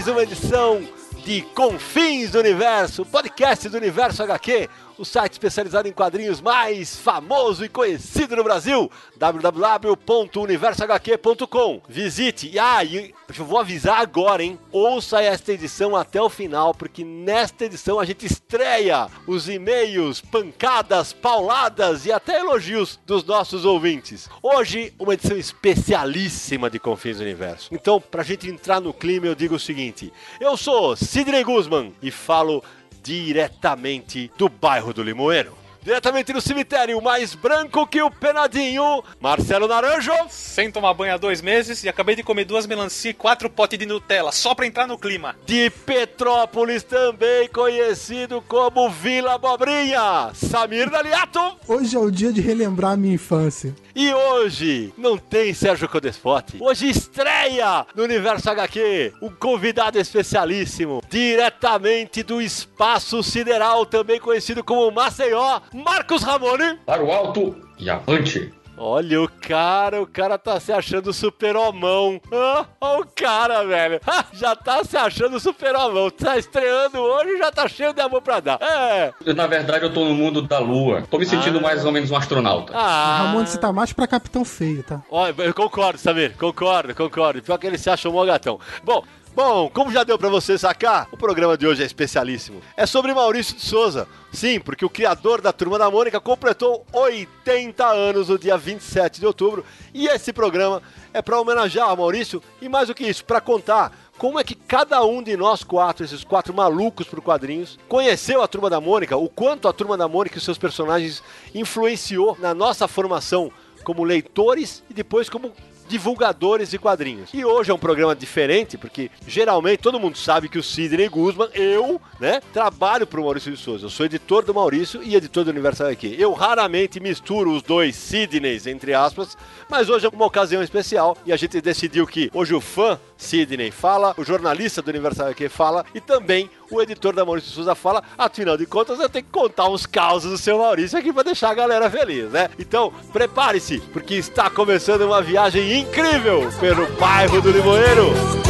Mais 0.00 0.08
uma 0.08 0.22
edição 0.22 0.80
de 1.26 1.42
Confins 1.54 2.30
do 2.30 2.38
Universo, 2.38 3.04
podcast 3.04 3.68
do 3.68 3.76
Universo 3.76 4.22
HQ, 4.22 4.66
o 5.00 5.04
site 5.04 5.32
especializado 5.32 5.88
em 5.88 5.92
quadrinhos 5.92 6.40
mais 6.42 6.94
famoso 6.94 7.64
e 7.64 7.70
conhecido 7.70 8.36
no 8.36 8.44
Brasil, 8.44 8.92
www.universohq.com. 9.16 11.80
Visite. 11.88 12.50
E 12.52 12.58
ah, 12.58 12.84
e 12.84 13.14
eu 13.38 13.44
vou 13.46 13.58
avisar 13.58 13.98
agora, 13.98 14.42
hein? 14.42 14.58
Ouça 14.70 15.22
esta 15.22 15.52
edição 15.52 15.96
até 15.96 16.20
o 16.20 16.28
final, 16.28 16.74
porque 16.74 17.02
nesta 17.02 17.64
edição 17.64 17.98
a 17.98 18.04
gente 18.04 18.26
estreia 18.26 19.06
os 19.26 19.48
e-mails, 19.48 20.20
pancadas, 20.20 21.14
pauladas 21.14 22.04
e 22.04 22.12
até 22.12 22.40
elogios 22.40 23.00
dos 23.06 23.24
nossos 23.24 23.64
ouvintes. 23.64 24.28
Hoje, 24.42 24.92
uma 24.98 25.14
edição 25.14 25.38
especialíssima 25.38 26.68
de 26.68 26.78
Confins 26.78 27.16
do 27.16 27.22
Universo. 27.22 27.70
Então, 27.72 27.98
pra 27.98 28.22
gente 28.22 28.50
entrar 28.50 28.80
no 28.80 28.92
clima, 28.92 29.24
eu 29.26 29.34
digo 29.34 29.54
o 29.54 29.60
seguinte: 29.60 30.12
eu 30.38 30.58
sou 30.58 30.94
Sidney 30.94 31.42
Guzman 31.42 31.94
e 32.02 32.10
falo 32.10 32.62
diretamente 33.02 34.30
do 34.36 34.48
bairro 34.48 34.92
do 34.92 35.02
Limoeiro. 35.02 35.59
Diretamente 35.82 36.32
no 36.34 36.42
cemitério 36.42 37.00
mais 37.00 37.34
branco 37.34 37.86
que 37.86 38.02
o 38.02 38.10
penadinho, 38.10 39.02
Marcelo 39.18 39.66
Naranjo. 39.66 40.12
Sem 40.28 40.70
tomar 40.70 40.92
banho 40.92 41.14
há 41.14 41.16
dois 41.16 41.40
meses 41.40 41.82
e 41.82 41.88
acabei 41.88 42.14
de 42.14 42.22
comer 42.22 42.44
duas 42.44 42.66
melancia 42.66 43.12
e 43.12 43.14
quatro 43.14 43.48
potes 43.48 43.78
de 43.78 43.86
Nutella, 43.86 44.30
só 44.30 44.54
pra 44.54 44.66
entrar 44.66 44.86
no 44.86 44.98
clima. 44.98 45.34
De 45.46 45.70
Petrópolis, 45.70 46.82
também 46.82 47.48
conhecido 47.48 48.42
como 48.46 48.90
Vila 48.90 49.34
Abobrinha, 49.34 50.30
Samir 50.34 50.90
Daliato. 50.90 51.40
Hoje 51.66 51.96
é 51.96 51.98
o 51.98 52.10
dia 52.10 52.30
de 52.30 52.42
relembrar 52.42 52.92
a 52.92 52.96
minha 52.96 53.14
infância. 53.14 53.74
E 53.94 54.12
hoje 54.14 54.92
não 54.96 55.18
tem 55.18 55.52
Sérgio 55.52 55.88
Codespote. 55.88 56.58
Hoje 56.60 56.88
estreia 56.88 57.86
no 57.94 58.04
Universo 58.04 58.48
HQ 58.48 59.14
um 59.20 59.30
convidado 59.30 59.98
especialíssimo, 59.98 61.02
diretamente 61.10 62.22
do 62.22 62.40
espaço 62.40 63.22
sideral, 63.22 63.84
também 63.84 64.20
conhecido 64.20 64.62
como 64.62 64.90
Maceió, 64.90 65.60
Marcos 65.72 66.22
Ramone. 66.22 66.78
para 66.86 67.02
o 67.02 67.10
alto 67.10 67.54
e 67.78 67.88
avante. 67.90 68.52
Olha 68.82 69.20
o 69.20 69.28
cara, 69.28 70.00
o 70.00 70.06
cara 70.06 70.38
tá 70.38 70.58
se 70.58 70.72
achando 70.72 71.12
super-homão. 71.12 72.18
Ah, 72.32 72.64
Olha 72.80 73.00
o 73.02 73.06
cara, 73.14 73.62
velho. 73.62 74.00
Ah, 74.06 74.24
já 74.32 74.56
tá 74.56 74.82
se 74.82 74.96
achando 74.96 75.38
super-homão. 75.38 76.08
Tá 76.10 76.38
estreando 76.38 76.98
hoje 76.98 77.32
e 77.32 77.38
já 77.38 77.52
tá 77.52 77.68
cheio 77.68 77.92
de 77.92 78.00
amor 78.00 78.22
pra 78.22 78.40
dar. 78.40 78.58
É. 78.62 79.12
Na 79.34 79.46
verdade, 79.46 79.84
eu 79.84 79.92
tô 79.92 80.06
no 80.06 80.14
mundo 80.14 80.40
da 80.40 80.58
lua. 80.58 81.02
Tô 81.10 81.18
me 81.18 81.26
sentindo 81.26 81.58
Ah. 81.58 81.62
mais 81.62 81.84
ou 81.84 81.92
menos 81.92 82.10
um 82.10 82.16
astronauta. 82.16 82.72
Ah. 82.74 83.18
Ramon, 83.26 83.44
você 83.44 83.58
tá 83.58 83.70
mais 83.70 83.92
pra 83.92 84.06
Capitão 84.06 84.46
Feio, 84.46 84.82
tá? 84.82 85.02
Olha, 85.10 85.34
eu 85.36 85.52
concordo, 85.52 85.98
Samir, 85.98 86.34
concordo, 86.38 86.94
concordo. 86.94 87.42
Pior 87.42 87.58
que 87.58 87.66
ele 87.66 87.76
se 87.76 87.90
acha 87.90 88.08
um 88.08 88.24
gatão. 88.24 88.58
Bom, 88.82 89.04
bom, 89.40 89.70
como 89.70 89.90
já 89.90 90.04
deu 90.04 90.18
pra 90.18 90.28
você 90.28 90.58
sacar, 90.58 91.08
o 91.10 91.16
programa 91.16 91.56
de 91.56 91.66
hoje 91.66 91.82
é 91.82 91.86
especialíssimo. 91.86 92.60
É 92.76 92.84
sobre 92.84 93.14
Maurício 93.14 93.56
de 93.56 93.62
Souza. 93.62 94.06
Sim, 94.30 94.60
porque 94.60 94.84
o 94.84 94.90
criador 94.90 95.40
da 95.40 95.50
Turma 95.50 95.78
da 95.78 95.90
Mônica 95.90 96.20
completou 96.20 96.84
80 96.92 97.86
anos 97.86 98.28
no 98.28 98.38
dia 98.38 98.58
27 98.58 99.18
de 99.18 99.26
outubro. 99.26 99.64
E 99.94 100.06
esse 100.08 100.30
programa 100.30 100.82
é 101.14 101.22
pra 101.22 101.40
homenagear 101.40 101.90
o 101.90 101.96
Maurício 101.96 102.42
e 102.60 102.68
mais 102.68 102.88
do 102.88 102.94
que 102.94 103.08
isso, 103.08 103.24
pra 103.24 103.40
contar 103.40 103.96
como 104.18 104.38
é 104.38 104.44
que 104.44 104.54
cada 104.54 105.02
um 105.06 105.22
de 105.22 105.34
nós 105.38 105.64
quatro, 105.64 106.04
esses 106.04 106.22
quatro 106.22 106.52
malucos 106.52 107.06
por 107.06 107.22
quadrinhos, 107.22 107.78
conheceu 107.88 108.42
a 108.42 108.48
Turma 108.48 108.68
da 108.68 108.78
Mônica, 108.78 109.16
o 109.16 109.30
quanto 109.30 109.66
a 109.68 109.72
Turma 109.72 109.96
da 109.96 110.06
Mônica 110.06 110.36
e 110.36 110.40
seus 110.40 110.58
personagens 110.58 111.22
influenciou 111.54 112.36
na 112.38 112.52
nossa 112.52 112.86
formação 112.86 113.50
como 113.84 114.04
leitores 114.04 114.82
e 114.90 114.92
depois 114.92 115.30
como 115.30 115.50
divulgadores 115.90 116.70
de 116.70 116.78
quadrinhos. 116.78 117.30
E 117.34 117.44
hoje 117.44 117.72
é 117.72 117.74
um 117.74 117.78
programa 117.78 118.14
diferente, 118.14 118.78
porque 118.78 119.10
geralmente 119.26 119.80
todo 119.80 119.98
mundo 119.98 120.16
sabe 120.16 120.48
que 120.48 120.58
o 120.58 120.62
Sidney 120.62 121.08
Guzman, 121.08 121.48
eu, 121.52 122.00
né, 122.20 122.40
trabalho 122.52 123.08
pro 123.08 123.24
Maurício 123.24 123.50
de 123.50 123.58
Souza. 123.58 123.86
Eu 123.86 123.90
sou 123.90 124.06
editor 124.06 124.44
do 124.44 124.54
Maurício 124.54 125.02
e 125.02 125.16
editor 125.16 125.44
do 125.44 125.50
Universal 125.50 125.88
aqui. 125.88 126.14
Eu 126.16 126.32
raramente 126.32 127.00
misturo 127.00 127.50
os 127.50 127.62
dois 127.62 127.96
Sidneys, 127.96 128.68
entre 128.68 128.94
aspas, 128.94 129.36
mas 129.68 129.90
hoje 129.90 130.06
é 130.06 130.08
uma 130.08 130.26
ocasião 130.26 130.62
especial 130.62 131.16
e 131.26 131.32
a 131.32 131.36
gente 131.36 131.60
decidiu 131.60 132.06
que 132.06 132.30
hoje 132.32 132.54
o 132.54 132.60
fã 132.60 132.98
Sidney 133.20 133.70
fala, 133.70 134.14
o 134.16 134.24
jornalista 134.24 134.80
do 134.80 134.88
Universal 134.88 135.28
aqui 135.28 135.48
fala 135.48 135.84
e 135.94 136.00
também 136.00 136.50
o 136.70 136.80
editor 136.80 137.14
da 137.14 137.24
Maurício 137.24 137.50
Souza 137.50 137.74
fala. 137.74 138.02
Afinal 138.16 138.56
de 138.56 138.66
contas, 138.66 138.98
eu 138.98 139.08
tenho 139.08 139.24
que 139.24 139.30
contar 139.30 139.68
uns 139.68 139.86
causos 139.86 140.30
do 140.30 140.38
seu 140.38 140.58
Maurício 140.58 140.98
aqui 140.98 141.12
pra 141.12 141.22
deixar 141.22 141.50
a 141.50 141.54
galera 141.54 141.90
feliz, 141.90 142.30
né? 142.30 142.48
Então, 142.58 142.92
prepare-se, 143.12 143.80
porque 143.92 144.14
está 144.14 144.48
começando 144.48 145.02
uma 145.02 145.20
viagem 145.20 145.80
incrível 145.80 146.48
pelo 146.58 146.86
bairro 146.94 147.40
do 147.40 147.50
Limoeiro. 147.50 148.49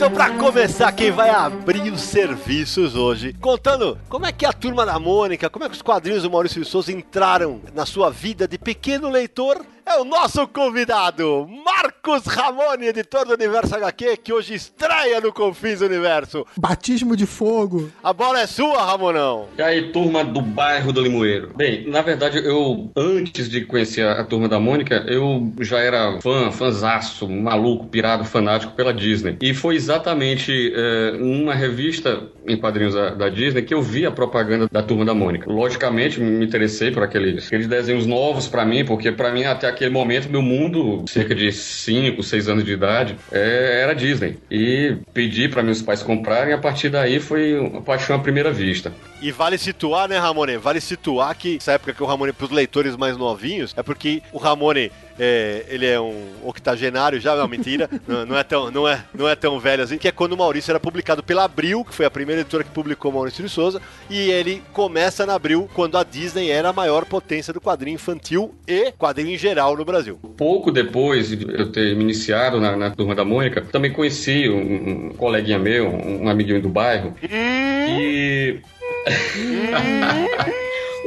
Então 0.00 0.10
pra 0.10 0.30
começar, 0.30 0.90
quem 0.92 1.10
vai 1.10 1.28
abrir 1.28 1.92
os 1.92 2.00
serviços 2.00 2.94
hoje, 2.94 3.34
contando 3.34 3.98
como 4.08 4.24
é 4.24 4.32
que 4.32 4.46
a 4.46 4.52
Turma 4.52 4.86
da 4.86 4.98
Mônica, 4.98 5.50
como 5.50 5.66
é 5.66 5.68
que 5.68 5.74
os 5.74 5.82
quadrinhos 5.82 6.22
do 6.22 6.30
Maurício 6.30 6.62
de 6.62 6.66
Souza 6.66 6.90
entraram 6.90 7.60
na 7.74 7.84
sua 7.84 8.08
vida 8.08 8.48
de 8.48 8.56
pequeno 8.56 9.10
leitor, 9.10 9.62
é 9.90 9.98
o 9.98 10.04
nosso 10.04 10.46
convidado, 10.46 11.48
Marcos 11.64 12.24
Ramone, 12.24 12.86
editor 12.86 13.26
do 13.26 13.34
Universo 13.34 13.74
HQ, 13.74 14.18
que 14.18 14.32
hoje 14.32 14.54
estreia 14.54 15.20
no 15.20 15.32
Confins 15.32 15.80
Universo. 15.80 16.46
Batismo 16.56 17.16
de 17.16 17.26
fogo. 17.26 17.90
A 18.00 18.12
bola 18.12 18.40
é 18.40 18.46
sua, 18.46 18.84
Ramonão. 18.84 19.48
E 19.58 19.62
aí, 19.62 19.90
turma 19.90 20.22
do 20.24 20.40
bairro 20.40 20.92
do 20.92 21.00
Limoeiro? 21.00 21.50
Bem, 21.56 21.88
na 21.88 22.02
verdade, 22.02 22.38
eu, 22.38 22.92
antes 22.96 23.50
de 23.50 23.64
conhecer 23.64 24.02
a, 24.02 24.20
a 24.20 24.24
turma 24.24 24.48
da 24.48 24.60
Mônica, 24.60 25.04
eu 25.08 25.52
já 25.60 25.80
era 25.80 26.20
fã, 26.20 26.52
fãzaço, 26.52 27.28
maluco, 27.28 27.88
pirado, 27.88 28.24
fanático 28.24 28.72
pela 28.74 28.94
Disney. 28.94 29.38
E 29.42 29.52
foi 29.52 29.74
exatamente 29.74 30.72
é, 30.72 31.12
numa 31.18 31.54
revista 31.54 32.28
em 32.46 32.56
quadrinhos 32.56 32.94
da, 32.94 33.10
da 33.10 33.28
Disney 33.28 33.62
que 33.62 33.74
eu 33.74 33.82
vi 33.82 34.06
a 34.06 34.12
propaganda 34.12 34.68
da 34.70 34.82
turma 34.84 35.04
da 35.04 35.14
Mônica. 35.14 35.50
Logicamente, 35.50 36.20
me 36.20 36.44
interessei 36.44 36.92
por 36.92 37.02
aqueles, 37.02 37.48
aqueles 37.48 37.66
desenhos 37.66 38.06
novos 38.06 38.46
pra 38.46 38.64
mim, 38.64 38.84
porque 38.84 39.10
pra 39.10 39.32
mim, 39.32 39.42
até 39.42 39.79
aquele 39.80 39.90
momento, 39.90 40.28
meu 40.28 40.42
mundo, 40.42 41.06
cerca 41.08 41.34
de 41.34 41.50
5, 41.50 42.22
6 42.22 42.48
anos 42.48 42.64
de 42.64 42.72
idade, 42.72 43.16
é, 43.32 43.80
era 43.82 43.94
Disney. 43.94 44.36
E 44.50 44.98
pedi 45.14 45.48
pra 45.48 45.62
meus 45.62 45.80
pais 45.80 46.02
comprarem, 46.02 46.52
a 46.52 46.58
partir 46.58 46.90
daí 46.90 47.18
foi 47.18 47.58
uma 47.58 47.80
paixão 47.80 48.16
à 48.16 48.18
primeira 48.18 48.52
vista. 48.52 48.92
E 49.22 49.32
vale 49.32 49.56
situar, 49.56 50.06
né, 50.06 50.18
Ramone? 50.18 50.58
Vale 50.58 50.80
situar 50.80 51.34
que 51.34 51.56
essa 51.56 51.72
época 51.72 51.94
que 51.94 52.02
o 52.02 52.06
Ramone, 52.06 52.32
pros 52.32 52.50
leitores 52.50 52.94
mais 52.94 53.16
novinhos, 53.16 53.74
é 53.76 53.82
porque 53.82 54.22
o 54.32 54.38
Ramone, 54.38 54.92
é, 55.20 55.66
ele 55.68 55.86
é 55.86 56.00
um 56.00 56.14
octogenário 56.42 57.20
já, 57.20 57.36
não, 57.36 57.46
mentira, 57.46 57.90
não, 58.08 58.24
não 58.24 58.38
é 58.38 58.42
tão, 58.42 58.70
não, 58.70 58.88
é, 58.88 59.04
não 59.14 59.28
é 59.28 59.36
tão 59.36 59.60
velho 59.60 59.82
assim, 59.82 59.98
que 59.98 60.08
é 60.08 60.12
quando 60.12 60.32
o 60.32 60.36
Maurício 60.36 60.72
era 60.72 60.80
publicado 60.80 61.22
pela 61.22 61.44
Abril, 61.44 61.84
que 61.84 61.94
foi 61.94 62.06
a 62.06 62.10
primeira 62.10 62.40
editora 62.40 62.64
que 62.64 62.70
publicou 62.70 63.10
o 63.10 63.14
Maurício 63.14 63.44
de 63.44 63.50
Souza, 63.50 63.82
e 64.08 64.30
ele 64.30 64.62
começa 64.72 65.26
na 65.26 65.34
Abril 65.34 65.68
quando 65.74 65.98
a 65.98 66.02
Disney 66.02 66.50
era 66.50 66.70
a 66.70 66.72
maior 66.72 67.04
potência 67.04 67.52
do 67.52 67.60
quadrinho 67.60 67.96
infantil 67.96 68.54
e 68.66 68.92
quadrinho 68.92 69.28
em 69.28 69.36
geral 69.38 69.76
no 69.76 69.84
Brasil. 69.84 70.18
Pouco 70.38 70.72
depois 70.72 71.28
de 71.28 71.46
eu 71.52 71.70
ter 71.70 71.94
me 71.94 72.02
iniciado 72.02 72.58
na, 72.58 72.74
na 72.74 72.90
turma 72.90 73.14
da 73.14 73.24
Mônica, 73.24 73.60
também 73.60 73.92
conheci 73.92 74.48
um, 74.48 75.08
um 75.08 75.14
coleguinha 75.14 75.58
meu, 75.58 75.86
um 75.88 76.28
amiguinho 76.30 76.62
do 76.62 76.70
bairro, 76.70 77.14
e. 77.22 78.60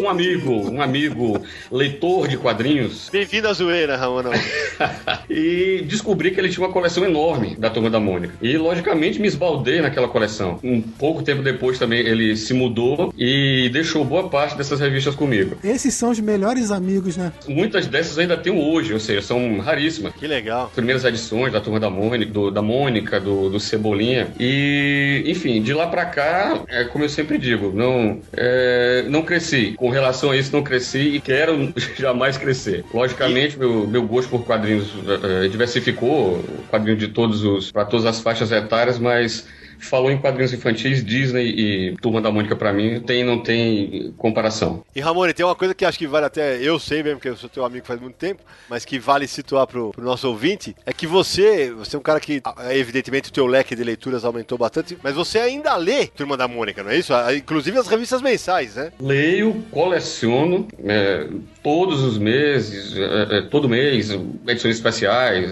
um 0.04 0.10
amigo, 0.10 0.70
um 0.70 0.82
amigo 0.82 1.42
leitor 1.72 2.28
de 2.28 2.38
quadrinhos, 2.38 3.10
Bem-vindo 3.12 3.48
à 3.48 3.54
zoeira, 3.54 3.96
Ramon. 3.96 4.24
e 5.30 5.84
descobri 5.88 6.32
que 6.32 6.40
ele 6.40 6.50
tinha 6.50 6.66
uma 6.66 6.74
coleção 6.74 7.06
enorme 7.06 7.56
da 7.56 7.70
Turma 7.70 7.90
da 7.90 8.00
Mônica. 8.00 8.34
E, 8.42 8.58
logicamente, 8.58 9.20
me 9.20 9.28
esbaldei 9.28 9.82
naquela 9.82 10.08
coleção. 10.08 10.60
Um 10.64 10.82
pouco 10.82 11.24
tempo 11.24 11.42
depois 11.42 11.80
também 11.80 12.00
ele 12.00 12.36
se 12.36 12.54
mudou 12.54 13.14
e 13.18 13.70
deixou 13.72 14.04
boa 14.04 14.30
parte 14.30 14.58
dessas 14.58 14.80
revistas 14.80 15.16
comigo. 15.16 15.58
Esses 15.64 15.94
são 15.94 16.12
os 16.12 16.20
melhores 16.20 16.72
amigos, 16.72 17.16
né? 17.16 17.32
Muitas 17.48 17.88
dessas 17.88 18.18
eu 18.18 18.22
ainda 18.22 18.38
tenho 18.38 18.60
hoje, 18.60 18.94
ou 18.94 19.00
seja, 19.00 19.22
são 19.22 19.60
raríssimas. 19.60 20.14
Que 20.16 20.28
legal. 20.28 20.72
primeiras 20.76 21.06
edições 21.06 21.54
da 21.54 21.62
Turma 21.62 21.80
da 21.80 21.90
Mônica, 21.90 22.32
do, 22.32 22.52
da 22.52 22.62
Mônica, 22.62 23.20
do, 23.20 23.50
do 23.50 23.60
Cebolinha. 23.60 24.28
E, 24.40 25.24
enfim, 25.28 25.62
de 25.62 25.74
lá 25.74 25.88
pra 25.88 26.06
cá, 26.06 26.62
é, 26.68 26.84
como 26.86 27.06
eu 27.06 27.10
sempre 27.10 27.38
digo, 27.38 27.72
não, 27.74 28.20
é, 28.34 29.06
não 29.08 29.22
cresci. 29.22 29.74
Com 29.78 29.90
relação 29.94 30.32
a 30.32 30.38
isso, 30.38 30.52
não 30.52 30.64
cresci 30.64 31.00
e 31.00 31.22
quero 31.22 31.74
jamais 31.98 32.38
crescer. 32.38 32.84
Logicamente, 32.94 33.58
meu, 33.58 33.88
meu 33.88 34.06
gosto 34.06 34.30
por 34.30 34.46
quadrinhos 34.46 34.92
é, 35.24 35.48
diversificou, 35.48 36.44
quadrinhos 36.70 37.00
de 37.00 37.08
todos 37.08 37.44
os, 37.44 37.72
para 37.72 37.86
todas 37.86 38.06
as 38.06 38.20
faixas 38.20 38.52
etárias, 38.52 39.00
mas 39.00 39.48
falou 39.84 40.12
em 40.12 40.18
quadrinhos 40.18 40.54
infantis, 40.54 41.04
Disney 41.04 41.48
e 41.48 41.96
Turma 42.02 42.22
da 42.22 42.32
Mônica 42.32 42.56
pra 42.56 42.74
mim, 42.74 43.00
tem 43.02 43.24
não 43.24 43.42
tem 43.42 44.14
comparação. 44.18 44.84
E 44.96 45.00
Ramone, 45.00 45.34
tem 45.34 45.46
uma 45.46 45.56
coisa 45.56 45.74
que 45.74 45.86
acho 45.86 45.98
que 45.98 46.08
vale 46.08 46.26
até, 46.26 46.58
eu 46.62 46.80
sei 46.80 47.04
mesmo, 47.04 47.18
porque 47.18 47.30
eu 47.30 47.38
sou 47.38 47.50
teu 47.50 47.66
amigo 47.66 47.86
faz 47.86 48.00
muito 48.00 48.16
tempo, 48.16 48.42
mas 48.70 48.86
que 48.86 49.00
vale 49.00 49.28
situar 49.28 49.68
pro, 49.68 49.92
pro 49.92 50.04
nosso 50.04 50.28
ouvinte, 50.28 50.76
é 50.86 50.94
que 50.94 51.08
você, 51.08 51.72
você 51.72 51.96
é 51.96 52.00
um 52.00 52.04
cara 52.04 52.20
que, 52.20 52.42
ah, 52.44 52.76
evidentemente, 52.76 53.30
o 53.30 53.34
teu 53.34 53.46
leque 53.46 53.76
de 53.76 53.84
leituras 53.84 54.26
aumentou 54.26 54.58
bastante, 54.58 54.98
mas 55.04 55.16
você 55.16 55.40
ainda 55.40 55.76
lê 55.76 56.08
Turma 56.08 56.38
da 56.38 56.48
Mônica, 56.48 56.84
não 56.84 56.92
é 56.92 56.98
isso? 56.98 57.14
Inclusive 57.36 57.78
as 57.78 57.88
revistas 57.88 58.22
mensais, 58.22 58.76
né? 58.76 58.92
Leio, 59.00 59.64
coleciono 59.72 60.68
é, 60.84 61.28
todos 61.62 62.04
os 62.04 62.18
meses, 62.18 62.96
é, 62.98 63.38
é, 63.38 63.42
todo 63.42 63.70
mês, 63.70 64.12
edições 64.48 64.76
especiais, 64.76 65.52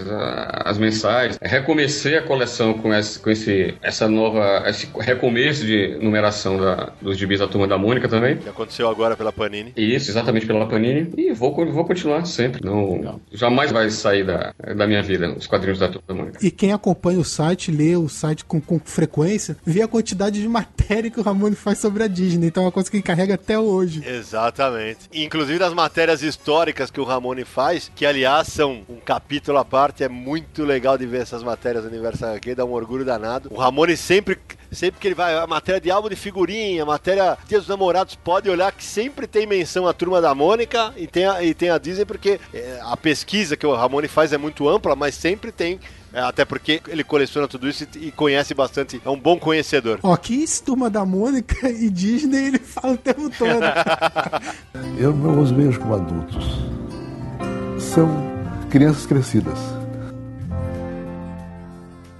as 0.64 0.78
mensais. 0.78 1.38
Recomecei 1.40 2.16
a 2.16 2.22
coleção 2.22 2.74
com, 2.74 2.94
esse, 2.94 3.18
com 3.18 3.30
esse, 3.30 3.74
essa 3.82 4.08
nova, 4.08 4.21
esse 4.66 4.88
recomeço 4.98 5.64
de 5.64 5.98
numeração 6.00 6.56
da- 6.58 6.92
dos 7.00 7.16
gibis 7.18 7.38
da 7.40 7.46
Turma 7.48 7.66
da 7.66 7.76
Mônica 7.78 8.08
também. 8.08 8.36
Que 8.38 8.48
aconteceu 8.48 8.88
agora 8.88 9.16
pela 9.16 9.32
Panini. 9.32 9.72
Isso, 9.76 10.10
exatamente 10.10 10.46
pela 10.46 10.66
Panini. 10.66 11.12
E 11.16 11.32
vou, 11.32 11.54
vou 11.72 11.84
continuar 11.84 12.24
sempre. 12.26 12.60
Não, 12.64 13.20
jamais 13.32 13.70
vai 13.72 13.88
sair 13.90 14.24
da, 14.24 14.52
da 14.76 14.86
minha 14.86 15.02
vida 15.02 15.32
os 15.36 15.46
quadrinhos 15.46 15.78
da 15.78 15.88
Turma 15.88 16.02
da 16.06 16.14
Mônica. 16.14 16.38
E 16.42 16.50
quem 16.50 16.72
acompanha 16.72 17.18
o 17.18 17.24
site, 17.24 17.70
lê 17.70 17.96
o 17.96 18.08
site 18.08 18.44
com, 18.44 18.60
com 18.60 18.78
frequência, 18.78 19.56
vê 19.64 19.82
a 19.82 19.88
quantidade 19.88 20.40
de 20.40 20.48
matéria 20.48 21.10
que 21.10 21.20
o 21.20 21.22
Ramone 21.22 21.54
faz 21.56 21.78
sobre 21.78 22.02
a 22.02 22.06
Disney. 22.08 22.46
Então 22.48 22.62
é 22.62 22.66
uma 22.66 22.72
coisa 22.72 22.90
que 22.90 22.96
ele 22.96 23.02
carrega 23.02 23.34
até 23.34 23.58
hoje. 23.58 24.02
Exatamente. 24.06 25.00
Inclusive 25.12 25.58
das 25.58 25.72
matérias 25.72 26.22
históricas 26.22 26.90
que 26.90 27.00
o 27.00 27.04
Ramone 27.04 27.44
faz, 27.44 27.90
que 27.94 28.04
aliás 28.04 28.48
são 28.48 28.82
um 28.88 28.96
capítulo 29.04 29.58
à 29.58 29.64
parte, 29.64 30.02
é 30.04 30.08
muito 30.08 30.64
legal 30.64 30.96
de 30.98 31.06
ver 31.06 31.22
essas 31.22 31.42
matérias 31.42 31.84
do 31.84 31.90
Universo 31.90 32.24
HQ, 32.24 32.54
dá 32.54 32.64
um 32.64 32.72
orgulho 32.72 33.04
danado. 33.04 33.48
O 33.52 33.56
Ramone 33.58 33.96
sempre, 33.96 34.11
sempre 34.70 34.98
que 34.98 35.08
ele 35.08 35.14
vai, 35.14 35.36
a 35.36 35.46
matéria 35.46 35.80
de 35.80 35.90
álbum 35.90 36.08
de 36.08 36.16
figurinha, 36.16 36.84
matéria 36.84 37.36
Dia 37.46 37.58
dos 37.58 37.68
Namorados, 37.68 38.14
pode 38.14 38.48
olhar 38.50 38.72
que 38.72 38.84
sempre 38.84 39.26
tem 39.26 39.46
menção 39.46 39.86
à 39.86 39.92
Turma 39.92 40.20
da 40.20 40.34
Mônica 40.34 40.92
e 40.96 41.06
tem 41.06 41.26
a, 41.26 41.42
e 41.42 41.54
tem 41.54 41.70
a 41.70 41.78
Disney, 41.78 42.04
porque 42.04 42.40
é, 42.52 42.80
a 42.82 42.96
pesquisa 42.96 43.56
que 43.56 43.66
o 43.66 43.74
Ramone 43.74 44.08
faz 44.08 44.32
é 44.32 44.38
muito 44.38 44.68
ampla, 44.68 44.96
mas 44.96 45.14
sempre 45.14 45.52
tem. 45.52 45.78
é, 46.12 46.20
até 46.20 46.44
porque 46.44 46.80
ele 46.88 47.04
coleciona 47.04 47.46
tudo 47.46 47.68
isso 47.68 47.86
e, 47.96 48.10
conhece 48.10 48.54
bastante, 48.54 49.00
é 49.04 49.10
um 49.10 49.18
bom 49.18 49.38
conhecedor. 49.38 49.98
Ó, 50.02 50.16
que 50.16 50.44
turma 50.64 50.90
da 50.90 51.04
Mônica 51.04 51.68
e 51.70 51.88
Disney 51.90 52.48
ele 52.48 52.58
fala 52.58 52.94
o 52.94 52.98
tempo 52.98 53.30
todo. 53.30 53.62
Eu 54.98 55.12
não 55.14 55.40
os 55.40 55.50
vejo 55.50 55.80
como 55.80 55.94
adultos. 55.94 56.44
São 57.78 58.08
crianças 58.70 59.06
crescidas. 59.06 59.81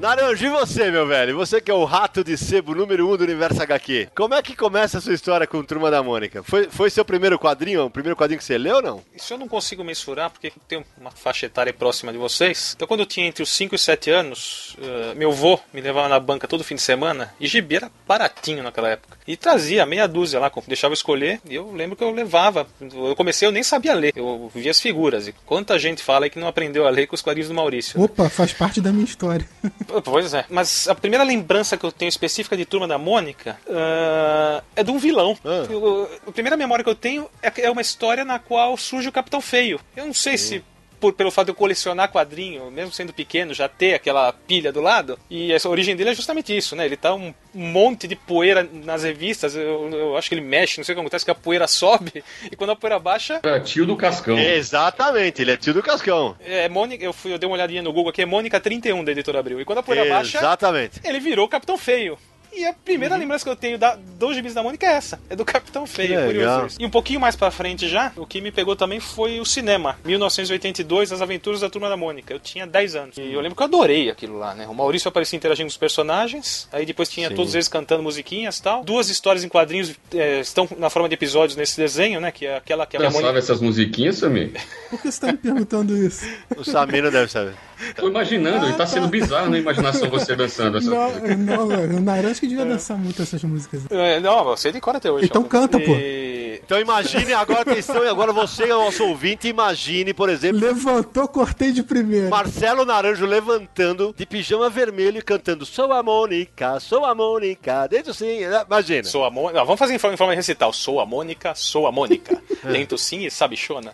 Naranjo, 0.02 0.46
e 0.46 0.48
você, 0.48 0.90
meu 0.90 1.06
velho? 1.06 1.36
Você 1.36 1.60
que 1.60 1.70
é 1.70 1.74
o 1.74 1.84
rato 1.84 2.24
de 2.24 2.36
sebo 2.36 2.74
número 2.74 3.08
um 3.08 3.16
do 3.16 3.22
Universo 3.22 3.62
HQ. 3.62 4.08
Como 4.16 4.34
é 4.34 4.42
que 4.42 4.56
começa 4.56 4.98
a 4.98 5.00
sua 5.00 5.14
história 5.14 5.46
com 5.46 5.62
Turma 5.62 5.92
da 5.92 6.02
Mônica? 6.02 6.42
Foi, 6.42 6.68
foi 6.68 6.90
seu 6.90 7.04
primeiro 7.04 7.38
quadrinho? 7.38 7.84
O 7.84 7.90
primeiro 7.90 8.16
quadrinho 8.16 8.40
que 8.40 8.44
você 8.44 8.58
leu 8.58 8.74
ou 8.74 8.82
não? 8.82 9.04
Isso 9.14 9.32
eu 9.32 9.38
não 9.38 9.46
consigo 9.46 9.84
mensurar, 9.84 10.28
porque 10.30 10.52
tenho 10.66 10.84
uma 11.00 11.12
faixa 11.12 11.46
etária 11.46 11.72
próxima 11.72 12.10
de 12.10 12.18
vocês. 12.18 12.72
Então, 12.74 12.88
quando 12.88 12.98
eu 12.98 13.06
tinha 13.06 13.28
entre 13.28 13.44
os 13.44 13.50
5 13.50 13.76
e 13.76 13.78
7 13.78 14.10
anos, 14.10 14.76
eh, 14.82 15.14
meu 15.14 15.30
avô 15.30 15.60
me 15.72 15.80
levava 15.80 16.08
na 16.08 16.18
banca 16.18 16.48
todo 16.48 16.64
fim 16.64 16.74
de 16.74 16.82
semana, 16.82 17.32
e 17.38 17.46
gibi 17.46 17.76
era 17.76 17.88
baratinho 18.04 18.64
naquela 18.64 18.88
época. 18.88 19.16
E 19.24 19.36
trazia 19.36 19.86
meia 19.86 20.08
dúzia 20.08 20.40
lá, 20.40 20.50
deixava 20.66 20.90
eu 20.90 20.96
escolher, 20.96 21.40
e 21.48 21.54
eu 21.54 21.70
lembro 21.70 21.94
que 21.94 22.02
eu 22.02 22.10
levava. 22.10 22.66
Eu 22.80 23.14
comecei, 23.14 23.46
eu 23.46 23.52
nem 23.52 23.62
sabia 23.62 23.94
ler, 23.94 24.12
eu 24.16 24.50
via 24.52 24.72
as 24.72 24.80
figuras. 24.80 25.28
E 25.28 25.32
quanta 25.46 25.78
gente 25.78 26.02
fala 26.02 26.26
aí 26.26 26.30
que 26.30 26.40
não 26.40 26.48
aprendeu 26.48 26.88
a 26.88 26.90
ler 26.90 27.06
com 27.06 27.14
os 27.14 27.22
quadrinhos 27.22 27.48
do 27.48 27.54
Maurício. 27.54 27.96
né? 27.96 28.04
Opa, 28.04 28.28
faz 28.28 28.52
parte 28.52 28.80
da 28.80 28.90
minha 28.90 29.04
história. 29.04 29.48
Pois 30.00 30.32
é, 30.34 30.44
mas 30.48 30.88
a 30.88 30.94
primeira 30.94 31.24
lembrança 31.24 31.76
que 31.76 31.84
eu 31.84 31.92
tenho 31.92 32.08
específica 32.08 32.56
de 32.56 32.64
Turma 32.64 32.86
da 32.88 32.98
Mônica 32.98 33.58
ah, 33.68 34.62
é 34.74 34.82
de 34.82 34.90
um 34.90 34.98
vilão. 34.98 35.36
Ah. 35.44 35.66
Eu- 35.70 36.08
a 36.26 36.32
primeira 36.32 36.56
memória 36.56 36.82
que 36.84 36.90
eu 36.90 36.94
tenho 36.94 37.28
é, 37.42 37.52
é 37.62 37.70
uma 37.70 37.82
história 37.82 38.24
na 38.24 38.38
qual 38.38 38.76
surge 38.76 39.08
o 39.08 39.12
Capitão 39.12 39.40
Feio. 39.40 39.80
Eu 39.96 40.06
não 40.06 40.14
sei 40.14 40.38
se 40.38 40.64
por, 41.02 41.12
pelo 41.12 41.32
fato 41.32 41.46
de 41.46 41.50
eu 41.50 41.56
colecionar 41.56 42.12
quadrinho, 42.12 42.70
mesmo 42.70 42.92
sendo 42.92 43.12
pequeno, 43.12 43.52
já 43.52 43.68
ter 43.68 43.94
aquela 43.94 44.32
pilha 44.32 44.70
do 44.70 44.80
lado. 44.80 45.18
E 45.28 45.52
essa 45.52 45.66
a 45.66 45.70
origem 45.70 45.96
dele 45.96 46.10
é 46.10 46.14
justamente 46.14 46.56
isso, 46.56 46.76
né? 46.76 46.86
Ele 46.86 46.96
tá 46.96 47.12
um 47.12 47.34
monte 47.52 48.06
de 48.06 48.14
poeira 48.14 48.62
nas 48.72 49.02
revistas. 49.02 49.56
Eu, 49.56 49.90
eu 49.90 50.16
acho 50.16 50.28
que 50.28 50.36
ele 50.36 50.42
mexe, 50.42 50.78
não 50.78 50.84
sei 50.84 50.92
o 50.92 50.96
que 50.96 51.00
acontece, 51.00 51.24
que 51.24 51.30
a 51.32 51.34
poeira 51.34 51.66
sobe. 51.66 52.22
E 52.52 52.56
quando 52.56 52.70
a 52.70 52.76
poeira 52.76 52.98
baixa, 52.98 53.40
Era 53.42 53.58
tio 53.60 53.86
do 53.86 53.96
Cascão. 53.96 54.38
Exatamente, 54.38 55.40
ele 55.42 55.52
é 55.52 55.56
tio 55.56 55.72
do 55.72 55.82
Cascão. 55.82 56.36
é 56.44 56.68
Mônica. 56.68 57.02
Eu, 57.04 57.12
fui, 57.12 57.32
eu 57.32 57.38
dei 57.38 57.48
uma 57.48 57.54
olhadinha 57.54 57.82
no 57.82 57.92
Google 57.92 58.10
aqui, 58.10 58.22
é 58.22 58.26
Mônica 58.26 58.60
31 58.60 59.02
da 59.02 59.10
editora 59.12 59.40
Abril. 59.40 59.60
E 59.60 59.64
quando 59.64 59.78
a 59.78 59.82
poeira 59.82 60.08
baixa. 60.08 60.38
Exatamente. 60.38 61.00
ele 61.02 61.18
virou 61.18 61.46
o 61.46 61.48
Capitão 61.48 61.76
Feio. 61.78 62.18
E 62.54 62.64
a 62.66 62.72
primeira 62.72 63.14
Uhum. 63.14 63.20
lembrança 63.20 63.44
que 63.44 63.50
eu 63.50 63.56
tenho 63.56 63.78
da, 63.78 63.96
dos 64.18 64.34
gibis 64.34 64.52
da 64.54 64.62
Mônica 64.62 64.86
é 64.86 64.90
essa, 64.92 65.18
é 65.30 65.34
do 65.36 65.44
Capitão 65.44 65.86
Feio, 65.86 66.18
Que 66.20 66.26
curioso 66.26 66.66
isso. 66.66 66.76
E 66.80 66.84
um 66.86 66.90
pouquinho 66.90 67.18
mais 67.20 67.34
pra 67.34 67.50
frente 67.50 67.88
já, 67.88 68.12
o 68.16 68.26
que 68.26 68.40
me 68.40 68.52
pegou 68.52 68.76
também 68.76 69.00
foi 69.00 69.40
o 69.40 69.44
cinema, 69.44 69.96
1982, 70.04 71.12
As 71.12 71.22
Aventuras 71.22 71.60
da 71.60 71.70
Turma 71.70 71.88
da 71.88 71.96
Mônica. 71.96 72.32
Eu 72.32 72.38
tinha 72.38 72.66
10 72.66 72.94
anos. 72.96 73.16
E 73.18 73.32
eu 73.32 73.40
lembro 73.40 73.56
que 73.56 73.62
eu 73.62 73.66
adorei 73.66 74.10
aquilo 74.10 74.38
lá, 74.38 74.54
né? 74.54 74.66
O 74.68 74.74
Maurício 74.74 75.08
aparecia 75.08 75.36
interagindo 75.36 75.66
com 75.66 75.70
os 75.72 75.76
personagens, 75.76 76.68
aí 76.72 76.84
depois 76.84 77.08
tinha 77.08 77.28
Sim. 77.28 77.34
todos 77.34 77.54
eles 77.54 77.68
cantando 77.68 78.02
musiquinhas 78.02 78.58
e 78.58 78.62
tal. 78.62 78.84
Duas 78.84 79.08
histórias 79.08 79.44
em 79.44 79.48
quadrinhos 79.48 79.94
eh, 80.14 80.40
estão 80.40 80.68
na 80.78 80.90
forma 80.90 81.08
de 81.08 81.14
episódios 81.14 81.56
nesse 81.56 81.76
desenho, 81.76 82.20
né? 82.20 82.30
Que 82.30 82.46
é 82.46 82.56
aquela 82.56 82.86
que 82.86 82.96
a 82.96 83.00
minha 83.00 83.08
Dançava 83.10 83.26
Mônica... 83.32 83.38
essas 83.44 83.60
musiquinhas, 83.60 84.16
Samir? 84.18 84.52
Por 84.90 85.00
que 85.00 85.10
você 85.10 85.20
tá 85.20 85.26
me 85.28 85.38
perguntando 85.38 85.96
isso? 85.96 86.24
O 86.56 86.64
Samir 86.64 87.02
não 87.02 87.10
deve 87.10 87.30
saber. 87.30 87.54
Tô 87.96 88.08
imaginando, 88.08 88.68
e 88.68 88.72
tá 88.74 88.86
sendo 88.86 89.08
bizarro 89.08 89.50
na 89.50 89.58
imaginação 89.58 90.08
você 90.10 90.34
dançando 90.36 90.78
essas 90.78 90.90
Não, 90.90 91.08
músicas. 91.10 91.38
não, 91.38 91.68
o 91.68 92.00
Naranjo 92.00 92.40
que 92.40 92.46
devia 92.46 92.64
dançar 92.64 92.96
muito 92.98 93.20
essas 93.22 93.42
músicas. 93.44 93.82
É, 93.90 94.20
não, 94.20 94.44
você 94.44 94.70
de 94.72 94.80
cor 94.80 94.96
até 94.96 95.10
hoje. 95.10 95.26
Então 95.26 95.42
ó. 95.42 95.48
canta, 95.48 95.78
pô. 95.78 95.92
E- 95.94 96.60
Então 96.64 96.78
imagine, 96.80 97.32
agora 97.32 97.62
atenção, 97.62 98.04
e 98.04 98.08
agora 98.08 98.32
você, 98.32 98.66
nosso 98.66 99.04
ouvinte, 99.04 99.48
imagine, 99.48 100.14
por 100.14 100.28
exemplo, 100.28 100.60
Levantou, 100.60 101.26
cortei 101.26 101.72
de 101.72 101.82
primeira. 101.82 102.28
Marcelo 102.28 102.84
Naranjo 102.84 103.26
levantando 103.26 104.14
de 104.16 104.24
pijama 104.24 104.70
vermelho 104.70 105.18
e 105.18 105.22
cantando 105.22 105.66
Sou 105.66 105.92
a 105.92 106.02
Mônica, 106.02 106.78
sou 106.80 107.04
a 107.04 107.14
Mônica, 107.14 107.86
desde 107.88 108.10
o 108.10 108.14
sim, 108.14 108.40
né? 108.46 108.62
imagina. 108.66 109.04
Sou 109.04 109.24
a 109.24 109.30
Mônica. 109.30 109.64
Vamos 109.64 109.78
fazer 109.78 109.94
em 109.94 109.98
forma, 109.98 110.14
em 110.14 110.16
forma 110.16 110.34
recital. 110.34 110.72
Sou 110.72 111.00
a 111.00 111.06
Mônica, 111.06 111.52
sou 111.54 111.86
a 111.86 111.92
Mônica. 111.92 112.40
Tento 112.62 112.96
sim 112.96 113.24
e 113.26 113.30
sabichona. 113.30 113.92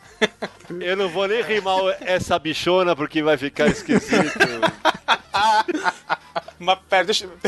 Eu 0.81 0.97
não 0.97 1.09
vou 1.09 1.27
nem 1.27 1.43
rimar 1.43 1.79
essa 2.01 2.39
bichona 2.39 2.95
porque 2.95 3.23
vai 3.23 3.37
ficar 3.39 3.71
esquisito. 3.79 4.39
Mas 6.59 6.79
pera, 6.89 7.05
deixa. 7.05 7.29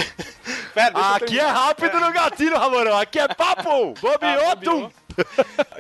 Pera, 0.73 0.91
deixa 0.91 1.09
eu 1.09 1.15
Aqui 1.17 1.39
é 1.41 1.47
rápido 1.47 1.99
no 1.99 2.13
gatilho, 2.13 2.57
Ramorão. 2.57 2.97
Aqui 2.97 3.19
é 3.19 3.27
papo! 3.27 3.95
Ah, 3.97 4.01
Bobioto! 4.01 4.71
bobeou. 4.71 4.93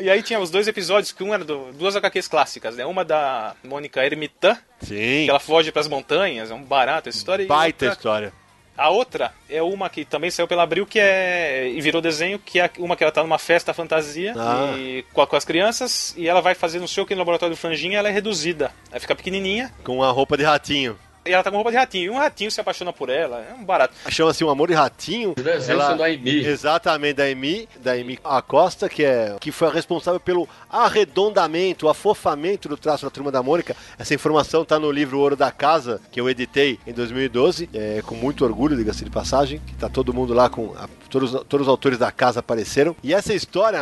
E 0.00 0.10
aí 0.10 0.20
tinha 0.22 0.40
os 0.40 0.50
dois 0.50 0.66
episódios, 0.66 1.12
que 1.12 1.22
um 1.22 1.32
era 1.32 1.44
do, 1.44 1.72
duas 1.72 1.94
HQs 1.94 2.26
clássicas, 2.26 2.74
né? 2.76 2.84
Uma 2.84 3.04
da 3.04 3.54
Mônica 3.62 4.04
Ermitã, 4.04 4.58
Sim, 4.80 5.24
que 5.24 5.30
ela 5.30 5.38
foge 5.38 5.70
pras 5.70 5.86
montanhas, 5.86 6.50
é 6.50 6.54
um 6.54 6.62
barato 6.64 7.08
essa 7.08 7.16
história. 7.18 7.44
e 7.44 7.46
baita 7.46 7.86
outra- 7.86 7.96
história. 7.96 8.32
A 8.80 8.88
outra 8.88 9.30
é 9.46 9.62
uma 9.62 9.90
que 9.90 10.06
também 10.06 10.30
saiu 10.30 10.48
pela 10.48 10.62
Abril, 10.62 10.86
que 10.86 10.98
é. 10.98 11.68
e 11.68 11.78
virou 11.82 12.00
desenho, 12.00 12.38
que 12.38 12.58
é 12.58 12.70
uma 12.78 12.96
que 12.96 13.04
ela 13.04 13.12
tá 13.12 13.22
numa 13.22 13.38
festa 13.38 13.74
fantasia 13.74 14.32
Ah. 14.34 14.74
e, 14.78 15.04
com, 15.12 15.26
com 15.26 15.36
as 15.36 15.44
crianças, 15.44 16.14
e 16.16 16.26
ela 16.26 16.40
vai 16.40 16.54
fazer 16.54 16.80
não 16.80 16.88
sei 16.88 17.02
o 17.02 17.06
que 17.06 17.14
no 17.14 17.18
laboratório 17.18 17.54
do 17.54 17.58
Franjinha, 17.58 17.98
ela 17.98 18.08
é 18.08 18.12
reduzida. 18.12 18.72
Aí 18.90 18.98
fica 18.98 19.14
pequenininha, 19.14 19.70
Com 19.84 20.02
a 20.02 20.10
roupa 20.10 20.34
de 20.34 20.44
ratinho. 20.44 20.98
E 21.24 21.32
ela 21.32 21.42
tá 21.42 21.50
com 21.50 21.56
roupa 21.56 21.70
de 21.70 21.76
ratinho. 21.76 22.04
E 22.06 22.10
um 22.10 22.16
ratinho 22.18 22.50
se 22.50 22.60
apaixona 22.60 22.92
por 22.92 23.10
ela. 23.10 23.44
É 23.50 23.52
um 23.54 23.62
barato. 23.62 23.94
Chama-se 24.08 24.42
O 24.42 24.48
Amor 24.50 24.68
de 24.68 24.74
Ratinho. 24.74 25.34
Os 25.36 25.42
desenhos 25.42 25.84
são 25.84 25.96
da 25.96 26.06
Amy. 26.06 26.44
Exatamente, 26.46 27.14
da 27.14 27.24
Amy, 27.24 27.68
da 27.82 27.92
Amy 27.92 28.18
Acosta, 28.24 28.88
que, 28.88 29.04
é, 29.04 29.36
que 29.38 29.52
foi 29.52 29.68
a 29.68 29.70
responsável 29.70 30.18
pelo 30.18 30.48
arredondamento, 30.70 31.86
o 31.86 31.88
afofamento 31.88 32.68
do 32.68 32.76
traço 32.76 33.04
da 33.04 33.10
Turma 33.10 33.30
da 33.30 33.42
Mônica. 33.42 33.76
Essa 33.98 34.14
informação 34.14 34.64
tá 34.64 34.78
no 34.78 34.90
livro 34.90 35.18
Ouro 35.18 35.36
da 35.36 35.50
Casa, 35.50 36.00
que 36.10 36.20
eu 36.20 36.28
editei 36.28 36.78
em 36.86 36.92
2012, 36.92 37.68
é, 37.72 38.02
com 38.06 38.14
muito 38.14 38.44
orgulho, 38.44 38.76
diga-se 38.76 39.04
de 39.04 39.10
passagem, 39.10 39.60
que 39.66 39.74
tá 39.74 39.88
todo 39.88 40.12
mundo 40.14 40.32
lá 40.34 40.48
com... 40.48 40.74
a- 40.76 40.88
todos, 41.10 41.32
todos 41.48 41.66
os 41.66 41.68
autores 41.68 41.98
da 41.98 42.12
casa 42.12 42.40
apareceram. 42.40 42.94
E 43.02 43.12
essa 43.12 43.34
história, 43.34 43.80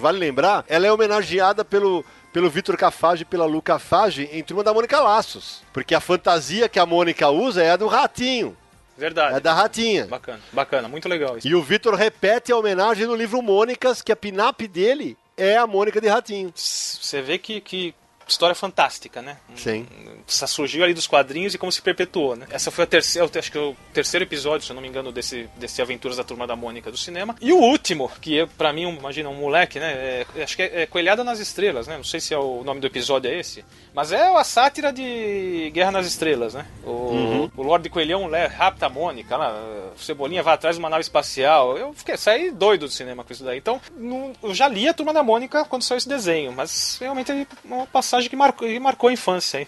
vale 0.00 0.18
lembrar, 0.18 0.64
ela 0.68 0.86
é 0.86 0.92
homenageada 0.92 1.64
pelo 1.64 2.04
pelo 2.32 2.48
Vitor 2.50 2.76
Cafage 2.76 3.22
e 3.22 3.26
pela 3.26 3.44
Lu 3.44 3.60
Cafage 3.60 4.28
em 4.32 4.42
Turma 4.42 4.64
da 4.64 4.72
Mônica 4.72 4.98
Laços. 5.00 5.62
Porque 5.72 5.94
a 5.94 6.00
fantasia 6.00 6.68
que 6.68 6.78
a 6.78 6.86
Mônica 6.86 7.28
usa 7.28 7.62
é 7.62 7.70
a 7.70 7.76
do 7.76 7.86
ratinho, 7.86 8.56
Verdade. 8.96 9.36
é 9.36 9.40
da 9.40 9.52
ratinha. 9.52 10.06
Bacana, 10.06 10.40
bacana, 10.52 10.88
muito 10.88 11.08
legal 11.08 11.36
isso. 11.38 11.46
E 11.46 11.54
o 11.54 11.62
Vitor 11.62 11.94
repete 11.94 12.52
a 12.52 12.56
homenagem 12.56 13.06
no 13.06 13.14
livro 13.14 13.42
Mônicas, 13.42 14.00
que 14.02 14.12
a 14.12 14.16
pinap 14.16 14.60
dele 14.66 15.16
é 15.36 15.56
a 15.56 15.66
Mônica 15.66 16.00
de 16.00 16.08
Ratinho. 16.08 16.52
Você 16.54 17.22
vê 17.22 17.38
que, 17.38 17.60
que 17.60 17.94
história 18.32 18.54
fantástica, 18.54 19.22
né? 19.22 19.36
Sim. 19.54 19.86
Surgiu 20.26 20.82
ali 20.84 20.94
dos 20.94 21.06
quadrinhos 21.06 21.54
e 21.54 21.58
como 21.58 21.70
se 21.70 21.80
perpetuou, 21.82 22.36
né? 22.36 22.46
Essa 22.50 22.70
foi 22.70 22.84
a 22.84 22.86
terceira, 22.86 23.28
acho 23.38 23.52
que 23.52 23.58
é 23.58 23.60
o 23.60 23.76
terceiro 23.92 24.24
episódio, 24.24 24.64
se 24.66 24.72
eu 24.72 24.74
não 24.74 24.82
me 24.82 24.88
engano, 24.88 25.12
desse, 25.12 25.48
desse 25.56 25.80
Aventuras 25.82 26.16
da 26.16 26.24
Turma 26.24 26.46
da 26.46 26.56
Mônica 26.56 26.90
do 26.90 26.96
cinema. 26.96 27.34
E 27.40 27.52
o 27.52 27.58
último, 27.58 28.10
que 28.20 28.40
é, 28.40 28.46
pra 28.46 28.72
mim, 28.72 28.86
um- 28.86 28.96
imagina, 28.96 29.28
um 29.28 29.34
moleque, 29.34 29.78
né? 29.78 29.92
É- 30.36 30.42
acho 30.42 30.56
que 30.56 30.62
é, 30.62 30.82
é 30.82 30.86
Coelhada 30.86 31.22
nas 31.24 31.38
Estrelas, 31.38 31.86
né? 31.86 31.96
Não 31.96 32.04
sei 32.04 32.20
se 32.20 32.32
é 32.34 32.38
o 32.38 32.62
nome 32.64 32.80
do 32.80 32.86
episódio 32.86 33.30
é 33.30 33.38
esse. 33.38 33.64
Mas 33.94 34.10
é 34.12 34.26
a 34.36 34.44
sátira 34.44 34.92
de 34.92 35.70
Guerra 35.74 35.90
nas 35.92 36.06
Estrelas, 36.06 36.54
né? 36.54 36.66
O, 36.84 37.50
o 37.56 37.62
Lorde 37.62 37.88
Coelhão 37.90 38.28
le- 38.28 38.46
rapta 38.46 38.86
a 38.86 38.88
Mônica, 38.88 39.36
lá, 39.36 39.52
o 39.94 39.98
Cebolinha 39.98 40.42
vai 40.42 40.54
atrás 40.54 40.76
de 40.76 40.80
uma 40.82 40.88
nave 40.88 41.02
espacial. 41.02 41.76
Eu 41.76 41.92
fiquei, 41.92 42.16
saí 42.16 42.50
doido 42.50 42.86
do 42.86 42.90
cinema 42.92 43.22
com 43.24 43.32
isso 43.32 43.44
daí. 43.44 43.58
Então, 43.58 43.80
não- 43.96 44.32
eu 44.42 44.54
já 44.54 44.68
li 44.68 44.88
a 44.88 44.94
Turma 44.94 45.12
da 45.12 45.22
Mônica 45.22 45.64
quando 45.66 45.82
saiu 45.82 45.98
esse 45.98 46.08
desenho, 46.08 46.52
mas 46.52 46.96
realmente 47.00 47.30
é 47.32 47.46
uma 47.64 47.86
passagem 47.86 48.21
que 48.28 48.36
marcou, 48.36 48.68
que 48.68 48.80
marcou 48.80 49.08
a 49.08 49.12
infância, 49.12 49.58
hein? 49.58 49.66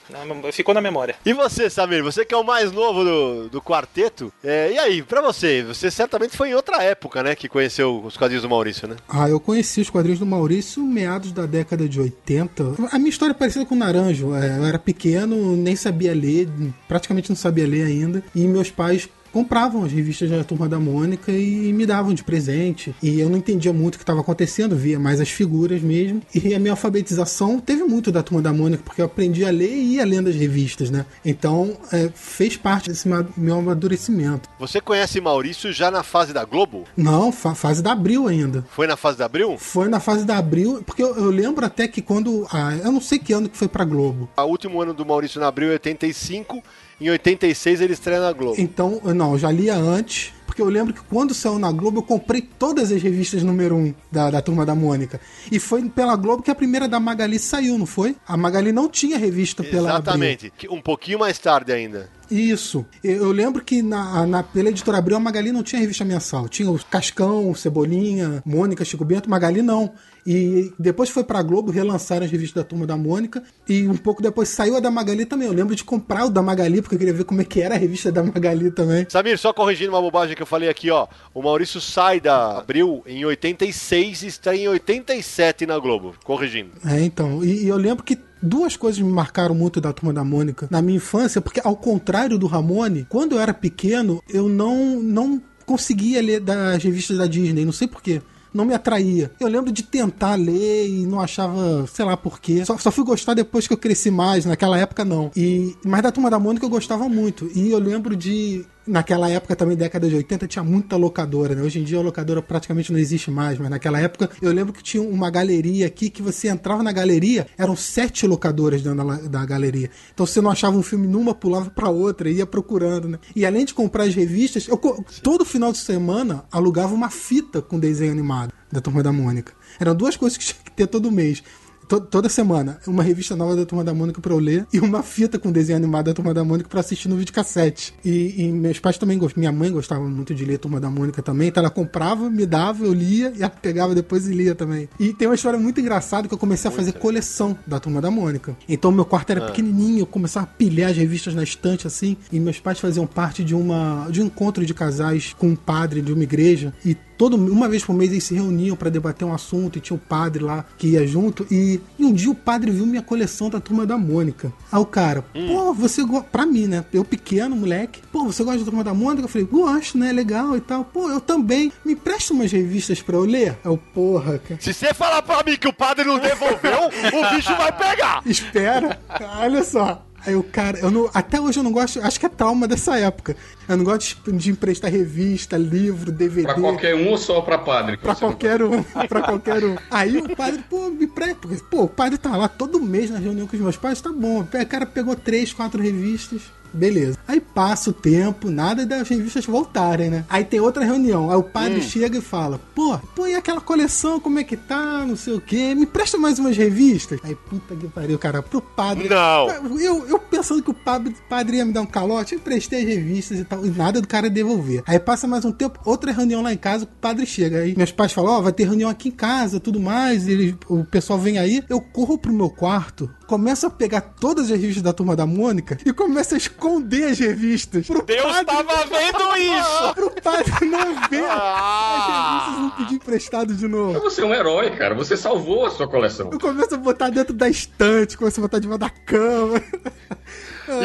Ficou 0.53 0.75
na 0.75 0.81
memória. 0.81 1.17
E 1.25 1.33
você, 1.33 1.69
Samir, 1.71 2.03
você 2.03 2.25
que 2.25 2.35
é 2.35 2.37
o 2.37 2.45
mais 2.45 2.73
novo 2.73 3.05
do, 3.05 3.49
do 3.49 3.63
quarteto, 3.63 4.33
é, 4.43 4.73
e 4.73 4.79
aí, 4.79 5.03
pra 5.03 5.21
você, 5.21 5.63
você 5.63 5.91
certamente 5.91 6.37
foi 6.37 6.51
em 6.51 6.55
outra 6.55 6.83
época, 6.83 7.23
né, 7.23 7.35
que 7.35 7.49
conheceu 7.49 8.03
os 8.05 8.17
quadrinhos 8.17 8.43
do 8.43 8.49
Maurício, 8.49 8.89
né? 8.89 8.97
Ah, 9.09 9.29
eu 9.29 9.41
conheci 9.41 9.81
os 9.81 9.91
quadrinhos 9.91 10.19
do 10.19 10.27
Maurício 10.27 10.83
meados 10.83 11.33
da 11.33 11.47
década 11.47 11.89
de 11.89 12.01
80. 12.01 12.75
A 12.91 12.99
minha 12.99 13.11
história 13.11 13.33
é 13.33 13.35
parecida 13.35 13.65
com 13.67 13.75
o 13.75 13.79
Naranjo. 13.79 14.35
É, 14.35 14.59
Eu 14.59 14.65
era 14.65 14.79
pequeno, 14.79 15.57
nem 15.57 15.77
sabia 15.77 16.15
ler, 16.15 16.49
praticamente 16.89 17.31
não 17.31 17.37
sabia 17.37 17.67
ler 17.67 17.85
ainda. 17.85 18.23
E 18.35 18.47
meus 18.47 18.71
pais 18.71 19.09
compravam 19.35 19.83
as 19.85 19.91
revistas 19.91 20.31
da 20.31 20.45
Turma 20.45 20.69
da 20.69 20.79
Mônica 20.79 21.33
e 21.33 21.73
me 21.73 21.85
davam 21.85 22.15
de 22.15 22.23
presente. 22.23 22.95
E 23.03 23.19
eu 23.19 23.29
não 23.29 23.37
entendia 23.39 23.73
muito 23.73 23.97
o 23.97 23.99
que 23.99 24.05
estava 24.05 24.21
acontecendo, 24.21 24.77
via 24.77 24.99
mais 24.99 25.21
as 25.21 25.29
figuras 25.29 25.83
mesmo. 25.83 26.23
E 26.33 26.55
a 26.55 26.59
minha 26.61 26.73
alfabetização 26.73 27.59
teve 27.59 27.83
muito 27.83 28.13
da 28.13 28.23
Turma 28.23 28.41
da 28.41 28.53
Mônica, 28.53 28.83
porque 28.85 29.01
eu 29.03 29.07
aprendi 29.07 29.45
a 29.45 29.51
ler 29.51 29.73
e 29.75 29.95
ia 29.97 30.05
lendo 30.07 30.29
as 30.31 30.37
revistas, 30.37 30.89
né? 30.89 31.05
Então, 31.25 31.77
é, 31.93 32.09
fez 32.15 32.57
parte 32.57 32.89
desse 32.91 33.09
meu 33.37 33.59
amadurecimento. 33.59 34.49
Você 34.61 34.81
conhece 34.81 35.21
Maurício 35.21 35.73
já 35.73 35.91
na 35.91 36.05
fase 36.05 36.33
da 36.33 36.45
Globo? 36.45 36.85
Não, 36.97 37.33
fa- 37.33 37.57
fase 37.57 37.83
da 37.83 37.91
Abril 37.91 38.29
ainda. 38.29 38.65
Foi 38.71 38.87
na 38.87 38.97
fase 38.97 39.19
da 39.19 39.25
Abril? 39.27 39.57
Foi 39.59 39.89
na 39.89 39.99
fase 39.99 40.25
da 40.25 40.39
Abril, 40.39 40.81
porque 40.87 41.03
eu, 41.03 41.17
eu 41.17 41.31
lembro 41.31 41.67
até 41.67 41.89
que 41.89 42.01
quando. 42.01 42.47
Ah, 42.53 42.77
eu 42.77 42.93
não 42.93 43.01
sei 43.01 43.19
que 43.19 43.33
ano 43.33 43.49
que 43.49 43.57
foi 43.59 43.67
pra 43.67 43.85
Globo. 43.85 44.29
O 44.37 44.43
último 44.43 44.81
ano 44.81 44.95
do 44.95 45.05
Maurício 45.05 45.41
na 45.41 45.49
Abril 45.49 45.71
é 45.71 45.73
85, 45.73 46.63
em 47.07 47.11
86 47.11 47.81
ele 47.81 47.93
estreia 47.93 48.21
na 48.21 48.33
Globo. 48.33 48.61
Então, 48.61 49.01
não, 49.15 49.33
eu 49.33 49.39
já 49.39 49.51
lia 49.51 49.75
antes. 49.77 50.33
Porque 50.47 50.61
eu 50.63 50.67
lembro 50.69 50.95
que 50.95 51.01
quando 51.11 51.35
saiu 51.35 51.59
na 51.59 51.73
Globo, 51.73 51.99
eu 51.99 52.03
comprei 52.03 52.41
todas 52.41 52.93
as 52.93 53.03
revistas 53.03 53.43
número 53.43 53.75
1 53.75 53.95
da, 54.13 54.31
da 54.31 54.41
Turma 54.43 54.65
da 54.65 54.73
Mônica. 54.75 55.21
E 55.51 55.59
foi 55.59 55.83
pela 55.89 56.15
Globo 56.15 56.43
que 56.45 56.51
a 56.51 56.55
primeira 56.55 56.87
da 56.87 57.01
Magali 57.01 57.41
saiu, 57.41 57.77
não 57.77 57.87
foi? 57.87 58.15
A 58.29 58.37
Magali 58.37 58.71
não 58.71 58.89
tinha 58.89 59.19
revista 59.19 59.65
pela 59.65 59.89
Abril. 59.97 60.03
Exatamente, 60.13 60.53
que- 60.57 60.69
um 60.69 60.81
pouquinho 60.81 61.19
mais 61.19 61.39
tarde 61.41 61.73
ainda. 61.73 62.09
Isso. 62.35 62.85
Eu 63.03 63.31
lembro 63.31 63.63
que 63.63 63.81
na, 63.81 64.27
na, 64.27 64.43
pela 64.43 64.69
editora 64.69 64.99
Abril 64.99 65.17
a 65.17 65.21
Magali 65.21 65.53
não 65.53 65.63
tinha 65.63 65.81
revista 65.81 66.05
mensal. 66.05 66.49
Tinha 66.49 66.69
o 66.69 66.79
Cascão, 66.85 67.49
o 67.49 67.55
Cebolinha, 67.55 68.43
Mônica, 68.45 68.85
Chico 68.85 69.05
Bento, 69.05 69.31
Magali 69.31 69.63
não. 69.63 69.93
E 70.27 70.73
depois 70.79 71.11
foi 71.11 71.23
pra 71.23 71.43
Globo, 71.43 71.71
relançaram 71.71 72.25
as 72.25 72.33
revistas 72.33 72.63
da 72.63 72.69
Turma 72.69 72.87
da 72.87 72.97
Mônica. 72.97 73.43
E 73.69 73.87
um 73.87 73.97
pouco 73.97 74.21
depois 74.21 74.49
saiu 74.49 74.77
a 74.77 74.81
da 74.81 74.91
Magali 74.91 75.25
também. 75.25 75.47
Eu 75.47 75.55
lembro 75.55 75.77
de 75.77 75.85
comprar 75.85 76.25
o 76.25 76.31
da 76.31 76.43
Magali, 76.43 76.83
porque 76.83 76.97
eu 76.97 76.99
queria 76.99 77.15
ver 77.15 77.25
como 77.25 77.41
é 77.41 77.45
que 77.45 77.61
era 77.61 77.77
a 77.77 77.79
revista 77.79 78.11
da 78.11 78.23
Magali 78.23 78.71
também. 78.73 79.07
Samir, 79.09 79.39
só 79.39 79.53
corrigindo 79.53 79.93
uma 79.93 80.01
bobagem 80.01 80.35
que 80.35 80.43
eu 80.43 80.47
falei 80.47 80.69
aqui, 80.69 80.91
ó. 80.91 81.07
O 81.33 81.41
Maurício 81.41 81.81
sai 81.81 82.21
da 82.21 82.59
Abril 82.59 83.03
em 83.07 83.25
86 83.25 84.23
e 84.23 84.27
está 84.27 84.57
em 84.57 84.67
87 84.67 85.67
na 85.67 85.79
Globo. 85.79 86.15
Corrigindo. 86.25 86.71
É, 86.85 87.01
então. 87.01 87.45
E, 87.45 87.65
e 87.65 87.69
eu 87.69 87.77
lembro 87.77 88.03
que 88.03 88.19
duas 88.45 88.77
coisas 88.77 89.01
me 89.01 89.11
marcaram 89.11 89.55
muito 89.55 89.81
da 89.81 89.93
Turma 89.93 90.13
da 90.13 90.23
Mônica 90.23 90.69
na 90.71 90.83
minha 90.83 90.97
infância, 90.97 91.41
porque 91.41 91.61
ao 91.65 91.77
contrário 91.77 92.39
do 92.39 92.47
Ramone, 92.47 93.07
quando 93.09 93.33
eu 93.33 93.41
era 93.41 93.55
pequeno, 93.55 94.23
eu 94.29 94.49
não, 94.49 95.01
não 95.01 95.43
conseguia 95.65 96.21
ler 96.21 96.41
das 96.41 96.83
revistas 96.83 97.19
da 97.19 97.27
Disney, 97.27 97.65
não 97.65 97.73
sei 97.73 97.89
porquê. 97.89 98.21
Não 98.53 98.65
me 98.65 98.73
atraía. 98.73 99.33
Eu 99.41 99.49
lembro 99.49 99.73
de 99.73 99.83
tentar 99.83 100.37
ler 100.37 100.89
e 100.89 101.05
não 101.07 101.21
achava, 101.21 101.85
sei 101.89 102.05
lá 102.05 102.17
porquê. 102.17 102.65
Só, 102.65 102.79
só 102.79 102.93
fui 102.93 103.05
gostar 103.05 103.35
depois 103.35 103.67
que 103.67 103.73
eu 103.73 103.77
cresci 103.77 104.13
mais, 104.13 104.45
naquela 104.45 104.79
época 104.79 105.05
não. 105.05 105.33
E, 105.35 105.75
mas 105.85 106.03
da 106.03 106.13
Turma 106.13 106.31
da 106.31 106.39
Mônica 106.39 106.65
eu 106.65 106.71
gostava 106.71 107.09
muito. 107.09 107.51
E 107.53 107.73
eu 107.73 107.81
lembro 107.81 108.15
de 108.15 108.65
naquela 108.87 109.29
época 109.29 109.57
também, 109.57 109.77
década 109.77 110.09
de 110.09 110.15
80, 110.15 110.47
tinha 110.47 110.65
muita 110.65 110.97
locadora, 110.97 111.55
né? 111.55 111.63
Hoje 111.63 111.81
em 111.81 111.85
dia 111.85 111.99
a 111.99 112.03
locadora 112.03 112.43
praticamente 112.43 112.93
não 112.93 112.99
existe 112.99 113.31
mais, 113.31 113.59
mas 113.59 113.71
naquela 113.71 114.01
época 114.01 114.31
eu 114.41 114.53
lembro 114.53 114.73
que 114.73 114.83
tinha 114.83 115.03
uma 115.03 115.31
galeria 115.31 115.87
aqui 115.87 116.11
que 116.11 116.23
você 116.23 116.49
entrava 116.49 116.83
na 116.83 116.93
galeria, 116.93 117.47
eram 117.57 117.77
sete 117.77 118.27
locadoras 118.27 118.83
dentro 118.83 119.05
da, 119.05 119.17
da 119.17 119.47
galeria. 119.47 119.91
Então 120.13 120.27
você 120.27 120.41
não 120.41 120.51
achava 120.51 120.77
um 120.77 120.83
filme 120.83 121.07
numa, 121.07 121.35
pulava 121.35 121.71
pra 121.71 121.89
outra, 121.89 122.31
ia 122.31 122.47
procurando, 122.47 123.09
né? 123.09 123.19
E 123.35 123.45
além 123.45 123.65
de 123.65 123.75
comprar 123.75 124.05
as 124.05 124.15
revistas, 124.15 124.69
eu 124.69 124.79
todo 125.23 125.45
final 125.45 125.73
de 125.73 125.79
semana 125.79 126.45
alugava 126.51 126.95
uma 126.95 127.11
fita 127.11 127.63
com 127.63 127.79
desenho 127.79 128.13
animado 128.13 128.53
da 128.71 128.81
Turma 128.81 129.03
da 129.03 129.13
Mônica. 129.13 129.53
Eram 129.79 129.95
duas 129.95 130.17
coisas 130.17 130.37
que 130.37 130.45
tinha 130.45 130.59
que 130.65 130.71
ter 130.73 130.87
todo 130.87 131.11
mês. 131.11 131.43
To- 131.89 132.01
toda 132.01 132.29
semana, 132.29 132.79
uma 132.87 133.03
revista 133.03 133.37
nova 133.37 133.55
da 133.57 133.67
Turma 133.67 133.85
da 133.85 133.93
Mônica 133.93 134.21
pra 134.21 134.33
eu 134.33 134.39
ler 134.39 134.67
e 134.73 134.81
uma 134.81 135.03
fita 135.03 135.39
com 135.39 135.53
desenho 135.53 135.77
animado 135.77 136.07
da 136.07 136.15
Turma 136.15 136.33
da 136.33 136.43
Mônica 136.45 136.69
pra 136.69 136.81
assistir 136.81 137.09
no 137.09 137.17
videocassete. 137.17 137.95
E, 138.05 138.35
e 138.45 138.53
meus 138.53 138.79
pais 138.79 138.97
também 138.99 139.19
gostavam, 139.19 139.41
minha 139.41 139.53
mãe 139.53 139.71
gostava 139.71 140.05
muito 140.09 140.35
de 140.35 140.45
ler 140.45 140.59
Turma 140.59 140.81
da 140.81 140.89
Mônica 140.91 141.23
também, 141.23 141.49
então 141.49 141.61
ela 141.63 141.71
comprava, 141.71 142.31
me 142.31 142.47
dava, 142.47 142.85
eu 142.85 142.93
lia 142.93 143.33
e 143.37 143.41
ela 143.43 143.51
pegava 143.51 143.95
depois 143.95 144.27
e 144.29 144.33
lia 144.33 144.55
também. 144.55 144.89
E 144.99 145.13
tem 145.13 145.29
uma 145.29 145.35
história 145.35 145.59
muito 145.59 145.81
engraçada 145.81 146.27
que 146.29 146.35
eu 146.35 146.39
comecei 146.39 146.71
a 146.71 146.73
fazer 146.73 146.93
coleção 146.93 147.57
da 147.67 147.79
Turma 147.81 148.01
da 148.01 148.11
Mônica. 148.11 148.57
Então 148.69 148.91
meu 148.91 149.05
quarto 149.05 149.31
era 149.31 149.41
pequenininho, 149.47 150.01
eu 150.01 150.07
começava 150.07 150.45
a 150.47 150.49
pilhar 150.49 150.91
as 150.91 150.97
revistas 150.97 151.35
na 151.35 151.43
estante 151.43 151.87
assim, 151.87 152.17
e 152.33 152.41
meus 152.41 152.59
pais 152.61 152.79
faziam 152.79 153.07
parte 153.07 153.45
de 153.45 153.55
uma 153.55 154.07
de 154.11 154.23
um 154.23 154.27
encontro 154.27 154.65
de 154.65 154.73
casais 154.75 155.35
com 155.39 155.49
um 155.49 155.57
padre 155.57 156.01
de 156.01 156.13
uma 156.13 156.23
igreja 156.23 156.73
e 156.85 156.97
todo 157.17 157.37
uma 157.37 157.69
vez 157.69 157.85
por 157.85 157.95
mês 157.95 158.11
eles 158.11 158.25
se 158.25 158.35
reuniam 158.35 158.77
pra 158.77 158.91
debater 158.91 159.27
um 159.27 159.35
assunto 159.35 159.79
e 159.79 159.81
tinha 159.81 159.97
o 159.97 160.01
padre 160.01 160.43
lá 160.43 160.65
que 160.77 160.89
ia 160.89 161.07
junto 161.07 161.47
e, 161.51 161.81
e 161.99 162.05
um 162.05 162.13
dia 162.13 162.31
o 162.31 162.35
padre 162.35 162.71
viu 162.71 162.87
minha 162.87 163.03
coleção 163.03 163.49
da 163.51 163.61
turma 163.61 163.87
da 163.87 163.97
Mônica. 163.97 164.53
Aí 164.71 164.81
o 164.81 164.87
cara, 164.87 165.23
pô, 165.23 165.73
você 165.73 166.03
gosta. 166.05 166.25
Pra 166.31 166.47
mim, 166.47 166.67
né? 166.67 166.85
Eu 166.93 167.05
pequeno, 167.05 167.55
moleque, 167.55 168.01
pô, 168.11 168.25
você 168.25 168.43
gosta 168.43 168.61
da 168.61 168.65
turma 168.65 168.83
da 168.83 168.95
Mônica? 168.95 169.25
Eu 169.25 169.29
falei, 169.29 169.47
gosto, 169.47 169.99
né? 169.99 170.13
Legal 170.13 170.57
e 170.57 170.61
tal. 170.61 170.85
Pô, 170.85 171.09
eu 171.11 171.21
também. 171.21 171.73
Me 171.85 171.95
presta 171.95 172.33
umas 172.33 172.51
revistas 172.51 173.01
pra 173.03 173.17
eu 173.17 173.25
ler? 173.25 173.57
É 173.65 173.69
o 173.69 173.77
porra, 173.77 174.39
cara. 174.39 174.61
Se 174.61 174.73
você 174.73 174.93
falar 174.95 175.23
pra 175.23 175.43
mim 175.45 175.57
que 175.57 175.69
o 175.69 175.73
padre 175.73 176.05
não 176.05 176.19
devolveu, 176.19 176.89
o 176.89 177.35
bicho 177.35 177.55
vai 177.57 177.73
pegar. 177.77 178.23
Espera, 178.27 178.99
olha 179.41 179.63
só. 179.63 180.05
Aí 180.27 180.35
o 180.35 180.43
cara, 180.43 180.79
eu 180.79 180.91
não, 180.91 181.11
até 181.13 181.41
hoje 181.41 181.59
eu 181.59 181.63
não 181.63 181.73
gosto, 181.73 182.01
acho 182.01 182.19
que 182.19 182.27
é 182.27 182.29
trauma 182.29 182.67
dessa 182.67 182.99
época. 182.99 183.37
Eu 183.69 183.77
não 183.77 183.85
gosto 183.85 184.17
de, 184.31 184.39
de 184.39 184.51
emprestar 184.51 184.91
revista, 184.91 185.57
livro, 185.57 186.11
DVD. 186.11 186.45
Pra 186.45 186.55
qualquer 186.55 186.95
um 186.95 187.09
ou 187.09 187.19
só 187.19 187.41
pra 187.43 187.59
padre? 187.59 187.97
Pra 187.97 188.15
qualquer 188.15 188.63
um, 188.63 188.83
pra 189.09 189.23
qualquer 189.23 189.65
um. 189.65 189.77
Aí 189.91 190.17
o 190.17 190.35
padre, 190.35 190.65
pô, 190.69 190.89
me 190.89 191.07
presta. 191.07 191.37
porque, 191.37 191.63
Pô, 191.71 191.83
o 191.83 191.89
padre 191.89 192.19
tá 192.19 192.37
lá 192.37 192.49
todo 192.49 192.81
mês 192.81 193.11
na 193.11 193.19
reunião 193.19 193.47
com 193.47 193.57
os 193.57 193.63
meus 193.63 193.77
pais, 193.77 194.01
tá 194.01 194.11
bom. 194.11 194.41
O 194.41 194.67
cara 194.67 194.87
pegou 194.87 195.15
três, 195.15 195.53
quatro 195.53 195.83
revistas. 195.83 196.43
Beleza. 196.75 197.19
Aí 197.27 197.41
passa 197.41 197.91
o 197.91 197.93
tempo, 197.93 198.51
nada 198.51 198.85
das 198.85 199.09
revistas 199.09 199.47
voltarem, 199.47 200.11
né? 200.11 200.25
Aí 200.29 200.45
tem 200.45 200.61
outra 200.61 200.85
reunião. 200.85 201.31
Aí 201.31 201.37
o 201.37 201.43
padre 201.43 201.81
chega 201.81 202.19
e 202.19 202.21
fala: 202.21 202.61
Pô, 202.75 202.99
pô, 203.15 203.27
e 203.27 203.35
aquela 203.35 203.61
coleção, 203.61 204.19
como 204.19 204.39
é 204.39 204.45
que 204.45 204.57
tá? 204.57 205.05
Não 205.07 205.17
sei 205.17 205.35
o 205.35 205.41
quê. 205.41 205.75
Me 205.75 205.87
presta 205.87 206.19
mais 206.19 206.39
umas 206.39 206.57
revistas. 206.57 207.21
Aí, 207.23 207.35
puta 207.35 207.77
que 207.77 207.87
pariu, 207.89 208.19
cara, 208.19 208.43
pro 208.43 208.61
padre. 208.61 209.09
Não. 209.09 209.49
Eu, 209.79 210.07
eu 210.09 210.19
pensando 210.19 210.63
que 210.63 210.71
o 210.71 210.75
padre, 210.75 211.15
padre 211.29 211.59
ia 211.59 211.65
me 211.65 211.73
dar 211.73 211.83
um 211.83 211.87
calote, 211.87 212.35
emprestei 212.35 212.83
as 212.83 212.89
revistas 212.89 213.39
e 213.39 213.45
tal, 213.45 213.65
e 213.65 213.71
nada 213.71 214.01
do 214.01 214.09
cara 214.09 214.29
devolver. 214.29 214.83
Aí 214.87 214.99
passa 214.99 215.27
mais 215.27 215.45
um 215.45 215.53
tempo, 215.53 215.79
outra 215.85 216.13
reunião 216.13 216.43
lá 216.43 216.53
em 216.53 216.57
casa, 216.57 216.85
o 216.85 216.89
padre 216.89 217.25
chega. 217.25 217.59
Aí 217.59 217.77
meus 217.77 217.93
pais 217.93 218.13
falam: 218.13 218.33
Ó, 218.33 218.43
vai 218.43 218.53
ter 218.53 218.65
reunião 218.65 218.91
aqui 218.91 219.09
em 219.09 219.13
casa, 219.13 219.61
tudo 219.61 219.79
mais, 219.81 220.27
ele, 220.27 220.57
o 220.69 220.85
pessoal 220.85 221.19
vem 221.19 221.39
aí. 221.39 221.63
Eu 221.69 221.81
corro 221.81 222.19
pro 222.19 222.33
meu 222.33 222.51
quarto, 222.51 223.09
começa 223.27 223.67
a 223.67 223.71
pegar 223.71 224.01
todas 224.01 224.45
as 224.51 224.51
revistas 224.59 224.83
da 224.83 224.93
Turma 224.93 225.15
da 225.17 225.27
Mônica 225.27 225.79
e 225.85 225.93
começa 225.93 226.35
a 226.35 226.39
esconder 226.39 227.05
as 227.11 227.19
revistas. 227.19 227.87
Pro 227.87 228.03
Deus 228.03 228.23
padre- 228.23 228.45
tava 228.45 228.85
vendo 228.87 229.37
isso! 229.39 229.95
Pro 229.95 230.11
padre 230.23 230.67
não 230.67 231.09
ver 231.09 231.25
Ah! 231.29 232.39
as 232.39 232.45
revistas 232.47 232.63
não 232.63 232.71
pedir 232.71 232.95
emprestado 232.97 233.55
de 233.55 233.67
novo. 233.69 234.01
Você 234.01 234.21
é 234.23 234.25
um 234.25 234.35
herói, 234.35 234.71
cara. 234.77 234.95
Você 234.95 235.17
salvou 235.17 235.67
a 235.67 235.71
sua 235.71 235.89
coleção. 235.89 236.31
Eu 236.33 236.39
começo 236.39 236.75
a 236.75 236.79
botar 236.79 237.11
dentro 237.11 237.33
da 237.35 237.49
estante, 237.49 238.17
começo 238.17 238.41
a 238.41 238.43
botar 238.43 238.59
debaixo 238.59 238.81
da 238.81 238.91
cama. 238.91 239.63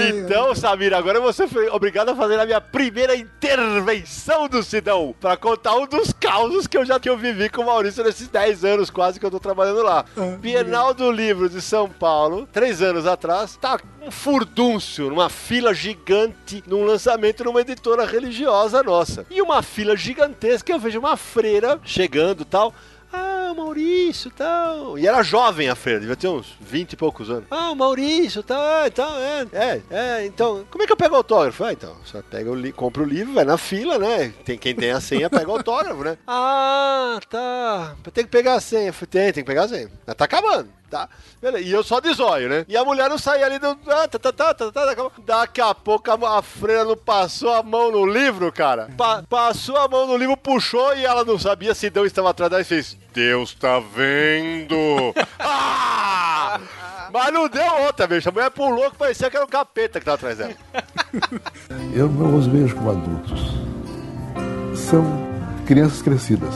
Então, 0.10 0.54
Samir, 0.56 0.94
agora 0.94 1.20
você 1.20 1.48
foi 1.48 1.70
obrigado 1.70 2.10
a 2.10 2.16
fazer 2.16 2.40
a 2.40 2.46
minha 2.46 2.62
primeira 2.62 3.16
intervenção 3.16 4.48
do 4.48 4.62
Sidão 4.64 5.16
pra 5.20 5.38
contar 5.38 5.76
um 5.76 5.88
dos 5.88 6.14
causos 6.14 6.68
que 6.68 6.78
eu 6.78 6.86
já 6.86 7.00
que 7.00 7.10
eu 7.10 7.18
vivi 7.18 7.50
com 7.50 7.62
o 7.62 7.66
Maurício 7.66 8.04
nesses 8.04 8.28
10 8.28 8.66
anos 8.66 8.90
quase 8.90 9.20
que 9.20 9.26
eu 9.26 9.32
tô 9.32 9.40
trabalhando 9.40 9.82
lá. 9.84 10.06
Ah, 10.18 10.38
Bienal 10.40 10.94
do 10.94 11.12
Livro 11.12 11.50
de 11.50 11.62
São 11.62 11.90
Paulo, 11.90 12.48
três 12.52 12.82
anos 12.82 13.06
atrás, 13.06 13.56
tá 13.58 13.80
um 14.02 14.12
furdúncio, 14.12 15.10
numa 15.10 15.30
fila 15.30 15.74
gigante, 15.74 16.64
num 16.68 16.86
lançamento 16.86 17.44
numa 17.44 17.62
editora 17.62 18.06
religiosa 18.06 18.82
nossa. 18.84 19.26
E 19.30 19.42
uma 19.42 19.62
fila 19.62 19.96
gigantesca, 19.96 20.72
eu 20.72 20.80
vejo 20.80 21.00
uma 21.00 21.18
freira 21.18 21.80
chegando 21.84 22.42
e 22.42 22.46
tal. 22.46 22.74
Ah, 23.50 23.54
Maurício 23.54 24.30
tal. 24.30 25.00
E 25.00 25.08
era 25.08 25.24
jovem 25.24 25.70
a 25.70 25.76
freira, 25.76 26.00
devia 26.00 26.16
ter 26.16 26.28
uns 26.28 26.56
20 26.62 26.94
e 26.94 26.96
poucos 26.96 27.32
anos. 27.32 27.46
Ah, 27.50 27.74
Maurício 27.74 28.44
tal, 28.44 28.62
é, 28.62 28.88
então, 28.88 29.18
é, 29.18 29.48
é, 29.52 29.82
é, 29.90 30.26
então, 30.26 30.64
como 30.70 30.84
é 30.84 30.86
que 30.86 30.92
eu 30.92 30.98
pego 30.98 31.16
autógrafo? 31.16 31.64
Ah, 31.64 31.74
então, 31.74 31.96
você 32.06 32.22
pega 32.22 32.52
o 32.52 32.74
compra 32.74 33.02
o 33.02 33.06
livro, 33.06 33.34
vai 33.34 33.44
na 33.44 33.58
fila, 33.58 33.98
né? 33.98 34.32
Tem 34.46 34.56
quem 34.56 34.76
tem 34.76 34.92
a 34.92 35.02
senha, 35.02 35.30
pega 35.32 35.50
o 35.50 35.54
autógrafo, 35.56 36.04
né? 36.04 36.18
Ah, 36.28 37.20
tá. 37.28 37.96
Tem 38.14 38.24
que 38.24 38.30
pegar 38.30 38.56
a 38.56 38.60
senha. 38.60 38.94
Tem, 38.94 39.34
tem 39.34 39.44
que 39.44 39.48
pegar 39.48 39.64
a 39.64 39.68
senha. 39.68 39.90
Mas 40.06 40.16
tá 40.16 40.26
acabando. 40.26 40.70
Tá. 40.90 41.08
Beleza. 41.42 41.64
E 41.64 41.72
eu 41.72 41.84
só 41.84 42.00
de 42.00 42.12
zóio, 42.14 42.50
né? 42.50 42.66
E 42.68 42.76
a 42.76 42.84
mulher 42.84 43.10
não 43.10 43.18
saía 43.18 43.46
ali 43.46 43.60
do. 43.60 43.78
Ah, 43.88 44.08
tá, 44.08 44.18
tá, 44.32 44.54
tá. 44.54 44.72
Daqui 45.26 45.62
a 45.62 45.76
pouco 45.76 46.10
a, 46.10 46.40
a 46.40 46.42
freira 46.42 46.84
não 46.84 46.98
passou 46.98 47.54
a 47.54 47.62
mão 47.62 47.92
no 47.92 48.06
livro, 48.06 48.52
cara. 48.52 48.90
Pa- 48.98 49.24
passou 49.30 49.78
a 49.78 49.88
mão 49.88 50.08
no 50.08 50.18
livro, 50.18 50.36
puxou 50.36 50.96
e 50.96 51.06
ela 51.06 51.24
não 51.24 51.38
sabia 51.38 51.76
se 51.76 51.90
Deus 51.90 52.08
estava 52.08 52.32
atrás 52.32 52.50
dela 52.50 52.62
e 52.62 52.66
fez. 52.66 52.98
Deus 53.14 53.54
tá 53.54 53.80
vendo! 53.80 55.14
ah! 55.40 56.60
Mas 57.14 57.34
não 57.34 57.48
deu 57.48 57.74
outra, 57.84 58.08
bicho. 58.08 58.30
A 58.30 58.32
mulher 58.32 58.50
pulou 58.52 58.90
que 58.92 58.98
parecia 58.98 59.30
que 59.30 59.36
era 59.36 59.46
o 59.46 59.50
capeta 59.50 60.00
que 60.00 60.06
tava 60.06 60.16
atrás 60.16 60.38
dela. 60.38 60.54
Eu 61.94 62.08
não 62.08 62.36
os 62.38 62.48
vejo 62.48 62.76
como 62.76 62.92
adultos. 62.92 63.40
São 64.76 65.04
crianças 65.66 66.02
crescidas. 66.02 66.54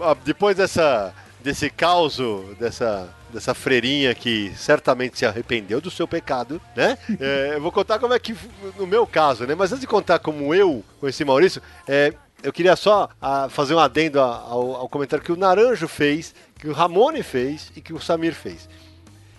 Ah, 0.00 0.14
Depois 0.24 0.56
dessa, 0.56 1.12
desse 1.44 1.68
caos, 1.68 2.18
dessa, 2.58 3.08
dessa 3.30 3.52
freirinha 3.54 4.14
que 4.14 4.50
certamente 4.56 5.18
se 5.18 5.26
arrependeu 5.26 5.80
do 5.80 5.90
seu 5.90 6.08
pecado, 6.08 6.60
né? 6.74 6.96
É, 7.20 7.52
eu 7.54 7.60
vou 7.60 7.70
contar 7.70 7.98
como 8.00 8.14
é 8.14 8.18
que, 8.18 8.34
no 8.78 8.86
meu 8.86 9.06
caso, 9.06 9.46
né? 9.46 9.54
Mas 9.54 9.70
antes 9.70 9.82
de 9.82 9.86
contar 9.86 10.18
como 10.18 10.52
eu 10.54 10.82
conheci 10.98 11.22
Maurício, 11.24 11.60
é, 11.86 12.12
eu 12.42 12.52
queria 12.52 12.74
só 12.76 13.08
ah, 13.20 13.48
fazer 13.50 13.74
um 13.74 13.78
adendo 13.78 14.20
a- 14.20 14.24
ao, 14.48 14.74
ao 14.76 14.88
comentário 14.88 15.24
que 15.24 15.30
o 15.32 15.36
Naranjo 15.36 15.86
fez, 15.86 16.34
que 16.58 16.66
o 16.68 16.72
Ramone 16.72 17.22
fez 17.22 17.70
e 17.76 17.80
que 17.80 17.92
o 17.92 18.00
Samir 18.00 18.34
fez. 18.34 18.66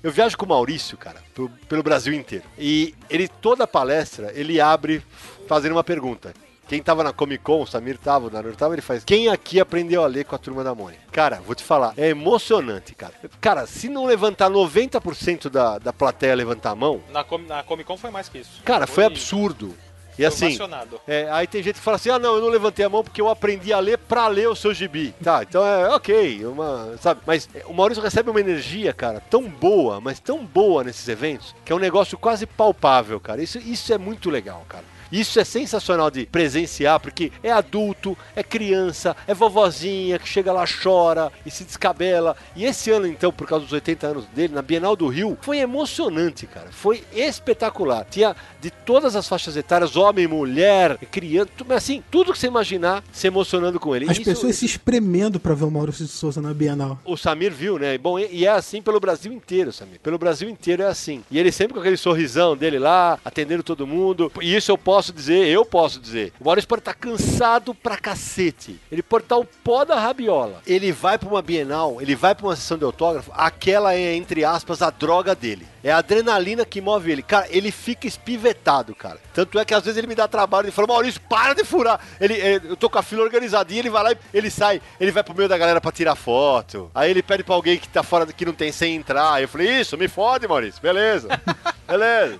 Eu 0.04 0.12
viajo 0.12 0.38
com 0.38 0.46
o 0.46 0.50
Maurício, 0.50 0.96
cara, 0.98 1.20
pro- 1.34 1.50
pelo 1.68 1.82
Brasil 1.82 2.14
inteiro. 2.14 2.46
E 2.58 2.94
ele, 3.10 3.28
toda 3.28 3.66
palestra, 3.66 4.32
ele 4.36 4.62
abre 4.62 5.04
fazendo 5.48 5.72
uma 5.72 5.84
pergunta. 5.84 6.34
Quem 6.68 6.82
tava 6.82 7.04
na 7.04 7.14
Comic 7.14 7.44
Con, 7.44 7.62
o 7.62 7.68
Samir 7.68 7.98
tava, 7.98 8.28
o 8.28 8.30
Naruto 8.32 8.58
tava, 8.58 8.74
ele 8.74 8.82
faz. 8.82 9.04
Quem 9.04 9.28
aqui 9.30 9.60
aprendeu 9.60 10.04
a 10.04 10.08
ler 10.08 10.26
com 10.26 10.36
a 10.36 10.40
turma 10.40 10.64
da 10.64 10.74
Mônica? 10.74 11.02
Cara, 11.12 11.40
vou 11.46 11.54
te 11.56 11.64
falar, 11.64 11.94
é 11.96 12.10
emocionante, 12.10 12.96
cara. 12.96 13.14
Cara, 13.40 13.68
se 13.68 13.88
não 13.90 14.06
levantar 14.06 14.50
90% 14.50 15.50
da, 15.50 15.78
da 15.78 15.94
plateia 15.94 16.36
levantar 16.36 16.72
a 16.72 16.76
mão, 16.76 17.02
Na, 17.12 17.24
Com- 17.24 17.38
na 17.40 17.64
Comic 17.64 17.86
Con 17.88 17.98
foi 17.98 18.10
mais 18.12 18.30
que 18.30 18.40
isso. 18.40 18.62
cara, 18.64 18.88
foi 18.88 19.04
absurdo. 19.06 19.76
E 20.18 20.20
Foi 20.20 20.26
assim, 20.28 20.58
é, 21.06 21.28
aí 21.30 21.46
tem 21.46 21.62
gente 21.62 21.76
que 21.76 21.82
fala 21.82 21.98
assim: 21.98 22.10
ah, 22.10 22.18
não, 22.18 22.36
eu 22.36 22.42
não 22.42 22.48
levantei 22.48 22.86
a 22.86 22.90
mão 22.90 23.04
porque 23.04 23.20
eu 23.20 23.28
aprendi 23.30 23.74
a 23.74 23.80
ler 23.82 23.98
pra 23.98 24.30
ler 24.30 24.48
o 24.48 24.56
seu 24.56 24.74
gibi. 24.74 25.14
Tá, 25.22 25.44
então 25.44 25.62
é 25.68 25.94
ok, 25.94 26.46
uma, 26.46 26.96
sabe? 27.02 27.20
Mas 27.28 27.50
o 27.66 27.74
Maurício 27.74 28.02
recebe 28.02 28.30
uma 28.30 28.40
energia, 28.40 28.94
cara, 28.94 29.20
tão 29.30 29.44
boa, 29.44 30.00
mas 30.00 30.18
tão 30.22 30.46
boa 30.46 30.86
nesses 30.86 31.06
eventos, 31.10 31.54
que 31.66 31.74
é 31.74 31.76
um 31.76 31.80
negócio 31.80 32.18
quase 32.18 32.46
palpável, 32.46 33.20
cara. 33.20 33.44
Isso, 33.44 33.58
isso 33.60 33.92
é 33.94 33.98
muito 33.98 34.30
legal, 34.30 34.66
cara. 34.70 34.86
Isso 35.16 35.40
é 35.40 35.44
sensacional 35.46 36.12
de 36.12 36.26
presenciar, 36.26 37.00
porque 37.00 37.32
é 37.42 37.52
adulto, 37.52 38.18
é 38.36 38.44
criança, 38.44 39.16
é 39.26 39.34
vovozinha 39.34 40.20
que 40.20 40.28
chega 40.28 40.52
lá, 40.52 40.66
chora 40.84 41.32
e 41.46 41.50
se 41.52 41.64
descabela. 41.64 42.36
E 42.56 42.66
esse 42.66 42.92
ano, 42.92 43.08
então, 43.08 43.32
por 43.32 43.48
causa 43.48 43.64
dos 43.64 43.74
80 43.74 44.08
anos 44.08 44.26
dele, 44.36 44.54
na 44.54 44.62
Bienal 44.62 44.96
do 44.96 45.08
Rio, 45.08 45.38
foi 45.42 45.60
emocionante, 45.60 46.46
cara. 46.46 46.68
Foi 46.72 47.04
espetacular. 47.14 48.06
Tinha 48.10 48.36
de 48.62 48.70
todas 48.72 49.16
as 49.16 49.28
faixas 49.28 49.56
etárias, 49.56 49.96
homem, 49.96 50.28
mulher, 50.28 50.98
criança, 51.12 51.50
assim, 51.70 52.04
tudo 52.12 52.34
que 52.34 52.40
você 52.40 52.48
imaginar 52.48 53.04
se 53.12 53.28
emocionando 53.28 53.80
com 53.80 53.96
ele. 53.96 54.06
As 54.06 54.18
Isso- 54.18 54.24
pessoas 54.26 54.56
se 54.56 54.66
espremendo 54.66 55.40
pra 55.40 55.54
ver 55.54 55.66
o 55.66 55.72
Maurício 55.72 56.06
de 56.06 56.12
Souza 56.12 56.42
na 56.42 56.54
Bienal. 56.54 57.00
o 57.06 57.16
Samir 57.16 57.54
viu, 57.54 57.78
né? 57.80 57.98
Bom, 57.98 58.20
e 58.20 58.46
é 58.46 58.50
assim 58.50 58.82
pelo 58.82 59.00
Brasil 59.00 59.32
inteiro, 59.32 59.72
Samir. 59.72 60.00
Pelo 60.02 60.18
Brasil 60.18 60.50
inteiro 60.50 60.84
é 60.84 60.88
assim. 60.88 61.24
E 61.32 61.40
ele 61.40 61.52
sempre 61.52 61.74
com 61.74 61.80
aquele 61.80 61.98
sorrisão 61.98 62.56
dele 62.58 62.80
lá, 62.80 63.18
atendendo 63.24 63.64
todo 63.64 63.88
mundo. 63.88 64.32
E 64.42 64.56
isso 64.56 64.72
eu 64.72 64.78
posso 64.78 65.05
dizer, 65.14 65.48
eu 65.48 65.66
posso 65.66 66.00
dizer. 66.00 66.34
O 66.40 66.46
Maurício 66.46 66.68
pode 66.68 66.82
estar 66.82 66.94
cansado 66.94 67.74
pra 67.74 67.98
cacete. 67.98 68.80
Ele 68.92 69.02
pode 69.02 69.26
estar 69.26 69.38
o 69.38 69.46
pó 69.46 69.84
da 69.86 70.00
rabiola. 70.00 70.62
Ele 70.66 70.92
vai 70.92 71.18
pra 71.18 71.30
uma 71.30 71.42
Bienal, 71.42 72.02
ele 72.02 72.16
vai 72.16 72.34
pra 72.34 72.48
uma 72.48 72.56
sessão 72.56 72.78
de 72.78 72.84
autógrafo, 72.84 73.32
aquela 73.34 73.94
é, 73.94 74.16
entre 74.16 74.44
aspas, 74.44 74.82
a 74.82 74.90
droga 74.90 75.36
dele. 75.36 75.68
É 75.86 75.92
a 75.92 75.98
adrenalina 76.00 76.66
que 76.66 76.82
move 76.82 77.12
ele. 77.12 77.22
Cara, 77.22 77.46
ele 77.52 77.70
fica 77.72 78.08
espivetado, 78.08 78.96
cara. 78.96 79.20
Tanto 79.36 79.60
é 79.60 79.64
que 79.64 79.74
às 79.74 79.84
vezes 79.86 79.98
ele 80.00 80.08
me 80.08 80.16
dá 80.16 80.28
trabalho. 80.28 80.66
Ele 80.66 80.72
fala, 80.72 80.88
Maurício, 80.88 81.22
para 81.30 81.54
de 81.54 81.64
furar. 81.64 82.00
Ele, 82.20 82.34
ele- 82.34 82.70
eu 82.72 82.76
tô 82.76 82.90
com 82.90 82.98
a 82.98 83.04
fila 83.04 83.22
organizadinha, 83.22 83.82
ele 83.82 83.90
vai 83.92 84.02
lá 84.04 84.12
e 84.14 84.18
ele 84.34 84.50
sai. 84.50 84.82
Ele 85.00 85.12
vai 85.12 85.24
pro 85.24 85.36
meio 85.36 85.48
da 85.48 85.58
galera 85.60 85.80
pra 85.80 85.92
tirar 85.92 86.16
foto. 86.16 86.90
Aí 86.96 87.12
ele 87.12 87.22
pede 87.22 87.44
pra 87.44 87.54
alguém 87.54 87.78
que 87.78 87.88
tá 87.88 88.02
fora, 88.02 88.26
que 88.26 88.46
não 88.46 88.54
tem 88.54 88.72
sem 88.72 88.96
entrar. 88.96 89.40
Eu 89.42 89.48
falei, 89.48 89.80
isso, 89.80 89.96
me 89.96 90.08
fode, 90.08 90.48
Maurício. 90.48 90.82
Beleza. 90.82 91.28
Beleza. 91.88 92.40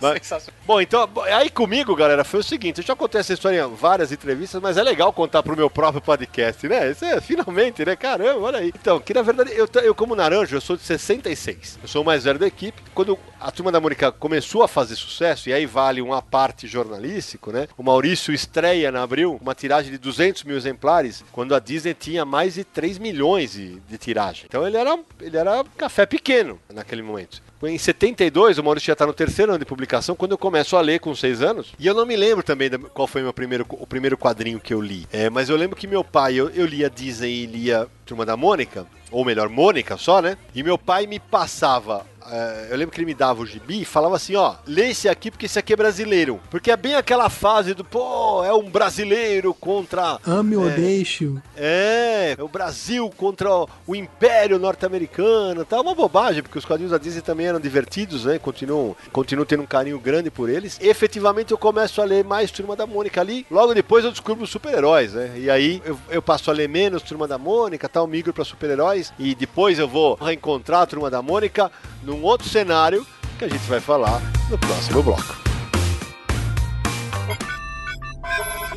Mas- 0.00 0.18
Sensacional. 0.18 0.60
Bom, 0.66 0.80
então, 0.80 1.08
aí 1.32 1.48
comigo, 1.48 1.96
galera, 1.96 2.24
foi 2.24 2.40
o 2.40 2.42
seguinte: 2.42 2.78
eu 2.80 2.84
já 2.86 2.94
contei 2.94 3.20
essa 3.22 3.32
história 3.32 3.62
em 3.64 3.74
várias 3.74 4.12
entrevistas, 4.12 4.60
mas 4.60 4.76
é 4.76 4.82
legal 4.82 5.12
contar 5.14 5.42
pro 5.42 5.56
meu 5.56 5.70
próprio 5.70 6.02
podcast, 6.02 6.68
né? 6.68 6.90
Isso 6.90 7.04
é 7.04 7.20
finalmente, 7.22 7.84
né? 7.86 7.96
Caramba, 7.96 8.38
olha 8.40 8.58
aí. 8.58 8.68
Então, 8.68 9.00
que 9.00 9.14
na 9.14 9.22
verdade, 9.22 9.52
eu, 9.54 9.66
eu 9.82 9.94
como 9.94 10.14
Naranjo, 10.14 10.56
eu 10.56 10.60
sou 10.60 10.76
de 10.76 10.82
66. 10.82 11.78
Eu 11.82 11.88
sou 11.88 12.02
o 12.02 12.04
mais 12.04 12.24
velho 12.24 12.38
da 12.38 12.46
equipe. 12.46 12.65
Quando 12.94 13.18
a 13.40 13.50
turma 13.50 13.70
da 13.72 13.80
Mônica 13.80 14.10
começou 14.12 14.62
a 14.62 14.68
fazer 14.68 14.96
sucesso, 14.96 15.48
e 15.48 15.52
aí 15.52 15.66
vale 15.66 16.00
uma 16.00 16.20
parte 16.22 16.66
jornalístico, 16.66 17.52
né? 17.52 17.68
O 17.76 17.82
Maurício 17.82 18.32
estreia 18.32 18.90
na 18.92 19.02
Abril 19.02 19.38
uma 19.40 19.54
tiragem 19.54 19.90
de 19.90 19.98
200 19.98 20.44
mil 20.44 20.56
exemplares, 20.56 21.24
quando 21.32 21.54
a 21.54 21.58
Disney 21.58 21.94
tinha 21.94 22.24
mais 22.24 22.54
de 22.54 22.64
3 22.64 22.98
milhões 22.98 23.52
de, 23.52 23.80
de 23.80 23.98
tiragem. 23.98 24.44
Então 24.48 24.66
ele 24.66 24.76
era, 24.76 24.98
ele 25.20 25.36
era 25.36 25.64
café 25.76 26.06
pequeno 26.06 26.58
naquele 26.72 27.02
momento. 27.02 27.42
Em 27.62 27.78
72, 27.78 28.58
o 28.58 28.62
Maurício 28.64 28.86
já 28.88 28.92
está 28.92 29.06
no 29.06 29.14
terceiro 29.14 29.50
ano 29.52 29.58
de 29.58 29.64
publicação, 29.64 30.14
quando 30.14 30.32
eu 30.32 30.38
começo 30.38 30.76
a 30.76 30.80
ler 30.80 31.00
com 31.00 31.14
seis 31.14 31.40
anos. 31.40 31.72
E 31.78 31.86
eu 31.86 31.94
não 31.94 32.04
me 32.04 32.14
lembro 32.14 32.44
também 32.44 32.68
da- 32.68 32.78
qual 32.78 33.06
foi 33.08 33.22
meu 33.22 33.32
primeiro, 33.32 33.64
o 33.70 33.86
primeiro 33.86 34.16
quadrinho 34.18 34.60
que 34.60 34.74
eu 34.74 34.80
li. 34.80 35.06
É, 35.10 35.30
mas 35.30 35.48
eu 35.48 35.56
lembro 35.56 35.74
que 35.74 35.86
meu 35.86 36.04
pai, 36.04 36.34
eu, 36.34 36.50
eu 36.50 36.66
lia 36.66 36.90
Disney 36.90 37.44
e 37.44 37.46
lia 37.46 37.88
Turma 38.04 38.26
da 38.26 38.36
Mônica, 38.36 38.86
ou 39.10 39.24
melhor, 39.24 39.48
Mônica 39.48 39.96
só, 39.96 40.20
né? 40.20 40.36
E 40.54 40.62
meu 40.62 40.76
pai 40.76 41.06
me 41.06 41.18
passava. 41.18 42.04
É, 42.30 42.68
eu 42.70 42.76
lembro 42.76 42.94
que 42.94 43.00
ele 43.00 43.06
me 43.06 43.14
dava 43.14 43.42
o 43.42 43.46
gibi 43.46 43.82
e 43.82 43.84
falava 43.84 44.16
assim: 44.16 44.36
ó, 44.36 44.54
lê 44.66 44.90
esse 44.90 45.08
aqui 45.08 45.30
porque 45.30 45.46
esse 45.46 45.58
aqui 45.58 45.72
é 45.72 45.76
brasileiro. 45.76 46.40
Porque 46.50 46.70
é 46.70 46.76
bem 46.76 46.94
aquela 46.94 47.28
fase 47.28 47.74
do, 47.74 47.84
pô, 47.84 48.44
é 48.44 48.52
um 48.52 48.70
brasileiro 48.70 49.54
contra. 49.54 50.18
Ame 50.26 50.56
ou 50.56 50.68
deixe-o. 50.70 51.40
É, 51.56 52.34
é 52.38 52.42
o 52.42 52.48
Brasil 52.48 53.10
contra 53.16 53.50
o, 53.50 53.68
o 53.86 53.96
Império 53.96 54.58
Norte-Americano, 54.58 55.64
tá 55.64 55.80
uma 55.80 55.94
bobagem, 55.94 56.42
porque 56.42 56.58
os 56.58 56.64
quadrinhos 56.64 56.92
da 56.92 56.98
Disney 56.98 57.22
também 57.22 57.46
eram 57.46 57.60
divertidos, 57.60 58.24
né? 58.24 58.38
Continuam, 58.38 58.96
continuam 59.12 59.46
tendo 59.46 59.62
um 59.62 59.66
carinho 59.66 59.98
grande 59.98 60.30
por 60.30 60.48
eles. 60.48 60.78
Efetivamente 60.80 61.52
eu 61.52 61.58
começo 61.58 62.00
a 62.00 62.04
ler 62.04 62.24
mais 62.24 62.50
Turma 62.50 62.76
da 62.76 62.86
Mônica 62.86 63.20
ali. 63.20 63.46
Logo 63.50 63.74
depois 63.74 64.04
eu 64.04 64.10
descubro 64.10 64.44
os 64.44 64.50
super-heróis, 64.50 65.12
né? 65.12 65.32
E 65.36 65.50
aí 65.50 65.82
eu, 65.84 65.98
eu 66.10 66.22
passo 66.22 66.50
a 66.50 66.54
ler 66.54 66.68
menos 66.68 67.02
Turma 67.02 67.28
da 67.28 67.38
Mônica, 67.38 67.88
tal, 67.88 68.06
migro 68.06 68.32
para 68.32 68.44
super-heróis 68.44 69.12
e 69.18 69.34
depois 69.34 69.78
eu 69.78 69.88
vou 69.88 70.14
reencontrar 70.14 70.82
a 70.82 70.86
Turma 70.86 71.10
da 71.10 71.22
Mônica 71.22 71.70
num 72.06 72.22
outro 72.22 72.48
cenário 72.48 73.04
que 73.36 73.44
a 73.44 73.48
gente 73.48 73.66
vai 73.68 73.80
falar 73.80 74.22
no 74.48 74.56
próximo 74.56 75.02
bloco. 75.02 75.36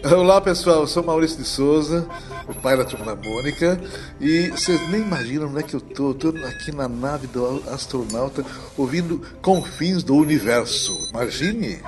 Olá 0.04 0.42
pessoal, 0.42 0.82
eu 0.82 0.88
sou 0.88 1.04
Maurício 1.04 1.38
de 1.38 1.44
Souza, 1.44 2.08
o 2.48 2.54
pai 2.56 2.76
da 2.76 2.84
turma 2.84 3.06
da 3.06 3.16
Mônica, 3.16 3.80
e 4.20 4.50
vocês 4.50 4.90
nem 4.90 5.02
imaginam 5.02 5.48
onde 5.48 5.60
é 5.60 5.64
que 5.64 5.76
eu 5.76 5.82
tô. 5.82 6.10
Eu 6.10 6.14
tô 6.16 6.30
aqui 6.48 6.72
na 6.72 6.88
nave 6.88 7.28
do 7.28 7.64
astronauta 7.70 8.44
ouvindo 8.76 9.22
Confins 9.42 10.02
do 10.02 10.16
Universo. 10.16 10.98
Imagine! 11.12 11.80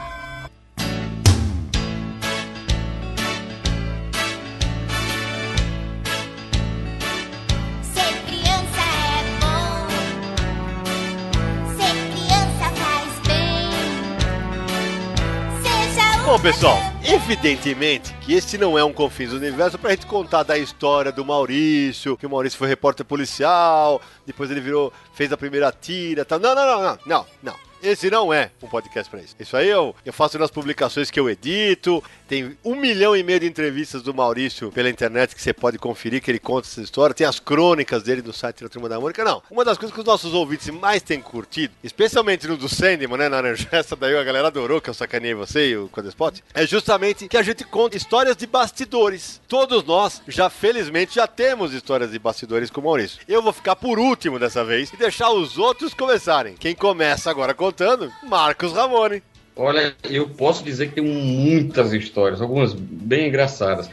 Pessoal, 16.39 16.77
evidentemente 17.03 18.13
que 18.21 18.33
esse 18.33 18.57
não 18.57 18.77
é 18.77 18.83
um 18.83 18.93
Confins 18.93 19.31
do 19.31 19.35
Universo 19.35 19.77
pra 19.77 19.91
gente 19.91 20.05
contar 20.05 20.43
da 20.43 20.57
história 20.57 21.11
do 21.11 21.25
Maurício, 21.25 22.15
que 22.15 22.25
o 22.25 22.29
Maurício 22.29 22.57
foi 22.57 22.67
repórter 22.67 23.05
policial, 23.05 24.01
depois 24.25 24.49
ele 24.49 24.61
virou, 24.61 24.93
fez 25.13 25.31
a 25.31 25.37
primeira 25.37 25.71
tira, 25.71 26.23
tal. 26.23 26.39
Não, 26.39 26.55
não, 26.55 26.65
não, 26.65 26.81
não, 26.81 26.99
não, 27.05 27.25
não. 27.43 27.71
Esse 27.83 28.11
não 28.11 28.31
é 28.31 28.51
um 28.61 28.67
podcast 28.67 29.09
pra 29.09 29.19
isso. 29.19 29.35
Isso 29.39 29.57
aí 29.57 29.67
eu, 29.67 29.95
eu 30.05 30.13
faço 30.13 30.37
nas 30.37 30.51
publicações 30.51 31.09
que 31.09 31.19
eu 31.19 31.27
edito. 31.29 32.03
Tem 32.31 32.57
um 32.63 32.75
milhão 32.75 33.13
e 33.13 33.21
meio 33.23 33.41
de 33.41 33.45
entrevistas 33.45 34.01
do 34.01 34.13
Maurício 34.13 34.71
pela 34.71 34.89
internet 34.89 35.35
que 35.35 35.41
você 35.41 35.51
pode 35.51 35.77
conferir, 35.77 36.21
que 36.21 36.31
ele 36.31 36.39
conta 36.39 36.65
essa 36.65 36.79
história. 36.79 37.13
Tem 37.13 37.27
as 37.27 37.41
crônicas 37.41 38.03
dele 38.03 38.21
no 38.21 38.31
site 38.31 38.63
da 38.63 38.69
Turma 38.69 38.87
da 38.87 38.97
Mônica. 38.97 39.21
Não, 39.21 39.43
uma 39.51 39.65
das 39.65 39.77
coisas 39.77 39.93
que 39.93 39.99
os 39.99 40.05
nossos 40.05 40.33
ouvintes 40.33 40.69
mais 40.69 41.01
têm 41.01 41.19
curtido, 41.19 41.73
especialmente 41.83 42.47
no 42.47 42.55
do 42.55 42.69
Sandman, 42.69 43.17
né, 43.17 43.27
Naranja? 43.27 43.67
Essa 43.73 43.97
daí 43.97 44.15
a 44.15 44.23
galera 44.23 44.47
adorou, 44.47 44.79
que 44.79 44.89
eu 44.89 44.93
sacaneei 44.93 45.33
você 45.33 45.71
e 45.71 45.77
o 45.77 45.89
Codespot. 45.89 46.41
É 46.53 46.65
justamente 46.65 47.27
que 47.27 47.35
a 47.35 47.43
gente 47.43 47.65
conta 47.65 47.97
histórias 47.97 48.37
de 48.37 48.47
bastidores. 48.47 49.41
Todos 49.45 49.83
nós, 49.83 50.21
já 50.25 50.49
felizmente, 50.49 51.15
já 51.15 51.27
temos 51.27 51.73
histórias 51.73 52.11
de 52.11 52.17
bastidores 52.17 52.69
com 52.69 52.79
o 52.79 52.85
Maurício. 52.85 53.19
Eu 53.27 53.41
vou 53.41 53.51
ficar 53.51 53.75
por 53.75 53.99
último 53.99 54.39
dessa 54.39 54.63
vez 54.63 54.89
e 54.93 54.95
deixar 54.95 55.31
os 55.31 55.57
outros 55.57 55.93
começarem. 55.93 56.55
Quem 56.55 56.75
começa 56.75 57.29
agora 57.29 57.53
contando, 57.53 58.09
Marcos 58.23 58.71
Ramone. 58.71 59.21
Olha, 59.55 59.95
eu 60.09 60.29
posso 60.29 60.63
dizer 60.63 60.87
que 60.89 60.95
tem 60.95 61.03
muitas 61.03 61.93
histórias, 61.93 62.41
algumas 62.41 62.73
bem 62.73 63.27
engraçadas. 63.27 63.89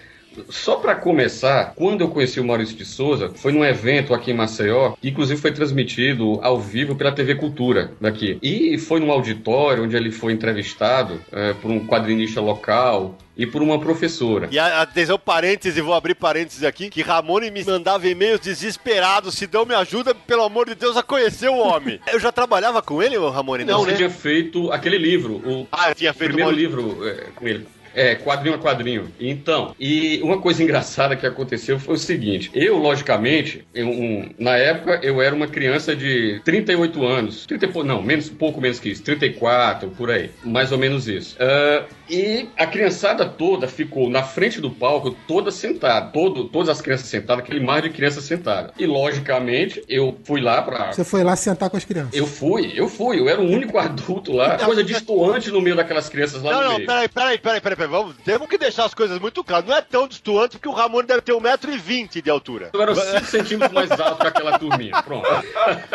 Só 0.49 0.77
para 0.77 0.95
começar, 0.95 1.73
quando 1.77 2.03
eu 2.03 2.09
conheci 2.09 2.41
o 2.41 2.45
Maurício 2.45 2.77
de 2.77 2.85
Souza, 2.85 3.31
foi 3.35 3.53
num 3.53 3.65
evento 3.65 4.15
aqui 4.15 4.31
em 4.31 4.35
Maceió, 4.35 4.93
que 5.01 5.09
inclusive 5.09 5.41
foi 5.41 5.53
transmitido 5.53 6.39
ao 6.43 6.61
vivo 6.61 6.95
pela 6.95 7.13
TV 7.13 7.35
Cultura 7.35 7.93
daqui. 8.01 8.39
E 8.43 8.79
foi 8.79 9.01
num 9.01 9.11
auditório 9.11 9.85
onde 9.85 9.97
ele 9.97 10.11
foi 10.11 10.33
entrevistado 10.33 11.21
eh, 11.33 11.55
por 11.61 11.71
um 11.71 11.87
quadrinista 11.87 12.41
local 12.41 13.17
e 13.37 13.47
por 13.47 13.63
uma 13.63 13.79
professora. 13.79 14.49
E 14.51 14.59
atenção, 14.59 15.17
parêntese, 15.19 15.81
vou 15.81 15.95
abrir 15.95 16.17
parênteses 16.17 16.65
aqui, 16.65 16.91
que 16.91 17.03
Ramone 17.03 17.51
me 17.53 17.65
mandava 17.65 18.09
e-mails 18.09 18.41
desesperados, 18.41 19.35
se 19.35 19.47
dão 19.47 19.65
me 19.65 19.75
ajuda, 19.75 20.13
pelo 20.15 20.43
amor 20.43 20.67
de 20.69 20.75
Deus, 20.75 20.97
a 20.97 21.03
conhecer 21.05 21.49
o 21.49 21.57
homem. 21.57 22.01
Eu 22.13 22.19
já 22.19 22.33
trabalhava 22.33 22.83
com 22.83 23.01
ele, 23.03 23.17
Ramone? 23.17 23.65
Não, 23.65 23.79
Não, 23.83 23.87
ele 23.89 23.97
tinha 23.97 24.11
feito 24.11 24.73
aquele 24.73 24.99
livro, 24.99 25.35
o 25.37 25.69
Ah, 25.71 25.95
tinha 25.95 26.13
feito 26.13 26.31
primeiro 26.35 26.51
uma- 26.51 26.57
livro 26.59 27.09
é, 27.09 27.27
com 27.35 27.47
ele. 27.47 27.65
É, 27.99 28.15
quadrinho 28.15 28.55
a 28.55 28.59
quadrinho. 28.59 29.13
Então, 29.21 29.75
e 29.79 30.21
uma 30.23 30.39
coisa 30.41 30.63
engraçada 30.63 31.17
que 31.17 31.27
aconteceu 31.27 31.79
foi 31.81 31.95
o 31.95 31.99
seguinte: 31.99 32.51
eu, 32.55 32.77
logicamente, 32.79 33.65
eu, 33.75 33.89
um- 33.89 34.31
na 34.39 34.57
época 34.57 35.01
eu 35.03 35.21
era 35.21 35.35
uma 35.35 35.47
criança 35.49 35.97
de 35.97 36.41
38 36.45 37.05
anos. 37.05 37.45
30, 37.47 37.65
e 37.65 37.69
pou- 37.69 37.85
não, 37.85 38.01
menos, 38.03 38.29
pouco 38.29 38.61
menos 38.61 38.79
que 38.79 38.89
isso, 38.91 39.03
34, 39.03 39.89
por 39.91 40.11
aí. 40.11 40.31
Mais 40.45 40.71
ou 40.73 40.79
menos 40.79 41.09
isso. 41.09 41.37
Ah, 41.41 41.85
e 42.09 42.47
a 42.57 42.67
criançada 42.67 43.25
toda 43.27 43.67
ficou 43.67 44.09
na 44.09 44.23
frente 44.23 44.61
do 44.61 44.71
palco, 44.71 45.17
toda 45.27 45.51
sentada. 45.51 46.11
Todo, 46.13 46.45
todas 46.45 46.69
as 46.69 46.81
crianças 46.81 47.09
sentadas, 47.09 47.45
aquele 47.45 47.61
mar 47.61 47.83
de 47.83 47.91
crianças 47.91 48.25
sentadas. 48.25 48.71
E, 48.79 48.87
logicamente, 48.87 49.83
eu 49.89 50.17
fui 50.25 50.41
lá 50.41 50.63
pra. 50.63 50.93
Você 50.93 51.05
foi 51.05 51.23
lá 51.25 51.35
sentar 51.37 51.69
com 51.71 51.77
as 51.77 51.85
crianças. 51.85 52.15
Eu 52.15 52.27
fui, 52.27 52.73
eu 52.75 52.89
fui, 52.89 53.19
eu 53.21 53.29
era 53.29 53.41
o 53.41 53.45
único 53.45 53.77
adulto 53.79 54.33
lá. 54.33 54.57
Coisa 54.59 54.83
destoante 54.85 55.51
no 55.51 55.61
meio 55.61 55.77
daquelas 55.77 56.09
crianças 56.09 56.43
lá 56.43 56.53
Não, 56.53 56.59
no 56.63 56.65
não, 56.69 56.75
meio. 56.77 56.87
peraí, 56.87 57.09
peraí, 57.09 57.39
peraí, 57.39 57.61
peraí, 57.61 57.77
peraí, 57.77 57.88
vamos, 57.89 58.17
temos 58.25 58.49
que 58.49 58.59
deixar 58.59 58.85
as 58.85 58.95
coisas 58.95 59.19
muito 59.19 59.43
claras. 59.43 59.67
Não 59.67 59.77
é 59.77 59.83
tão 59.83 60.07
distoante 60.07 60.57
porque 60.57 60.69
o 60.69 60.73
Ramone 60.73 61.07
deve 61.07 61.23
ter 61.23 61.33
1,20m 61.33 62.23
de 62.23 62.31
altura. 62.31 62.71
Eu 62.73 62.83
era 62.83 62.95
5 62.95 63.25
centímetros 63.27 63.73
mais 63.73 63.91
alto 63.91 64.21
que 64.21 64.27
aquela 64.27 64.59
turminha. 64.59 65.03
Pronto. 65.03 65.29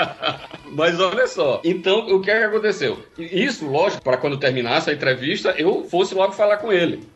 Mas 0.72 1.00
olha 1.00 1.28
só. 1.28 1.62
Então, 1.64 2.08
o 2.08 2.22
que 2.22 2.32
é 2.32 2.40
que 2.40 2.46
aconteceu? 2.46 3.04
Isso, 3.18 3.66
lógico, 3.68 4.04
para 4.04 4.18
quando 4.18 4.38
terminasse 4.38 4.90
a 4.90 4.94
entrevista, 4.94 5.54
eu 5.58 5.84
fosse 5.86 6.14
logo 6.14 6.34
falar 6.34 6.58
com 6.58 6.72
ele. 6.72 7.08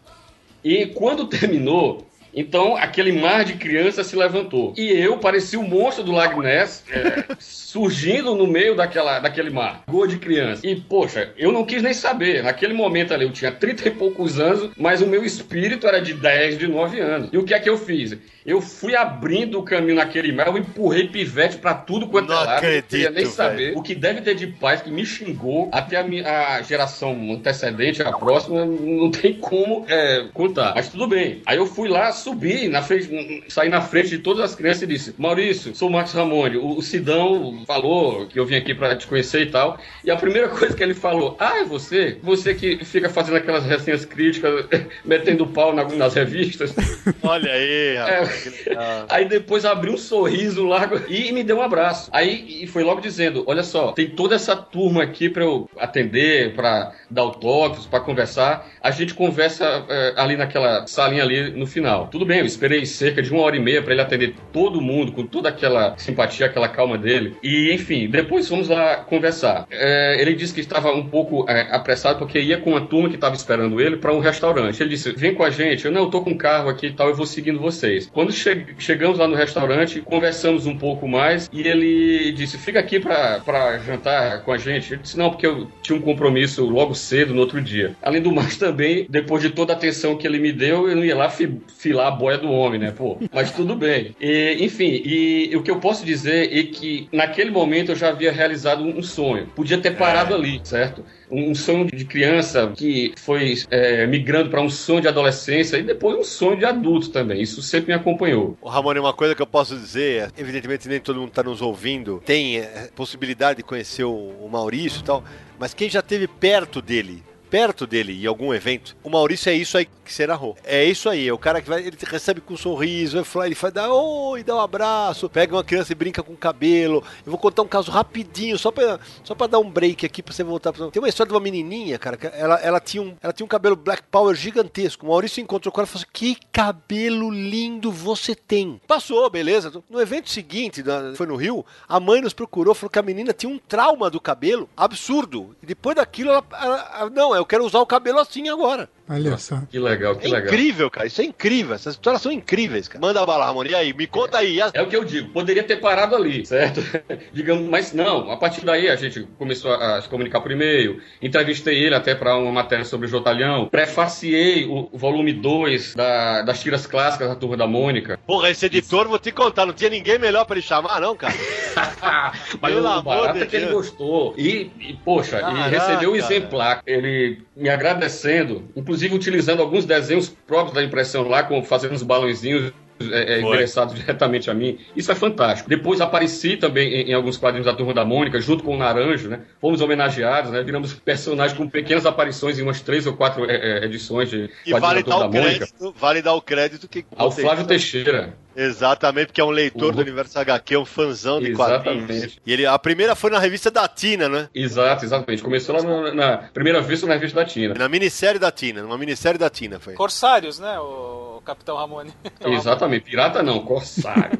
E 0.63 0.85
quando 0.87 1.27
terminou, 1.27 2.07
então 2.33 2.75
aquele 2.75 3.11
mar 3.11 3.43
de 3.45 3.53
crianças 3.53 4.07
se 4.07 4.15
levantou. 4.15 4.73
E 4.77 4.91
eu 4.91 5.17
parecia 5.17 5.59
o 5.59 5.63
monstro 5.67 6.03
do 6.03 6.11
Lago 6.11 6.41
Ness, 6.41 6.83
é, 6.91 7.35
surgindo 7.39 8.35
no 8.35 8.47
meio 8.47 8.75
daquela, 8.75 9.19
daquele 9.19 9.49
mar. 9.49 9.83
Gol 9.87 10.07
de 10.07 10.17
criança. 10.17 10.65
E, 10.65 10.75
poxa, 10.75 11.31
eu 11.37 11.51
não 11.51 11.65
quis 11.65 11.81
nem 11.81 11.93
saber. 11.93 12.43
Naquele 12.43 12.73
momento 12.73 13.13
ali, 13.13 13.25
eu 13.25 13.31
tinha 13.31 13.51
30 13.51 13.87
e 13.87 13.91
poucos 13.91 14.39
anos, 14.39 14.71
mas 14.77 15.01
o 15.01 15.07
meu 15.07 15.23
espírito 15.23 15.87
era 15.87 15.99
de 16.01 16.13
10, 16.13 16.57
de 16.57 16.67
9 16.67 16.99
anos. 16.99 17.29
E 17.31 17.37
o 17.37 17.43
que 17.43 17.53
é 17.53 17.59
que 17.59 17.69
eu 17.69 17.77
fiz? 17.77 18.17
Eu 18.45 18.61
fui 18.61 18.95
abrindo 18.95 19.59
o 19.59 19.63
caminho 19.63 19.95
naquele 19.95 20.31
mar, 20.31 20.47
eu 20.47 20.57
empurrei 20.57 21.09
pivete 21.09 21.57
pra 21.57 21.73
tudo 21.73 22.07
quanto 22.07 22.29
Não 22.29 22.41
é 22.41 22.45
lado. 22.45 22.65
Eu 22.65 22.83
queria 22.83 23.09
nem 23.09 23.09
acredito, 23.09 23.29
saber. 23.35 23.73
O 23.75 23.81
que 23.81 23.93
deve 23.93 24.21
ter 24.21 24.35
de 24.35 24.47
paz 24.47 24.81
que 24.81 24.89
me 24.89 25.05
xingou 25.05 25.67
até 25.71 25.97
a, 25.97 26.03
mi- 26.03 26.23
a 26.23 26.61
geração 26.61 27.11
antecedente, 27.33 28.01
a 28.01 28.11
próxima, 28.13 28.65
não 28.65 29.11
tem 29.11 29.33
como 29.33 29.85
é, 29.89 30.27
contar. 30.33 30.73
Mas 30.75 30.87
tudo 30.87 31.07
bem. 31.07 31.41
Aí 31.45 31.57
eu 31.57 31.65
fui 31.65 31.89
lá, 31.89 32.11
subi 32.27 32.67
na 32.67 32.81
frente, 32.81 33.43
saí 33.47 33.69
na 33.69 33.81
frente 33.81 34.09
de 34.09 34.17
todas 34.19 34.43
as 34.43 34.55
crianças 34.55 34.81
e 34.83 34.87
disse: 34.87 35.15
Maurício, 35.17 35.73
sou 35.75 35.87
o 35.87 35.91
Marcos 35.91 36.13
Ramone. 36.13 36.57
O, 36.57 36.77
o 36.77 36.81
Sidão 36.81 37.63
falou 37.65 38.25
que 38.27 38.39
eu 38.39 38.45
vim 38.45 38.55
aqui 38.55 38.73
pra 38.75 38.95
te 38.95 39.07
conhecer 39.07 39.43
e 39.43 39.45
tal. 39.51 39.77
E 40.03 40.11
a 40.11 40.15
primeira 40.15 40.49
coisa 40.59 40.75
que 40.75 40.83
ele 40.83 40.93
falou: 40.93 41.35
Ah, 41.39 41.59
é 41.59 41.63
você? 41.63 42.17
Você 42.21 42.53
que 42.53 42.83
fica 42.83 43.09
fazendo 43.09 43.37
aquelas 43.37 43.65
resenhas 43.65 44.03
críticas, 44.05 44.65
metendo 45.05 45.47
pau 45.47 45.73
na- 45.73 45.85
nas 45.85 46.13
revistas. 46.15 46.73
Olha 47.23 47.51
aí, 47.51 47.95
É. 47.95 47.97
rapaz. 47.99 48.65
legal. 48.67 49.05
Aí 49.09 49.25
depois 49.25 49.63
abriu 49.65 49.93
um 49.93 49.97
sorriso 49.97 50.65
largo 50.65 50.99
e 51.07 51.31
me 51.31 51.43
deu 51.43 51.57
um 51.57 51.61
abraço. 51.61 52.09
Aí 52.11 52.63
e 52.63 52.67
foi 52.67 52.83
logo 52.83 52.99
dizendo: 53.01 53.43
Olha 53.47 53.63
só, 53.63 53.91
tem 53.93 54.09
toda 54.09 54.35
essa 54.35 54.55
turma 54.55 55.03
aqui 55.03 55.29
pra 55.29 55.43
eu 55.43 55.69
atender, 55.77 56.53
pra 56.55 56.91
dar 57.09 57.21
autógrafos, 57.21 57.85
pra 57.85 57.99
conversar. 57.99 58.67
A 58.81 58.91
gente 58.91 59.13
conversa 59.13 59.85
é, 59.89 60.13
ali 60.17 60.35
naquela 60.35 60.85
salinha 60.87 61.23
ali 61.23 61.51
no 61.51 61.65
final. 61.67 62.06
Tudo 62.11 62.25
bem, 62.25 62.39
eu 62.39 62.45
esperei 62.45 62.85
cerca 62.85 63.21
de 63.21 63.31
uma 63.31 63.41
hora 63.41 63.55
e 63.55 63.59
meia 63.59 63.81
pra 63.81 63.93
ele 63.93 64.01
atender 64.01 64.33
todo 64.51 64.81
mundo 64.81 65.11
com 65.11 65.25
toda 65.25 65.49
aquela 65.49 65.95
simpatia, 65.97 66.45
aquela 66.45 66.67
calma 66.69 66.97
dele. 66.97 67.35
E 67.43 67.71
enfim, 67.73 68.07
depois 68.09 68.47
fomos 68.47 68.67
lá 68.69 68.97
conversar. 68.97 69.67
É, 69.69 70.17
ele 70.21 70.33
disse 70.33 70.53
que 70.53 70.59
estava 70.61 70.91
um 70.93 71.07
pouco 71.07 71.45
é, 71.49 71.67
apressado 71.71 72.19
porque 72.19 72.39
ia 72.39 72.57
com 72.57 72.71
uma 72.71 72.81
turma 72.81 73.09
que 73.09 73.15
estava 73.15 73.35
esperando 73.35 73.79
ele 73.81 73.97
pra 73.97 74.13
um 74.13 74.19
restaurante. 74.19 74.81
Ele 74.81 74.89
disse: 74.91 75.11
Vem 75.13 75.33
com 75.33 75.43
a 75.43 75.49
gente. 75.49 75.85
Eu 75.85 75.91
não, 75.91 76.03
eu 76.03 76.09
tô 76.09 76.21
com 76.21 76.31
um 76.31 76.37
carro 76.37 76.69
aqui 76.69 76.87
e 76.87 76.93
tal, 76.93 77.09
eu 77.09 77.15
vou 77.15 77.25
seguindo 77.25 77.59
vocês. 77.59 78.09
Quando 78.11 78.31
che- 78.31 78.65
chegamos 78.79 79.17
lá 79.19 79.27
no 79.27 79.35
restaurante, 79.35 80.01
conversamos 80.01 80.65
um 80.65 80.77
pouco 80.77 81.07
mais 81.07 81.49
e 81.51 81.61
ele 81.61 82.31
disse: 82.31 82.57
Fica 82.57 82.79
aqui 82.79 82.99
pra 82.99 83.39
jantar 83.85 84.43
com 84.43 84.51
a 84.51 84.57
gente. 84.57 84.93
Ele 84.93 85.01
disse: 85.01 85.17
Não, 85.17 85.29
porque 85.29 85.45
eu 85.47 85.67
tinha 85.81 85.97
um 85.97 86.01
compromisso 86.01 86.65
logo 86.65 86.93
cedo 86.93 87.33
no 87.33 87.41
outro 87.41 87.61
dia. 87.61 87.95
Além 88.01 88.21
do 88.21 88.31
mais, 88.31 88.57
também, 88.57 89.05
depois 89.09 89.41
de 89.41 89.49
toda 89.49 89.73
a 89.73 89.75
atenção 89.75 90.15
que 90.17 90.25
ele 90.25 90.39
me 90.39 90.51
deu, 90.51 90.89
eu 90.89 90.95
não 90.95 91.03
ia 91.05 91.15
lá 91.15 91.29
fi- 91.29 91.57
filar 91.97 92.07
a 92.07 92.11
boia 92.11 92.37
do 92.37 92.51
homem, 92.51 92.79
né, 92.79 92.91
pô? 92.91 93.17
Mas 93.33 93.51
tudo 93.51 93.75
bem. 93.75 94.15
E, 94.21 94.57
enfim, 94.59 95.01
e 95.03 95.55
o 95.55 95.63
que 95.63 95.71
eu 95.71 95.79
posso 95.79 96.05
dizer 96.05 96.55
é 96.55 96.63
que 96.63 97.09
naquele 97.11 97.49
momento 97.49 97.91
eu 97.91 97.95
já 97.95 98.09
havia 98.09 98.31
realizado 98.31 98.83
um 98.83 99.01
sonho. 99.01 99.47
Podia 99.55 99.77
ter 99.79 99.97
parado 99.97 100.35
ali, 100.35 100.61
certo? 100.63 101.03
Um 101.29 101.53
sonho 101.55 101.85
de 101.85 102.05
criança 102.05 102.71
que 102.75 103.13
foi 103.17 103.55
é, 103.69 104.05
migrando 104.05 104.49
para 104.49 104.61
um 104.61 104.69
sonho 104.69 105.01
de 105.01 105.07
adolescência 105.07 105.77
e 105.77 105.83
depois 105.83 106.17
um 106.17 106.23
sonho 106.23 106.57
de 106.57 106.65
adulto 106.65 107.09
também. 107.09 107.41
Isso 107.41 107.61
sempre 107.61 107.87
me 107.87 107.93
acompanhou. 107.93 108.57
Ô, 108.61 108.69
Ramone, 108.69 108.99
uma 108.99 109.13
coisa 109.13 109.35
que 109.35 109.41
eu 109.41 109.47
posso 109.47 109.75
dizer, 109.75 110.23
é, 110.23 110.41
evidentemente 110.41 110.87
nem 110.87 110.99
todo 110.99 111.19
mundo 111.19 111.29
está 111.29 111.43
nos 111.43 111.61
ouvindo, 111.61 112.21
tem 112.25 112.59
é, 112.59 112.89
possibilidade 112.95 113.57
de 113.57 113.63
conhecer 113.63 114.03
o, 114.03 114.13
o 114.13 114.49
Maurício 114.49 115.01
e 115.01 115.03
tal, 115.03 115.23
mas 115.59 115.73
quem 115.73 115.89
já 115.89 115.99
esteve 115.99 116.27
perto 116.27 116.81
dele, 116.81 117.23
perto 117.49 117.87
dele 117.87 118.23
em 118.23 118.25
algum 118.25 118.53
evento, 118.53 118.95
o 119.03 119.09
Maurício 119.09 119.49
é 119.49 119.53
isso 119.53 119.77
aí 119.77 119.85
que 119.85 120.13
você 120.13 120.25
narrou. 120.27 120.55
É 120.63 120.83
isso 120.85 121.09
aí, 121.09 121.27
é 121.27 121.33
o 121.33 121.37
cara 121.37 121.61
que 121.61 121.67
vai, 121.69 121.81
ele 121.85 121.97
recebe 122.01 122.39
com 122.41 122.53
um 122.53 122.57
sorriso, 122.57 123.17
ele 123.43 123.55
faz, 123.55 123.73
dá 123.73 123.91
oi, 123.91 124.43
dá 124.43 124.55
um 124.55 124.61
abraço, 124.61 125.29
pega 125.29 125.55
uma 125.55 125.63
criança 125.63 125.91
e 125.91 125.95
brinca 125.95 126.23
com 126.23 126.33
o 126.33 126.37
cabelo. 126.37 127.03
Eu 127.25 127.31
vou 127.31 127.37
contar 127.39 127.61
um 127.63 127.67
caso 127.67 127.91
rapidinho, 127.91 128.57
só 128.57 128.71
pra, 128.71 128.99
só 129.23 129.35
pra 129.35 129.47
dar 129.47 129.59
um 129.59 129.69
break 129.69 130.05
aqui 130.05 130.23
pra 130.23 130.33
você 130.33 130.43
voltar. 130.43 130.71
Pra... 130.73 130.89
Tem 130.89 131.01
uma 131.01 131.09
história 131.09 131.29
de 131.29 131.33
uma 131.33 131.41
menininha, 131.41 131.97
cara, 131.99 132.15
que 132.17 132.27
ela, 132.27 132.55
ela, 132.55 132.79
tinha 132.79 133.01
um, 133.03 133.15
ela 133.21 133.33
tinha 133.33 133.45
um 133.45 133.49
cabelo 133.49 133.75
Black 133.75 134.03
Power 134.09 134.35
gigantesco. 134.35 135.05
O 135.05 135.09
Maurício 135.09 135.41
encontrou 135.41 135.71
com 135.71 135.81
ela 135.81 135.87
e 135.87 135.91
falou 135.91 136.03
assim, 136.03 136.11
que 136.13 136.37
cabelo 136.51 137.29
lindo 137.29 137.91
você 137.91 138.33
tem. 138.35 138.79
Passou, 138.87 139.29
beleza. 139.29 139.83
No 139.89 139.99
evento 140.01 140.29
seguinte, 140.29 140.83
foi 141.15 141.25
no 141.27 141.35
Rio, 141.35 141.65
a 141.87 141.99
mãe 141.99 142.21
nos 142.21 142.33
procurou, 142.33 142.73
falou 142.73 142.89
que 142.89 142.99
a 142.99 143.03
menina 143.03 143.33
tinha 143.33 143.51
um 143.51 143.57
trauma 143.59 144.09
do 144.09 144.19
cabelo 144.21 144.69
absurdo. 144.75 145.55
E 145.61 145.65
depois 145.65 145.95
daquilo, 145.95 146.31
ela, 146.31 146.45
ela- 146.61 146.91
ela- 146.99 147.09
não, 147.09 147.35
eu 147.37 147.45
quero 147.45 147.65
usar 147.65 147.79
o 147.79 147.85
cabelo 147.85 148.19
assim 148.19 148.49
agora. 148.49 148.89
Olha 149.09 149.37
só. 149.37 149.61
Que 149.69 149.79
legal, 149.79 150.17
que 150.17 150.25
É 150.27 150.29
legal. 150.29 150.47
incrível, 150.47 150.89
cara. 150.91 151.07
Isso 151.07 151.21
é 151.21 151.23
incrível. 151.23 151.73
Essas 151.75 151.93
histórias 151.93 152.21
são 152.21 152.29
incríveis, 152.31 152.87
cara. 152.89 152.99
Manda 152.99 153.25
bala, 153.25 153.45
Ramon. 153.45 153.63
E 153.63 153.73
aí, 153.73 153.93
me 153.93 154.05
conta 154.05 154.39
aí. 154.39 154.59
É 154.73 154.81
o 154.81 154.87
que 154.87 154.97
eu 154.97 155.05
digo, 155.05 155.29
poderia 155.29 155.63
ter 155.63 155.77
parado 155.77 156.13
ali, 156.15 156.45
certo? 156.45 156.81
Digamos, 157.31 157.69
mas 157.69 157.93
não, 157.93 158.29
a 158.31 158.35
partir 158.37 158.65
daí 158.65 158.89
a 158.89 158.95
gente 158.97 159.23
começou 159.37 159.73
a, 159.73 160.01
se 160.01 160.09
comunicar 160.09 160.41
por 160.41 160.51
e-mail, 160.51 160.99
entrevistei 161.21 161.77
ele 161.81 161.95
até 161.95 162.13
para 162.15 162.35
uma 162.35 162.51
matéria 162.51 162.83
sobre 162.83 163.07
o 163.07 163.09
Jotalhão, 163.09 163.67
prefaciei 163.69 164.65
o, 164.65 164.89
volume 164.93 165.31
2 165.31 165.95
da- 165.95 166.41
das 166.41 166.61
tiras 166.61 166.85
clássicas 166.85 167.29
da 167.29 167.35
Turma 167.35 167.55
da 167.55 167.65
Mônica. 167.67 168.19
Porra, 168.27 168.49
esse 168.49 168.65
editor, 168.65 169.07
vou 169.07 169.19
te 169.19 169.31
contar, 169.31 169.65
não 169.65 169.73
tinha 169.73 169.89
ninguém 169.89 170.19
melhor 170.19 170.45
pra 170.45 170.55
ele 170.57 170.65
chamar, 170.65 170.99
não, 170.99 171.15
cara. 171.15 171.33
Mas 172.61 172.73
Pelo 172.73 172.85
o 172.85 172.87
amor 172.87 173.03
barato 173.03 173.37
de 173.37 173.43
é 173.43 173.47
que 173.47 173.55
ele 173.55 173.67
gostou. 173.67 174.33
E, 174.37 174.69
e, 174.79 174.93
poxa, 175.05 175.39
Caraca. 175.39 175.67
e 175.67 175.69
recebeu 175.71 176.11
um 176.11 176.15
exemplar. 176.15 176.81
Ele 176.85 177.26
me 177.55 177.69
agradecendo. 177.69 178.63
Inclusive, 178.75 179.15
utilizando 179.15 179.61
alguns 179.61 179.85
desenhos 179.85 180.29
próprios 180.29 180.73
da 180.73 180.83
impressão 180.83 181.27
lá, 181.27 181.43
como 181.43 181.63
fazendo 181.63 181.93
uns 181.93 182.03
balãozinhos 182.03 182.71
é, 182.99 183.37
é, 183.37 183.41
Foi. 183.41 183.49
endereçados 183.49 183.93
diretamente 183.95 184.49
a 184.49 184.53
mim. 184.53 184.77
Isso 184.95 185.11
é 185.11 185.15
fantástico. 185.15 185.69
Depois 185.69 186.01
apareci 186.01 186.57
também 186.57 186.87
em, 186.93 187.09
em 187.11 187.13
alguns 187.13 187.37
quadrinhos 187.37 187.65
da 187.65 187.73
Turma 187.73 187.93
da 187.93 188.03
Mônica, 188.05 188.39
junto 188.39 188.63
com 188.63 188.75
o 188.75 188.77
Naranjo, 188.77 189.29
né? 189.29 189.41
Fomos 189.61 189.81
homenageados, 189.81 190.51
né? 190.51 190.63
Viramos 190.63 190.93
personagens 190.93 191.57
com 191.57 191.67
pequenas 191.69 192.05
aparições 192.05 192.59
em 192.59 192.61
umas 192.63 192.81
três 192.81 193.05
ou 193.07 193.13
quatro 193.13 193.49
é, 193.49 193.55
é, 193.81 193.85
edições 193.85 194.29
de 194.29 194.49
E 194.65 194.71
quadrinhos 194.71 194.81
vale 194.81 195.03
da 195.03 195.09
dar 195.09 195.15
Turma 195.15 195.25
o 195.27 195.31
da 195.31 195.39
Mônica. 195.39 195.57
crédito, 195.67 195.95
vale 195.99 196.21
dar 196.21 196.33
o 196.33 196.41
crédito 196.41 196.87
que 196.87 197.05
Ao 197.15 197.31
Flávio 197.31 197.65
Teixeira. 197.65 198.33
Exatamente, 198.59 199.27
porque 199.27 199.39
é 199.39 199.43
um 199.43 199.51
leitor 199.51 199.89
Uhum. 199.89 199.95
do 199.97 200.01
Universo 200.01 200.39
HQ, 200.39 200.77
um 200.77 200.85
fãzão 200.85 201.39
de 201.39 201.53
quadrinhos. 201.53 202.09
Exatamente. 202.09 202.41
E 202.43 202.51
ele, 202.51 202.65
a 202.65 202.77
primeira 202.79 203.13
foi 203.15 203.29
na 203.29 203.37
revista 203.37 203.69
da 203.69 203.87
Tina, 203.87 204.27
né? 204.27 204.49
Exato, 204.53 205.05
exatamente. 205.05 205.43
Começou 205.43 205.75
lá 205.75 205.83
na, 205.83 206.13
na 206.13 206.37
primeira 206.37 206.81
vez 206.81 207.03
na 207.03 207.13
revista 207.13 207.39
da 207.39 207.45
Tina. 207.45 207.75
Na 207.75 207.87
minissérie 207.87 208.39
da 208.39 208.51
Tina, 208.51 208.81
numa 208.81 208.97
minissérie 208.97 209.37
da 209.37 209.47
Tina 209.49 209.79
foi. 209.79 209.93
Corsários, 209.93 210.57
né, 210.57 210.79
o 210.79 211.26
Capitão 211.57 211.77
Ramone? 211.77 212.11
Exatamente, 212.45 213.03
pirata 213.05 213.41
não, 213.41 213.59
corsário. 213.61 214.39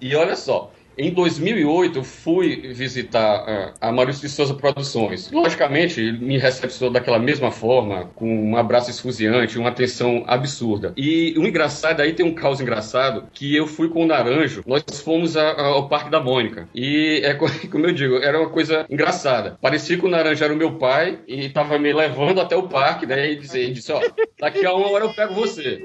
e 0.00 0.14
olha 0.16 0.34
só, 0.36 0.72
em 0.98 1.10
2008 1.14 2.00
eu 2.00 2.04
fui 2.04 2.72
visitar 2.74 3.44
ah, 3.48 3.74
a 3.88 3.92
Maurício 3.92 4.20
de 4.22 4.28
Souza 4.28 4.52
Produções. 4.54 5.30
Logicamente, 5.30 6.00
ele 6.00 6.18
me 6.18 6.36
recepcionou 6.36 6.92
daquela 6.92 7.18
mesma 7.18 7.50
forma, 7.50 8.10
com 8.14 8.50
um 8.50 8.56
abraço 8.56 8.90
esfuziante, 8.90 9.58
uma 9.58 9.70
atenção 9.70 10.24
absurda. 10.26 10.92
E 10.96 11.34
o 11.38 11.46
engraçado, 11.46 12.00
aí 12.00 12.12
tem 12.12 12.26
um 12.26 12.34
caos 12.34 12.60
engraçado, 12.60 13.28
que 13.32 13.54
eu 13.56 13.66
fui 13.66 13.88
com 13.88 14.02
o 14.02 14.06
Naranjo, 14.06 14.62
nós 14.66 14.82
fomos 15.02 15.36
a- 15.36 15.50
a- 15.52 15.66
ao 15.68 15.88
Parque 15.88 16.10
da 16.10 16.20
Mônica. 16.20 16.68
E 16.74 17.20
é 17.24 17.32
co- 17.34 17.46
como 17.70 17.86
eu 17.86 17.92
digo, 17.92 18.16
era 18.16 18.38
uma 18.38 18.50
coisa 18.50 18.84
engraçada. 18.90 19.56
Parecia 19.62 19.96
que 19.96 20.04
o 20.04 20.10
Naranjo 20.10 20.44
era 20.44 20.52
o 20.52 20.56
meu 20.56 20.76
pai 20.76 21.20
e 21.26 21.46
estava 21.46 21.78
me 21.78 21.92
levando 21.92 22.40
até 22.40 22.56
o 22.56 22.68
parque, 22.68 23.06
né? 23.06 23.30
E 23.32 23.36
disse, 23.36 23.58
ele 23.58 23.72
disse 23.72 23.92
ó, 23.92 24.00
daqui 24.38 24.66
a 24.66 24.74
uma 24.74 24.90
hora 24.90 25.04
eu 25.04 25.14
pego 25.14 25.32
você. 25.34 25.80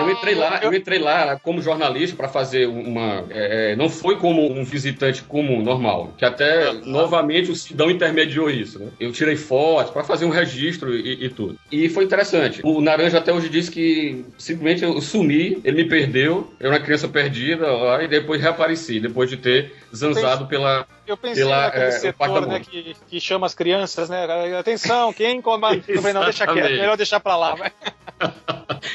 Eu 0.00 0.10
entrei 0.10 0.34
lá, 0.34 0.60
eu 0.62 0.74
entrei 0.74 0.98
lá 0.98 1.38
como 1.38 1.62
jornalista 1.62 2.16
para 2.16 2.28
fazer 2.28 2.66
uma. 2.66 3.24
é, 3.30 3.72
é, 3.72 3.76
não 3.76 3.88
foi 3.88 4.16
como 4.16 4.50
um 4.50 4.64
visitante 4.64 5.22
comum, 5.22 5.62
normal. 5.62 6.12
Que 6.18 6.24
até 6.24 6.72
novamente 6.72 7.50
o 7.50 7.54
Sidão 7.54 7.90
intermediou 7.90 8.50
isso. 8.50 8.80
Né? 8.80 8.90
Eu 8.98 9.12
tirei 9.12 9.36
fotos 9.36 9.92
para 9.92 10.02
fazer 10.02 10.24
um 10.24 10.30
registro 10.30 10.94
e, 10.94 11.24
e 11.24 11.28
tudo. 11.28 11.56
E 11.70 11.88
foi 11.88 12.04
interessante. 12.04 12.60
O 12.64 12.80
Naranja 12.80 13.18
até 13.18 13.32
hoje 13.32 13.48
disse 13.48 13.70
que 13.70 14.24
simplesmente 14.36 14.82
eu 14.82 15.00
sumi, 15.00 15.60
ele 15.62 15.84
me 15.84 15.88
perdeu, 15.88 16.52
eu 16.58 16.66
era 16.66 16.76
uma 16.76 16.84
criança 16.84 17.06
perdida 17.06 17.70
lá, 17.70 18.02
e 18.02 18.08
depois 18.08 18.40
reapareci, 18.40 18.98
depois 18.98 19.30
de 19.30 19.36
ter 19.36 19.72
zanzado 19.94 20.46
pela. 20.46 20.86
Eu 21.10 21.16
pensei 21.16 21.42
Pela, 21.42 21.62
naquele 21.62 21.84
é, 21.84 21.90
setor 21.90 22.46
né, 22.46 22.60
que, 22.60 22.96
que 23.08 23.20
chama 23.20 23.44
as 23.44 23.52
crianças, 23.52 24.08
né? 24.08 24.26
Atenção, 24.56 25.12
quem 25.12 25.42
coma. 25.42 25.74
Eu 25.88 25.96
falei, 26.00 26.12
não, 26.12 26.22
deixa 26.22 26.46
quieto, 26.46 26.70
melhor 26.70 26.96
deixar 26.96 27.18
pra 27.18 27.36
lá. 27.36 27.54
Vai. 27.56 27.72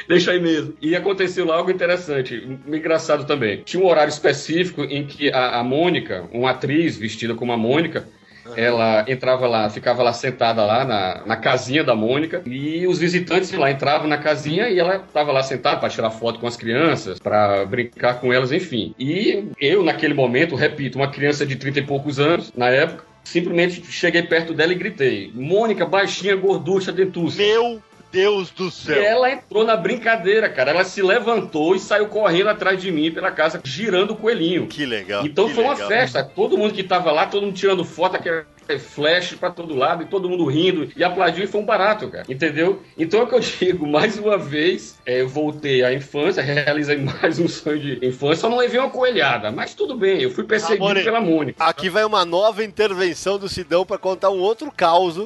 Deixa 0.08 0.32
aí 0.32 0.40
mesmo. 0.40 0.76
E 0.82 0.96
aconteceu 0.96 1.46
lá 1.46 1.56
algo 1.56 1.72
interessante, 1.72 2.36
engraçado 2.68 3.26
também. 3.26 3.64
Tinha 3.64 3.84
um 3.84 3.88
horário 3.88 4.10
específico 4.10 4.84
em 4.84 5.06
que 5.06 5.32
a, 5.32 5.60
a 5.60 5.64
Mônica, 5.64 6.28
uma 6.32 6.52
atriz 6.52 6.96
vestida 6.96 7.34
como 7.34 7.52
a 7.52 7.58
Mônica, 7.58 8.08
ela 8.56 9.06
entrava 9.08 9.48
lá, 9.48 9.70
ficava 9.70 10.04
lá 10.04 10.14
sentada 10.14 10.64
lá 10.64 10.86
na, 10.86 11.24
na 11.26 11.36
casinha 11.36 11.84
da 11.84 11.96
Mônica 11.96 12.42
e 12.46 12.86
os 12.88 13.00
visitantes 13.00 13.52
lá 13.52 13.72
entravam 13.72 14.08
na 14.08 14.18
casinha 14.18 14.70
e 14.70 14.80
ela 14.80 14.98
estava 14.98 15.32
lá 15.32 15.42
sentada 15.44 15.78
para 15.78 15.90
tirar 15.90 16.12
foto 16.12 16.40
com 16.40 16.48
as 16.48 16.58
crianças, 16.58 17.20
para 17.20 17.66
brincar 17.66 18.20
com 18.20 18.32
elas, 18.32 18.52
enfim. 18.52 18.94
E 19.00 19.46
eu, 19.60 19.84
naquele 19.84 20.14
momento, 20.14 20.56
repito, 20.56 20.98
uma 20.98 21.10
criança 21.10 21.46
de 21.46 21.56
30 21.56 21.80
e 21.80 21.84
poucos 21.84 22.20
anos, 22.20 22.52
na 22.56 22.70
época, 22.70 23.04
simplesmente 23.24 23.84
cheguei 23.92 24.24
perto 24.24 24.54
dela 24.54 24.72
e 24.72 24.76
gritei: 24.76 25.32
Mônica, 25.34 25.86
baixinha, 25.86 26.36
gorducha, 26.36 26.92
dentuça. 26.92 27.38
Meu 27.38 27.82
Deus 28.16 28.50
do 28.50 28.68
E 28.68 28.72
céu! 28.72 29.04
ela 29.04 29.32
entrou 29.32 29.64
na 29.66 29.76
brincadeira, 29.76 30.50
cara. 30.50 30.72
Ela 30.72 30.84
se 30.86 31.02
levantou 31.02 31.76
e 31.76 31.80
saiu 31.80 32.08
correndo 32.08 32.50
atrás 32.50 32.82
de 32.82 32.92
mim 32.92 33.12
pela 33.12 33.32
casa, 33.32 33.60
girando 33.64 34.12
o 34.12 34.16
coelhinho. 34.16 34.68
Que 34.68 34.86
legal. 34.86 35.26
Então 35.26 35.48
que 35.48 35.54
foi 35.54 35.64
uma 35.64 35.74
legal. 35.74 35.88
festa. 35.88 36.24
Todo 36.24 36.58
mundo 36.58 36.74
que 36.74 36.84
tava 36.84 37.12
lá, 37.12 37.26
todo 37.26 37.46
mundo 37.46 37.56
tirando 37.56 37.84
foto, 37.84 38.16
aquele 38.16 38.46
flash 38.80 39.36
pra 39.36 39.52
todo 39.52 39.76
lado, 39.76 40.02
e 40.04 40.06
todo 40.08 40.28
mundo 40.28 40.46
rindo 40.46 40.90
e 40.96 41.04
aplaudindo, 41.04 41.44
e 41.44 41.48
foi 41.48 41.62
um 41.62 41.66
barato, 41.66 42.10
cara. 42.10 42.26
Entendeu? 42.28 42.82
Então 42.98 43.20
é 43.20 43.24
o 43.24 43.28
que 43.28 43.36
eu 43.36 43.40
digo, 43.60 43.86
mais 43.86 44.18
uma 44.18 44.38
vez, 44.38 44.98
é, 45.06 45.22
eu 45.22 45.28
voltei 45.28 45.84
à 45.84 45.94
infância, 45.94 46.42
realizei 46.42 46.98
mais 46.98 47.38
um 47.38 47.48
sonho 47.48 47.80
de 47.80 48.06
infância. 48.06 48.38
Só 48.38 48.50
não 48.50 48.58
levei 48.58 48.80
uma 48.80 48.90
coelhada, 48.90 49.52
mas 49.52 49.74
tudo 49.76 49.96
bem, 49.96 50.22
eu 50.22 50.32
fui 50.32 50.44
perseguido 50.46 50.84
Amore, 50.84 51.04
pela 51.04 51.22
Mônica. 51.22 51.64
Aqui 51.64 51.90
vai 51.90 52.04
uma 52.06 52.26
nova 52.26 52.64
intervenção 52.64 53.38
do 53.38 53.48
Sidão 53.48 53.86
para 53.86 53.98
contar 53.98 54.30
um 54.32 54.40
outro 54.40 54.72
caos 54.76 55.20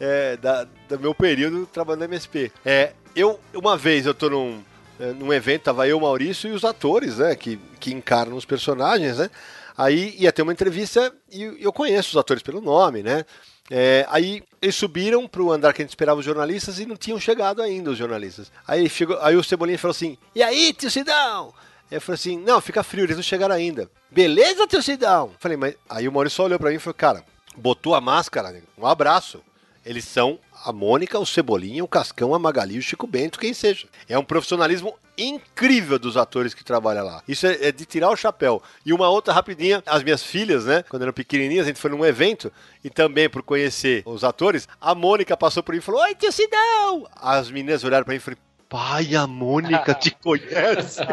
é, 0.00 0.36
da, 0.36 0.64
do 0.88 0.98
meu 0.98 1.14
período 1.14 1.66
trabalhando 1.66 2.00
na 2.00 2.06
MSP. 2.06 2.52
É, 2.64 2.92
eu, 3.14 3.40
uma 3.54 3.76
vez 3.76 4.06
eu 4.06 4.14
tô 4.14 4.28
num, 4.28 4.62
é, 5.00 5.12
num 5.12 5.32
evento, 5.32 5.62
tava 5.62 5.86
eu, 5.88 6.00
Maurício 6.00 6.48
e 6.50 6.52
os 6.52 6.64
atores, 6.64 7.18
né, 7.18 7.34
que, 7.34 7.58
que 7.80 7.92
encarnam 7.92 8.36
os 8.36 8.44
personagens, 8.44 9.18
né? 9.18 9.30
Aí 9.76 10.14
ia 10.18 10.32
ter 10.32 10.42
uma 10.42 10.52
entrevista 10.52 11.12
e 11.30 11.42
eu 11.60 11.72
conheço 11.72 12.10
os 12.10 12.16
atores 12.16 12.42
pelo 12.42 12.62
nome, 12.62 13.02
né? 13.02 13.24
É, 13.70 14.06
aí 14.08 14.42
eles 14.62 14.76
subiram 14.76 15.26
pro 15.26 15.50
andar 15.50 15.72
que 15.72 15.82
a 15.82 15.84
gente 15.84 15.90
esperava 15.90 16.20
os 16.20 16.24
jornalistas 16.24 16.78
e 16.78 16.86
não 16.86 16.96
tinham 16.96 17.18
chegado 17.18 17.60
ainda 17.60 17.90
os 17.90 17.98
jornalistas. 17.98 18.50
Aí, 18.66 18.88
chegou, 18.88 19.18
aí 19.20 19.36
o 19.36 19.44
Cebolinha 19.44 19.78
falou 19.78 19.90
assim: 19.90 20.16
E 20.34 20.42
aí, 20.42 20.72
tio 20.72 20.90
Sidão? 20.90 21.52
Eu 21.90 22.00
falei 22.00 22.14
assim: 22.14 22.38
Não, 22.38 22.60
fica 22.60 22.82
frio, 22.82 23.04
eles 23.04 23.16
não 23.16 23.22
chegaram 23.22 23.54
ainda. 23.54 23.90
Beleza, 24.10 24.66
tio 24.66 24.82
Sidão? 24.82 25.32
Falei, 25.38 25.56
mas. 25.56 25.74
Aí 25.90 26.06
o 26.06 26.12
Maurício 26.12 26.44
olhou 26.44 26.58
pra 26.58 26.70
mim 26.70 26.76
e 26.76 26.80
falou: 26.80 26.94
Cara, 26.94 27.24
botou 27.56 27.94
a 27.94 28.00
máscara, 28.00 28.62
um 28.78 28.86
abraço. 28.86 29.42
Eles 29.86 30.04
são 30.04 30.38
a 30.64 30.72
Mônica, 30.72 31.16
o 31.16 31.24
Cebolinha, 31.24 31.84
o 31.84 31.88
Cascão, 31.88 32.34
a 32.34 32.38
Magali, 32.40 32.76
o 32.76 32.82
Chico 32.82 33.06
Bento, 33.06 33.38
quem 33.38 33.54
seja. 33.54 33.86
É 34.08 34.18
um 34.18 34.24
profissionalismo 34.24 34.94
incrível 35.16 35.96
dos 35.96 36.16
atores 36.16 36.52
que 36.52 36.64
trabalham 36.64 37.06
lá. 37.06 37.22
Isso 37.28 37.46
é, 37.46 37.68
é 37.68 37.72
de 37.72 37.84
tirar 37.86 38.10
o 38.10 38.16
chapéu. 38.16 38.60
E 38.84 38.92
uma 38.92 39.08
outra 39.08 39.32
rapidinha, 39.32 39.82
as 39.86 40.02
minhas 40.02 40.24
filhas, 40.24 40.64
né, 40.66 40.82
quando 40.88 41.02
eram 41.02 41.12
pequenininhas, 41.12 41.66
a 41.66 41.68
gente 41.68 41.80
foi 41.80 41.90
num 41.90 42.04
evento 42.04 42.52
e 42.82 42.90
também 42.90 43.30
por 43.30 43.42
conhecer 43.42 44.02
os 44.04 44.24
atores, 44.24 44.68
a 44.80 44.92
Mônica 44.94 45.36
passou 45.36 45.62
por 45.62 45.72
mim 45.72 45.78
e 45.78 45.82
falou: 45.82 46.00
Oi, 46.02 46.16
tio 46.16 46.32
Sidão! 46.32 47.06
As 47.14 47.48
meninas 47.48 47.84
olharam 47.84 48.04
pra 48.04 48.12
mim 48.12 48.18
e 48.18 48.20
falaram: 48.20 48.42
Pai, 48.68 49.14
a 49.14 49.26
Mônica 49.26 49.94
te 49.94 50.10
conhece. 50.20 51.00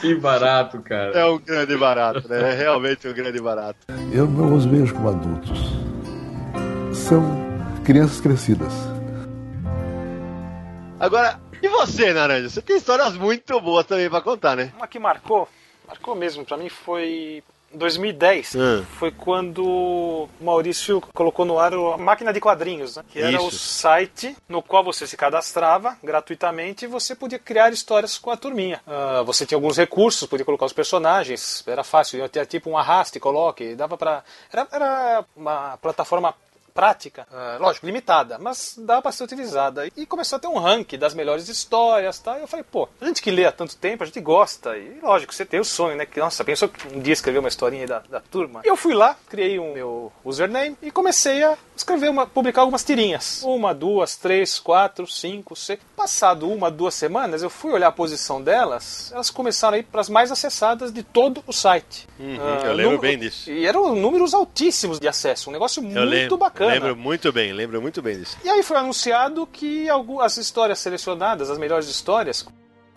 Que 0.00 0.14
barato, 0.14 0.80
cara. 0.80 1.18
É 1.18 1.24
um 1.24 1.38
grande 1.38 1.76
barato, 1.76 2.28
né? 2.28 2.52
É 2.52 2.54
realmente 2.54 3.08
um 3.08 3.12
grande 3.12 3.40
barato. 3.40 3.78
Eu 4.12 4.26
não 4.26 4.54
os 4.54 4.64
vejo 4.64 4.94
como 4.94 5.08
adultos. 5.08 5.58
São 7.08 7.22
crianças 7.84 8.20
crescidas. 8.20 8.72
Agora, 10.98 11.40
e 11.62 11.68
você, 11.68 12.12
Naranja? 12.12 12.48
Você 12.48 12.62
tem 12.62 12.76
histórias 12.76 13.16
muito 13.16 13.60
boas 13.60 13.86
também 13.86 14.08
pra 14.08 14.20
contar, 14.20 14.54
né? 14.54 14.72
Uma 14.76 14.86
que 14.86 14.98
marcou, 14.98 15.48
marcou 15.88 16.14
mesmo 16.14 16.44
pra 16.44 16.56
mim, 16.56 16.68
foi 16.68 17.42
em 17.72 17.78
2010. 17.78 18.54
Hum. 18.54 18.84
Foi 18.98 19.10
quando 19.10 19.64
o 19.64 20.28
Maurício 20.40 21.00
colocou 21.14 21.44
no 21.44 21.58
ar 21.58 21.72
a 21.72 21.96
máquina 21.96 22.32
de 22.32 22.40
quadrinhos, 22.40 22.96
né? 22.96 23.04
que 23.08 23.18
era 23.18 23.32
Isso. 23.32 23.46
o 23.46 23.50
site 23.50 24.36
no 24.48 24.62
qual 24.62 24.84
você 24.84 25.06
se 25.06 25.16
cadastrava 25.16 25.96
gratuitamente 26.02 26.84
e 26.84 26.88
você 26.88 27.14
podia 27.14 27.38
criar 27.38 27.72
histórias 27.72 28.18
com 28.18 28.30
a 28.30 28.36
turminha. 28.36 28.80
Ah, 28.86 29.22
você 29.24 29.46
tinha 29.46 29.56
alguns 29.56 29.76
recursos, 29.78 30.28
podia 30.28 30.44
colocar 30.44 30.66
os 30.66 30.72
personagens, 30.72 31.64
era 31.66 31.82
fácil, 31.82 32.28
tinha 32.28 32.44
tipo 32.44 32.70
um 32.70 32.76
arraste, 32.76 33.18
coloque, 33.18 33.74
dava 33.74 33.96
pra. 33.96 34.22
Era, 34.52 34.68
era 34.70 35.24
uma 35.34 35.76
plataforma 35.78 36.34
prática, 36.72 37.26
ah, 37.32 37.56
lógico, 37.60 37.86
limitada, 37.86 38.38
mas 38.38 38.74
dá 38.78 39.02
para 39.02 39.12
ser 39.12 39.24
utilizada. 39.24 39.88
E 39.96 40.06
começou 40.06 40.36
a 40.36 40.40
ter 40.40 40.48
um 40.48 40.58
ranking 40.58 40.98
das 40.98 41.14
melhores 41.14 41.48
histórias, 41.48 42.18
tá? 42.18 42.38
E 42.38 42.42
eu 42.42 42.48
falei, 42.48 42.64
pô, 42.70 42.88
a 43.00 43.06
gente 43.06 43.22
que 43.22 43.30
lê 43.30 43.44
há 43.44 43.52
tanto 43.52 43.76
tempo, 43.76 44.02
a 44.02 44.06
gente 44.06 44.20
gosta. 44.20 44.76
E 44.76 44.98
lógico, 45.02 45.34
você 45.34 45.44
tem 45.44 45.60
o 45.60 45.64
sonho, 45.64 45.96
né? 45.96 46.06
Que, 46.06 46.20
nossa, 46.20 46.44
pensou 46.44 46.68
que 46.68 46.88
um 46.88 47.00
dia 47.00 47.12
escrever 47.12 47.38
uma 47.38 47.48
historinha 47.48 47.82
aí 47.82 47.88
da, 47.88 47.98
da 48.08 48.20
turma. 48.20 48.60
Eu 48.64 48.76
fui 48.76 48.94
lá, 48.94 49.16
criei 49.28 49.58
um 49.58 49.72
meu 49.72 50.12
username 50.24 50.76
e 50.82 50.90
comecei 50.90 51.42
a 51.42 51.56
escrever, 51.76 52.08
uma, 52.10 52.26
publicar 52.26 52.62
algumas 52.62 52.84
tirinhas. 52.84 53.42
Uma, 53.42 53.74
duas, 53.74 54.16
três, 54.16 54.58
quatro, 54.58 55.06
cinco, 55.06 55.56
seis. 55.56 55.80
Passado 55.96 56.50
uma, 56.50 56.70
duas 56.70 56.94
semanas, 56.94 57.42
eu 57.42 57.50
fui 57.50 57.72
olhar 57.72 57.88
a 57.88 57.92
posição 57.92 58.42
delas, 58.42 59.10
elas 59.12 59.30
começaram 59.30 59.76
a 59.76 59.78
ir 59.78 59.84
para 59.84 60.00
as 60.00 60.08
mais 60.08 60.30
acessadas 60.30 60.92
de 60.92 61.02
todo 61.02 61.42
o 61.46 61.52
site. 61.52 62.08
Ah, 62.18 62.66
eu 62.66 62.72
lembro 62.72 62.98
bem 62.98 63.18
disso. 63.18 63.50
E 63.50 63.66
eram 63.66 63.94
números 63.94 64.34
altíssimos 64.34 64.98
de 64.98 65.08
acesso, 65.08 65.50
um 65.50 65.52
negócio 65.52 65.80
Eu 65.80 65.84
muito 65.84 66.04
lembro, 66.04 66.36
bacana. 66.36 66.59
Lembro 66.68 66.96
muito 66.96 67.32
bem, 67.32 67.52
lembro 67.52 67.80
muito 67.80 68.00
bem 68.02 68.18
disso. 68.18 68.36
E 68.44 68.48
aí 68.48 68.62
foi 68.62 68.76
anunciado 68.76 69.46
que 69.46 69.88
algumas 69.88 70.36
histórias 70.36 70.78
selecionadas, 70.78 71.50
as 71.50 71.58
melhores 71.58 71.88
histórias, 71.88 72.46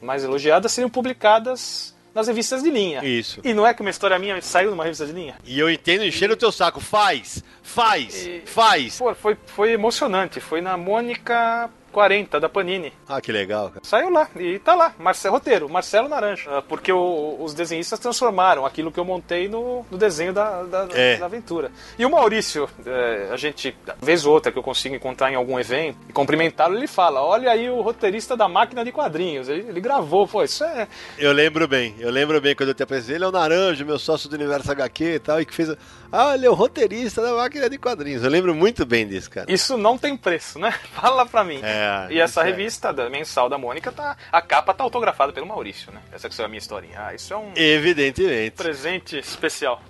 mais 0.02 0.23
elogiadas, 0.23 0.71
seriam 0.71 0.89
publicadas 0.89 1.93
nas 2.13 2.28
revistas 2.28 2.62
de 2.62 2.69
linha. 2.69 3.04
Isso. 3.04 3.41
E 3.43 3.54
não 3.54 3.65
é 3.65 3.73
que 3.73 3.82
uma 3.82 3.89
história 3.89 4.19
minha 4.19 4.39
saiu 4.41 4.69
numa 4.69 4.84
revista 4.84 5.06
de 5.06 5.13
linha? 5.13 5.36
E 5.43 5.58
eu 5.60 5.69
entendo 5.69 6.04
encher 6.04 6.30
o 6.30 6.38
teu 6.38 6.52
saco. 6.52 6.80
Faz, 6.80 7.43
faz, 7.63 8.26
E- 8.26 8.43
faz. 8.45 8.97
Pô, 8.99 9.13
foi, 9.15 9.36
foi 9.47 9.71
emocionante. 9.71 10.39
Foi 10.39 10.62
na 10.62 10.78
Mônica 10.78 11.69
40 11.93 12.39
da 12.39 12.49
Panini. 12.49 12.91
Ah, 13.08 13.21
que 13.21 13.32
legal, 13.32 13.69
cara. 13.69 13.82
Saiu 13.84 14.10
lá, 14.10 14.27
e 14.36 14.60
tá 14.60 14.75
lá, 14.75 14.93
Marcelo 14.99 15.36
Roteiro, 15.36 15.69
Marcelo 15.69 16.10
Naranja. 16.10 16.49
Ah, 16.58 16.62
Porque 16.62 16.91
o- 16.91 17.38
os 17.39 17.53
desenhistas 17.53 17.99
transformaram 17.99 18.65
aquilo 18.65 18.91
que 18.91 18.99
eu 18.99 19.06
montei 19.06 19.47
no, 19.47 19.86
no 19.89 19.97
desenho 19.97 20.34
da, 20.34 20.63
da, 20.63 20.88
É. 20.93 21.17
da 21.17 21.25
aventura. 21.25 21.71
E 21.97 22.06
o 22.06 22.10
Maurício, 22.10 22.67
é, 22.86 23.29
a 23.32 23.38
gente, 23.38 23.75
vez 24.01 24.25
ou 24.25 24.34
outra 24.34 24.51
que 24.51 24.58
eu 24.58 24.63
consigo 24.63 24.95
encontrar 24.95 25.32
em 25.32 25.36
algum 25.36 25.60
evento 25.60 25.97
e 26.10 26.13
cumprimentá-lo, 26.13 26.75
ele 26.75 26.88
fala: 26.88 27.21
Olha 27.23 27.51
aí 27.51 27.69
o 27.69 27.82
roteirista 27.82 28.36
da 28.36 28.47
máquina 28.49 28.84
de 28.84 28.91
quadrinhos. 28.91 29.47
Ele, 29.47 29.65
ele 29.69 29.79
gravou, 29.79 30.27
pô, 30.27 30.43
isso 30.43 30.63
é. 30.63 30.88
Eu 31.17 31.32
lembro 31.32 31.67
bem, 31.67 31.95
eu 31.99 32.10
lembro 32.10 32.41
bem 32.41 32.56
quando 32.56 32.69
eu 32.69 32.75
te 32.75 32.82
apresentei. 32.84 33.15
Ele 33.15 33.23
é 33.25 33.27
o 33.27 33.32
Naranjo, 33.32 33.86
meu 33.86 33.99
sócio 33.99 34.27
do 34.27 34.36
Universo 34.36 34.71
HQ 34.71 35.03
e 35.15 35.19
tal, 35.19 35.39
e 35.39 35.45
que 35.45 35.53
fez. 35.53 35.75
Ah, 36.12 36.36
ele 36.36 36.45
é 36.45 36.49
o 36.49 36.53
roteirista 36.53 37.21
da 37.21 37.34
máquina 37.34 37.69
de 37.69 37.77
quadrinhos. 37.77 38.23
Eu 38.23 38.29
lembro 38.29 38.53
muito 38.53 38.86
bem 38.86 39.08
disso, 39.08 39.29
cara. 39.32 39.51
Isso 39.51 39.77
não 39.77 39.97
tem 39.97 40.15
preço, 40.15 40.60
né? 40.60 40.71
Fala 40.93 41.25
pra 41.25 41.43
mim. 41.43 41.60
É, 41.63 41.82
e 42.09 42.19
essa 42.19 42.41
é. 42.41 42.45
revista 42.45 42.91
da 42.93 43.09
mensal 43.09 43.49
da 43.49 43.57
Mônica, 43.57 43.91
tá, 43.91 44.15
a 44.31 44.41
capa 44.41 44.73
tá 44.73 44.83
autografada 44.83 45.31
pelo 45.33 45.45
Maurício, 45.47 45.91
né? 45.91 45.99
Essa 46.11 46.29
que 46.29 46.41
é 46.41 46.45
a 46.45 46.47
minha 46.47 46.59
historinha. 46.59 46.93
Ah, 46.97 47.13
isso 47.13 47.33
é 47.33 47.37
um 47.37 47.51
Evidentemente. 47.55 48.55
presente 48.55 49.17
especial. 49.17 49.81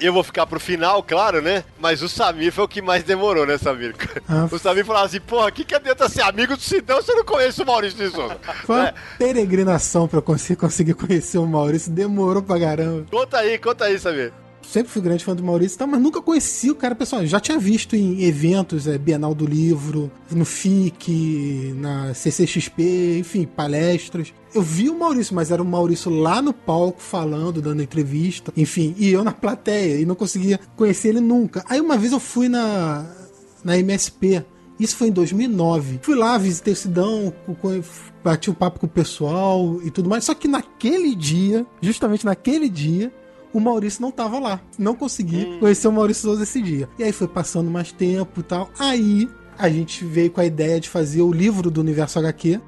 Eu 0.00 0.14
vou 0.14 0.22
ficar 0.22 0.46
pro 0.46 0.58
final, 0.58 1.02
claro, 1.02 1.42
né? 1.42 1.62
Mas 1.78 2.00
o 2.02 2.08
Samir 2.08 2.50
foi 2.52 2.64
o 2.64 2.68
que 2.68 2.80
mais 2.80 3.02
demorou, 3.02 3.44
né, 3.44 3.58
Samir? 3.58 3.94
Ah. 4.26 4.48
O 4.50 4.58
Samir 4.58 4.84
falava 4.84 5.04
assim, 5.04 5.20
porra, 5.20 5.48
o 5.48 5.52
que, 5.52 5.62
que 5.62 5.74
adianta 5.74 6.08
ser 6.08 6.22
amigo 6.22 6.56
do 6.56 6.62
Sidão 6.62 7.02
se 7.02 7.12
eu 7.12 7.16
não 7.16 7.24
conheço 7.24 7.62
o 7.62 7.66
Maurício 7.66 7.98
de 7.98 8.10
Souza? 8.10 8.36
Foi 8.64 8.76
uma 8.76 8.88
É, 8.88 8.94
peregrinação 9.18 10.08
pra 10.08 10.18
eu 10.18 10.22
conseguir 10.22 10.94
conhecer 10.94 11.36
o 11.36 11.46
Maurício. 11.46 11.92
Demorou 11.92 12.42
pra 12.42 12.58
caramba. 12.58 13.06
conta 13.10 13.38
aí, 13.38 13.58
conta 13.58 13.84
aí, 13.84 13.98
Samir. 13.98 14.32
Sempre 14.70 14.92
fui 14.92 15.02
grande 15.02 15.24
fã 15.24 15.34
do 15.34 15.42
Maurício, 15.42 15.76
tá, 15.76 15.84
mas 15.84 16.00
nunca 16.00 16.22
conheci 16.22 16.70
o 16.70 16.76
cara 16.76 16.94
pessoal. 16.94 17.26
Já 17.26 17.40
tinha 17.40 17.58
visto 17.58 17.96
em 17.96 18.22
eventos, 18.22 18.86
é, 18.86 18.96
Bienal 18.96 19.34
do 19.34 19.44
Livro, 19.44 20.12
no 20.30 20.44
FIC, 20.44 21.74
na 21.74 22.14
CCXP, 22.14 23.18
enfim, 23.18 23.46
palestras. 23.46 24.32
Eu 24.54 24.62
vi 24.62 24.88
o 24.88 24.96
Maurício, 24.96 25.34
mas 25.34 25.50
era 25.50 25.60
o 25.60 25.64
Maurício 25.64 26.08
lá 26.08 26.40
no 26.40 26.52
palco 26.52 27.02
falando, 27.02 27.60
dando 27.60 27.82
entrevista, 27.82 28.52
enfim, 28.56 28.94
e 28.96 29.10
eu 29.10 29.24
na 29.24 29.32
plateia, 29.32 30.00
e 30.00 30.06
não 30.06 30.14
conseguia 30.14 30.60
conhecer 30.76 31.08
ele 31.08 31.20
nunca. 31.20 31.64
Aí 31.68 31.80
uma 31.80 31.98
vez 31.98 32.12
eu 32.12 32.20
fui 32.20 32.48
na, 32.48 33.12
na 33.64 33.76
MSP, 33.76 34.44
isso 34.78 34.96
foi 34.96 35.08
em 35.08 35.12
2009. 35.12 35.98
Fui 36.00 36.14
lá, 36.14 36.38
visitei 36.38 36.72
o 36.72 36.76
Sidão, 36.76 37.34
bati 38.22 38.48
o 38.48 38.54
papo 38.54 38.78
com 38.78 38.86
o 38.86 38.88
pessoal 38.88 39.80
e 39.82 39.90
tudo 39.90 40.08
mais. 40.08 40.22
Só 40.22 40.32
que 40.32 40.46
naquele 40.46 41.14
dia, 41.14 41.66
justamente 41.82 42.24
naquele 42.24 42.68
dia, 42.68 43.12
o 43.52 43.60
Maurício 43.60 44.02
não 44.02 44.10
tava 44.10 44.38
lá. 44.38 44.60
Não 44.78 44.94
consegui 44.94 45.58
conhecer 45.58 45.88
o 45.88 45.92
Maurício 45.92 46.22
Souza 46.22 46.42
esse 46.42 46.60
dia. 46.62 46.88
E 46.98 47.04
aí 47.04 47.12
foi 47.12 47.28
passando 47.28 47.70
mais 47.70 47.92
tempo 47.92 48.40
e 48.40 48.42
tal. 48.42 48.70
Aí 48.78 49.28
a 49.60 49.68
gente 49.68 50.04
veio 50.04 50.30
com 50.30 50.40
a 50.40 50.46
ideia 50.46 50.80
de 50.80 50.88
fazer 50.88 51.20
o 51.20 51.30
livro 51.30 51.70
do 51.70 51.80
Universo 51.80 52.18
HQ. 52.18 52.60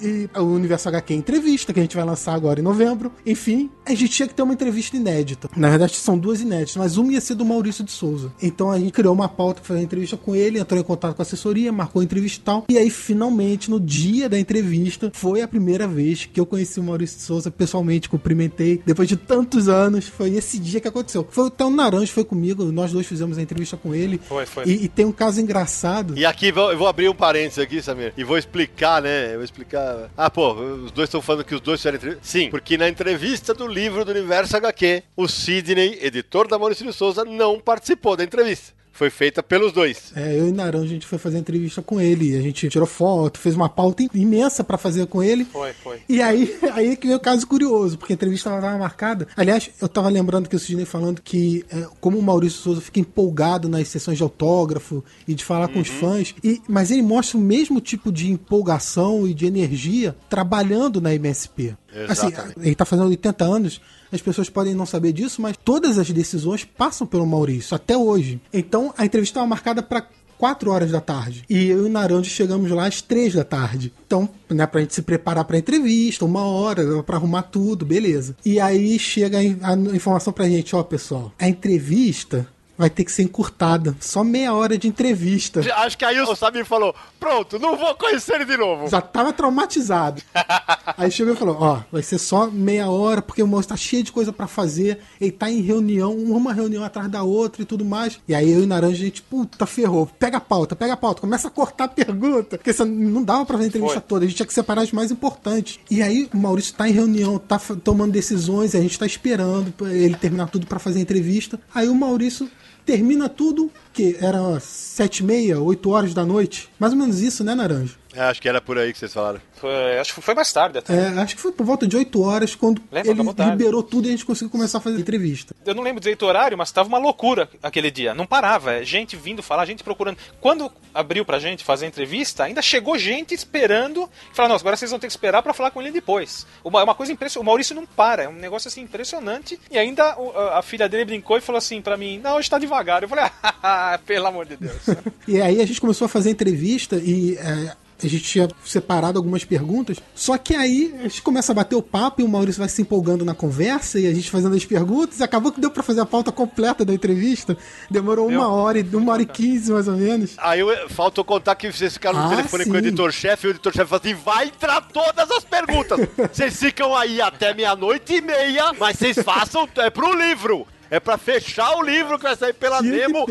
E 0.00 0.30
o 0.38 0.42
Universo 0.42 0.88
HQ 0.88 1.12
entrevista, 1.12 1.72
que 1.72 1.80
a 1.80 1.82
gente 1.82 1.96
vai 1.96 2.04
lançar 2.04 2.34
agora 2.34 2.60
em 2.60 2.62
novembro. 2.62 3.10
Enfim, 3.26 3.68
a 3.84 3.90
gente 3.90 4.08
tinha 4.08 4.28
que 4.28 4.34
ter 4.34 4.42
uma 4.42 4.54
entrevista 4.54 4.96
inédita. 4.96 5.50
Na 5.56 5.68
verdade, 5.68 5.96
são 5.96 6.16
duas 6.16 6.40
inéditas, 6.40 6.76
mas 6.76 6.96
uma 6.96 7.12
ia 7.12 7.20
ser 7.20 7.34
do 7.34 7.44
Maurício 7.44 7.82
de 7.82 7.90
Souza. 7.90 8.32
Então 8.40 8.70
a 8.70 8.78
gente 8.78 8.92
criou 8.92 9.12
uma 9.12 9.28
pauta 9.28 9.60
pra 9.60 9.68
fazer 9.68 9.80
a 9.80 9.82
entrevista 9.82 10.16
com 10.16 10.36
ele, 10.36 10.60
entrou 10.60 10.78
em 10.78 10.84
contato 10.84 11.16
com 11.16 11.22
a 11.22 11.24
assessoria, 11.24 11.72
marcou 11.72 12.00
a 12.00 12.04
entrevista 12.04 12.40
e 12.40 12.44
tal. 12.44 12.64
E 12.68 12.78
aí, 12.78 12.90
finalmente, 12.90 13.68
no 13.68 13.80
dia 13.80 14.28
da 14.28 14.38
entrevista, 14.38 15.10
foi 15.12 15.42
a 15.42 15.48
primeira 15.48 15.88
vez 15.88 16.26
que 16.32 16.38
eu 16.38 16.46
conheci 16.46 16.78
o 16.78 16.82
Maurício 16.84 17.16
de 17.16 17.24
Souza 17.24 17.50
pessoalmente, 17.50 18.08
cumprimentei. 18.08 18.80
Depois 18.86 19.08
de 19.08 19.16
tantos 19.16 19.68
anos, 19.68 20.06
foi 20.06 20.36
esse 20.36 20.60
dia 20.60 20.80
que 20.80 20.86
aconteceu. 20.86 21.26
Foi 21.28 21.48
até 21.48 21.64
o 21.64 21.70
Naranjo 21.70 22.12
foi 22.12 22.24
comigo, 22.24 22.64
nós 22.66 22.92
dois 22.92 23.06
fizemos 23.06 23.36
a 23.36 23.42
entrevista 23.42 23.76
com 23.76 23.92
ele. 23.92 24.20
Foi, 24.28 24.46
foi. 24.46 24.64
E, 24.64 24.84
e 24.84 24.88
tem 24.88 25.04
um 25.04 25.12
caso 25.12 25.40
engraçado. 25.40 25.87
E 26.16 26.26
aqui, 26.26 26.48
eu 26.48 26.78
vou 26.78 26.86
abrir 26.86 27.08
um 27.08 27.14
parênteses 27.14 27.58
aqui, 27.58 27.80
Samir, 27.82 28.12
e 28.16 28.24
vou 28.24 28.36
explicar, 28.38 29.02
né? 29.02 29.30
Eu 29.30 29.36
vou 29.36 29.44
explicar. 29.44 30.10
Ah, 30.16 30.30
pô, 30.30 30.52
os 30.52 30.90
dois 30.90 31.08
estão 31.08 31.22
falando 31.22 31.44
que 31.44 31.54
os 31.54 31.60
dois 31.60 31.80
fizeram 31.80 31.96
entrevista. 31.96 32.24
Sim, 32.24 32.50
porque 32.50 32.76
na 32.76 32.88
entrevista 32.88 33.54
do 33.54 33.66
livro 33.66 34.04
do 34.04 34.10
Universo 34.10 34.56
HQ, 34.56 35.02
o 35.16 35.26
Sidney, 35.26 35.98
editor 36.02 36.46
da 36.46 36.58
Maurício 36.58 36.84
de 36.84 36.92
Souza, 36.92 37.24
não 37.24 37.58
participou 37.58 38.16
da 38.16 38.24
entrevista. 38.24 38.77
Foi 38.98 39.10
feita 39.10 39.44
pelos 39.44 39.70
dois. 39.70 40.12
É, 40.16 40.40
eu 40.40 40.48
e 40.48 40.52
Naranjo, 40.52 40.86
a 40.86 40.88
gente 40.88 41.06
foi 41.06 41.18
fazer 41.18 41.38
entrevista 41.38 41.80
com 41.80 42.00
ele. 42.00 42.36
A 42.36 42.42
gente 42.42 42.68
tirou 42.68 42.84
foto, 42.84 43.38
fez 43.38 43.54
uma 43.54 43.68
pauta 43.68 44.02
imensa 44.12 44.64
pra 44.64 44.76
fazer 44.76 45.06
com 45.06 45.22
ele. 45.22 45.44
Foi, 45.44 45.72
foi. 45.72 46.00
E 46.08 46.20
aí, 46.20 46.58
aí 46.74 46.96
que 46.96 47.06
veio 47.06 47.16
o 47.16 47.22
caso 47.22 47.46
curioso, 47.46 47.96
porque 47.96 48.12
a 48.12 48.16
entrevista 48.16 48.50
ela 48.50 48.60
tava 48.60 48.76
marcada. 48.76 49.28
Aliás, 49.36 49.70
eu 49.80 49.88
tava 49.88 50.08
lembrando 50.08 50.48
que 50.48 50.56
o 50.56 50.58
Sidney 50.58 50.84
falando 50.84 51.22
que, 51.22 51.64
é, 51.70 51.86
como 52.00 52.18
o 52.18 52.22
Maurício 52.22 52.58
Souza 52.58 52.80
fica 52.80 52.98
empolgado 52.98 53.68
nas 53.68 53.86
sessões 53.86 54.16
de 54.16 54.24
autógrafo 54.24 55.04
e 55.28 55.32
de 55.32 55.44
falar 55.44 55.68
com 55.68 55.78
os 55.78 55.88
fãs, 55.88 56.34
e, 56.42 56.60
mas 56.66 56.90
ele 56.90 57.02
mostra 57.02 57.38
o 57.38 57.40
mesmo 57.40 57.80
tipo 57.80 58.10
de 58.10 58.32
empolgação 58.32 59.28
e 59.28 59.32
de 59.32 59.46
energia 59.46 60.16
trabalhando 60.28 61.00
na 61.00 61.14
MSP. 61.14 61.76
Assim, 62.08 62.26
Exatamente. 62.26 62.58
ele 62.60 62.74
tá 62.74 62.84
fazendo 62.84 63.08
80 63.10 63.44
anos, 63.44 63.80
as 64.12 64.22
pessoas 64.22 64.48
podem 64.48 64.74
não 64.74 64.86
saber 64.86 65.12
disso, 65.12 65.42
mas 65.42 65.56
todas 65.56 65.98
as 65.98 66.10
decisões 66.10 66.64
passam 66.64 67.06
pelo 67.06 67.26
Maurício, 67.26 67.74
até 67.74 67.96
hoje. 67.96 68.40
Então, 68.52 68.92
a 68.96 69.04
entrevista 69.04 69.32
estava 69.32 69.46
marcada 69.46 69.82
para 69.82 70.06
4 70.38 70.70
horas 70.70 70.90
da 70.92 71.00
tarde. 71.00 71.44
E 71.50 71.66
eu 71.66 71.84
e 71.84 71.86
o 71.86 71.88
Naranjo 71.88 72.30
chegamos 72.30 72.70
lá 72.70 72.86
às 72.86 73.02
3 73.02 73.34
da 73.34 73.44
tarde. 73.44 73.92
Então, 74.06 74.28
né, 74.48 74.66
pra 74.66 74.80
gente 74.80 74.94
se 74.94 75.02
preparar 75.02 75.44
pra 75.44 75.58
entrevista, 75.58 76.24
uma 76.24 76.42
hora, 76.42 77.02
pra 77.02 77.16
arrumar 77.16 77.42
tudo, 77.42 77.84
beleza. 77.84 78.36
E 78.44 78.60
aí 78.60 78.98
chega 78.98 79.38
a 79.38 79.74
informação 79.94 80.32
pra 80.32 80.48
gente, 80.48 80.76
ó, 80.76 80.82
pessoal, 80.82 81.32
a 81.38 81.48
entrevista 81.48 82.46
vai 82.78 82.88
ter 82.88 83.04
que 83.04 83.10
ser 83.10 83.24
encurtada. 83.24 83.96
Só 83.98 84.22
meia 84.22 84.54
hora 84.54 84.78
de 84.78 84.86
entrevista. 84.86 85.60
Acho 85.78 85.98
que 85.98 86.04
aí 86.04 86.20
o 86.20 86.36
Samir 86.36 86.64
falou: 86.64 86.94
pronto, 87.18 87.58
não 87.58 87.76
vou 87.76 87.94
conhecer 87.96 88.36
ele 88.36 88.44
de 88.44 88.56
novo. 88.56 88.88
Já 88.88 89.00
tava 89.00 89.32
traumatizado. 89.32 90.22
Aí 90.96 91.10
chegou 91.10 91.34
e 91.34 91.36
falou: 91.36 91.56
Ó, 91.60 91.80
vai 91.92 92.02
ser 92.02 92.18
só 92.18 92.50
meia 92.50 92.88
hora, 92.88 93.20
porque 93.20 93.42
o 93.42 93.46
moço 93.46 93.68
tá 93.68 93.76
cheio 93.76 94.02
de 94.02 94.10
coisa 94.10 94.32
pra 94.32 94.46
fazer. 94.46 94.98
Ele 95.20 95.30
tá 95.30 95.50
em 95.50 95.60
reunião, 95.60 96.12
uma 96.16 96.52
reunião 96.52 96.82
atrás 96.82 97.08
da 97.08 97.22
outra 97.22 97.62
e 97.62 97.64
tudo 97.64 97.84
mais. 97.84 98.20
E 98.26 98.34
aí 98.34 98.50
eu 98.50 98.62
e 98.62 98.66
Naranja, 98.66 98.94
a 98.94 99.04
gente, 99.04 99.22
puta, 99.22 99.66
ferrou. 99.66 100.06
Pega 100.18 100.38
a 100.38 100.40
pauta, 100.40 100.74
pega 100.74 100.94
a 100.94 100.96
pauta, 100.96 101.20
começa 101.20 101.48
a 101.48 101.50
cortar 101.50 101.84
a 101.84 101.88
pergunta. 101.88 102.58
Porque 102.58 102.72
não 102.84 103.22
dava 103.22 103.44
pra 103.44 103.56
fazer 103.56 103.66
a 103.66 103.68
entrevista 103.68 104.00
Foi. 104.00 104.08
toda, 104.08 104.24
a 104.24 104.28
gente 104.28 104.36
tinha 104.36 104.46
que 104.46 104.54
separar 104.54 104.82
as 104.82 104.92
mais 104.92 105.10
importantes. 105.10 105.78
E 105.90 106.02
aí 106.02 106.28
o 106.32 106.38
Maurício 106.38 106.74
tá 106.74 106.88
em 106.88 106.92
reunião, 106.92 107.38
tá 107.38 107.58
tomando 107.82 108.12
decisões, 108.12 108.74
a 108.74 108.80
gente 108.80 108.98
tá 108.98 109.06
esperando 109.06 109.74
ele 109.88 110.16
terminar 110.16 110.48
tudo 110.48 110.66
pra 110.66 110.78
fazer 110.78 110.98
a 110.98 111.02
entrevista. 111.02 111.60
Aí 111.74 111.88
o 111.88 111.94
Maurício 111.94 112.50
termina 112.88 113.28
tudo, 113.28 113.70
que 113.98 114.16
era 114.20 114.60
sete 114.60 115.18
e 115.18 115.24
meia, 115.24 115.58
oito 115.60 115.90
horas 115.90 116.14
da 116.14 116.24
noite. 116.24 116.68
Mais 116.78 116.92
ou 116.92 116.98
menos 117.00 117.20
isso, 117.20 117.42
né, 117.42 117.52
Naranja? 117.52 117.96
É, 118.14 118.22
acho 118.22 118.40
que 118.40 118.48
era 118.48 118.60
por 118.60 118.78
aí 118.78 118.92
que 118.92 118.98
vocês 118.98 119.12
falaram. 119.12 119.40
Foi- 119.56 119.98
acho 119.98 120.14
que 120.14 120.20
foi 120.22 120.34
mais 120.34 120.52
tarde 120.52 120.78
até. 120.78 120.92
É, 120.94 121.08
acho 121.20 121.36
que 121.36 121.42
foi 121.42 121.52
por 121.52 121.64
volta 121.66 121.86
de 121.86 121.96
8 121.96 122.22
horas 122.22 122.54
quando 122.54 122.80
Lembra, 122.90 123.10
ele 123.10 123.50
liberou 123.50 123.82
tudo 123.82 124.06
e 124.06 124.08
a 124.08 124.10
gente 124.12 124.24
conseguiu 124.24 124.50
começar 124.50 124.78
a 124.78 124.80
fazer 124.80 124.96
a 124.96 125.00
entrevista. 125.00 125.54
Eu 125.66 125.74
não 125.74 125.82
lembro 125.82 126.00
direito 126.00 126.22
o 126.22 126.26
horário, 126.26 126.56
mas 126.56 126.72
tava 126.72 126.88
uma 126.88 126.98
loucura 126.98 127.48
aquele 127.62 127.90
dia. 127.90 128.14
Não 128.14 128.24
parava. 128.26 128.72
é 128.74 128.84
Gente 128.84 129.14
vindo 129.16 129.42
falar, 129.42 129.66
gente 129.66 129.84
procurando. 129.84 130.16
Quando 130.40 130.72
abriu 130.94 131.24
pra 131.24 131.38
gente 131.38 131.62
fazer 131.64 131.84
a 131.84 131.88
entrevista, 131.88 132.44
ainda 132.44 132.62
chegou 132.62 132.96
gente 132.98 133.34
esperando. 133.34 134.08
Falar, 134.32 134.48
nossa, 134.48 134.62
agora 134.62 134.76
vocês 134.76 134.90
vão 134.90 134.98
ter 134.98 135.06
que 135.06 135.12
esperar 135.12 135.42
pra 135.42 135.52
falar 135.52 135.70
com 135.70 135.80
ele 135.82 135.90
depois. 135.90 136.46
Uma, 136.64 136.80
é 136.80 136.84
uma 136.84 136.94
coisa 136.94 137.12
impressionante. 137.12 137.44
O 137.44 137.46
Maurício 137.46 137.74
não 137.74 137.84
para. 137.86 138.22
É 138.24 138.28
um 138.28 138.32
negócio 138.32 138.68
assim 138.68 138.80
impressionante. 138.80 139.60
E 139.70 139.78
ainda 139.78 140.04
a, 140.04 140.58
a 140.58 140.62
filha 140.62 140.88
dele 140.88 141.04
brincou 141.04 141.36
e 141.36 141.40
falou 141.40 141.58
assim 141.58 141.80
pra 141.82 141.96
mim: 141.96 142.18
Não, 142.18 142.36
hoje 142.36 142.48
tá 142.48 142.58
devagar. 142.58 143.02
Eu 143.02 143.08
falei: 143.08 143.26
Ah, 143.62 143.87
pelo 143.96 144.26
amor 144.26 144.44
de 144.44 144.56
Deus. 144.56 144.76
E 145.26 145.40
aí 145.40 145.60
a 145.60 145.66
gente 145.66 145.80
começou 145.80 146.04
a 146.06 146.08
fazer 146.08 146.30
entrevista 146.30 146.96
e 146.96 147.36
é, 147.36 147.72
a 148.02 148.06
gente 148.06 148.20
tinha 148.24 148.48
separado 148.64 149.18
algumas 149.18 149.44
perguntas. 149.44 149.98
Só 150.14 150.38
que 150.38 150.54
aí 150.54 150.94
a 151.00 151.02
gente 151.02 151.20
começa 151.20 151.52
a 151.52 151.54
bater 151.54 151.74
o 151.76 151.82
papo 151.82 152.20
e 152.22 152.24
o 152.24 152.28
Maurício 152.28 152.60
vai 152.60 152.68
se 152.68 152.80
empolgando 152.80 153.24
na 153.24 153.34
conversa 153.34 153.98
e 153.98 154.06
a 154.06 154.14
gente 154.14 154.30
fazendo 154.30 154.54
as 154.56 154.64
perguntas. 154.64 155.18
E 155.20 155.22
acabou 155.22 155.52
que 155.52 155.60
deu 155.60 155.70
pra 155.70 155.82
fazer 155.82 156.00
a 156.00 156.06
pauta 156.06 156.30
completa 156.32 156.84
da 156.84 156.94
entrevista. 156.94 157.56
Demorou 157.90 158.28
Deu. 158.28 158.38
uma 158.38 158.48
hora, 158.48 158.82
uma 158.94 159.12
hora 159.12 159.22
e 159.22 159.26
quinze 159.26 159.70
mais 159.72 159.86
ou 159.88 159.96
menos. 159.96 160.34
Aí 160.38 160.60
eu, 160.60 160.88
faltou 160.88 161.24
contar 161.24 161.54
que 161.56 161.70
vocês 161.70 161.92
ficaram 161.92 162.18
no 162.20 162.26
Ah, 162.26 162.30
telefone 162.30 162.64
com 162.64 162.70
o 162.70 162.74
sim. 162.74 162.78
editor-chefe 162.78 163.46
e 163.46 163.48
o 163.48 163.50
editor-chefe 163.50 163.88
falou 163.90 164.00
assim: 164.02 164.14
vai 164.14 164.46
entrar 164.46 164.80
todas 164.80 165.30
as 165.30 165.44
perguntas. 165.44 165.98
Vocês 166.32 166.56
ficam 166.58 166.96
aí 166.96 167.20
até 167.20 167.52
meia-noite 167.52 168.14
e 168.14 168.20
meia, 168.22 168.72
mas 168.78 168.96
vocês 168.98 169.18
façam. 169.18 169.68
É 169.76 169.90
pro 169.90 170.12
livro. 170.16 170.66
É 170.90 170.98
pra 170.98 171.18
fechar 171.18 171.76
o 171.76 171.82
livro 171.82 172.16
que 172.16 172.24
vai 172.24 172.36
sair 172.36 172.54
pela 172.54 172.80
Tinha 172.80 172.92
demo. 172.92 173.26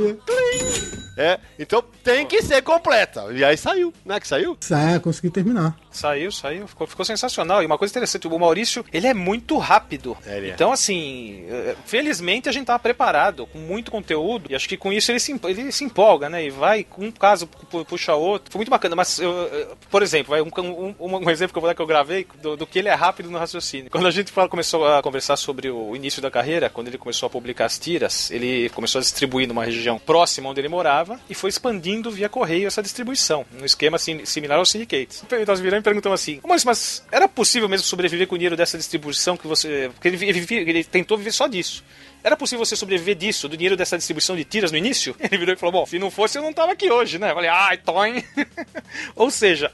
É, 1.17 1.39
então 1.57 1.83
tem 2.03 2.25
que 2.25 2.41
ser 2.41 2.61
completa. 2.61 3.25
E 3.33 3.43
aí 3.43 3.57
saiu, 3.57 3.91
né? 4.05 4.19
Que 4.19 4.27
saiu? 4.27 4.57
Ah, 4.71 4.99
consegui 4.99 5.29
terminar. 5.29 5.75
Saiu, 5.91 6.31
saiu. 6.31 6.67
Ficou, 6.67 6.85
ficou 6.85 7.03
sensacional. 7.03 7.63
E 7.63 7.65
uma 7.65 7.77
coisa 7.77 7.91
interessante, 7.91 8.27
o 8.27 8.39
Maurício, 8.39 8.85
ele 8.93 9.07
é 9.07 9.13
muito 9.13 9.57
rápido. 9.57 10.15
É, 10.25 10.37
ele 10.37 10.49
é. 10.49 10.53
Então, 10.53 10.71
assim, 10.71 11.43
eh, 11.49 11.75
felizmente 11.85 12.47
a 12.47 12.51
gente 12.51 12.67
tava 12.67 12.77
preparado, 12.79 13.47
com 13.47 13.57
muito 13.57 13.89
conteúdo. 13.89 14.45
E 14.51 14.55
acho 14.55 14.69
que 14.69 14.77
com 14.77 14.93
isso 14.93 15.11
ele 15.11 15.19
se, 15.19 15.39
ele 15.45 15.71
se 15.71 15.83
empolga, 15.83 16.29
né? 16.29 16.45
E 16.45 16.49
vai, 16.51 16.85
um 16.99 17.09
caso 17.11 17.47
pu- 17.47 17.83
puxa 17.83 18.13
outro. 18.13 18.51
Foi 18.51 18.59
muito 18.59 18.69
bacana. 18.69 18.95
Mas, 18.95 19.17
eu, 19.19 19.31
eu- 19.31 19.77
por 19.89 20.03
exemplo, 20.03 20.29
vai 20.31 20.41
um, 20.41 20.51
um, 20.61 20.95
um- 20.99 21.15
um 21.25 21.29
exemplo 21.31 21.53
que 21.53 21.57
eu 21.57 21.61
vou 21.61 21.69
dar 21.69 21.73
que 21.75 21.81
eu 21.81 21.87
gravei 21.87 22.27
do, 22.41 22.55
do 22.55 22.67
que 22.67 22.77
ele 22.77 22.89
é 22.89 22.93
rápido 22.93 23.31
no 23.31 23.39
raciocínio. 23.39 23.89
Quando 23.89 24.07
a 24.07 24.11
gente 24.11 24.31
fala- 24.31 24.47
começou 24.49 24.85
a 24.85 25.01
conversar 25.01 25.35
sobre 25.37 25.69
o 25.71 25.95
início 25.95 26.21
da 26.21 26.29
carreira, 26.29 26.69
quando 26.69 26.89
ele 26.89 26.97
começou 26.99 27.25
a 27.25 27.29
publicar 27.29 27.65
as 27.65 27.79
tiras, 27.79 28.29
ele 28.29 28.69
começou 28.69 28.99
a 28.99 29.01
distribuir 29.01 29.47
numa 29.47 29.65
região 29.65 29.97
próxima 29.97 30.49
onde 30.49 30.61
ele 30.61 30.67
morava 30.69 31.06
e 31.29 31.35
foi 31.35 31.49
expandindo 31.49 32.09
via 32.11 32.27
correio 32.29 32.67
essa 32.67 32.81
distribuição, 32.81 33.45
num 33.51 33.65
esquema 33.65 33.97
sim- 33.97 34.25
similar 34.25 34.57
aos 34.57 34.69
syndicates. 34.69 35.23
Então 35.25 35.37
eles 35.37 35.59
viraram 35.59 35.79
e 35.79 35.83
perguntam 35.83 36.11
assim: 36.13 36.39
mas, 36.45 36.63
mas 36.65 37.03
era 37.11 37.27
possível 37.27 37.69
mesmo 37.69 37.85
sobreviver 37.85 38.27
com 38.27 38.35
o 38.35 38.37
dinheiro 38.37 38.55
dessa 38.57 38.77
distribuição 38.77 39.37
que 39.37 39.47
você. 39.47 39.89
Porque 39.93 40.07
ele, 40.07 40.47
ele, 40.51 40.83
tentou 40.83 41.17
viver 41.17 41.31
só 41.31 41.47
disso. 41.47 41.83
Era 42.23 42.35
possível 42.35 42.65
você 42.65 42.75
sobreviver 42.75 43.15
disso, 43.15 43.47
do 43.47 43.55
dinheiro 43.55 43.77
dessa 43.77 43.97
distribuição 43.97 44.35
de 44.35 44.43
tiras 44.43 44.71
no 44.71 44.77
início? 44.77 45.15
Ele 45.21 45.37
virou 45.37 45.53
e 45.53 45.57
falou: 45.57 45.71
Bom, 45.71 45.85
se 45.85 45.99
não 45.99 46.09
fosse, 46.11 46.37
eu 46.37 46.41
não 46.41 46.51
tava 46.51 46.71
aqui 46.73 46.89
hoje, 46.91 47.19
né? 47.19 47.29
Eu 47.29 47.35
falei: 47.35 47.49
Ai, 47.49 47.77
Toin. 47.77 48.23
Ou 49.15 49.29
seja, 49.29 49.71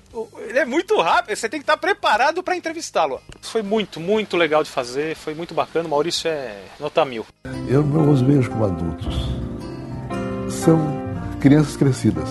ele 0.47 0.59
é 0.59 0.65
muito 0.65 0.99
rápido, 1.01 1.35
você 1.35 1.47
tem 1.49 1.59
que 1.59 1.63
estar 1.63 1.77
preparado 1.77 2.43
para 2.43 2.55
entrevistá-lo. 2.55 3.21
Foi 3.41 3.61
muito, 3.61 3.99
muito 3.99 4.37
legal 4.37 4.63
de 4.63 4.69
fazer, 4.69 5.15
foi 5.15 5.33
muito 5.33 5.53
bacana. 5.53 5.87
O 5.87 5.89
Maurício 5.89 6.29
é 6.29 6.57
nota 6.79 7.03
mil. 7.05 7.25
Eu 7.67 7.83
não 7.83 8.11
os 8.11 8.21
vejo 8.21 8.49
como 8.51 8.65
adultos. 8.65 9.15
São 10.49 10.77
crianças 11.43 11.75
crescidas. 11.75 12.29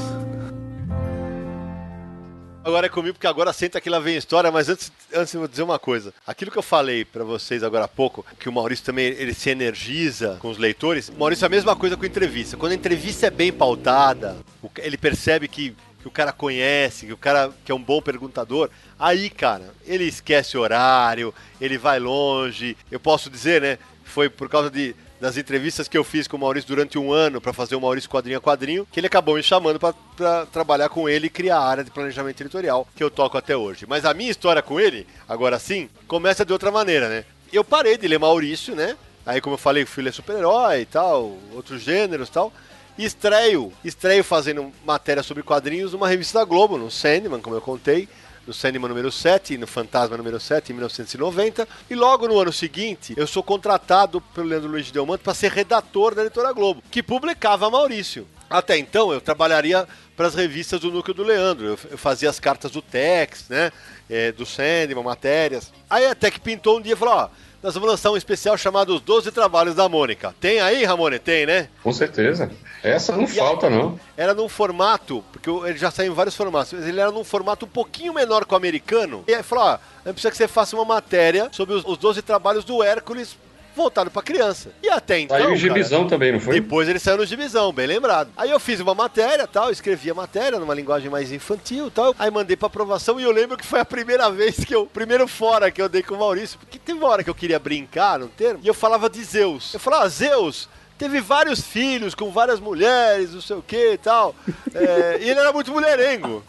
Agora 2.64 2.86
é 2.86 2.88
comigo, 2.88 3.12
porque 3.12 3.26
agora 3.26 3.52
senta 3.52 3.78
que 3.78 3.90
lá 3.90 3.98
vem 3.98 4.14
a 4.14 4.18
história, 4.18 4.50
mas 4.50 4.70
antes, 4.70 4.90
antes 5.12 5.34
eu 5.34 5.40
vou 5.40 5.48
dizer 5.48 5.62
uma 5.62 5.78
coisa. 5.78 6.14
Aquilo 6.26 6.50
que 6.50 6.56
eu 6.56 6.62
falei 6.62 7.04
pra 7.04 7.22
vocês 7.22 7.62
agora 7.62 7.84
há 7.84 7.88
pouco, 7.88 8.24
que 8.40 8.48
o 8.48 8.52
Maurício 8.52 8.86
também 8.86 9.04
ele 9.04 9.34
se 9.34 9.50
energiza 9.50 10.38
com 10.40 10.48
os 10.48 10.56
leitores, 10.56 11.10
Maurício 11.10 11.44
é 11.44 11.46
a 11.46 11.50
mesma 11.50 11.76
coisa 11.76 11.94
com 11.94 12.06
entrevista. 12.06 12.56
Quando 12.56 12.72
a 12.72 12.74
entrevista 12.74 13.26
é 13.26 13.30
bem 13.30 13.52
pautada, 13.52 14.38
ele 14.78 14.96
percebe 14.96 15.46
que, 15.46 15.76
que 16.00 16.08
o 16.08 16.10
cara 16.10 16.32
conhece, 16.32 17.04
que 17.04 17.12
o 17.12 17.18
cara 17.18 17.52
que 17.66 17.70
é 17.70 17.74
um 17.74 17.82
bom 17.82 18.00
perguntador, 18.00 18.70
aí, 18.98 19.28
cara, 19.28 19.74
ele 19.84 20.04
esquece 20.04 20.56
o 20.56 20.60
horário, 20.62 21.34
ele 21.60 21.76
vai 21.76 22.00
longe. 22.00 22.78
Eu 22.90 22.98
posso 22.98 23.28
dizer, 23.28 23.60
né? 23.60 23.78
Foi 24.04 24.30
por 24.30 24.48
causa 24.48 24.70
de 24.70 24.96
das 25.23 25.37
entrevistas 25.37 25.87
que 25.87 25.97
eu 25.97 26.03
fiz 26.03 26.27
com 26.27 26.37
o 26.37 26.41
Maurício 26.41 26.66
durante 26.66 26.99
um 26.99 27.12
ano 27.12 27.41
pra 27.41 27.53
fazer 27.53 27.77
o 27.77 27.81
Maurício 27.81 28.11
quadrinho 28.11 28.39
a 28.39 28.41
quadrinho, 28.41 28.85
que 28.91 28.99
ele 28.99 29.07
acabou 29.07 29.37
me 29.37 29.43
chamando 29.43 29.79
pra 29.79 30.47
trabalhar 30.47 30.89
com 30.89 31.09
ele 31.09 31.29
e 31.29 31.31
criar 31.31 31.59
a 31.59 31.64
área 31.64 31.85
de 31.85 31.93
planejamento 31.93 32.41
editorial 32.41 32.89
que 32.97 33.05
eu 33.05 33.09
toco 33.09 33.39
até 33.39 33.57
hoje. 33.57 33.87
Mas 33.89 34.05
a 34.05 34.12
minha 34.12 34.33
história 34.33 34.61
com 34.61 34.81
ele, 34.81 35.07
agora 35.29 35.61
sim, 35.61 35.89
começa 36.09 36.45
de 36.45 36.53
outra 36.53 36.73
maneira, 36.73 37.09
né? 37.09 37.25
Eu 37.53 37.62
parei 37.62 37.97
de 37.97 38.09
ler 38.09 38.18
Maurício, 38.18 38.75
né? 38.75 38.97
Aí, 39.25 39.41
como 39.41 39.55
eu 39.55 39.59
falei, 39.59 39.87
fui 39.87 40.03
ler 40.03 40.12
super-herói 40.12 40.81
e 40.81 40.87
tal, 40.87 41.39
outros 41.55 41.83
gêneros 41.83 42.29
e 42.29 42.33
tal. 42.33 42.53
E 42.99 43.05
estreio, 43.05 43.73
estreio 43.85 44.25
fazendo 44.25 44.73
matéria 44.85 45.23
sobre 45.23 45.45
quadrinhos 45.45 45.93
numa 45.93 46.09
revista 46.09 46.41
da 46.41 46.45
Globo, 46.45 46.77
no 46.77 46.91
Sandman, 46.91 47.41
como 47.41 47.55
eu 47.55 47.61
contei 47.61 48.09
no 48.47 48.53
Sandman 48.53 48.88
número 48.88 49.11
7 49.11 49.55
e 49.55 49.59
no 49.59 49.66
Fantasma 49.66 50.16
número 50.16 50.38
7 50.40 50.70
em 50.70 50.74
1990. 50.74 51.68
E 51.88 51.95
logo 51.95 52.26
no 52.28 52.38
ano 52.38 52.53
seguinte, 52.53 53.14
eu 53.16 53.26
sou 53.26 53.43
contratado 53.43 54.20
pelo 54.20 54.49
Leandro 54.49 54.70
Luiz 54.70 54.86
de 54.86 54.93
Delmanto 54.93 55.24
para 55.24 55.34
ser 55.34 55.51
redator 55.51 56.14
da 56.14 56.22
editora 56.22 56.53
Globo, 56.53 56.82
que 56.90 57.03
publicava 57.03 57.70
Maurício. 57.70 58.26
Até 58.51 58.76
então, 58.76 59.12
eu 59.12 59.20
trabalharia 59.20 59.88
para 60.14 60.26
as 60.26 60.34
revistas 60.34 60.80
do 60.80 60.90
núcleo 60.90 61.14
do 61.14 61.22
Leandro. 61.22 61.66
Eu, 61.68 61.78
eu 61.93 61.99
fazia 61.99 62.28
as 62.28 62.38
cartas 62.38 62.70
do 62.70 62.82
Tex, 62.82 63.47
né? 63.49 63.72
é, 64.12 64.30
do 64.30 64.45
Sandman, 64.45 65.03
matérias. 65.03 65.72
Aí 65.88 66.05
até 66.05 66.30
que 66.30 66.38
pintou 66.38 66.78
um 66.78 66.82
dia 66.82 66.93
e 66.93 66.97
falou: 66.97 67.14
Ó, 67.14 67.28
nós 67.62 67.74
vamos 67.74 67.88
lançar 67.88 68.10
um 68.10 68.16
especial 68.16 68.58
chamado 68.58 68.96
Os 68.96 69.00
12 69.00 69.30
Trabalhos 69.30 69.74
da 69.74 69.88
Mônica. 69.88 70.34
Tem 70.40 70.60
aí, 70.60 70.84
Ramone? 70.84 71.18
Tem, 71.18 71.46
né? 71.46 71.68
Com 71.82 71.92
certeza. 71.92 72.50
Essa 72.82 73.16
não 73.16 73.28
falta, 73.28 73.70
não. 73.70 73.98
Era 74.16 74.34
num 74.34 74.48
formato, 74.48 75.22
porque 75.30 75.48
ele 75.48 75.78
já 75.78 75.90
saiu 75.90 76.10
em 76.10 76.14
vários 76.14 76.34
formatos, 76.34 76.72
mas 76.72 76.88
ele 76.88 77.00
era 77.00 77.12
num 77.12 77.22
formato 77.22 77.64
um 77.64 77.68
pouquinho 77.68 78.12
menor 78.12 78.44
que 78.44 78.52
o 78.52 78.56
americano. 78.56 79.22
E 79.28 79.34
aí 79.34 79.42
falou: 79.44 79.64
ó, 79.64 79.68
a 79.74 80.08
gente 80.08 80.14
precisa 80.14 80.30
que 80.32 80.36
você 80.36 80.48
faça 80.48 80.74
uma 80.74 80.84
matéria 80.84 81.48
sobre 81.52 81.74
os, 81.74 81.84
os 81.84 81.96
12 81.96 82.20
trabalhos 82.22 82.64
do 82.64 82.82
Hércules 82.82 83.36
voltado 83.75 84.11
pra 84.11 84.23
criança. 84.23 84.70
E 84.83 84.89
até 84.89 85.20
então. 85.20 85.37
Saiu 85.37 85.47
o 85.47 85.49
cara, 85.51 85.61
gibizão 85.61 86.07
também, 86.07 86.33
não 86.33 86.41
foi? 86.41 86.55
Depois 86.55 86.89
ele 86.89 86.99
saiu 86.99 87.18
no 87.18 87.27
gibizão, 87.27 87.73
bem 87.73 87.87
lembrado. 87.87 88.31
Aí 88.37 88.51
eu 88.51 88.61
fiz 88.61 88.81
uma 88.81 88.95
matéria 88.95 89.47
tal, 89.47 89.70
escrevi 89.70 90.11
a 90.11 90.14
matéria 90.14 90.59
numa 90.59 90.75
linguagem 90.75 91.11
mais 91.11 91.33
infantil 91.33 91.91
tal. 91.91 92.14
Aí 92.18 92.31
mandei 92.31 92.57
pra 92.57 92.66
aprovação 92.66 93.18
e 93.18 93.23
eu 93.23 93.31
lembro 93.31 93.57
que 93.57 93.66
foi 93.66 93.81
a 93.81 93.85
primeira 93.85 94.31
vez 94.31 94.64
que 94.64 94.75
eu. 94.75 94.87
Primeiro 94.87 95.27
fora 95.27 95.70
que 95.70 95.81
eu 95.81 95.89
dei 95.89 96.03
com 96.03 96.14
o 96.14 96.18
Maurício. 96.18 96.59
Porque 96.59 96.79
teve 96.79 96.99
uma 96.99 97.09
hora 97.09 97.25
que 97.25 97.31
eu 97.31 97.35
queria 97.35 97.59
brincar 97.59 98.18
no 98.18 98.29
termo 98.29 98.61
e 98.62 98.68
eu 98.68 98.75
falava 98.75 99.09
de 99.09 99.23
Zeus. 99.25 99.75
Eu 99.75 99.81
falava, 99.81 100.05
ah, 100.05 100.09
Zeus. 100.09 100.68
Teve 100.99 101.20
vários 101.20 101.61
filhos 101.61 102.14
com 102.14 102.31
várias 102.31 102.61
mulheres, 102.61 103.35
não 103.35 103.41
sei 103.41 103.57
o 103.57 103.62
que 103.62 103.95
e 103.95 103.99
tal. 103.99 104.35
É, 104.75 105.18
e 105.20 105.29
ele 105.29 105.39
era 105.39 105.53
muito 105.53 105.70
mulherengo. 105.70 106.43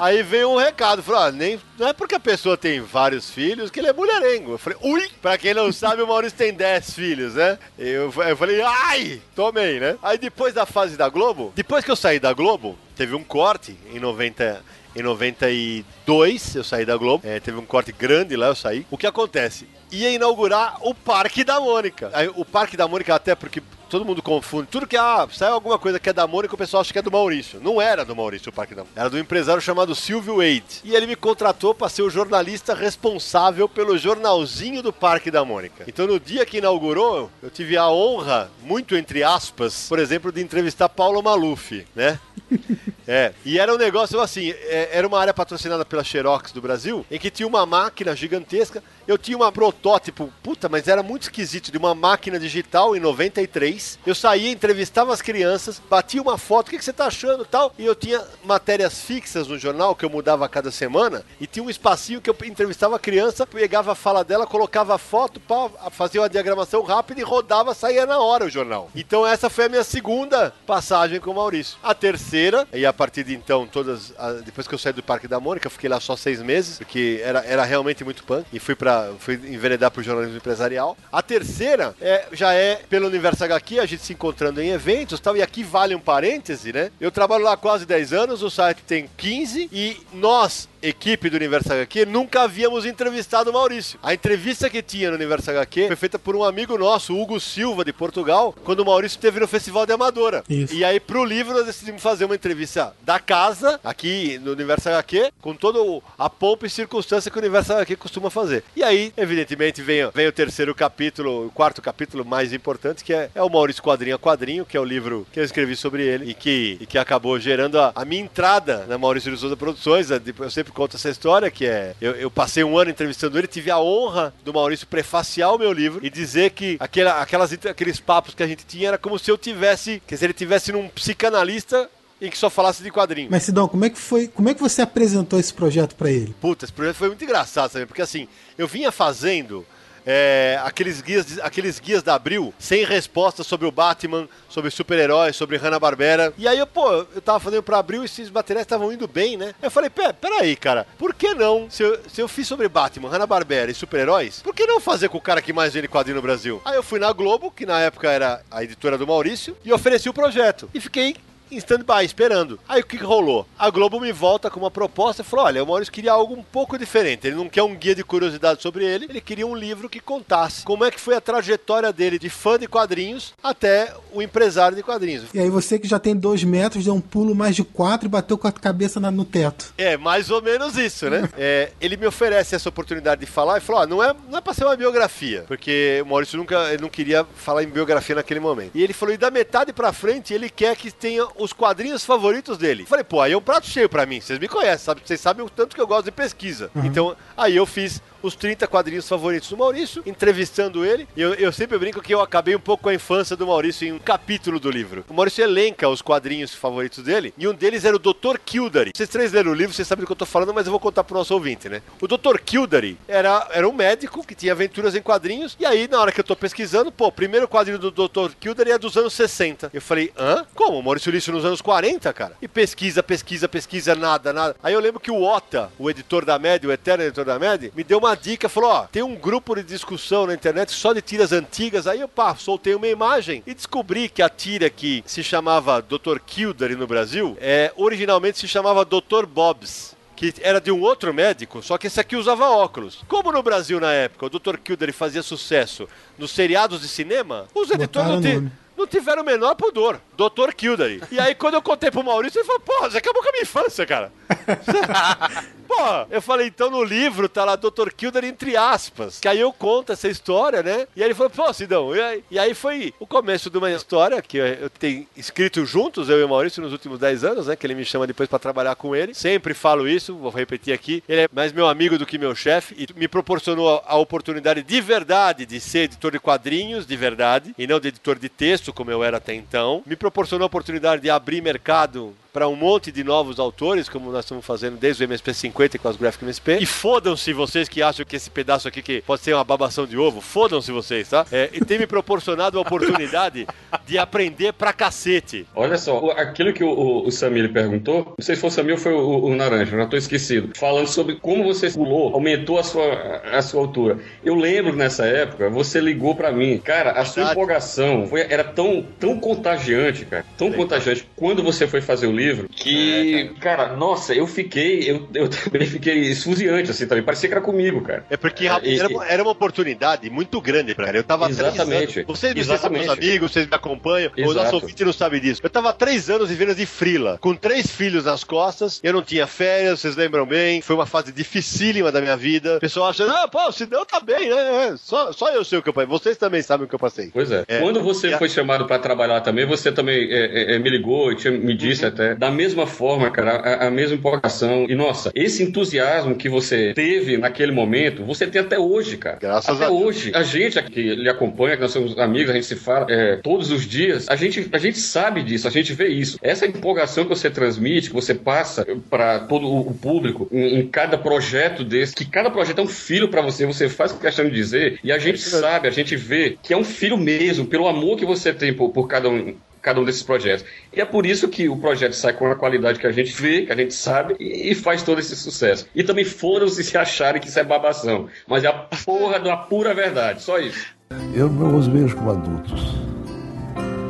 Aí 0.00 0.22
veio 0.22 0.50
um 0.50 0.56
recado, 0.56 1.02
falou, 1.02 1.20
ah, 1.20 1.30
nem, 1.30 1.60
não 1.78 1.88
é 1.88 1.92
porque 1.92 2.14
a 2.14 2.20
pessoa 2.20 2.56
tem 2.56 2.80
vários 2.80 3.30
filhos 3.30 3.70
que 3.70 3.80
ele 3.80 3.88
é 3.88 3.92
mulherengo. 3.92 4.52
Eu 4.52 4.58
falei, 4.58 4.78
ui! 4.80 5.08
Pra 5.20 5.36
quem 5.36 5.52
não 5.52 5.70
sabe, 5.70 6.00
o 6.00 6.06
Maurício 6.06 6.38
tem 6.38 6.54
10 6.54 6.90
filhos, 6.94 7.34
né? 7.34 7.58
Eu, 7.78 8.12
eu 8.26 8.36
falei, 8.36 8.62
ai! 8.62 9.20
Tomei, 9.36 9.78
né? 9.78 9.98
Aí 10.02 10.16
depois 10.16 10.54
da 10.54 10.64
fase 10.64 10.96
da 10.96 11.08
Globo, 11.08 11.52
depois 11.54 11.84
que 11.84 11.90
eu 11.90 11.96
saí 11.96 12.18
da 12.18 12.32
Globo, 12.32 12.78
teve 12.96 13.14
um 13.14 13.22
corte 13.22 13.78
em 13.92 14.00
90... 14.00 14.64
Em 14.96 15.02
92, 15.02 16.56
eu 16.56 16.64
saí 16.64 16.84
da 16.84 16.96
Globo. 16.96 17.24
É, 17.24 17.38
teve 17.38 17.56
um 17.56 17.64
corte 17.64 17.92
grande 17.92 18.34
lá, 18.34 18.48
eu 18.48 18.56
saí. 18.56 18.84
O 18.90 18.98
que 18.98 19.06
acontece? 19.06 19.68
Ia 19.92 20.10
inaugurar 20.10 20.78
o 20.80 20.92
Parque 20.92 21.44
da 21.44 21.60
Mônica. 21.60 22.10
Aí, 22.12 22.28
o 22.34 22.44
Parque 22.44 22.76
da 22.76 22.88
Mônica, 22.88 23.14
até 23.14 23.36
porque 23.36 23.62
todo 23.90 24.04
mundo 24.04 24.22
confunde. 24.22 24.68
Tudo 24.70 24.86
que 24.86 24.96
ah, 24.96 25.26
sai 25.30 25.50
alguma 25.50 25.78
coisa 25.78 25.98
que 25.98 26.08
é 26.08 26.12
da 26.12 26.26
Mônica, 26.26 26.54
o 26.54 26.58
pessoal 26.58 26.80
acha 26.80 26.92
que 26.92 26.98
é 26.98 27.02
do 27.02 27.10
Maurício. 27.10 27.60
Não 27.62 27.82
era 27.82 28.04
do 28.04 28.14
Maurício 28.14 28.50
o 28.50 28.52
Parque 28.52 28.74
da 28.74 28.82
Mônica. 28.82 29.00
Era 29.00 29.10
do 29.10 29.18
empresário 29.18 29.60
chamado 29.60 29.94
Silvio 29.94 30.36
Wade. 30.36 30.80
E 30.84 30.94
ele 30.94 31.06
me 31.06 31.16
contratou 31.16 31.74
para 31.74 31.88
ser 31.88 32.02
o 32.02 32.10
jornalista 32.10 32.72
responsável 32.72 33.68
pelo 33.68 33.98
jornalzinho 33.98 34.82
do 34.82 34.92
Parque 34.92 35.30
da 35.30 35.44
Mônica. 35.44 35.84
Então 35.88 36.06
no 36.06 36.20
dia 36.20 36.46
que 36.46 36.58
inaugurou, 36.58 37.30
eu 37.42 37.50
tive 37.50 37.76
a 37.76 37.88
honra, 37.90 38.50
muito 38.62 38.96
entre 38.96 39.24
aspas, 39.24 39.86
por 39.88 39.98
exemplo, 39.98 40.30
de 40.30 40.40
entrevistar 40.40 40.88
Paulo 40.88 41.22
Maluf, 41.22 41.84
né? 41.94 42.18
É, 43.12 43.32
e 43.44 43.58
era 43.58 43.74
um 43.74 43.78
negócio 43.78 44.20
assim, 44.20 44.50
é, 44.50 44.90
era 44.92 45.04
uma 45.04 45.18
área 45.18 45.34
patrocinada 45.34 45.84
pela 45.84 46.04
Xerox 46.04 46.52
do 46.52 46.60
Brasil, 46.62 47.04
em 47.10 47.18
que 47.18 47.28
tinha 47.28 47.46
uma 47.46 47.66
máquina 47.66 48.14
gigantesca, 48.14 48.84
eu 49.08 49.18
tinha 49.18 49.36
um 49.36 49.50
protótipo, 49.50 50.32
puta, 50.40 50.68
mas 50.68 50.86
era 50.86 51.02
muito 51.02 51.22
esquisito, 51.22 51.72
de 51.72 51.78
uma 51.78 51.92
máquina 51.92 52.38
digital 52.38 52.94
em 52.94 53.00
93, 53.00 53.98
eu 54.06 54.14
saía, 54.14 54.52
entrevistava 54.52 55.12
as 55.12 55.20
crianças, 55.20 55.82
batia 55.90 56.22
uma 56.22 56.38
foto, 56.38 56.68
o 56.68 56.70
que, 56.70 56.78
que 56.78 56.84
você 56.84 56.92
tá 56.92 57.06
achando 57.06 57.44
tal, 57.44 57.74
e 57.76 57.84
eu 57.84 57.96
tinha 57.96 58.22
matérias 58.44 59.00
fixas 59.00 59.48
no 59.48 59.58
jornal, 59.58 59.96
que 59.96 60.04
eu 60.04 60.10
mudava 60.10 60.44
a 60.44 60.48
cada 60.48 60.70
semana, 60.70 61.24
e 61.40 61.46
tinha 61.48 61.64
um 61.64 61.70
espacinho 61.70 62.20
que 62.20 62.30
eu 62.30 62.36
entrevistava 62.44 62.94
a 62.94 63.00
criança, 63.00 63.44
pegava 63.44 63.90
a 63.90 63.96
fala 63.96 64.22
dela, 64.22 64.46
colocava 64.46 64.94
a 64.94 64.98
foto, 64.98 65.40
pá, 65.40 65.68
fazia 65.90 66.20
uma 66.20 66.28
diagramação 66.28 66.82
rápida 66.82 67.20
e 67.20 67.24
rodava, 67.24 67.74
saía 67.74 68.06
na 68.06 68.20
hora 68.20 68.44
o 68.44 68.50
jornal. 68.50 68.88
Então 68.94 69.26
essa 69.26 69.50
foi 69.50 69.64
a 69.64 69.68
minha 69.68 69.84
segunda 69.84 70.54
passagem 70.64 71.18
com 71.18 71.32
o 71.32 71.34
Maurício. 71.34 71.76
A 71.82 71.94
terceira, 71.94 72.39
e 72.72 72.86
a 72.86 72.92
partir 72.92 73.24
de 73.24 73.34
então, 73.34 73.66
todas. 73.66 74.12
depois 74.44 74.66
que 74.66 74.74
eu 74.74 74.78
saí 74.78 74.92
do 74.92 75.02
Parque 75.02 75.28
da 75.28 75.40
Mônica, 75.40 75.68
fiquei 75.70 75.88
lá 75.88 76.00
só 76.00 76.16
seis 76.16 76.42
meses, 76.42 76.78
porque 76.78 77.20
era, 77.22 77.40
era 77.44 77.64
realmente 77.64 78.04
muito 78.04 78.24
punk. 78.24 78.46
E 78.52 78.58
fui 78.58 78.74
para 78.74 79.12
fui 79.18 79.34
enveredar 79.34 79.90
pro 79.90 80.02
jornalismo 80.02 80.36
empresarial. 80.36 80.96
A 81.12 81.22
terceira 81.22 81.94
é, 82.00 82.26
já 82.32 82.52
é 82.54 82.80
pelo 82.88 83.06
Universo 83.06 83.44
HQ, 83.44 83.80
a 83.80 83.86
gente 83.86 84.02
se 84.02 84.12
encontrando 84.12 84.60
em 84.60 84.70
eventos 84.70 85.20
tal. 85.20 85.36
E 85.36 85.42
aqui 85.42 85.62
vale 85.62 85.94
um 85.94 86.00
parêntese, 86.00 86.72
né? 86.72 86.90
Eu 87.00 87.10
trabalho 87.10 87.44
lá 87.44 87.56
quase 87.56 87.86
10 87.86 88.12
anos, 88.12 88.42
o 88.42 88.50
site 88.50 88.82
tem 88.86 89.08
15 89.16 89.68
e 89.72 89.96
nós. 90.12 90.68
Equipe 90.82 91.28
do 91.28 91.36
Universo 91.36 91.72
HQ, 91.72 92.06
nunca 92.06 92.42
havíamos 92.42 92.86
entrevistado 92.86 93.50
o 93.50 93.52
Maurício. 93.52 93.98
A 94.02 94.14
entrevista 94.14 94.70
que 94.70 94.82
tinha 94.82 95.10
no 95.10 95.16
Universo 95.16 95.50
HQ 95.50 95.88
foi 95.88 95.96
feita 95.96 96.18
por 96.18 96.34
um 96.34 96.44
amigo 96.44 96.76
nosso, 96.78 97.16
Hugo 97.16 97.38
Silva, 97.38 97.84
de 97.84 97.92
Portugal, 97.92 98.54
quando 98.64 98.80
o 98.80 98.84
Maurício 98.84 99.16
esteve 99.16 99.40
no 99.40 99.48
Festival 99.48 99.86
de 99.86 99.92
Amadora. 99.92 100.42
Isso. 100.48 100.74
E 100.74 100.84
aí, 100.84 100.98
pro 100.98 101.24
livro, 101.24 101.54
nós 101.54 101.66
decidimos 101.66 102.02
fazer 102.02 102.24
uma 102.24 102.34
entrevista 102.34 102.94
da 103.02 103.18
casa, 103.18 103.80
aqui 103.84 104.38
no 104.38 104.52
Universo 104.52 104.88
HQ, 104.88 105.32
com 105.40 105.54
toda 105.54 105.78
a 106.18 106.30
pompa 106.30 106.66
e 106.66 106.70
circunstância 106.70 107.30
que 107.30 107.36
o 107.36 107.40
Universo 107.40 107.72
HQ 107.72 107.96
costuma 107.96 108.30
fazer. 108.30 108.64
E 108.74 108.82
aí, 108.82 109.12
evidentemente, 109.16 109.82
vem, 109.82 110.10
vem 110.12 110.26
o 110.26 110.32
terceiro 110.32 110.74
capítulo, 110.74 111.46
o 111.46 111.50
quarto 111.50 111.82
capítulo 111.82 112.24
mais 112.24 112.52
importante, 112.52 113.04
que 113.04 113.12
é, 113.12 113.30
é 113.34 113.42
o 113.42 113.48
Maurício 113.48 113.82
Quadrinho 113.82 114.16
a 114.16 114.18
Quadrinho, 114.18 114.64
que 114.64 114.76
é 114.76 114.80
o 114.80 114.84
livro 114.84 115.26
que 115.32 115.40
eu 115.40 115.44
escrevi 115.44 115.76
sobre 115.76 116.02
ele 116.02 116.30
e 116.30 116.34
que, 116.34 116.78
e 116.80 116.86
que 116.86 116.98
acabou 116.98 117.38
gerando 117.38 117.78
a, 117.78 117.92
a 117.94 118.04
minha 118.04 118.22
entrada 118.22 118.86
na 118.88 118.98
Maurício 118.98 119.32
de 119.32 119.38
Souza 119.38 119.56
Produções. 119.56 120.08
Eu 120.10 120.50
sempre 120.50 120.69
conto 120.70 120.96
essa 120.96 121.08
história, 121.08 121.50
que 121.50 121.66
é... 121.66 121.94
Eu, 122.00 122.12
eu 122.12 122.30
passei 122.30 122.64
um 122.64 122.76
ano 122.78 122.90
entrevistando 122.90 123.38
ele, 123.38 123.46
tive 123.46 123.70
a 123.70 123.78
honra 123.78 124.32
do 124.44 124.52
Maurício 124.52 124.86
prefaciar 124.86 125.54
o 125.54 125.58
meu 125.58 125.72
livro 125.72 126.04
e 126.04 126.10
dizer 126.10 126.50
que 126.50 126.76
aquela, 126.80 127.20
aquelas, 127.20 127.52
aqueles 127.52 128.00
papos 128.00 128.34
que 128.34 128.42
a 128.42 128.46
gente 128.46 128.64
tinha 128.64 128.88
era 128.88 128.98
como 128.98 129.18
se 129.18 129.30
eu 129.30 129.38
tivesse... 129.38 130.02
Quer 130.06 130.14
dizer, 130.14 130.26
ele 130.26 130.34
tivesse 130.34 130.72
num 130.72 130.88
psicanalista 130.88 131.88
em 132.20 132.30
que 132.30 132.36
só 132.36 132.50
falasse 132.50 132.82
de 132.82 132.90
quadrinhos. 132.90 133.30
Mas 133.30 133.44
Sidão, 133.44 133.66
como 133.66 133.84
é 133.84 133.90
que 133.90 133.98
foi? 133.98 134.28
Como 134.28 134.48
é 134.48 134.54
que 134.54 134.60
você 134.60 134.82
apresentou 134.82 135.40
esse 135.40 135.54
projeto 135.54 135.94
pra 135.94 136.10
ele? 136.10 136.34
Puta, 136.40 136.64
esse 136.64 136.72
projeto 136.72 136.96
foi 136.96 137.08
muito 137.08 137.24
engraçado, 137.24 137.70
sabe? 137.70 137.86
Porque 137.86 138.02
assim, 138.02 138.28
eu 138.58 138.68
vinha 138.68 138.92
fazendo 138.92 139.64
é, 140.06 140.60
aqueles, 140.64 141.00
guias, 141.00 141.38
aqueles 141.40 141.78
guias 141.78 142.02
da 142.02 142.14
Abril 142.14 142.52
sem 142.58 142.84
respostas 142.84 143.46
sobre 143.46 143.66
o 143.66 143.72
Batman, 143.72 144.28
sobre 144.48 144.70
super-heróis, 144.70 145.36
sobre 145.36 145.56
Hanna-Barbera. 145.56 146.32
E 146.36 146.46
aí, 146.46 146.58
eu, 146.58 146.66
pô, 146.66 146.90
eu 146.92 147.20
tava 147.20 147.40
fazendo 147.40 147.62
pra 147.62 147.78
Abril 147.78 148.02
e 148.02 148.06
esses 148.06 148.30
materiais 148.30 148.64
estavam 148.64 148.92
indo 148.92 149.06
bem, 149.06 149.36
né? 149.36 149.54
Eu 149.62 149.70
falei, 149.70 149.90
pé, 149.90 150.12
peraí, 150.12 150.56
cara, 150.56 150.86
por 150.98 151.14
que 151.14 151.34
não? 151.34 151.70
Se 151.70 151.82
eu, 151.82 151.98
se 152.08 152.20
eu 152.20 152.28
fiz 152.28 152.46
sobre 152.46 152.68
Batman, 152.68 153.08
Hanna-Barbera 153.08 153.70
e 153.70 153.74
super-heróis, 153.74 154.40
por 154.42 154.54
que 154.54 154.66
não 154.66 154.80
fazer 154.80 155.08
com 155.08 155.18
o 155.18 155.22
cara 155.22 155.42
que 155.42 155.52
mais 155.52 155.74
vende 155.74 155.88
quadrinho 155.88 156.16
no 156.16 156.22
Brasil? 156.22 156.60
Aí 156.64 156.76
eu 156.76 156.82
fui 156.82 156.98
na 156.98 157.12
Globo, 157.12 157.50
que 157.50 157.66
na 157.66 157.80
época 157.80 158.10
era 158.10 158.42
a 158.50 158.62
editora 158.64 158.96
do 158.96 159.06
Maurício, 159.06 159.56
e 159.64 159.72
ofereci 159.72 160.08
o 160.08 160.14
projeto. 160.14 160.68
E 160.74 160.80
fiquei 160.80 161.16
em 161.50 161.56
stand-by, 161.56 162.04
esperando. 162.04 162.58
Aí 162.68 162.80
o 162.80 162.84
que, 162.86 162.98
que 162.98 163.04
rolou? 163.04 163.46
A 163.58 163.70
Globo 163.70 164.00
me 164.00 164.12
volta 164.12 164.50
com 164.50 164.60
uma 164.60 164.70
proposta 164.70 165.22
e 165.22 165.24
falou: 165.24 165.44
olha, 165.46 165.62
o 165.62 165.66
Maurício 165.66 165.92
queria 165.92 166.12
algo 166.12 166.34
um 166.34 166.42
pouco 166.42 166.78
diferente. 166.78 167.26
Ele 167.26 167.36
não 167.36 167.48
quer 167.48 167.62
um 167.62 167.74
guia 167.74 167.94
de 167.94 168.04
curiosidade 168.04 168.62
sobre 168.62 168.84
ele, 168.84 169.06
ele 169.08 169.20
queria 169.20 169.46
um 169.46 169.54
livro 169.56 169.88
que 169.88 170.00
contasse 170.00 170.64
como 170.64 170.84
é 170.84 170.90
que 170.90 171.00
foi 171.00 171.14
a 171.16 171.20
trajetória 171.20 171.92
dele 171.92 172.18
de 172.18 172.28
fã 172.28 172.58
de 172.58 172.66
quadrinhos 172.66 173.34
até 173.42 173.92
o 174.12 174.22
empresário 174.22 174.76
de 174.76 174.82
quadrinhos. 174.82 175.24
E 175.34 175.38
aí 175.40 175.50
você 175.50 175.78
que 175.78 175.88
já 175.88 175.98
tem 175.98 176.14
dois 176.14 176.42
metros, 176.44 176.84
deu 176.84 176.94
um 176.94 177.00
pulo 177.00 177.34
mais 177.34 177.56
de 177.56 177.64
quatro 177.64 178.06
e 178.06 178.08
bateu 178.10 178.36
com 178.38 178.46
a 178.48 178.52
cabeça 178.52 179.00
na- 179.00 179.10
no 179.10 179.24
teto. 179.24 179.72
É, 179.76 179.96
mais 179.96 180.30
ou 180.30 180.40
menos 180.42 180.76
isso, 180.76 181.08
né? 181.10 181.28
É, 181.42 181.72
ele 181.80 181.96
me 181.96 182.06
oferece 182.06 182.54
essa 182.54 182.68
oportunidade 182.68 183.20
de 183.22 183.26
falar 183.26 183.58
e 183.58 183.60
falou: 183.60 183.82
ó, 183.82 183.86
não 183.86 184.02
é, 184.02 184.14
não 184.28 184.38
é 184.38 184.40
pra 184.40 184.52
ser 184.52 184.64
uma 184.64 184.76
biografia, 184.76 185.44
porque 185.48 186.00
o 186.04 186.06
Maurício 186.06 186.36
nunca 186.36 186.70
ele 186.72 186.82
não 186.82 186.88
queria 186.88 187.24
falar 187.36 187.62
em 187.62 187.66
biografia 187.68 188.14
naquele 188.14 188.40
momento. 188.40 188.72
E 188.74 188.82
ele 188.82 188.92
falou: 188.92 189.14
e 189.14 189.18
da 189.18 189.30
metade 189.30 189.72
pra 189.72 189.92
frente, 189.92 190.34
ele 190.34 190.50
quer 190.50 190.76
que 190.76 190.90
tenha 190.90 191.26
os 191.40 191.52
quadrinhos 191.52 192.04
favoritos 192.04 192.58
dele. 192.58 192.84
Falei, 192.86 193.04
pô, 193.04 193.20
aí 193.20 193.32
é 193.32 193.36
um 193.36 193.40
prato 193.42 193.66
cheio 193.66 193.88
pra 193.88 194.06
mim. 194.06 194.20
Vocês 194.20 194.38
me 194.38 194.46
conhecem, 194.48 194.84
sabe? 194.84 195.00
Vocês 195.04 195.20
sabem 195.20 195.44
o 195.44 195.50
tanto 195.50 195.74
que 195.74 195.80
eu 195.80 195.86
gosto 195.86 196.04
de 196.04 196.12
pesquisa. 196.12 196.70
Então, 196.84 197.16
aí 197.36 197.56
eu 197.56 197.66
fiz 197.66 198.02
os 198.22 198.34
30 198.34 198.66
quadrinhos 198.66 199.08
favoritos 199.08 199.48
do 199.48 199.56
Maurício, 199.56 200.02
entrevistando 200.06 200.84
ele. 200.84 201.06
E 201.16 201.20
eu, 201.20 201.34
eu 201.34 201.52
sempre 201.52 201.78
brinco 201.78 202.00
que 202.00 202.14
eu 202.14 202.20
acabei 202.20 202.54
um 202.54 202.60
pouco 202.60 202.84
com 202.84 202.88
a 202.88 202.94
infância 202.94 203.36
do 203.36 203.46
Maurício 203.46 203.86
em 203.86 203.92
um 203.92 203.98
capítulo 203.98 204.58
do 204.58 204.70
livro. 204.70 205.04
O 205.08 205.14
Maurício 205.14 205.42
elenca 205.42 205.88
os 205.88 206.02
quadrinhos 206.02 206.54
favoritos 206.54 207.02
dele, 207.04 207.32
e 207.36 207.46
um 207.46 207.54
deles 207.54 207.84
era 207.84 207.96
o 207.96 207.98
Dr. 207.98 208.38
Kildare. 208.44 208.92
Vocês 208.94 209.08
três 209.08 209.32
leram 209.32 209.52
o 209.52 209.54
livro, 209.54 209.74
vocês 209.74 209.86
sabem 209.86 210.04
do 210.04 210.06
que 210.06 210.12
eu 210.12 210.16
tô 210.16 210.26
falando, 210.26 210.54
mas 210.54 210.66
eu 210.66 210.70
vou 210.70 210.80
contar 210.80 211.04
pro 211.04 211.16
nosso 211.16 211.34
ouvinte, 211.34 211.68
né? 211.68 211.82
O 212.00 212.06
Dr. 212.06 212.38
Kildare 212.44 212.96
era, 213.06 213.48
era 213.52 213.68
um 213.68 213.72
médico 213.72 214.26
que 214.26 214.34
tinha 214.34 214.52
aventuras 214.52 214.94
em 214.94 215.02
quadrinhos, 215.02 215.56
e 215.58 215.66
aí, 215.66 215.88
na 215.88 216.00
hora 216.00 216.12
que 216.12 216.20
eu 216.20 216.24
tô 216.24 216.36
pesquisando, 216.36 216.90
pô, 216.92 217.06
o 217.08 217.12
primeiro 217.12 217.48
quadrinho 217.48 217.78
do 217.78 217.90
Dr. 217.90 218.34
Kildare 218.38 218.72
é 218.72 218.78
dos 218.78 218.96
anos 218.96 219.12
60. 219.12 219.70
Eu 219.72 219.82
falei, 219.82 220.12
hã? 220.18 220.44
Como? 220.54 220.78
O 220.78 220.82
Maurício 220.82 221.10
Lício 221.10 221.32
nos 221.32 221.44
anos 221.44 221.60
40, 221.60 222.12
cara? 222.12 222.34
E 222.40 222.48
pesquisa, 222.48 223.02
pesquisa, 223.02 223.48
pesquisa, 223.48 223.94
nada, 223.94 224.32
nada. 224.32 224.56
Aí 224.62 224.72
eu 224.72 224.80
lembro 224.80 225.00
que 225.00 225.10
o 225.10 225.22
Ota, 225.22 225.70
o 225.78 225.90
editor 225.90 226.24
da 226.24 226.38
MED, 226.38 226.66
o 226.66 226.72
eterno 226.72 227.04
editor 227.04 227.24
da 227.24 227.38
MED, 227.38 227.72
me 227.74 227.84
deu 227.84 227.98
uma 227.98 228.09
dica, 228.14 228.48
falou, 228.48 228.70
ó, 228.70 228.86
tem 228.86 229.02
um 229.02 229.14
grupo 229.14 229.54
de 229.54 229.62
discussão 229.62 230.26
na 230.26 230.34
internet 230.34 230.70
só 230.72 230.92
de 230.92 231.00
tiras 231.02 231.32
antigas, 231.32 231.86
aí 231.86 232.00
eu, 232.00 232.08
pá, 232.08 232.34
soltei 232.34 232.74
uma 232.74 232.86
imagem 232.88 233.42
e 233.46 233.54
descobri 233.54 234.08
que 234.08 234.22
a 234.22 234.28
tira 234.28 234.68
que 234.70 235.02
se 235.06 235.22
chamava 235.22 235.80
Dr. 235.82 236.18
Kildare 236.24 236.74
no 236.74 236.86
Brasil, 236.86 237.36
é, 237.40 237.72
originalmente 237.76 238.38
se 238.38 238.48
chamava 238.48 238.84
Dr. 238.84 239.26
Bobs 239.26 239.98
que 240.16 240.34
era 240.42 240.60
de 240.60 240.70
um 240.70 240.82
outro 240.82 241.14
médico, 241.14 241.62
só 241.62 241.78
que 241.78 241.86
esse 241.86 241.98
aqui 241.98 242.14
usava 242.14 242.46
óculos. 242.50 243.02
Como 243.08 243.32
no 243.32 243.42
Brasil 243.42 243.80
na 243.80 243.90
época 243.90 244.26
o 244.26 244.28
Dr. 244.28 244.58
Kildare 244.58 244.92
fazia 244.92 245.22
sucesso 245.22 245.88
nos 246.18 246.30
seriados 246.32 246.82
de 246.82 246.88
cinema, 246.88 247.46
os 247.54 247.70
editores 247.70 248.10
não, 248.10 248.20
ti- 248.20 248.52
não 248.76 248.86
tiveram 248.86 249.22
o 249.22 249.24
menor 249.24 249.54
pudor. 249.54 249.98
Dr. 250.18 250.52
Kildare. 250.54 251.02
E 251.10 251.18
aí 251.18 251.34
quando 251.34 251.54
eu 251.54 251.62
contei 251.62 251.90
pro 251.90 252.04
Maurício, 252.04 252.38
ele 252.38 252.44
falou, 252.46 252.60
porra, 252.60 252.90
você 252.90 252.98
acabou 252.98 253.22
com 253.22 253.30
a 253.30 253.32
minha 253.32 253.42
infância, 253.44 253.86
cara. 253.86 254.12
Porra, 255.70 256.08
eu 256.10 256.20
falei, 256.20 256.48
então 256.48 256.68
no 256.68 256.82
livro 256.82 257.28
tá 257.28 257.44
lá 257.44 257.54
Dr. 257.54 257.90
Kildare 257.96 258.26
entre 258.26 258.56
aspas. 258.56 259.20
Que 259.20 259.28
aí 259.28 259.38
eu 259.38 259.52
conto 259.52 259.92
essa 259.92 260.08
história, 260.08 260.64
né? 260.64 260.88
E 260.96 261.02
aí 261.02 261.06
ele 261.06 261.14
falou, 261.14 261.30
pô, 261.30 261.52
Sidão, 261.52 261.94
e 261.94 262.00
aí, 262.00 262.24
e 262.28 262.38
aí 262.40 262.54
foi 262.54 262.92
o 262.98 263.06
começo 263.06 263.48
de 263.48 263.56
uma 263.56 263.70
história 263.70 264.20
que 264.20 264.36
eu, 264.36 264.68
tenho 264.68 265.06
escrito 265.16 265.64
juntos, 265.64 266.08
eu 266.08 266.18
e 266.18 266.24
o 266.24 266.28
Maurício, 266.28 266.60
nos 266.60 266.72
últimos 266.72 266.98
10 266.98 267.22
anos, 267.22 267.46
né? 267.46 267.54
Que 267.54 267.66
ele 267.66 267.76
me 267.76 267.84
chama 267.84 268.04
depois 268.04 268.28
pra 268.28 268.38
trabalhar 268.38 268.74
com 268.74 268.96
ele. 268.96 269.14
Sempre 269.14 269.54
falo 269.54 269.88
isso, 269.88 270.16
vou 270.16 270.32
repetir 270.32 270.74
aqui. 270.74 271.04
Ele 271.08 271.22
é 271.22 271.28
mais 271.32 271.52
meu 271.52 271.68
amigo 271.68 271.96
do 271.96 272.04
que 272.04 272.18
meu 272.18 272.34
chefe 272.34 272.74
e 272.76 272.98
me 272.98 273.06
proporcionou 273.06 273.80
a 273.86 273.96
oportunidade 273.96 274.64
de 274.64 274.80
verdade 274.80 275.46
de 275.46 275.60
ser 275.60 275.84
editor 275.84 276.10
de 276.10 276.18
quadrinhos, 276.18 276.84
de 276.84 276.96
verdade, 276.96 277.54
e 277.56 277.66
não 277.66 277.78
de 277.78 277.88
editor 277.88 278.18
de 278.18 278.28
texto, 278.28 278.72
como 278.72 278.90
eu 278.90 279.04
era 279.04 279.18
até 279.18 279.34
então. 279.34 279.84
Me 279.86 279.94
proporcionou 279.94 280.44
a 280.44 280.46
oportunidade 280.46 281.00
de 281.00 281.10
abrir 281.10 281.40
mercado 281.40 282.12
para 282.32 282.48
um 282.48 282.56
monte 282.56 282.92
de 282.92 283.02
novos 283.02 283.38
autores, 283.38 283.88
como 283.88 284.10
nós 284.10 284.24
estamos 284.24 284.44
fazendo 284.44 284.76
desde 284.76 285.02
o 285.02 285.06
MSP 285.06 285.34
50 285.34 285.78
com 285.78 285.88
as 285.88 285.96
Graphic 285.96 286.24
MSP. 286.24 286.58
E 286.60 286.66
fodam-se 286.66 287.32
vocês 287.32 287.68
que 287.68 287.82
acham 287.82 288.04
que 288.04 288.16
esse 288.16 288.30
pedaço 288.30 288.68
aqui 288.68 288.82
que 288.82 289.02
pode 289.02 289.22
ser 289.22 289.34
uma 289.34 289.44
babação 289.44 289.86
de 289.86 289.96
ovo, 289.96 290.20
fodam-se 290.20 290.70
vocês, 290.70 291.08
tá? 291.08 291.26
É, 291.32 291.50
e 291.52 291.64
tem 291.64 291.78
me 291.78 291.86
proporcionado 291.86 292.58
a 292.58 292.60
oportunidade 292.60 293.46
de 293.86 293.98
aprender 293.98 294.52
pra 294.52 294.72
cacete. 294.72 295.46
Olha 295.54 295.76
só, 295.76 296.10
aquilo 296.12 296.52
que 296.52 296.62
o, 296.62 296.70
o, 296.70 297.06
o 297.06 297.10
Samir 297.10 297.52
perguntou, 297.52 298.14
não 298.18 298.24
sei 298.24 298.34
se 298.34 298.40
foi 298.40 298.48
o 298.48 298.52
Samir 298.52 298.72
ou 298.74 298.78
foi 298.78 298.92
o, 298.92 299.24
o 299.24 299.34
Naranja, 299.34 299.76
já 299.76 299.84
estou 299.84 299.98
esquecido. 299.98 300.50
Falando 300.56 300.86
sobre 300.86 301.16
como 301.16 301.44
você 301.44 301.70
pulou, 301.70 302.14
aumentou 302.14 302.58
a 302.58 302.62
sua, 302.62 303.22
a 303.32 303.42
sua 303.42 303.60
altura. 303.60 303.98
Eu 304.24 304.34
lembro 304.34 304.74
nessa 304.74 305.06
época, 305.06 305.48
você 305.50 305.80
ligou 305.80 306.14
pra 306.14 306.32
mim. 306.32 306.58
Cara, 306.58 306.92
a 306.92 307.04
sua 307.04 307.24
Verdade. 307.24 307.32
empolgação 307.32 308.06
foi, 308.06 308.20
era 308.20 308.44
tão, 308.44 308.84
tão 308.98 309.18
contagiante, 309.18 310.04
cara. 310.04 310.24
Tão 310.36 310.52
contagiante 310.52 311.08
quando 311.16 311.42
você 311.42 311.66
foi 311.66 311.80
fazer 311.80 312.06
o 312.06 312.12
livro 312.20 312.48
que, 312.48 313.30
cara, 313.40 313.76
nossa, 313.76 314.14
eu 314.14 314.26
fiquei, 314.26 314.90
eu, 314.90 315.08
eu 315.14 315.28
também 315.28 315.66
fiquei 315.66 315.98
esfuziante 316.00 316.70
assim 316.70 316.86
também. 316.86 317.02
Parecia 317.04 317.28
que 317.28 317.34
era 317.34 317.40
comigo, 317.42 317.80
cara. 317.82 318.04
É 318.10 318.16
porque 318.16 318.46
É, 318.46 318.60
e- 318.64 318.78
era, 318.78 318.88
uma- 318.88 319.06
era 319.06 319.22
uma 319.22 319.32
oportunidade 319.32 320.08
muito 320.10 320.40
grande, 320.40 320.74
cara. 320.74 320.96
Eu 320.96 321.04
tava 321.04 321.28
Exatamente. 321.28 322.00
anos. 322.00 322.06
Vocês, 322.08 322.34
vocês 322.34 322.60
são 322.60 322.70
meus 322.70 322.88
amigos, 322.88 323.32
vocês 323.32 323.46
me 323.46 323.54
acompanham. 323.54 324.10
O 324.16 324.20
Exato. 324.20 324.34
nosso 324.34 324.54
ouvinte 324.56 324.84
não 324.84 324.92
sabe 324.92 325.20
disso. 325.20 325.40
Eu 325.42 325.50
tava 325.50 325.70
há 325.70 325.72
três 325.72 326.08
anos 326.10 326.28
vivendo 326.28 326.54
de 326.54 326.66
frila, 326.66 327.18
com 327.20 327.34
três 327.34 327.66
filhos 327.70 328.04
nas 328.04 328.24
costas. 328.24 328.80
Eu 328.82 328.92
não 328.92 329.02
tinha 329.02 329.26
férias, 329.26 329.80
vocês 329.80 329.96
lembram 329.96 330.26
bem. 330.26 330.60
Foi 330.60 330.76
uma 330.76 330.86
fase 330.86 331.12
dificílima 331.12 331.90
da 331.90 332.00
minha 332.00 332.16
vida. 332.16 332.56
O 332.56 332.60
pessoal 332.60 332.90
achando, 332.90 333.12
ah, 333.12 333.28
pô, 333.28 333.46
o 333.48 333.52
Sidão 333.52 333.84
tá 333.84 334.00
bem, 334.00 334.28
né? 334.28 334.68
É, 334.72 334.76
Só, 334.76 335.12
só 335.12 335.30
eu 335.30 335.44
sei 335.44 335.58
o 335.58 335.62
que 335.62 335.68
eu 335.68 335.72
passei. 335.72 335.88
Vocês 335.88 336.16
também 336.16 336.42
sabem 336.42 336.66
o 336.66 336.68
que 336.68 336.74
eu 336.74 336.78
passei. 336.78 337.10
Pois 337.12 337.30
é. 337.30 337.44
É. 337.48 337.60
Quando 337.60 337.82
você 337.82 338.08
E 338.08 338.14
a- 338.14 338.18
foi 338.18 338.28
chamado 338.28 338.66
pra 338.66 338.78
trabalhar 338.78 339.20
também, 339.20 339.46
você 339.46 339.70
também 339.72 340.10
é, 340.12 340.52
é, 340.52 340.56
é, 340.56 340.58
me 340.58 340.68
ligou 340.70 341.10
e 341.12 341.16
tinha- 341.16 341.32
me 341.32 341.54
disse 341.56 341.84
até. 341.86 342.09
Da 342.14 342.30
mesma 342.30 342.66
forma, 342.66 343.10
cara, 343.10 343.36
a, 343.36 343.66
a 343.68 343.70
mesma 343.70 343.96
empolgação. 343.96 344.66
E 344.68 344.74
nossa, 344.74 345.10
esse 345.14 345.42
entusiasmo 345.42 346.14
que 346.14 346.28
você 346.28 346.74
teve 346.74 347.16
naquele 347.16 347.52
momento, 347.52 348.04
você 348.04 348.26
tem 348.26 348.40
até 348.40 348.58
hoje, 348.58 348.96
cara. 348.96 349.18
Graças 349.20 349.56
até 349.56 349.64
a 349.64 349.68
Deus. 349.68 349.80
hoje. 349.80 350.12
A 350.14 350.22
gente 350.22 350.58
aqui 350.58 350.70
que 350.70 350.94
lhe 350.94 351.08
acompanha, 351.08 351.56
que 351.56 351.62
nós 351.62 351.72
somos 351.72 351.98
amigos, 351.98 352.30
a 352.30 352.34
gente 352.34 352.46
se 352.46 352.56
fala 352.56 352.86
é, 352.88 353.16
todos 353.16 353.50
os 353.50 353.66
dias, 353.66 354.08
a 354.08 354.16
gente, 354.16 354.48
a 354.52 354.58
gente 354.58 354.78
sabe 354.78 355.22
disso, 355.22 355.48
a 355.48 355.50
gente 355.50 355.72
vê 355.72 355.88
isso. 355.88 356.18
Essa 356.22 356.46
empolgação 356.46 357.04
que 357.04 357.10
você 357.10 357.30
transmite, 357.30 357.88
que 357.88 357.94
você 357.94 358.14
passa 358.14 358.66
para 358.88 359.20
todo 359.20 359.46
o 359.48 359.70
o 359.70 359.74
público 359.74 360.28
em, 360.32 360.60
em 360.60 360.66
cada 360.66 360.98
projeto 360.98 361.64
desse, 361.64 361.94
que 361.94 362.04
cada 362.04 362.30
projeto 362.30 362.58
é 362.58 362.62
um 362.62 362.68
filho 362.68 363.08
para 363.08 363.22
você, 363.22 363.46
você 363.46 363.68
faz 363.68 363.92
questão 363.92 364.24
de 364.24 364.34
dizer, 364.34 364.78
e 364.82 364.92
a 364.92 364.98
gente 364.98 365.18
sabe, 365.18 365.68
a 365.68 365.70
gente 365.70 365.96
vê 365.96 366.36
que 366.42 366.52
é 366.52 366.56
um 366.56 366.64
filho 366.64 366.98
mesmo, 366.98 367.46
pelo 367.46 367.68
amor 367.68 367.96
que 367.96 368.04
você 368.04 368.32
tem 368.32 368.52
por, 368.52 368.70
por 368.70 368.88
cada 368.88 369.08
um 369.08 369.34
cada 369.60 369.80
um 369.80 369.84
desses 369.84 370.02
projetos. 370.02 370.44
E 370.72 370.80
é 370.80 370.84
por 370.84 371.06
isso 371.06 371.28
que 371.28 371.48
o 371.48 371.56
projeto 371.56 371.92
sai 371.92 372.12
com 372.12 372.26
a 372.30 372.36
qualidade 372.36 372.78
que 372.78 372.86
a 372.86 372.92
gente 372.92 373.12
vê, 373.20 373.42
que 373.42 373.52
a 373.52 373.56
gente 373.56 373.74
sabe, 373.74 374.16
e, 374.18 374.50
e 374.50 374.54
faz 374.54 374.82
todo 374.82 374.98
esse 374.98 375.16
sucesso. 375.16 375.66
E 375.74 375.82
também 375.82 376.04
foram-se 376.04 376.62
se 376.62 376.76
acharem 376.76 377.20
que 377.20 377.28
isso 377.28 377.38
é 377.38 377.44
babação. 377.44 378.08
Mas 378.26 378.44
é 378.44 378.48
a 378.48 378.52
porra 378.52 379.18
da 379.18 379.36
pura 379.36 379.74
verdade, 379.74 380.22
só 380.22 380.38
isso. 380.38 380.66
Eu 381.14 381.28
não 381.28 381.56
os 381.56 381.66
vejo 381.66 381.96
como 381.96 382.10
adultos. 382.10 382.60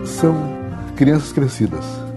São 0.05 0.35
crianças 0.97 1.33
crescidas. 1.33 2.10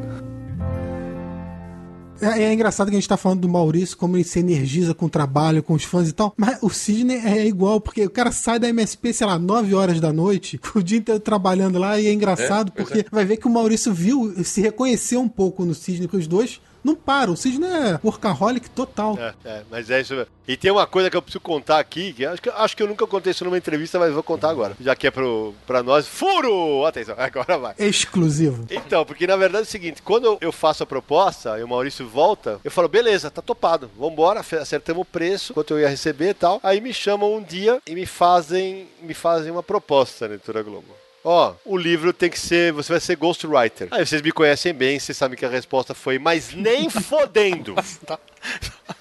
É, 2.23 2.43
é 2.43 2.53
engraçado 2.53 2.89
que 2.89 2.95
a 2.95 2.99
gente 2.99 3.09
tá 3.09 3.17
falando 3.17 3.41
do 3.41 3.49
Maurício, 3.49 3.97
como 3.97 4.15
ele 4.15 4.23
se 4.23 4.39
energiza 4.39 4.93
com 4.93 5.05
o 5.05 5.09
trabalho, 5.09 5.63
com 5.63 5.73
os 5.73 5.83
fãs 5.83 6.09
e 6.09 6.13
tal. 6.13 6.33
Mas 6.37 6.57
o 6.61 6.69
Sidney 6.69 7.17
é 7.17 7.45
igual, 7.45 7.81
porque 7.81 8.05
o 8.05 8.09
cara 8.09 8.31
sai 8.31 8.59
da 8.59 8.69
MSP, 8.69 9.13
sei 9.13 9.27
lá, 9.27 9.37
9 9.37 9.73
horas 9.75 9.99
da 9.99 10.13
noite, 10.13 10.59
o 10.75 10.81
dia 10.81 10.97
inteiro 10.97 11.19
trabalhando 11.19 11.77
lá, 11.77 11.99
e 11.99 12.07
é 12.07 12.13
engraçado 12.13 12.71
É, 12.75 12.81
porque 12.81 13.05
vai 13.11 13.25
ver 13.25 13.37
que 13.37 13.47
o 13.47 13.51
Maurício 13.51 13.93
viu, 13.93 14.33
se 14.43 14.61
reconheceu 14.61 15.21
um 15.21 15.29
pouco 15.29 15.65
no 15.65 15.73
Sidney, 15.73 16.07
que 16.07 16.17
os 16.17 16.27
dois 16.27 16.59
não 16.83 16.95
param. 16.95 17.33
O 17.33 17.37
Sidney 17.37 17.69
é 17.69 17.99
workaholic 18.03 18.69
total. 18.71 19.17
É, 19.19 19.33
é, 19.45 19.61
mas 19.69 19.89
é 19.89 20.01
isso 20.01 20.13
mesmo. 20.15 20.31
E 20.47 20.57
tem 20.57 20.71
uma 20.71 20.85
coisa 20.85 21.09
que 21.09 21.15
eu 21.15 21.21
preciso 21.21 21.39
contar 21.41 21.79
aqui, 21.79 22.11
que 22.11 22.25
acho 22.25 22.41
que, 22.41 22.49
acho 22.49 22.75
que 22.75 22.83
eu 22.83 22.87
nunca 22.87 23.07
contei 23.07 23.31
isso 23.31 23.45
numa 23.45 23.57
entrevista, 23.57 23.97
mas 23.97 24.13
vou 24.13 24.21
contar 24.23 24.49
agora. 24.49 24.75
Já 24.79 24.93
que 24.95 25.07
é 25.07 25.11
pro, 25.11 25.53
pra 25.65 25.81
nós. 25.81 26.05
Furo! 26.07 26.85
Atenção, 26.85 27.15
agora 27.19 27.57
vai. 27.57 27.75
Exclusivo. 27.79 28.65
Então, 28.69 29.05
porque 29.05 29.25
na 29.25 29.35
verdade 29.37 29.63
é 29.63 29.67
o 29.67 29.71
seguinte, 29.71 30.01
quando 30.01 30.37
eu- 30.41 30.51
faço 30.51 30.83
a 30.83 30.85
proposta 30.85 31.57
e 31.59 31.63
o 31.63 31.67
Maurício 31.67 32.07
volta, 32.07 32.59
eu 32.63 32.69
falo, 32.71 32.87
beleza, 32.87 33.31
tá 33.31 33.41
topado, 33.41 33.89
vambora, 33.97 34.39
acertamos 34.41 35.01
o 35.01 35.05
preço, 35.05 35.53
quanto 35.53 35.73
eu 35.73 35.79
ia 35.79 35.89
receber 35.89 36.29
e 36.29 36.33
tal. 36.33 36.59
Aí 36.63 36.79
me 36.79 36.93
chamam 36.93 37.33
um 37.35 37.41
dia 37.41 37.81
e 37.87 37.95
me 37.95 38.05
fazem, 38.05 38.87
me 39.01 39.13
fazem 39.13 39.51
uma 39.51 39.63
proposta 39.63 40.27
na 40.27 40.35
Editora 40.35 40.61
Globo. 40.61 40.87
Ó, 41.23 41.53
o 41.65 41.77
livro 41.77 42.11
tem 42.13 42.29
que 42.29 42.39
ser, 42.39 42.71
você 42.73 42.91
vai 42.93 42.99
ser 42.99 43.15
ghostwriter. 43.15 43.87
Aí 43.91 44.05
vocês 44.05 44.21
me 44.21 44.31
conhecem 44.31 44.73
bem, 44.73 44.99
vocês 44.99 45.17
sabem 45.17 45.37
que 45.37 45.45
a 45.45 45.49
resposta 45.49 45.93
foi, 45.93 46.19
mas 46.19 46.53
nem 46.53 46.89
fodendo. 46.91 47.75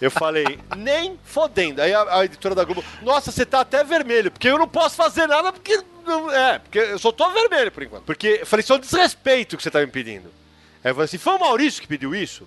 Eu 0.01 0.11
falei, 0.11 0.59
nem 0.77 1.19
fodendo. 1.25 1.83
Aí 1.83 1.93
a, 1.93 2.19
a 2.21 2.25
editora 2.25 2.55
da 2.55 2.65
Globo, 2.65 2.85
nossa, 3.03 3.31
você 3.33 3.45
tá 3.45 3.61
até 3.61 3.83
vermelho, 3.85 4.31
porque 4.31 4.49
eu 4.49 4.59
não 4.59 4.69
posso 4.69 4.97
fazer 4.97 5.27
nada 5.27 5.53
porque. 5.53 5.77
não- 6.07 6.31
é, 6.33 6.59
porque 6.59 6.79
eu 6.79 6.99
só 6.99 7.11
tô 7.13 7.29
vermelho 7.31 7.71
por 7.73 7.83
enquanto. 7.83 8.05
Porque 8.05 8.39
eu 8.41 8.47
falei, 8.47 8.63
isso 8.63 8.73
é 8.73 8.77
um 8.77 8.81
desrespeito 8.81 9.57
que 9.57 9.63
você 9.63 9.71
tá 9.71 9.81
me 9.81 9.87
pedindo. 9.89 10.29
Aí 10.85 10.91
eu 10.91 10.95
falei 10.95 11.05
assim, 11.07 11.19
foi 11.19 11.35
o 11.35 11.39
Maurício 11.41 11.81
que 11.81 11.87
pediu 11.89 12.15
isso? 12.15 12.47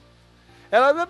Ela. 0.75 1.07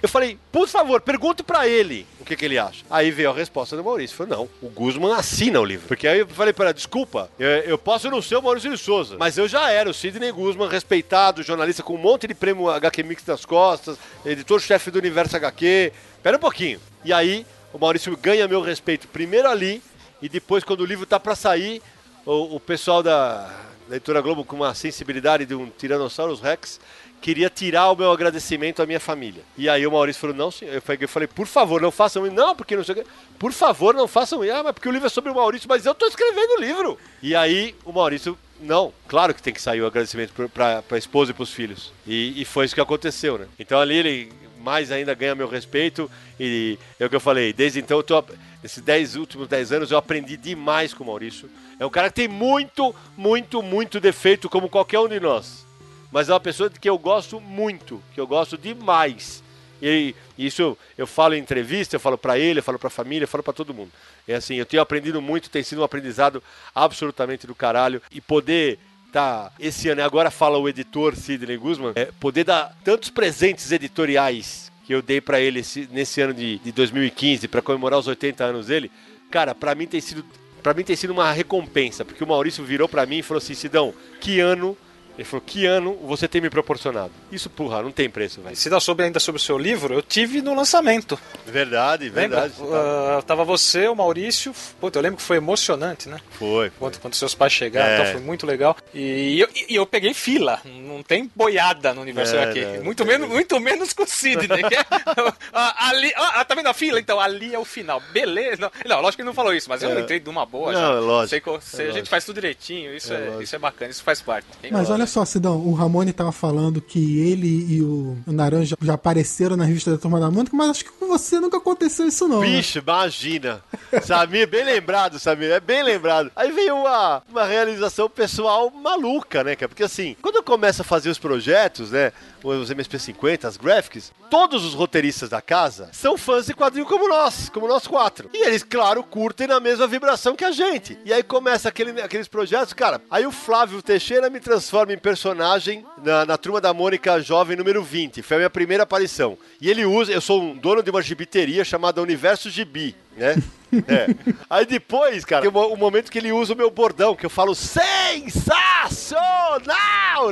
Eu 0.00 0.08
falei, 0.08 0.38
por 0.52 0.68
favor, 0.68 1.00
pergunte 1.00 1.42
pra 1.42 1.66
ele 1.66 2.06
o 2.20 2.24
que, 2.24 2.36
que 2.36 2.44
ele 2.44 2.58
acha. 2.58 2.84
Aí 2.88 3.10
veio 3.10 3.30
a 3.30 3.34
resposta 3.34 3.76
do 3.76 3.82
Maurício. 3.82 4.16
Falou, 4.16 4.38
não, 4.38 4.68
o 4.68 4.70
Guzman 4.70 5.12
assina 5.14 5.60
o 5.60 5.64
livro. 5.64 5.88
Porque 5.88 6.06
aí 6.06 6.20
eu 6.20 6.28
falei 6.28 6.52
pra 6.52 6.66
ela, 6.66 6.74
desculpa, 6.74 7.28
eu, 7.38 7.48
eu 7.48 7.78
posso 7.78 8.08
não 8.08 8.22
ser 8.22 8.36
o 8.36 8.42
Maurício 8.42 8.70
de 8.70 8.78
Souza, 8.78 9.16
mas 9.18 9.36
eu 9.36 9.48
já 9.48 9.70
era 9.70 9.90
o 9.90 9.94
Sidney 9.94 10.30
Guzman, 10.30 10.68
respeitado, 10.68 11.42
jornalista 11.42 11.82
com 11.82 11.94
um 11.94 11.98
monte 11.98 12.28
de 12.28 12.34
prêmio 12.34 12.70
HQ 12.70 13.02
Mix 13.02 13.26
nas 13.26 13.44
costas, 13.44 13.98
editor-chefe 14.24 14.90
do 14.90 14.98
Universo 14.98 15.36
HQ. 15.36 15.92
Pera 16.22 16.36
um 16.36 16.40
pouquinho. 16.40 16.80
E 17.04 17.12
aí, 17.12 17.44
o 17.72 17.78
Maurício 17.78 18.16
ganha 18.16 18.46
meu 18.46 18.60
respeito 18.60 19.08
primeiro 19.08 19.48
ali, 19.48 19.82
e 20.22 20.28
depois, 20.28 20.62
quando 20.64 20.80
o 20.80 20.86
livro 20.86 21.06
tá 21.06 21.18
pra 21.18 21.34
sair, 21.34 21.82
o, 22.24 22.56
o 22.56 22.60
pessoal 22.60 23.02
da, 23.02 23.50
da 23.88 23.96
editora 23.96 24.20
Globo, 24.20 24.44
com 24.44 24.56
uma 24.56 24.74
sensibilidade 24.74 25.46
de 25.46 25.54
um 25.54 25.68
Tiranossauros 25.68 26.40
Rex, 26.40 26.80
queria 27.20 27.50
tirar 27.50 27.90
o 27.90 27.96
meu 27.96 28.10
agradecimento 28.10 28.82
à 28.82 28.86
minha 28.86 29.00
família. 29.00 29.42
E 29.56 29.68
aí 29.68 29.86
o 29.86 29.92
Maurício 29.92 30.20
falou, 30.20 30.36
não, 30.36 30.50
senhor. 30.50 30.74
Eu 30.74 31.08
falei, 31.08 31.28
por 31.28 31.46
favor, 31.46 31.80
não 31.80 31.90
façam 31.90 32.26
isso. 32.26 32.34
Não, 32.34 32.54
porque 32.54 32.76
não 32.76 32.84
sei 32.84 32.94
o 32.94 32.98
quê. 32.98 33.04
Por 33.38 33.52
favor, 33.52 33.94
não 33.94 34.08
façam 34.08 34.44
isso. 34.44 34.54
Ah, 34.54 34.62
mas 34.62 34.72
porque 34.72 34.88
o 34.88 34.92
livro 34.92 35.06
é 35.06 35.10
sobre 35.10 35.30
o 35.30 35.34
Maurício, 35.34 35.68
mas 35.68 35.84
eu 35.84 35.94
tô 35.94 36.06
escrevendo 36.06 36.56
o 36.56 36.60
livro. 36.60 36.98
E 37.22 37.34
aí 37.34 37.74
o 37.84 37.92
Maurício, 37.92 38.38
não, 38.60 38.92
claro 39.06 39.34
que 39.34 39.42
tem 39.42 39.52
que 39.52 39.62
sair 39.62 39.80
o 39.82 39.86
agradecimento 39.86 40.32
pra, 40.50 40.82
pra 40.82 40.98
esposa 40.98 41.30
e 41.32 41.34
pros 41.34 41.52
filhos. 41.52 41.92
E, 42.06 42.40
e 42.40 42.44
foi 42.44 42.64
isso 42.64 42.74
que 42.74 42.80
aconteceu, 42.80 43.38
né? 43.38 43.46
Então 43.58 43.78
ali 43.78 43.96
ele 43.96 44.32
mais 44.58 44.90
ainda 44.90 45.14
ganha 45.14 45.34
meu 45.34 45.48
respeito 45.48 46.10
e 46.38 46.78
é 46.98 47.06
o 47.06 47.08
que 47.08 47.16
eu 47.16 47.20
falei, 47.20 47.52
desde 47.52 47.78
então 47.78 47.98
eu 47.98 48.02
tô, 48.02 48.22
esses 48.62 48.82
10 48.82 49.16
últimos 49.16 49.48
10 49.48 49.72
anos 49.72 49.90
eu 49.90 49.96
aprendi 49.96 50.36
demais 50.36 50.92
com 50.92 51.04
o 51.04 51.06
Maurício. 51.06 51.48
É 51.78 51.86
um 51.86 51.90
cara 51.90 52.08
que 52.08 52.16
tem 52.16 52.28
muito, 52.28 52.94
muito, 53.16 53.62
muito 53.62 54.00
defeito 54.00 54.48
como 54.48 54.68
qualquer 54.68 54.98
um 54.98 55.08
de 55.08 55.20
nós. 55.20 55.67
Mas 56.10 56.28
é 56.28 56.32
uma 56.32 56.40
pessoa 56.40 56.70
que 56.70 56.88
eu 56.88 56.98
gosto 56.98 57.40
muito, 57.40 58.02
que 58.14 58.20
eu 58.20 58.26
gosto 58.26 58.56
demais. 58.56 59.42
E 59.80 60.14
isso 60.36 60.76
eu, 60.96 61.06
falo 61.06 61.34
em 61.34 61.38
entrevista, 61.38 61.94
eu 61.96 62.00
falo 62.00 62.18
pra 62.18 62.38
ele, 62.38 62.58
eu 62.58 62.62
falo 62.64 62.78
pra 62.78 62.90
família, 62.90 63.24
eu 63.24 63.28
falo 63.28 63.44
pra 63.44 63.52
todo 63.52 63.72
mundo. 63.74 63.90
É 64.26 64.34
assim, 64.34 64.56
eu 64.56 64.66
tenho 64.66 64.82
aprendido 64.82 65.22
muito, 65.22 65.48
tem 65.50 65.62
sido 65.62 65.80
um 65.80 65.84
aprendizado 65.84 66.42
absolutamente 66.74 67.46
do 67.46 67.54
caralho. 67.54 68.02
E 68.10 68.20
poder 68.20 68.78
tá 69.12 69.50
esse 69.58 69.88
ano, 69.88 70.02
agora 70.02 70.30
fala 70.30 70.58
o 70.58 70.68
editor 70.68 71.14
Sidney 71.16 71.56
Guzman, 71.56 71.92
é, 71.94 72.06
poder 72.20 72.44
dar 72.44 72.76
tantos 72.84 73.08
presentes 73.08 73.70
editoriais 73.72 74.70
que 74.84 74.92
eu 74.94 75.00
dei 75.00 75.20
pra 75.20 75.40
ele 75.40 75.60
esse- 75.60 75.88
nesse 75.92 76.20
ano 76.20 76.34
de, 76.34 76.58
de 76.58 76.72
2015 76.72 77.46
pra 77.48 77.62
comemorar 77.62 77.98
os 77.98 78.06
80 78.06 78.44
anos 78.44 78.66
dele, 78.66 78.90
cara, 79.30 79.54
pra 79.54 79.74
mim 79.74 79.86
tem 79.86 80.00
sido 80.00 80.24
para 80.62 80.74
mim 80.74 80.82
tem 80.82 80.96
sido 80.96 81.10
uma 81.12 81.30
recompensa, 81.32 82.04
porque 82.04 82.22
o 82.22 82.26
Maurício 82.26 82.64
virou 82.64 82.88
pra 82.88 83.06
mim 83.06 83.18
e 83.18 83.22
falou 83.22 83.38
assim: 83.38 83.54
"Sidão, 83.54 83.94
que 84.20 84.40
ano 84.40 84.76
ele 85.18 85.24
falou, 85.24 85.42
que 85.44 85.66
ano 85.66 85.94
você 86.06 86.26
tem 86.26 86.40
me 86.40 86.48
proporcionado? 86.48 87.10
Isso, 87.30 87.50
porra, 87.50 87.82
não 87.82 87.90
tem 87.90 88.08
preço, 88.08 88.40
velho. 88.40 88.54
Se 88.56 88.70
dá 88.70 88.78
sobre 88.80 89.04
ainda 89.04 89.18
sobre 89.20 89.38
o 89.40 89.44
seu 89.44 89.58
livro, 89.58 89.92
eu 89.92 90.00
tive 90.02 90.40
no 90.40 90.54
lançamento. 90.54 91.18
Verdade, 91.44 92.08
verdade. 92.08 92.54
você 92.56 92.70
tá- 92.70 93.18
Ah, 93.18 93.22
tava 93.22 93.44
você, 93.44 93.88
o 93.88 93.94
Maurício. 93.96 94.54
Puta, 94.80 94.98
eu 94.98 95.02
lembro 95.02 95.16
que 95.18 95.22
foi 95.22 95.36
emocionante, 95.38 96.08
né? 96.08 96.18
Foi. 96.38 96.70
foi. 96.70 96.72
Quando, 96.78 96.98
quando 97.00 97.14
seus 97.14 97.34
pais 97.34 97.52
chegaram, 97.52 97.90
É. 97.90 98.00
então 98.00 98.12
foi 98.12 98.20
muito 98.22 98.46
legal. 98.46 98.76
E 98.94 99.40
eu, 99.40 99.48
e 99.68 99.74
eu 99.74 99.84
peguei 99.84 100.14
fila, 100.14 100.60
não 100.98 101.02
tem 101.04 101.30
boiada 101.34 101.94
no 101.94 102.02
universo 102.02 102.36
É, 102.36 102.44
aqui. 102.44 102.64
não, 102.64 102.84
muito, 102.84 103.00
não 103.04 103.06
menos, 103.12 103.28
muito 103.28 103.60
menos 103.60 103.92
com 103.92 104.02
o 104.02 104.06
Sidney. 104.06 104.62
que 104.64 104.74
é- 104.74 104.84
Ah, 105.52 105.88
ali, 105.88 106.12
ah, 106.16 106.44
tá 106.44 106.54
vendo 106.54 106.66
a 106.68 106.74
fila? 106.74 107.00
Então, 107.00 107.18
ali 107.18 107.54
é 107.54 107.58
o 107.58 107.64
final. 107.64 108.02
Beleza. 108.12 108.60
Não, 108.60 108.70
não, 108.86 108.96
lógico 109.00 109.16
que 109.16 109.22
ele 109.22 109.26
não 109.28 109.34
falou 109.34 109.54
isso, 109.54 109.68
mas 109.68 109.82
eu 109.82 109.90
É. 109.96 110.00
entrei 110.00 110.20
de 110.20 110.28
uma 110.28 110.44
boa. 110.44 110.72
Não, 110.72 110.80
já. 110.80 110.86
é 110.86 111.00
lógico, 111.00 111.28
Sei 111.28 111.40
que- 111.40 111.50
é 111.50 111.60
sei- 111.60 111.88
a 111.88 111.92
gente 111.92 112.10
faz 112.10 112.24
tudo 112.24 112.34
direitinho, 112.36 112.94
isso 112.94 113.12
É 113.12 113.38
é, 113.38 113.42
isso 113.42 113.54
é 113.54 113.58
bacana, 113.58 113.90
isso 113.90 114.02
faz 114.02 114.20
parte. 114.20 114.46
Tem 114.60 114.70
Mas 114.70 114.80
lógico. 114.82 114.94
olha 114.94 115.06
só, 115.06 115.24
Sidão, 115.24 115.56
o 115.58 115.72
Ramone 115.74 116.12
tava 116.12 116.32
falando 116.32 116.80
que 116.80 117.20
ele 117.30 117.66
e 117.72 117.80
o, 117.82 118.16
o 118.26 118.32
Naranja 118.32 118.76
já 118.82 118.94
apareceram 118.94 119.56
na 119.56 119.64
revista 119.64 119.90
da 119.90 119.98
Turma 119.98 120.20
da 120.20 120.30
Mônica, 120.30 120.54
mas 120.56 120.70
acho 120.70 120.84
que 120.84 120.90
com 120.92 121.06
você 121.08 121.38
nunca 121.40 121.56
aconteceu 121.58 122.06
isso 122.08 122.26
não. 122.28 122.40
né? 122.40 122.46
Bicho, 122.48 122.78
imagina. 122.78 123.62
Samir, 124.04 124.46
bem 124.48 124.64
lembrado, 124.64 125.18
Samir, 125.18 125.50
é 125.50 125.60
bem 125.60 125.82
lembrado. 125.82 126.30
Aí 126.36 126.50
veio 126.52 126.76
uma, 126.76 127.22
uma 127.30 127.44
realização 127.44 128.08
pessoal 128.08 128.70
maluca, 128.70 129.42
né, 129.44 129.54
cara? 129.56 129.68
Porque 129.68 129.82
assim, 129.84 130.16
quando 130.20 130.36
eu 130.36 130.42
começo 130.42 130.82
a 130.82 130.84
fazer 130.88 131.10
os 131.10 131.18
projetos, 131.18 131.90
né, 131.92 132.12
os 132.42 132.70
MSP50, 132.70 133.44
as 133.44 133.56
graphics, 133.56 134.12
todos 134.30 134.64
os 134.64 134.74
roteiristas 134.74 135.28
da 135.28 135.40
casa 135.40 135.90
são 135.92 136.16
fãs 136.16 136.46
de 136.46 136.54
quadrinho 136.54 136.86
como 136.86 137.08
nós, 137.08 137.48
como 137.50 137.68
nós 137.68 137.86
quatro. 137.86 138.30
E 138.32 138.46
eles, 138.46 138.62
claro, 138.62 139.02
curtem 139.02 139.46
na 139.46 139.60
mesma 139.60 139.86
vibração 139.86 140.34
que 140.34 140.44
a 140.44 140.50
gente. 140.50 140.98
E 141.04 141.12
aí 141.12 141.22
começa 141.22 141.68
aquele, 141.68 142.00
aqueles 142.00 142.26
projetos, 142.26 142.72
cara. 142.72 143.00
Aí 143.10 143.26
o 143.26 143.32
Flávio 143.32 143.82
Teixeira 143.82 144.30
me 144.30 144.40
transforma 144.40 144.92
em 144.92 144.98
personagem 144.98 145.84
na, 146.02 146.24
na 146.24 146.36
Turma 146.36 146.60
da 146.60 146.72
Mônica 146.72 147.20
Jovem 147.20 147.56
número 147.56 147.82
20. 147.82 148.22
Foi 148.22 148.36
a 148.36 148.40
minha 148.40 148.50
primeira 148.50 148.84
aparição. 148.84 149.36
E 149.60 149.68
ele 149.68 149.84
usa, 149.84 150.12
eu 150.12 150.20
sou 150.20 150.42
um 150.42 150.56
dono 150.56 150.82
de 150.82 150.90
uma 150.90 151.02
gibiteria 151.02 151.64
chamada 151.64 152.02
Universo 152.02 152.48
Gibi, 152.48 152.96
né? 153.18 153.36
É. 153.86 154.06
Aí 154.48 154.64
depois, 154.64 155.26
cara, 155.26 155.42
tem 155.42 155.50
o 155.50 155.72
o 155.74 155.76
momento 155.76 156.10
que 156.10 156.16
ele 156.16 156.32
usa 156.32 156.54
o 156.54 156.56
meu 156.56 156.70
bordão, 156.70 157.14
que 157.14 157.26
eu 157.26 157.28
falo 157.28 157.54
sensacional, 157.54 158.30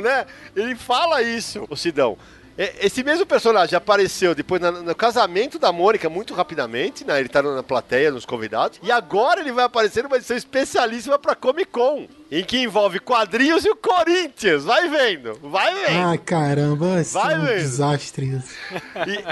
né? 0.01 0.25
Ele 0.55 0.73
fala 0.75 1.21
isso, 1.21 1.63
o 1.69 1.75
Sidão. 1.75 2.17
E- 2.57 2.73
Esse 2.81 3.03
mesmo 3.03 3.27
personagem 3.27 3.77
apareceu 3.77 4.33
depois 4.33 4.59
na- 4.59 4.71
no 4.71 4.95
casamento 4.95 5.59
da 5.59 5.71
Mônica 5.71 6.09
muito 6.09 6.33
rapidamente, 6.33 7.05
né? 7.05 7.19
Ele 7.19 7.29
tá 7.29 7.43
na 7.43 7.61
plateia, 7.61 8.09
nos 8.09 8.25
convidados. 8.25 8.79
E 8.81 8.91
agora 8.91 9.41
ele 9.41 9.51
vai 9.51 9.65
aparecer 9.65 10.03
numa 10.03 10.17
edição 10.17 10.35
especialíssima 10.35 11.19
pra 11.19 11.35
Comic 11.35 11.69
Con, 11.71 12.07
em 12.31 12.43
que 12.43 12.59
envolve 12.59 12.99
quadrinhos 12.99 13.65
e 13.65 13.69
o 13.69 13.75
Corinthians. 13.75 14.63
Vai 14.63 14.87
vendo, 14.89 15.37
vai 15.41 15.73
vendo. 15.73 16.07
Ai, 16.07 16.17
caramba, 16.17 17.01
isso 17.01 17.13
Vai 17.13 17.33
é 17.33 17.37
um 17.37 17.43
mesmo. 17.43 17.57
desastre. 17.59 18.41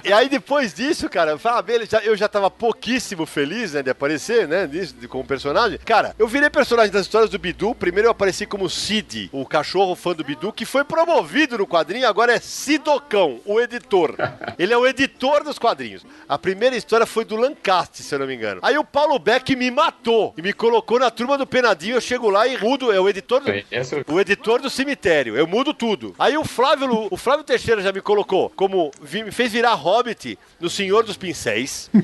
E, 0.04 0.10
e 0.10 0.14
aí 0.14 0.30
depois 0.30 0.74
disso, 0.74 1.10
cara, 1.10 1.32
eu 1.32 1.40
falei, 1.40 1.88
ah, 1.92 2.02
eu 2.04 2.16
já 2.16 2.28
tava 2.28 2.50
pouquíssimo 2.50 3.26
feliz, 3.26 3.74
né, 3.74 3.84
de 3.84 3.90
aparecer, 3.90 4.48
né, 4.48 4.66
disso, 4.68 4.96
de, 4.96 5.08
como 5.08 5.26
personagem. 5.26 5.80
Cara, 5.86 6.16
eu 6.18 6.28
virei 6.28 6.50
personagem 6.50 6.92
das 6.92 7.04
histórias 7.04 7.30
do 7.30 7.40
Bidu. 7.40 7.76
Primeiro 7.76 8.08
eu 8.08 8.12
apareci 8.12 8.46
como 8.46 8.70
Cid, 8.70 9.30
o 9.32 9.46
cachorro 9.46 9.96
fã 9.96 10.14
do 10.14 10.24
Bidu, 10.24 10.52
que 10.54 10.66
foi 10.66 10.84
promovido 10.84 11.58
no 11.58 11.68
quadrinho, 11.68 12.08
agora 12.08 12.34
é 12.34 12.40
Sidocão, 12.40 13.40
o 13.46 13.60
editor. 13.60 14.16
Ele 14.58 14.74
é 14.74 14.78
o 14.78 14.88
editor 14.88 15.44
dos 15.44 15.60
quadrinhos. 15.60 16.06
A 16.28 16.38
primeira 16.38 16.76
história 16.76 17.06
foi 17.06 17.26
do 17.26 17.36
Lancaster, 17.36 18.06
se 18.06 18.14
eu 18.16 18.20
não 18.20 18.28
me 18.28 18.36
engano. 18.36 18.60
Aí 18.64 18.78
o 18.78 18.84
Paulo 18.84 19.18
Beck 19.20 19.56
me 19.56 19.70
matou 19.70 20.34
e 20.38 20.42
me 20.42 20.54
colocou 20.54 21.00
na 21.00 21.10
turma 21.12 21.38
do 21.38 21.46
Penadinho. 21.46 21.96
Eu 21.96 22.02
chego 22.02 22.30
lá 22.30 22.48
e 22.48 22.58
mudo, 22.58 22.85
é 22.92 23.00
o 23.00 23.08
editor 23.10 23.42
do, 23.42 23.50
eu- 23.50 23.64
o 24.08 24.20
editor 24.20 24.62
do 24.62 24.70
cemitério. 24.70 25.36
Eu 25.36 25.48
mudo 25.48 25.74
tudo. 25.74 26.16
Aí 26.20 26.38
o 26.38 26.44
Flávio, 26.44 27.08
o 27.12 27.18
Flávio 27.18 27.44
Teixeira 27.44 27.82
já 27.82 27.92
me 27.92 28.02
colocou 28.02 28.50
como 28.56 28.92
me 29.02 29.32
fez 29.32 29.52
virar 29.52 29.74
Hobbit 29.74 30.38
no 30.60 30.70
Senhor 30.70 31.04
dos 31.04 31.18
Pincéis. 31.18 31.90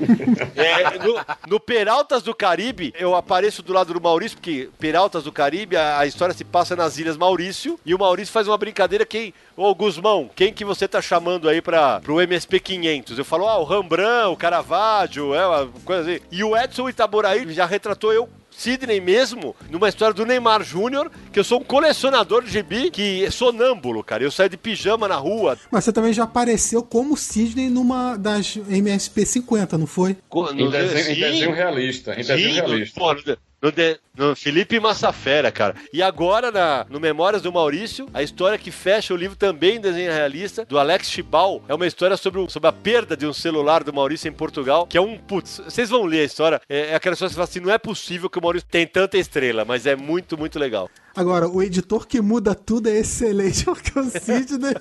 É, 0.54 0.98
no, 0.98 1.18
no 1.48 1.60
Peraltas 1.60 2.22
do 2.22 2.34
Caribe, 2.34 2.92
eu 2.98 3.14
apareço 3.14 3.62
do 3.62 3.72
lado 3.72 3.92
do 3.94 4.00
Maurício, 4.00 4.36
porque 4.36 4.68
Peraltas 4.78 5.24
do 5.24 5.32
Caribe, 5.32 5.76
a, 5.76 5.98
a 6.00 6.06
história 6.06 6.34
se 6.34 6.44
passa 6.44 6.76
nas 6.76 6.98
Ilhas 6.98 7.16
Maurício, 7.16 7.78
e 7.84 7.94
o 7.94 7.98
Maurício 7.98 8.32
faz 8.32 8.46
uma 8.48 8.56
brincadeira 8.58 9.04
quem, 9.06 9.32
ô 9.56 9.74
Guzmão, 9.74 10.30
quem 10.34 10.52
que 10.52 10.64
você 10.64 10.86
tá 10.86 11.00
chamando 11.00 11.48
aí 11.48 11.60
para 11.62 12.00
pro 12.00 12.20
MSP 12.20 12.60
500? 12.60 13.18
Eu 13.18 13.24
falo, 13.24 13.48
ah, 13.48 13.58
o 13.58 13.64
Rembrandt, 13.64 14.28
o 14.32 14.36
Caravaggio, 14.36 15.34
é 15.34 15.46
uma 15.46 15.68
coisa 15.84 16.10
assim. 16.10 16.20
E 16.30 16.44
o 16.44 16.56
Edson 16.56 16.88
Itaboraí 16.88 17.50
já 17.52 17.66
retratou 17.66 18.12
eu 18.12 18.28
Sidney 18.62 19.00
mesmo, 19.00 19.56
numa 19.68 19.88
história 19.88 20.14
do 20.14 20.24
Neymar 20.24 20.62
Júnior, 20.62 21.10
que 21.32 21.38
eu 21.40 21.42
sou 21.42 21.60
um 21.60 21.64
colecionador 21.64 22.44
de 22.44 22.50
gibi, 22.52 22.92
que 22.92 23.24
é 23.24 23.30
sonâmbulo, 23.30 24.04
cara. 24.04 24.22
Eu 24.22 24.30
saio 24.30 24.50
de 24.50 24.56
pijama 24.56 25.08
na 25.08 25.16
rua. 25.16 25.58
Mas 25.68 25.82
você 25.82 25.92
também 25.92 26.12
já 26.12 26.22
apareceu 26.22 26.80
como 26.80 27.16
Sidney 27.16 27.68
numa 27.68 28.16
das 28.16 28.56
MSP 28.56 29.26
50, 29.26 29.76
não 29.76 29.86
foi? 29.86 30.16
Em 30.54 30.70
desenho, 30.70 31.10
em 31.10 31.20
desenho 31.20 31.52
realista. 31.52 32.12
Em 32.12 32.18
desenho 32.18 32.54
Sim, 32.54 32.60
no, 32.60 32.66
realista. 32.68 33.00
pô, 33.00 33.16
no, 33.62 33.70
de- 33.70 33.98
no 34.16 34.34
Felipe 34.34 34.80
Massafera, 34.80 35.50
cara. 35.52 35.74
E 35.92 36.02
agora, 36.02 36.50
na, 36.50 36.84
no 36.90 36.98
Memórias 36.98 37.40
do 37.42 37.52
Maurício, 37.52 38.08
a 38.12 38.22
história 38.22 38.58
que 38.58 38.70
fecha 38.70 39.14
o 39.14 39.16
livro 39.16 39.36
também 39.36 39.76
em 39.76 39.80
desenho 39.80 40.10
realista, 40.12 40.64
do 40.64 40.78
Alex 40.78 41.08
Chibal, 41.08 41.62
é 41.68 41.74
uma 41.74 41.86
história 41.86 42.16
sobre, 42.16 42.40
o- 42.40 42.50
sobre 42.50 42.68
a 42.68 42.72
perda 42.72 43.16
de 43.16 43.26
um 43.26 43.32
celular 43.32 43.84
do 43.84 43.92
Maurício 43.92 44.28
em 44.28 44.32
Portugal, 44.32 44.86
que 44.86 44.98
é 44.98 45.00
um, 45.00 45.16
putz, 45.16 45.58
vocês 45.64 45.88
vão 45.88 46.04
ler 46.04 46.20
a 46.20 46.24
história, 46.24 46.60
é, 46.68 46.88
é 46.90 46.94
aquela 46.94 47.14
história 47.14 47.28
que 47.30 47.34
você 47.34 47.38
fala 47.38 47.48
assim, 47.48 47.60
não 47.60 47.70
é 47.72 47.78
possível 47.78 48.28
que 48.28 48.38
o 48.38 48.42
Maurício 48.42 48.68
tem 48.68 48.86
tanta 48.86 49.16
estrela, 49.16 49.64
mas 49.64 49.86
é 49.86 49.94
muito, 49.94 50.36
muito 50.36 50.58
legal. 50.58 50.90
Agora, 51.14 51.48
o 51.48 51.62
editor 51.62 52.06
que 52.06 52.20
muda 52.20 52.54
tudo 52.54 52.88
é 52.88 52.96
excelente, 52.98 53.64
porque 53.66 53.96
o 53.98 54.04
Sidney. 54.04 54.74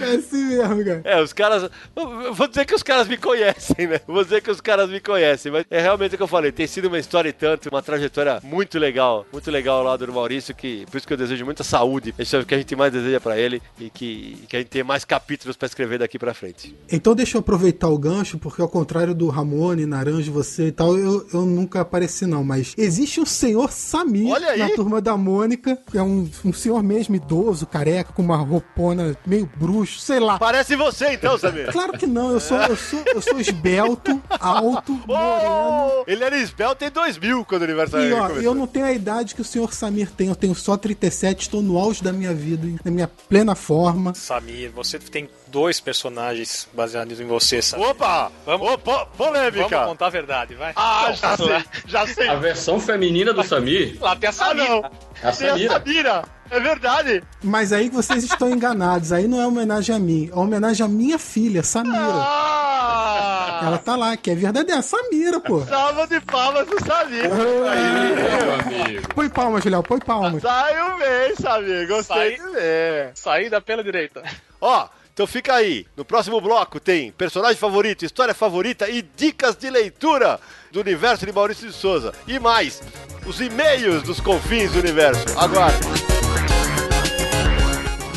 É 0.00 0.14
assim 0.14 0.44
mesmo, 0.44 0.84
cara. 0.84 1.02
É, 1.04 1.20
os 1.20 1.32
caras. 1.32 1.70
eu 1.96 2.34
Vou 2.34 2.46
dizer 2.46 2.64
que 2.64 2.74
os 2.74 2.82
caras 2.82 3.08
me 3.08 3.16
conhecem, 3.16 3.86
né? 3.86 4.00
Vou 4.06 4.22
dizer 4.22 4.40
que 4.42 4.50
os 4.50 4.60
caras 4.60 4.88
me 4.88 5.00
conhecem, 5.00 5.50
mas 5.50 5.64
é 5.70 5.80
realmente 5.80 6.14
o 6.14 6.16
que 6.16 6.22
eu 6.22 6.28
falei. 6.28 6.52
Tem 6.52 6.66
sido 6.66 6.86
uma 6.86 6.98
história 6.98 7.28
e 7.28 7.32
tanto, 7.32 7.68
uma 7.68 7.82
trajetória 7.82 8.40
muito 8.42 8.78
legal, 8.78 9.26
muito 9.32 9.50
legal 9.50 9.82
lá 9.82 9.96
do 9.96 10.12
Maurício, 10.12 10.54
que 10.54 10.86
por 10.86 10.98
isso 10.98 11.06
que 11.06 11.12
eu 11.12 11.16
desejo 11.16 11.44
muita 11.44 11.64
saúde. 11.64 12.14
Isso 12.18 12.36
é 12.36 12.40
o 12.40 12.46
que 12.46 12.54
a 12.54 12.58
gente 12.58 12.74
mais 12.76 12.92
deseja 12.92 13.20
pra 13.20 13.38
ele 13.38 13.60
e 13.78 13.90
que, 13.90 14.38
que 14.48 14.56
a 14.56 14.60
gente 14.60 14.68
tenha 14.68 14.84
mais 14.84 15.04
capítulos 15.04 15.56
pra 15.56 15.66
escrever 15.66 15.98
daqui 15.98 16.18
pra 16.18 16.32
frente. 16.34 16.74
Então 16.90 17.14
deixa 17.14 17.36
eu 17.36 17.40
aproveitar 17.40 17.88
o 17.88 17.98
gancho, 17.98 18.38
porque 18.38 18.62
ao 18.62 18.68
contrário 18.68 19.14
do 19.14 19.28
Ramone, 19.28 19.86
Naranjo, 19.86 20.32
você 20.32 20.68
e 20.68 20.72
tal, 20.72 20.96
eu, 20.96 21.26
eu 21.32 21.42
nunca 21.44 21.80
apareci 21.80 22.26
não, 22.26 22.44
mas 22.44 22.74
existe 22.76 23.20
um 23.20 23.26
senhor 23.26 23.70
Samir 23.70 24.34
na 24.56 24.70
turma 24.70 25.00
da 25.00 25.16
Mônica, 25.16 25.78
que 25.90 25.98
é 25.98 26.02
um, 26.02 26.28
um 26.44 26.52
senhor 26.52 26.82
mesmo 26.82 27.16
idoso, 27.16 27.66
careca, 27.66 28.12
com 28.12 28.22
uma 28.22 28.36
roupona 28.36 29.16
meio 29.28 29.48
bruxo, 29.56 30.00
sei 30.00 30.18
lá. 30.18 30.38
Parece 30.38 30.74
você 30.74 31.12
então, 31.12 31.38
Samir. 31.38 31.70
Claro 31.72 31.92
que 31.98 32.06
não, 32.06 32.32
eu 32.32 32.40
sou, 32.40 32.56
eu 32.58 32.76
sou, 32.76 33.02
eu 33.06 33.20
sou 33.22 33.38
esbelto, 33.40 34.20
alto, 34.40 34.92
moreno. 35.06 35.98
Oh, 35.98 36.04
ele 36.06 36.24
era 36.24 36.36
esbelto 36.36 36.84
em 36.84 36.90
2000 36.90 37.44
quando 37.44 37.62
o 37.62 37.64
aniversário 37.64 38.08
E 38.08 38.12
ó, 38.12 38.20
começou. 38.22 38.42
eu 38.42 38.54
não 38.54 38.66
tenho 38.66 38.86
a 38.86 38.92
idade 38.92 39.34
que 39.34 39.40
o 39.40 39.44
senhor 39.44 39.72
Samir 39.72 40.10
tem, 40.10 40.28
eu 40.28 40.34
tenho 40.36 40.54
só 40.54 40.76
37, 40.76 41.42
estou 41.42 41.62
no 41.62 41.78
auge 41.78 42.02
da 42.02 42.12
minha 42.12 42.32
vida, 42.34 42.66
na 42.84 42.90
minha 42.90 43.08
plena 43.28 43.54
forma. 43.54 44.14
Samir, 44.14 44.70
você 44.72 44.98
tem 44.98 45.28
dois 45.48 45.78
personagens 45.80 46.68
baseados 46.72 47.20
em 47.20 47.26
você, 47.26 47.60
Samir. 47.62 47.86
Opa! 47.88 48.32
Vamos- 48.46 48.68
Opa! 48.72 49.06
Polêmica! 49.16 49.68
Vamos 49.68 49.88
contar 49.88 50.06
a 50.06 50.10
verdade, 50.10 50.54
vai. 50.54 50.72
Ah, 50.74 51.12
já 51.12 51.36
sei, 51.36 51.64
já 51.86 52.06
sei. 52.06 52.28
A 52.28 52.34
versão 52.36 52.80
feminina 52.80 53.32
do 53.32 53.42
Samir, 53.44 53.96
Lá 54.00 54.16
tem 54.16 54.28
a 54.28 54.30
Ah, 54.30 54.32
Samir. 54.32 54.68
não. 54.68 54.78
a 55.22 55.32
Tem 55.32 55.48
a 55.50 55.68
Samira. 55.68 56.24
Samira. 56.48 56.56
É 56.56 56.60
verdade. 56.60 57.22
Mas 57.42 57.72
aí 57.72 57.88
que 57.88 57.94
vocês 57.96 58.24
estão 58.24 58.50
enganados, 58.50 59.12
aí 59.12 59.26
não 59.28 59.40
é 59.40 59.46
homenagem 59.46 59.94
a 59.94 59.98
mim, 59.98 60.30
é 60.32 60.36
homenagem 60.38 60.84
à 60.84 60.88
minha 60.88 61.18
filha, 61.18 61.62
Samira. 61.62 61.96
Ah! 62.00 63.60
Ela 63.64 63.78
tá 63.78 63.96
lá, 63.96 64.16
que 64.16 64.30
é 64.30 64.34
verdadeira, 64.34 64.80
Samira, 64.82 65.40
pô. 65.40 65.60
Salva 65.64 66.06
de 66.06 66.20
palmas 66.20 66.66
pro 66.66 66.84
Samir. 66.84 67.28
Meu 67.28 67.64
amigo. 67.70 69.08
Põe 69.14 69.28
palmas, 69.28 69.64
Léo, 69.64 69.82
põe 69.82 69.98
palmas. 69.98 70.42
Saiu 70.42 70.98
bem, 70.98 71.34
Samir. 71.40 71.88
Gostei 71.88 72.36
Sai- 72.36 72.46
de 72.46 72.52
ver. 72.52 73.10
Saída 73.14 73.60
pela 73.60 73.82
direita. 73.82 74.22
Ó, 74.60 74.88
então 75.18 75.26
fica 75.26 75.52
aí. 75.52 75.84
No 75.96 76.04
próximo 76.04 76.40
bloco 76.40 76.78
tem 76.78 77.10
personagem 77.10 77.56
favorito, 77.56 78.04
história 78.04 78.32
favorita 78.32 78.88
e 78.88 79.02
dicas 79.02 79.56
de 79.56 79.68
leitura 79.68 80.38
do 80.70 80.78
universo 80.78 81.26
de 81.26 81.32
Maurício 81.32 81.66
de 81.66 81.74
Souza. 81.74 82.12
E 82.24 82.38
mais, 82.38 82.80
os 83.26 83.40
e-mails 83.40 84.04
dos 84.04 84.20
confins 84.20 84.70
do 84.70 84.78
universo. 84.78 85.36
Aguarde. 85.36 85.88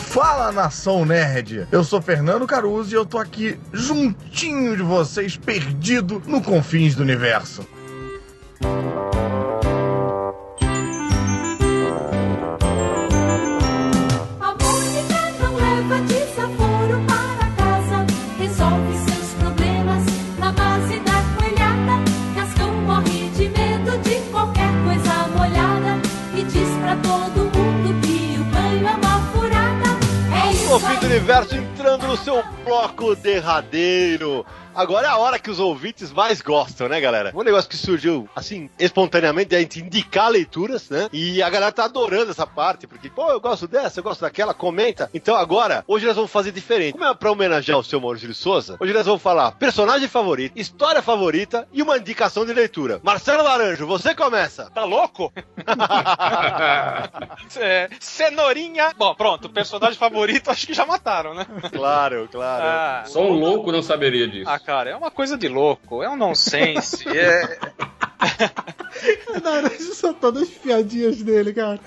Fala 0.09 0.51
nação 0.51 1.03
nerd! 1.03 1.67
Eu 1.71 1.83
sou 1.83 1.99
Fernando 2.03 2.45
Caruso 2.45 2.93
e 2.93 2.95
eu 2.95 3.05
tô 3.05 3.17
aqui 3.17 3.59
juntinho 3.73 4.77
de 4.77 4.83
vocês, 4.83 5.35
perdido 5.35 6.21
no 6.27 6.39
confins 6.39 6.93
do 6.93 7.01
universo. 7.01 7.65
Confins 30.81 30.99
do 30.99 31.05
universo 31.05 31.55
entrando 31.55 32.07
no 32.07 32.17
seu 32.17 32.43
bloco 32.65 33.15
derradeiro. 33.15 34.43
Agora 34.73 35.07
é 35.07 35.09
a 35.09 35.17
hora 35.17 35.37
que 35.39 35.49
os 35.49 35.59
ouvintes 35.59 36.11
mais 36.11 36.41
gostam, 36.41 36.87
né, 36.87 36.99
galera? 37.01 37.31
Um 37.35 37.43
negócio 37.43 37.69
que 37.69 37.77
surgiu, 37.77 38.27
assim, 38.35 38.69
espontaneamente, 38.79 39.53
é 39.53 39.57
a 39.57 39.61
gente 39.61 39.79
indicar 39.79 40.29
leituras, 40.29 40.89
né? 40.89 41.09
E 41.11 41.41
a 41.41 41.49
galera 41.49 41.71
tá 41.71 41.85
adorando 41.85 42.31
essa 42.31 42.47
parte, 42.47 42.87
porque, 42.87 43.09
pô, 43.09 43.29
eu 43.29 43.39
gosto 43.39 43.67
dessa, 43.67 43.99
eu 43.99 44.03
gosto 44.03 44.21
daquela, 44.21 44.53
comenta. 44.53 45.09
Então 45.13 45.35
agora, 45.35 45.83
hoje 45.87 46.05
nós 46.05 46.15
vamos 46.15 46.31
fazer 46.31 46.51
diferente. 46.51 46.93
Como 46.93 47.05
é 47.05 47.13
pra 47.13 47.31
homenagear 47.31 47.77
o 47.79 47.83
seu 47.83 47.99
Maurício 47.99 48.27
de 48.27 48.33
Souza, 48.33 48.77
hoje 48.79 48.93
nós 48.93 49.05
vamos 49.05 49.21
falar 49.21 49.51
personagem 49.53 50.07
favorito, 50.07 50.53
história 50.57 51.01
favorita 51.01 51.67
e 51.73 51.81
uma 51.81 51.97
indicação 51.97 52.45
de 52.45 52.53
leitura. 52.53 52.99
Marcelo 53.03 53.43
Laranjo, 53.43 53.85
você 53.85 54.15
começa. 54.15 54.69
Tá 54.71 54.83
louco? 54.85 55.31
É, 57.57 57.89
cenourinha. 57.99 58.91
Bom, 58.97 59.13
pronto, 59.15 59.49
personagem 59.49 59.97
favorito 59.97 60.49
acho 60.49 60.65
que 60.65 60.73
já 60.73 60.85
mataram, 60.85 61.33
né? 61.33 61.45
Claro, 61.71 62.27
claro. 62.31 62.63
Ah, 62.65 63.03
Só 63.05 63.21
um 63.21 63.33
louco 63.33 63.71
não 63.71 63.81
saberia 63.81 64.27
disso. 64.27 64.49
ah, 64.49 64.59
cara, 64.61 64.89
é 64.91 64.95
uma 64.95 65.11
coisa 65.11 65.37
de 65.37 65.47
louco, 65.47 66.01
é 66.03 66.09
um 66.09 66.15
nonsense. 66.15 67.05
é, 67.07 67.59
Naranjo 69.43 69.93
só 69.93 70.13
todas 70.13 70.43
as 70.43 70.49
piadinhas 70.49 71.21
dele, 71.21 71.53
cara. 71.53 71.79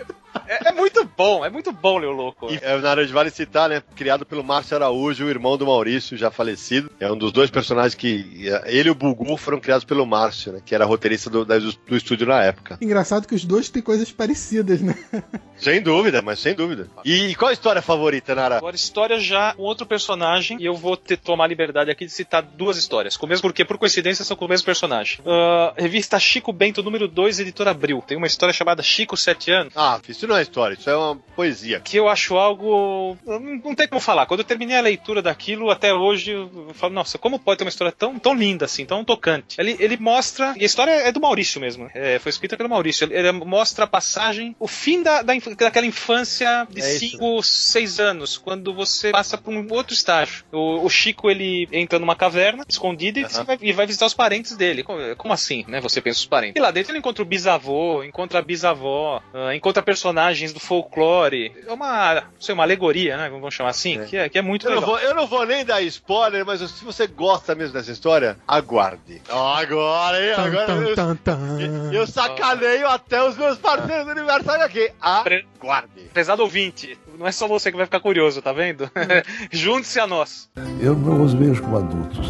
É, 0.49 0.69
é 0.69 0.73
muito 0.73 1.05
bom, 1.17 1.45
é 1.45 1.51
muito 1.51 1.73
bom 1.73 1.99
ler 1.99 2.07
o 2.07 2.13
louco. 2.13 2.51
E 2.53 2.59
é, 2.63 2.75
na 2.77 2.83
Naranja 2.83 3.13
vale 3.13 3.31
citar, 3.31 3.69
né? 3.69 3.83
Criado 3.97 4.25
pelo 4.27 4.45
Márcio 4.45 4.77
Araújo, 4.77 5.25
o 5.25 5.31
irmão 5.31 5.57
do 5.57 5.67
Maurício, 5.67 6.17
já 6.17 6.31
falecido. 6.31 6.91
É 7.01 7.11
um 7.11 7.17
dos 7.17 7.33
dois 7.33 7.51
personagens 7.51 7.95
que. 7.95 8.49
Ele 8.67 8.89
e 8.89 8.93
o 8.93 8.95
Bugu 8.95 9.37
foram 9.37 9.59
criados 9.61 9.85
pelo 9.85 10.07
Márcio, 10.07 10.53
né? 10.53 10.61
Que 10.65 10.75
era 10.75 10.85
roteirista 10.85 11.29
do, 11.31 11.45
da- 11.45 11.59
do 11.59 11.97
estúdio 11.97 12.27
na 12.27 12.43
época. 12.43 12.79
Engraçado 12.81 13.27
que 13.27 13.35
os 13.35 13.45
dois 13.45 13.69
têm 13.69 13.83
coisas 13.83 14.11
parecidas, 14.13 14.81
né? 14.81 14.95
Sem 15.57 15.81
dúvida, 15.81 16.21
mas 16.21 16.41
sem 16.41 16.53
dúvida. 16.53 16.89
E, 17.05 17.33
qual 17.37 17.49
a 17.49 17.53
história 17.53 17.81
favorita, 17.81 18.35
Nara? 18.35 18.57
Agora, 18.57 18.75
história 18.75 19.21
já 19.21 19.55
com 19.55 19.63
outro 19.63 19.87
personagem, 19.87 20.59
e 20.61 20.67
eu 20.67 20.75
vou 20.75 20.97
ter, 20.97 21.17
tomar 21.17 21.45
a 21.45 21.47
liberdade 21.47 21.91
aqui 21.93 22.05
de 22.05 22.11
citar 22.13 22.43
duas 22.43 22.77
histórias. 22.77 23.17
Com 23.17 23.25
o 23.25 23.29
mesmo, 23.29 23.43
porque, 23.43 23.65
por 23.65 23.79
coincidência, 23.79 24.25
são 24.25 24.37
com 24.37 24.47
o 24.47 24.49
mesmo 24.49 24.67
personagem. 24.67 25.21
Ah, 25.25 25.73
revista 25.77 26.19
Chico 26.19 26.53
Bento, 26.53 26.83
número 26.83 27.07
2, 27.07 27.39
editora 27.39 27.71
Abril. 27.71 28.03
Tem 28.07 28.17
uma 28.17 28.27
história 28.27 28.53
chamada 28.53 28.83
Chico, 28.83 29.17
7 29.17 29.51
anos. 29.53 29.73
Ah, 29.77 30.01
isso 30.09 30.27
não 30.27 30.34
é 30.37 30.43
história, 30.43 30.75
isso 30.75 30.89
é 30.89 30.97
uma 30.97 31.17
poesia. 31.37 31.81
que 31.81 31.97
eu 31.97 32.09
acho 32.09 32.37
algo. 32.37 33.17
Não, 33.27 33.41
não 33.41 33.75
tem 33.75 33.89
como 33.89 34.01
falar. 34.01 34.27
Quando 34.27 34.41
eu 34.41 34.45
terminei 34.45 34.77
a 34.77 34.81
leitura 34.81 35.23
daquilo, 35.23 35.71
até 35.71 35.93
hoje, 35.93 36.33
eu 36.33 36.71
falo, 36.75 36.93
nossa, 36.93 37.19
como 37.19 37.39
pode 37.39 37.59
ter 37.59 37.65
uma 37.65 37.71
história 37.71 37.93
tão, 37.93 38.19
tão 38.19 38.35
linda 38.35 38.65
assim, 38.65 38.85
tão 38.85 39.05
tocante? 39.05 39.57
Ele, 39.59 39.77
ele 39.79 39.97
mostra. 39.97 40.55
E 40.57 40.63
a 40.63 40.67
história 40.67 40.91
é 40.91 41.13
do 41.13 41.21
Maurício 41.21 41.61
mesmo. 41.61 41.91
é, 41.95 42.19
foi 42.19 42.31
escrita 42.31 42.57
pelo 42.57 42.69
Maurício. 42.69 43.05
Ele, 43.05 43.15
ele 43.15 43.33
mostra 43.33 43.85
a 43.85 43.89
passagem, 43.89 44.55
o 44.59 44.67
fim 44.69 45.03
da, 45.03 45.23
da 45.23 45.35
daquela 45.59 45.87
infância 45.87 46.67
de 46.71 46.81
É 46.81 46.97
isso. 46.97 47.11
5, 47.11 47.43
6 47.43 48.01
anos, 48.01 48.39
quando 48.39 48.73
você 48.73 49.11
passa 49.11 49.37
por 49.37 49.53
um 49.53 49.67
outro 49.73 49.95
estágio. 49.95 50.45
O, 50.53 50.85
o 50.85 50.91
Chico, 50.91 51.31
ele 51.31 51.69
entra 51.73 51.99
numa 51.99 52.17
caverna, 52.17 52.65
escondido, 52.69 53.19
e, 53.19 53.25
Aham. 53.25 53.45
vai, 53.45 53.59
e 53.61 53.73
vai 53.73 53.87
visitar 53.87 54.07
os 54.07 54.15
parentes 54.15 54.57
dele. 54.57 54.83
Como, 54.83 54.99
como 55.17 55.35
assim, 55.35 55.65
né? 55.69 55.81
Você 55.81 56.01
pensa 56.01 56.19
os 56.19 56.27
parentes. 56.27 56.55
E 56.57 56.63
lá 56.63 56.71
dentro 56.71 56.93
ele 56.93 56.99
encontra 56.99 57.23
o 57.23 57.27
bisavô, 57.27 58.03
encontra 58.03 58.39
a 58.39 58.43
bisavó, 58.43 59.23
ah, 59.33 59.55
encontra 59.55 59.83
personagens 59.83 60.24
do 60.53 60.61
folclore. 60.61 61.53
É 61.67 61.73
uma, 61.73 62.15
não 62.15 62.23
sei, 62.41 62.55
uma 62.55 62.63
alegoria, 62.63 63.17
né? 63.17 63.29
Vamos 63.29 63.55
chamar 63.55 63.71
assim, 63.71 64.05
Que, 64.05 64.17
é, 64.17 64.29
que 64.29 64.39
é 64.39 64.43
muito 64.43 64.67
Eu 64.67 64.71
não, 64.71 64.81
legal. 64.81 64.91
vou, 64.95 64.99
eu 65.01 65.15
não 65.15 65.27
vou 65.27 65.47
nem 65.47 65.65
dar 65.65 65.81
spoiler, 65.83 66.45
mas 66.45 66.61
se 66.61 66.85
você 66.85 67.07
gosta 67.07 67.55
mesmo 67.55 67.75
dessa 67.75 67.91
história, 67.91 68.37
aguarde. 68.47 69.21
Agora, 69.29 70.25
hein? 70.25 70.33
Agora 70.37 70.67
tan, 70.67 70.83
eu, 70.83 70.95
tan, 70.95 71.17
tan. 71.17 71.93
eu 71.93 72.07
sacaneio 72.07 72.89
até 72.89 73.23
os 73.23 73.37
meus 73.37 73.59
parceiros 73.59 74.05
do 74.07 74.11
aniversário 74.13 74.65
aqui. 74.65 74.91
Aguarde. 75.01 76.03
Prezado 76.13 76.43
ouvinte, 76.43 76.99
não 77.19 77.27
é 77.27 77.33
só 77.33 77.47
você 77.47 77.71
que 77.71 77.77
vai 77.77 77.87
ficar 77.87 78.01
curioso, 78.01 78.41
tá 78.43 78.53
vendo? 78.53 78.91
Junte-se 79.51 80.01
a 80.01 80.07
nós. 80.07 80.49
Eu 80.81 80.95
não 80.95 81.23
os 81.23 81.35
vejo 81.35 81.63
como 81.63 81.79
adultos. 81.79 82.27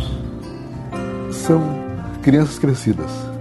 São 1.30 1.60
crianças 2.22 2.58
crescidas. 2.58 3.33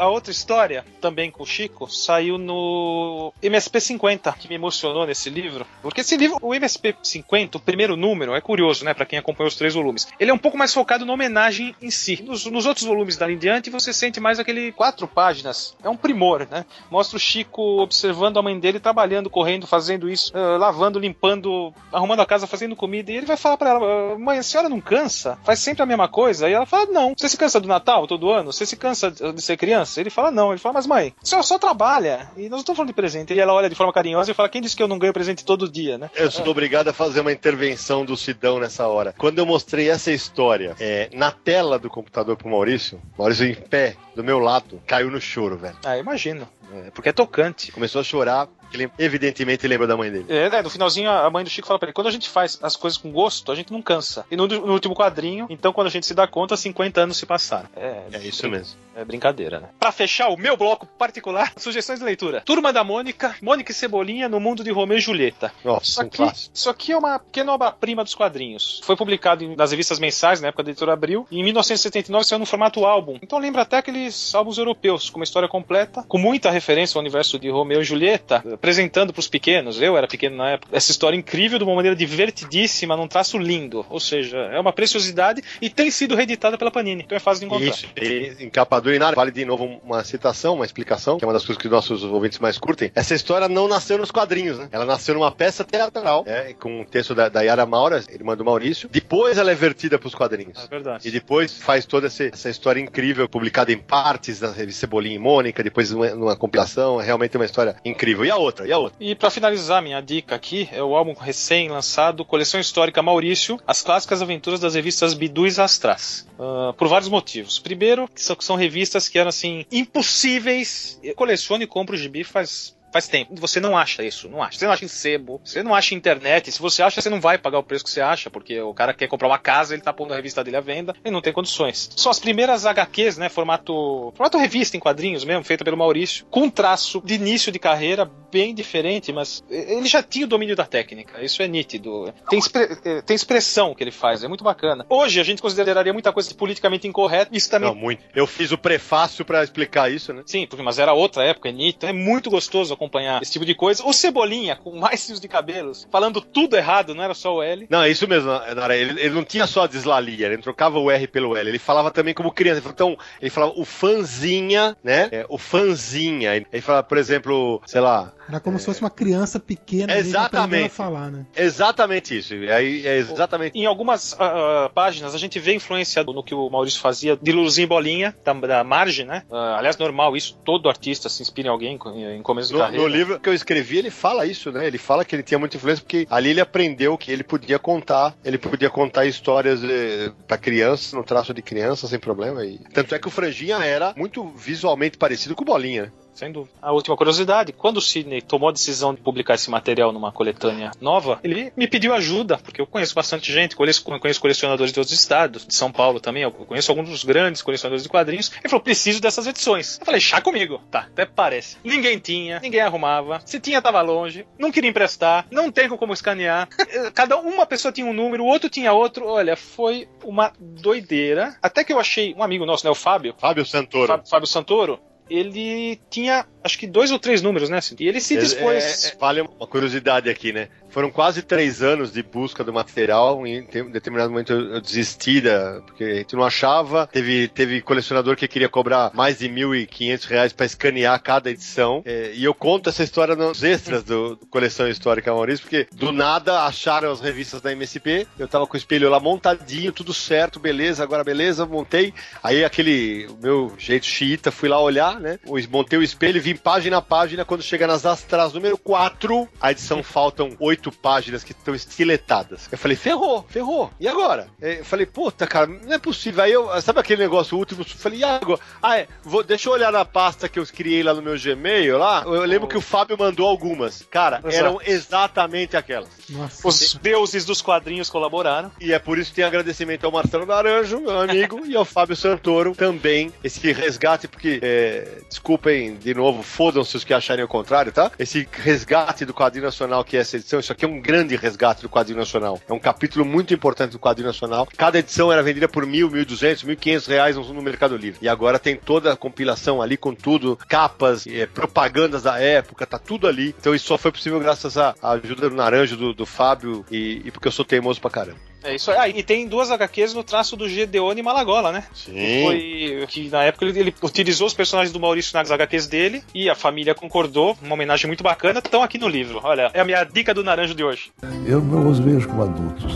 A 0.00 0.08
outra 0.08 0.30
história, 0.30 0.82
também 0.98 1.30
com 1.30 1.42
o 1.42 1.46
Chico, 1.46 1.86
saiu 1.86 2.38
no 2.38 3.34
MSP 3.42 3.82
50, 3.82 4.32
que 4.32 4.48
me 4.48 4.54
emocionou 4.54 5.04
nesse 5.04 5.28
livro. 5.28 5.66
Porque 5.82 6.00
esse 6.00 6.16
livro, 6.16 6.38
o 6.40 6.54
MSP 6.54 6.96
50, 7.02 7.58
o 7.58 7.60
primeiro 7.60 7.98
número, 7.98 8.34
é 8.34 8.40
curioso, 8.40 8.82
né, 8.82 8.94
Pra 8.94 9.04
quem 9.04 9.18
acompanhou 9.18 9.48
os 9.48 9.56
três 9.56 9.74
volumes. 9.74 10.08
Ele 10.18 10.30
é 10.30 10.34
um 10.34 10.38
pouco 10.38 10.56
mais 10.56 10.72
focado 10.72 11.04
na 11.04 11.12
homenagem 11.12 11.76
em 11.82 11.90
si. 11.90 12.22
Nos, 12.22 12.46
nos 12.46 12.64
outros 12.64 12.86
volumes 12.86 13.18
dali 13.18 13.34
em 13.34 13.38
diante, 13.38 13.68
você 13.68 13.92
sente 13.92 14.18
mais 14.18 14.38
aquele 14.40 14.72
quatro 14.72 15.06
páginas. 15.06 15.76
É 15.84 15.88
um 15.90 15.96
primor, 15.96 16.48
né? 16.50 16.64
Mostra 16.90 17.18
o 17.18 17.20
Chico 17.20 17.60
observando 17.82 18.38
a 18.38 18.42
mãe 18.42 18.58
dele 18.58 18.80
trabalhando, 18.80 19.28
correndo, 19.28 19.66
fazendo 19.66 20.08
isso, 20.08 20.34
eh, 20.34 20.56
lavando, 20.56 20.98
limpando, 20.98 21.74
arrumando 21.92 22.20
a 22.20 22.26
casa, 22.26 22.46
fazendo 22.46 22.74
comida. 22.74 23.12
E 23.12 23.16
ele 23.18 23.26
vai 23.26 23.36
falar 23.36 23.58
pra 23.58 23.68
ela: 23.68 24.14
"Ah, 24.14 24.18
Mãe, 24.18 24.38
a 24.38 24.42
senhora 24.42 24.70
não 24.70 24.80
cansa? 24.80 25.38
Faz 25.44 25.58
sempre 25.58 25.82
a 25.82 25.86
mesma 25.86 26.08
coisa? 26.08 26.48
E 26.48 26.54
ela 26.54 26.64
fala: 26.64 26.86
Não. 26.86 27.12
Você 27.14 27.28
se 27.28 27.36
cansa 27.36 27.60
do 27.60 27.68
Natal 27.68 28.06
todo 28.06 28.30
ano? 28.30 28.50
Você 28.50 28.64
se 28.64 28.78
cansa 28.78 29.10
de 29.10 29.42
ser 29.42 29.58
criança? 29.58 29.89
Ele 29.98 30.10
fala: 30.10 30.30
Não. 30.30 30.52
Ele 30.52 30.60
fala: 30.60 30.74
Mas 30.74 30.86
mãe, 30.86 31.14
a 31.22 31.26
senhora 31.26 31.46
só 31.46 31.58
trabalha. 31.58 32.30
E 32.36 32.42
nós 32.42 32.50
não 32.50 32.58
estamos 32.58 32.76
falando 32.76 32.88
de 32.88 32.94
presente. 32.94 33.32
E 33.32 33.40
ela 33.40 33.52
olha 33.52 33.68
de 33.68 33.74
forma 33.74 33.92
carinhosa 33.92 34.30
e 34.30 34.34
fala: 34.34 34.48
Quem 34.48 34.60
disse 34.60 34.76
que 34.76 34.82
eu 34.82 34.88
não 34.88 34.98
ganho 34.98 35.12
presente 35.12 35.44
todo 35.44 35.70
dia, 35.70 35.98
né? 35.98 36.10
Eu 36.14 36.30
sou 36.30 36.46
obrigado 36.48 36.88
a 36.88 36.92
fazer 36.92 37.20
uma 37.20 37.32
intervenção 37.32 38.04
do 38.04 38.16
Sidão 38.16 38.58
nessa 38.58 38.86
hora. 38.86 39.14
Quando 39.16 39.38
eu 39.38 39.46
mostrei 39.46 39.90
essa 39.90 40.10
história 40.10 40.74
é, 40.80 41.08
na 41.12 41.30
tela 41.30 41.78
do 41.78 41.88
computador 41.88 42.36
pro 42.36 42.48
Maurício, 42.48 43.00
Maurício 43.18 43.46
em 43.46 43.54
pé, 43.54 43.96
do 44.14 44.24
meu 44.24 44.38
lado, 44.38 44.80
caiu 44.86 45.10
no 45.10 45.20
choro, 45.20 45.56
velho. 45.56 45.76
Ah, 45.84 45.96
imagino. 45.96 46.48
É, 46.72 46.90
porque 46.90 47.08
é 47.08 47.12
tocante. 47.12 47.72
Começou 47.72 48.00
a 48.00 48.04
chorar 48.04 48.48
Ele 48.72 48.90
evidentemente 48.98 49.66
lembra 49.66 49.86
da 49.86 49.96
mãe 49.96 50.10
dele. 50.10 50.26
É, 50.28 50.48
né, 50.48 50.62
no 50.62 50.70
finalzinho 50.70 51.10
a 51.10 51.28
mãe 51.30 51.42
do 51.42 51.50
Chico 51.50 51.66
fala 51.66 51.78
pra 51.78 51.88
ele: 51.88 51.92
quando 51.92 52.06
a 52.06 52.12
gente 52.12 52.28
faz 52.28 52.58
as 52.62 52.76
coisas 52.76 52.96
com 52.96 53.10
gosto, 53.10 53.50
a 53.50 53.54
gente 53.54 53.72
não 53.72 53.82
cansa. 53.82 54.24
E 54.30 54.36
no, 54.36 54.46
no 54.46 54.72
último 54.72 54.94
quadrinho, 54.94 55.46
então 55.50 55.72
quando 55.72 55.88
a 55.88 55.90
gente 55.90 56.06
se 56.06 56.14
dá 56.14 56.26
conta, 56.26 56.56
50 56.56 57.00
anos 57.00 57.16
se 57.16 57.26
passaram. 57.26 57.68
É, 57.76 58.04
É 58.12 58.18
isso 58.18 58.48
mesmo. 58.48 58.78
É 58.94 59.04
brincadeira, 59.04 59.60
né? 59.60 59.68
Pra 59.78 59.90
fechar 59.90 60.28
o 60.28 60.36
meu 60.36 60.56
bloco 60.56 60.86
particular, 60.86 61.52
sugestões 61.56 61.98
de 61.98 62.04
leitura. 62.04 62.42
Turma 62.42 62.72
da 62.72 62.84
Mônica, 62.84 63.34
Mônica 63.42 63.72
e 63.72 63.74
Cebolinha 63.74 64.28
no 64.28 64.38
mundo 64.38 64.62
de 64.62 64.70
Romeu 64.70 64.98
e 64.98 65.00
Julieta. 65.00 65.52
Nossa, 65.64 65.84
Isso 65.84 66.00
aqui, 66.02 66.32
isso 66.54 66.70
aqui 66.70 66.92
é 66.92 66.96
uma 66.96 67.18
pequena 67.18 67.52
obra-prima 67.52 68.04
dos 68.04 68.14
quadrinhos. 68.14 68.80
Foi 68.84 68.96
publicado 68.96 69.56
nas 69.56 69.70
revistas 69.70 69.98
mensais, 69.98 70.40
na 70.40 70.48
época 70.48 70.62
da 70.62 70.70
editora 70.70 70.92
Abril, 70.92 71.26
e 71.30 71.40
em 71.40 71.44
1979 71.44 72.24
saiu 72.24 72.38
no 72.38 72.46
formato 72.46 72.84
álbum. 72.84 73.18
Então 73.22 73.38
lembra 73.38 73.62
até 73.62 73.78
aqueles 73.78 74.34
álbuns 74.34 74.58
europeus, 74.58 75.08
com 75.10 75.18
uma 75.18 75.24
história 75.24 75.48
completa, 75.48 76.04
com 76.06 76.18
muita 76.18 76.50
referência 76.60 76.96
ao 76.96 77.00
universo 77.00 77.38
de 77.38 77.48
Romeu 77.48 77.80
e 77.80 77.84
Julieta, 77.84 78.44
apresentando 78.52 79.12
pros 79.12 79.26
pequenos, 79.26 79.80
eu 79.80 79.96
era 79.96 80.06
pequeno 80.06 80.36
na 80.36 80.50
época, 80.50 80.76
essa 80.76 80.90
história 80.90 81.16
incrível 81.16 81.58
de 81.58 81.64
uma 81.64 81.74
maneira 81.74 81.96
divertidíssima, 81.96 82.96
num 82.96 83.08
traço 83.08 83.38
lindo. 83.38 83.84
Ou 83.88 83.98
seja, 83.98 84.36
é 84.36 84.60
uma 84.60 84.72
preciosidade 84.72 85.42
e 85.60 85.68
tem 85.68 85.90
sido 85.90 86.14
reeditada 86.14 86.56
pela 86.56 86.70
Panini. 86.70 87.02
Então 87.02 87.16
é 87.16 87.20
fácil 87.20 87.40
de 87.40 87.46
encontrar. 87.46 87.68
Isso, 87.68 87.86
e 88.00 88.44
em 88.44 88.50
capa 88.50 88.80
dura 88.80 88.94
e 88.94 88.98
nada. 88.98 89.16
Vale 89.16 89.32
de 89.32 89.44
novo 89.44 89.80
uma 89.82 90.04
citação, 90.04 90.54
uma 90.54 90.64
explicação, 90.64 91.18
que 91.18 91.24
é 91.24 91.26
uma 91.26 91.32
das 91.32 91.44
coisas 91.44 91.60
que 91.60 91.66
os 91.66 91.72
nossos 91.72 92.04
ouvintes 92.04 92.38
mais 92.38 92.58
curtem. 92.58 92.92
Essa 92.94 93.14
história 93.14 93.48
não 93.48 93.66
nasceu 93.66 93.98
nos 93.98 94.10
quadrinhos, 94.10 94.58
né? 94.58 94.68
Ela 94.70 94.84
nasceu 94.84 95.14
numa 95.14 95.32
peça 95.32 95.64
teatral, 95.64 96.24
né? 96.26 96.54
com 96.54 96.82
um 96.82 96.84
texto 96.84 97.14
da, 97.14 97.28
da 97.28 97.40
Yara 97.40 97.66
Maura, 97.66 98.04
irmã 98.12 98.36
do 98.36 98.44
Maurício. 98.44 98.88
Depois 98.88 99.38
ela 99.38 99.50
é 99.50 99.54
vertida 99.54 99.98
pros 99.98 100.14
quadrinhos. 100.14 100.62
É 100.62 100.68
verdade. 100.68 101.08
E 101.08 101.10
depois 101.10 101.56
faz 101.56 101.86
toda 101.86 102.06
essa, 102.06 102.24
essa 102.24 102.50
história 102.50 102.80
incrível, 102.80 103.28
publicada 103.28 103.72
em 103.72 103.78
partes 103.78 104.40
na 104.40 104.50
revista 104.50 104.80
Cebolinha 104.80 105.16
e 105.16 105.18
Mônica, 105.18 105.62
depois 105.62 105.90
numa, 105.90 106.10
numa 106.10 106.36
compilação. 106.50 107.00
É 107.00 107.04
realmente 107.04 107.36
uma 107.36 107.44
história 107.44 107.76
incrível. 107.84 108.24
E 108.24 108.30
a 108.30 108.36
outra? 108.36 108.66
E 108.66 108.72
a 108.72 108.78
outra? 108.78 108.96
E 109.00 109.14
pra 109.14 109.30
finalizar, 109.30 109.80
minha 109.82 110.00
dica 110.00 110.34
aqui 110.34 110.68
é 110.72 110.82
o 110.82 110.96
álbum 110.96 111.14
recém-lançado 111.14 112.24
Coleção 112.24 112.60
Histórica 112.60 113.02
Maurício, 113.02 113.58
as 113.66 113.80
clássicas 113.82 114.20
aventuras 114.20 114.60
das 114.60 114.74
revistas 114.74 115.14
Bidu 115.14 115.46
e 115.46 115.60
Astras. 115.60 116.26
Ah, 116.38 116.74
por 116.76 116.88
vários 116.88 117.08
motivos. 117.08 117.58
Primeiro, 117.58 118.08
que 118.08 118.22
são, 118.22 118.36
que 118.36 118.44
são 118.44 118.56
revistas 118.56 119.08
que 119.08 119.18
eram 119.18 119.28
assim 119.28 119.64
impossíveis. 119.70 120.98
Eu 121.02 121.14
coleciono 121.14 121.62
e 121.62 121.66
compro 121.66 121.94
o 121.94 121.98
gibi 121.98 122.24
faz 122.24 122.76
Faz 122.92 123.06
tempo. 123.08 123.34
Você 123.36 123.60
não 123.60 123.76
acha 123.76 124.02
isso, 124.02 124.28
não 124.28 124.42
acha. 124.42 124.58
Você 124.58 124.64
não 124.66 124.72
acha 124.72 124.84
em 124.84 124.88
sebo, 124.88 125.40
você 125.44 125.62
não 125.62 125.74
acha 125.74 125.94
em 125.94 125.98
internet. 125.98 126.50
Se 126.50 126.60
você 126.60 126.82
acha, 126.82 127.00
você 127.00 127.08
não 127.10 127.20
vai 127.20 127.38
pagar 127.38 127.58
o 127.58 127.62
preço 127.62 127.84
que 127.84 127.90
você 127.90 128.00
acha, 128.00 128.30
porque 128.30 128.60
o 128.60 128.74
cara 128.74 128.92
quer 128.92 129.06
comprar 129.08 129.28
uma 129.28 129.38
casa, 129.38 129.74
ele 129.74 129.82
tá 129.82 129.92
pondo 129.92 130.12
a 130.12 130.16
revista 130.16 130.42
dele 130.42 130.56
à 130.56 130.60
venda 130.60 130.94
e 131.04 131.10
não 131.10 131.20
tem 131.20 131.32
condições. 131.32 131.90
São 131.96 132.10
as 132.10 132.18
primeiras 132.18 132.66
HQs, 132.66 133.16
né? 133.18 133.28
Formato. 133.28 134.12
Formato 134.16 134.38
revista 134.38 134.76
em 134.76 134.80
quadrinhos 134.80 135.24
mesmo, 135.24 135.44
feita 135.44 135.64
pelo 135.64 135.76
Maurício, 135.76 136.24
com 136.26 136.42
um 136.42 136.50
traço 136.50 137.00
de 137.04 137.14
início 137.14 137.50
de 137.52 137.58
carreira 137.58 138.10
bem 138.30 138.54
diferente, 138.54 139.12
mas 139.12 139.42
ele 139.50 139.86
já 139.88 140.02
tinha 140.02 140.24
o 140.24 140.28
domínio 140.28 140.54
da 140.54 140.64
técnica. 140.64 141.20
Isso 141.22 141.42
é 141.42 141.48
nítido. 141.48 142.12
Tem, 142.28 142.38
expre- 142.38 142.78
eh, 142.84 143.02
tem 143.02 143.14
expressão 143.16 143.74
que 143.74 143.82
ele 143.82 143.90
faz, 143.90 144.22
é 144.22 144.28
muito 144.28 144.44
bacana. 144.44 144.86
Hoje 144.88 145.20
a 145.20 145.24
gente 145.24 145.42
consideraria 145.42 145.92
muita 145.92 146.12
coisa 146.12 146.32
politicamente 146.34 146.86
incorreta. 146.86 147.36
Isso 147.36 147.50
também 147.50 147.68
Não, 147.68 147.74
muito. 147.74 148.02
Eu 148.14 148.26
fiz 148.28 148.52
o 148.52 148.58
prefácio 148.58 149.24
pra 149.24 149.42
explicar 149.42 149.90
isso, 149.90 150.12
né? 150.12 150.22
Sim, 150.26 150.46
porque, 150.46 150.62
mas 150.62 150.78
era 150.78 150.92
outra 150.92 151.24
época, 151.24 151.48
é 151.48 151.52
nítido. 151.52 151.86
É 151.86 151.92
muito 151.92 152.30
gostoso 152.30 152.76
acompanhar 152.80 153.20
esse 153.20 153.32
tipo 153.32 153.44
de 153.44 153.54
coisa. 153.54 153.84
O 153.84 153.92
Cebolinha, 153.92 154.56
com 154.56 154.78
mais 154.78 155.06
fios 155.06 155.20
de 155.20 155.28
cabelos, 155.28 155.86
falando 155.90 156.20
tudo 156.20 156.56
errado, 156.56 156.94
não 156.94 157.04
era 157.04 157.14
só 157.14 157.36
o 157.36 157.42
L. 157.42 157.66
Não, 157.68 157.82
é 157.82 157.90
isso 157.90 158.08
mesmo, 158.08 158.30
Nara. 158.30 158.76
Ele, 158.76 158.98
ele 159.00 159.14
não 159.14 159.24
tinha 159.24 159.46
só 159.46 159.64
a 159.64 159.66
deslalia, 159.66 160.26
ele 160.26 160.38
trocava 160.38 160.78
o 160.78 160.90
R 160.90 161.06
pelo 161.06 161.36
L. 161.36 161.48
Ele 161.48 161.58
falava 161.58 161.90
também 161.90 162.14
como 162.14 162.32
criança. 162.32 162.62
Então, 162.66 162.96
ele 163.20 163.30
falava 163.30 163.52
o 163.56 163.64
fanzinha, 163.64 164.76
né? 164.82 165.08
É, 165.12 165.26
o 165.28 165.36
fanzinha. 165.36 166.34
Ele 166.34 166.62
falava, 166.62 166.84
por 166.84 166.96
exemplo, 166.96 167.60
sei 167.66 167.80
lá. 167.80 168.12
Era 168.30 168.40
como 168.40 168.58
se 168.58 168.64
fosse 168.64 168.80
uma 168.80 168.90
criança 168.90 169.40
pequena 169.40 169.92
mesmo 169.94 170.16
aprendendo 170.18 170.54
a 170.54 170.58
Exatamente. 170.58 170.70
falar, 170.70 171.10
né? 171.10 171.26
Exatamente 171.36 172.16
isso. 172.16 172.34
Aí 172.34 172.86
é 172.86 172.96
exatamente. 172.96 173.58
Em 173.58 173.66
algumas 173.66 174.16
ah, 174.18 174.70
páginas 174.72 175.14
a 175.14 175.18
gente 175.18 175.38
vê 175.40 175.54
influência 175.54 176.04
no 176.04 176.22
que 176.22 176.34
o 176.34 176.48
Maurício 176.48 176.80
fazia 176.80 177.16
de 177.16 177.32
luzinha 177.32 177.64
e 177.64 177.68
bolinha, 177.68 178.16
da, 178.24 178.32
da 178.32 178.64
margem, 178.64 179.04
né? 179.04 179.24
Ah, 179.30 179.56
aliás, 179.58 179.76
normal 179.76 180.16
isso, 180.16 180.38
todo 180.44 180.68
artista 180.68 181.08
se 181.08 181.22
inspira 181.22 181.48
em 181.48 181.50
alguém 181.50 181.78
em 182.16 182.22
começo 182.22 182.48
de 182.48 182.54
No, 182.54 182.60
carreira. 182.60 182.82
no 182.82 182.88
livro 182.88 183.18
que 183.18 183.28
eu 183.28 183.34
escrevi, 183.34 183.78
ele 183.78 183.90
fala 183.90 184.24
isso, 184.24 184.52
né? 184.52 184.66
Ele 184.66 184.78
fala 184.78 185.04
que 185.04 185.14
ele 185.14 185.22
tinha 185.22 185.38
muita 185.38 185.56
influência 185.56 185.82
porque 185.82 186.06
ali 186.08 186.30
ele 186.30 186.40
aprendeu 186.40 186.96
que 186.96 187.10
ele 187.10 187.24
podia 187.24 187.58
contar, 187.58 188.14
ele 188.24 188.38
podia 188.38 188.70
contar 188.70 189.06
histórias 189.06 189.60
eh, 189.64 190.12
pra 190.28 190.38
criança, 190.38 190.96
no 190.96 191.02
traço 191.02 191.34
de 191.34 191.42
criança, 191.42 191.88
sem 191.88 191.98
problema. 191.98 192.44
E... 192.44 192.58
Tanto 192.72 192.94
é 192.94 192.98
que 192.98 193.08
o 193.08 193.10
Franjinha 193.10 193.56
era 193.56 193.92
muito 193.96 194.28
visualmente 194.28 194.96
parecido 194.96 195.34
com 195.34 195.42
o 195.42 195.46
Bolinha. 195.46 195.92
Sem 196.14 196.32
dúvida. 196.32 196.54
A 196.60 196.72
última 196.72 196.96
curiosidade, 196.96 197.52
quando 197.52 197.78
o 197.78 197.80
Sidney 197.80 198.20
tomou 198.20 198.48
a 198.48 198.52
decisão 198.52 198.94
de 198.94 199.00
publicar 199.00 199.34
esse 199.34 199.50
material 199.50 199.92
numa 199.92 200.12
coletânea 200.12 200.70
nova, 200.80 201.20
ele 201.22 201.52
me 201.56 201.66
pediu 201.66 201.94
ajuda, 201.94 202.38
porque 202.38 202.60
eu 202.60 202.66
conheço 202.66 202.94
bastante 202.94 203.32
gente, 203.32 203.56
conheço, 203.56 203.82
conheço 203.82 204.20
colecionadores 204.20 204.72
de 204.72 204.78
outros 204.78 204.98
estados, 204.98 205.46
de 205.46 205.54
São 205.54 205.72
Paulo 205.72 206.00
também, 206.00 206.22
eu 206.22 206.30
conheço 206.30 206.70
alguns 206.70 206.88
dos 206.88 207.04
grandes 207.04 207.42
colecionadores 207.42 207.82
de 207.82 207.88
quadrinhos. 207.88 208.30
Ele 208.40 208.48
falou, 208.48 208.62
preciso 208.62 209.00
dessas 209.00 209.26
edições. 209.26 209.78
Eu 209.78 209.86
falei, 209.86 210.00
chá 210.00 210.20
comigo. 210.20 210.60
Tá, 210.70 210.80
até 210.80 211.06
parece. 211.06 211.56
Ninguém 211.64 211.98
tinha, 211.98 212.40
ninguém 212.40 212.60
arrumava, 212.60 213.20
se 213.24 213.40
tinha 213.40 213.62
tava 213.62 213.80
longe, 213.80 214.26
não 214.38 214.50
queria 214.50 214.70
emprestar, 214.70 215.26
não 215.30 215.50
tem 215.50 215.68
como 215.68 215.92
escanear. 215.92 216.48
Cada 216.94 217.16
uma 217.18 217.46
pessoa 217.46 217.72
tinha 217.72 217.86
um 217.86 217.92
número, 217.92 218.24
o 218.24 218.26
outro 218.26 218.50
tinha 218.50 218.72
outro. 218.72 219.06
Olha, 219.06 219.36
foi 219.36 219.88
uma 220.04 220.32
doideira. 220.38 221.36
Até 221.42 221.64
que 221.64 221.72
eu 221.72 221.78
achei 221.78 222.14
um 222.14 222.22
amigo 222.22 222.44
nosso, 222.44 222.64
né, 222.64 222.70
o 222.70 222.74
Fábio, 222.74 223.14
Fábio 223.18 223.44
Santoro. 223.44 223.86
Fábio, 223.86 224.08
Fábio 224.08 224.26
Santoro, 224.26 224.80
ele 225.10 225.80
tinha 225.90 226.24
acho 226.42 226.58
que 226.58 226.66
dois 226.66 226.90
ou 226.90 226.98
três 226.98 227.20
números, 227.20 227.50
né? 227.50 227.58
E 227.78 227.88
ele 227.88 228.00
se 228.00 228.16
dispôs. 228.16 228.84
É, 228.84 228.88
é, 228.88 228.96
vale 228.96 229.20
uma 229.20 229.46
curiosidade 229.46 230.08
aqui, 230.08 230.32
né? 230.32 230.48
Foram 230.70 230.90
quase 230.90 231.22
três 231.22 231.62
anos 231.62 231.92
de 231.92 232.02
busca 232.02 232.44
do 232.44 232.52
material. 232.52 233.26
Em 233.26 233.44
determinado 233.70 234.10
momento 234.10 234.32
eu, 234.32 234.60
desisti, 234.60 235.20
da, 235.20 235.60
porque 235.66 235.84
a 235.84 235.94
gente 235.96 236.14
não 236.14 236.24
achava. 236.24 236.86
Teve, 236.86 237.28
teve 237.28 237.60
colecionador 237.60 238.16
que 238.16 238.28
queria 238.28 238.48
cobrar 238.48 238.90
mais 238.94 239.18
de 239.18 239.28
1.500 239.28 240.04
reais 240.06 240.32
para 240.32 240.46
escanear 240.46 241.00
cada 241.02 241.30
edição. 241.30 241.82
É, 241.84 242.12
e 242.14 242.24
eu 242.24 242.32
conto 242.32 242.68
essa 242.68 242.82
história 242.82 243.14
nos 243.14 243.42
extras 243.42 243.82
do, 243.82 244.16
do 244.16 244.26
Coleção 244.26 244.68
Histórica 244.68 245.12
Maurício, 245.12 245.44
porque 245.44 245.66
do 245.72 245.92
nada 245.92 246.44
acharam 246.44 246.90
as 246.90 247.00
revistas 247.00 247.40
da 247.40 247.52
MSP. 247.52 248.06
Eu 248.18 248.28
tava 248.28 248.46
com 248.46 248.54
o 248.54 248.56
espelho 248.56 248.88
lá 248.88 249.00
montadinho, 249.00 249.72
tudo 249.72 249.92
certo, 249.92 250.38
beleza, 250.38 250.82
agora 250.82 251.02
beleza, 251.04 251.44
montei. 251.44 251.92
Aí 252.22 252.44
aquele 252.44 253.06
o 253.06 253.18
meu 253.20 253.52
jeito 253.58 253.86
xiita, 253.86 254.30
fui 254.30 254.48
lá 254.48 254.60
olhar, 254.60 255.00
né? 255.00 255.18
Montei 255.50 255.78
o 255.78 255.82
espelho, 255.82 256.20
vim 256.20 256.36
página 256.36 256.78
a 256.78 256.82
página. 256.82 257.24
Quando 257.24 257.42
chega 257.42 257.66
nas 257.66 257.84
astras 257.84 258.32
número 258.32 258.56
4, 258.56 259.28
a 259.40 259.50
edição 259.50 259.82
faltam 259.84 260.30
oito 260.60 260.70
páginas 260.70 261.24
que 261.24 261.32
estão 261.32 261.54
estiletadas. 261.54 262.48
Eu 262.52 262.58
falei, 262.58 262.76
ferrou, 262.76 263.24
ferrou. 263.28 263.70
E 263.80 263.88
agora? 263.88 264.28
É, 264.40 264.60
Eu 264.60 264.64
falei, 264.64 264.84
puta, 264.84 265.26
cara, 265.26 265.46
não 265.46 265.72
é 265.72 265.78
possível. 265.78 266.22
Aí 266.22 266.32
eu, 266.32 266.48
sabe 266.60 266.80
aquele 266.80 267.02
negócio 267.02 267.36
último? 267.36 267.62
Eu 267.62 267.64
falei, 267.64 268.00
e 268.00 268.04
agora? 268.04 268.40
Ah, 268.62 268.78
é, 268.78 268.86
vou, 269.02 269.22
deixa 269.22 269.48
eu 269.48 269.52
olhar 269.54 269.72
na 269.72 269.84
pasta 269.84 270.28
que 270.28 270.38
eu 270.38 270.46
criei 270.46 270.82
lá 270.82 270.92
no 270.92 271.00
meu 271.00 271.18
Gmail 271.18 271.78
lá. 271.78 272.02
Eu 272.04 272.24
lembro 272.24 272.46
que 272.46 272.58
o 272.58 272.60
Fábio 272.60 272.96
mandou 272.98 273.26
algumas. 273.26 273.82
Cara, 273.90 274.18
Exato. 274.18 274.34
eram 274.34 274.60
exatamente 274.64 275.56
aquelas. 275.56 275.88
Nossa. 276.10 276.46
Os 276.46 276.74
deuses 276.74 277.24
dos 277.24 277.40
quadrinhos 277.40 277.88
colaboraram. 277.88 278.52
E 278.60 278.72
é 278.72 278.78
por 278.78 278.98
isso 278.98 279.10
que 279.10 279.16
tem 279.16 279.24
agradecimento 279.24 279.84
ao 279.84 279.92
Marcelo 279.92 280.26
Naranjo, 280.26 280.80
meu 280.80 281.00
amigo, 281.00 281.44
e 281.46 281.56
ao 281.56 281.64
Fábio 281.64 281.96
Santoro 281.96 282.54
também. 282.54 283.12
Esse 283.24 283.52
resgate, 283.52 284.08
porque, 284.08 284.40
é, 284.42 285.00
desculpem 285.08 285.76
de 285.76 285.94
novo, 285.94 286.22
fodam-se 286.22 286.76
os 286.76 286.84
que 286.84 286.92
acharem 286.92 287.24
o 287.24 287.28
contrário, 287.28 287.72
tá? 287.72 287.90
Esse 287.98 288.28
resgate 288.30 289.04
do 289.04 289.14
quadrinho 289.14 289.44
nacional 289.44 289.84
que 289.84 289.96
é 289.96 290.00
essa 290.00 290.16
edição, 290.16 290.40
isso 290.50 290.52
aqui 290.52 290.64
é 290.64 290.68
um 290.68 290.80
grande 290.80 291.14
resgate 291.14 291.62
do 291.62 291.68
quadrinho 291.68 291.98
nacional. 291.98 292.40
É 292.48 292.52
um 292.52 292.58
capítulo 292.58 293.04
muito 293.04 293.32
importante 293.32 293.72
do 293.72 293.78
quadrinho 293.78 294.08
nacional. 294.08 294.48
Cada 294.56 294.78
edição 294.78 295.12
era 295.12 295.22
vendida 295.22 295.48
por 295.48 295.64
mil, 295.64 295.88
mil 295.88 296.04
duzentos, 296.04 296.42
mil 296.42 296.56
quinhentos 296.56 296.88
reais 296.88 297.16
no 297.16 297.42
Mercado 297.42 297.76
Livre. 297.76 297.98
E 298.02 298.08
agora 298.08 298.38
tem 298.38 298.56
toda 298.56 298.92
a 298.92 298.96
compilação 298.96 299.62
ali 299.62 299.76
com 299.76 299.94
tudo, 299.94 300.36
capas, 300.48 301.06
é, 301.06 301.26
propagandas 301.26 302.02
da 302.02 302.18
época, 302.18 302.66
tá 302.66 302.78
tudo 302.78 303.06
ali. 303.06 303.34
Então 303.38 303.54
isso 303.54 303.66
só 303.66 303.78
foi 303.78 303.92
possível 303.92 304.18
graças 304.18 304.56
à 304.56 304.74
à 304.82 304.92
ajuda 304.92 305.28
do 305.28 305.36
Naranjo, 305.36 305.76
do, 305.76 305.94
do 305.94 306.06
Fábio, 306.06 306.64
e, 306.70 307.02
e 307.04 307.10
porque 307.10 307.28
eu 307.28 307.32
sou 307.32 307.44
teimoso 307.44 307.80
pra 307.80 307.90
caramba. 307.90 308.29
É 308.42 308.54
isso 308.54 308.70
aí. 308.70 308.78
Ah, 308.78 308.88
e 308.88 309.02
tem 309.02 309.26
duas 309.26 309.50
HQs 309.50 309.94
no 309.94 310.02
traço 310.02 310.36
do 310.36 310.48
Gedeone 310.48 311.02
Malagola, 311.02 311.52
né? 311.52 311.64
Sim. 311.74 312.24
Foi 312.24 312.86
que 312.88 313.08
na 313.08 313.24
época 313.24 313.44
ele, 313.44 313.58
ele 313.58 313.74
utilizou 313.82 314.26
os 314.26 314.34
personagens 314.34 314.72
do 314.72 314.80
Maurício 314.80 315.16
nas 315.16 315.30
HQs 315.30 315.66
dele 315.66 316.02
e 316.14 316.28
a 316.28 316.34
família 316.34 316.74
concordou, 316.74 317.36
uma 317.42 317.54
homenagem 317.54 317.86
muito 317.86 318.02
bacana. 318.02 318.40
Estão 318.40 318.62
aqui 318.62 318.78
no 318.78 318.88
livro. 318.88 319.20
Olha, 319.22 319.50
é 319.52 319.60
a 319.60 319.64
minha 319.64 319.84
dica 319.84 320.14
do 320.14 320.24
naranjo 320.24 320.54
de 320.54 320.64
hoje. 320.64 320.90
Eu 321.26 321.40
não 321.40 321.68
os 321.68 321.78
vejo 321.78 322.08
como 322.08 322.22
adultos. 322.22 322.72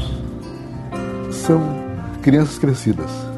São 1.31 1.61
crianças 2.23 2.59
crescidas. 2.59 3.34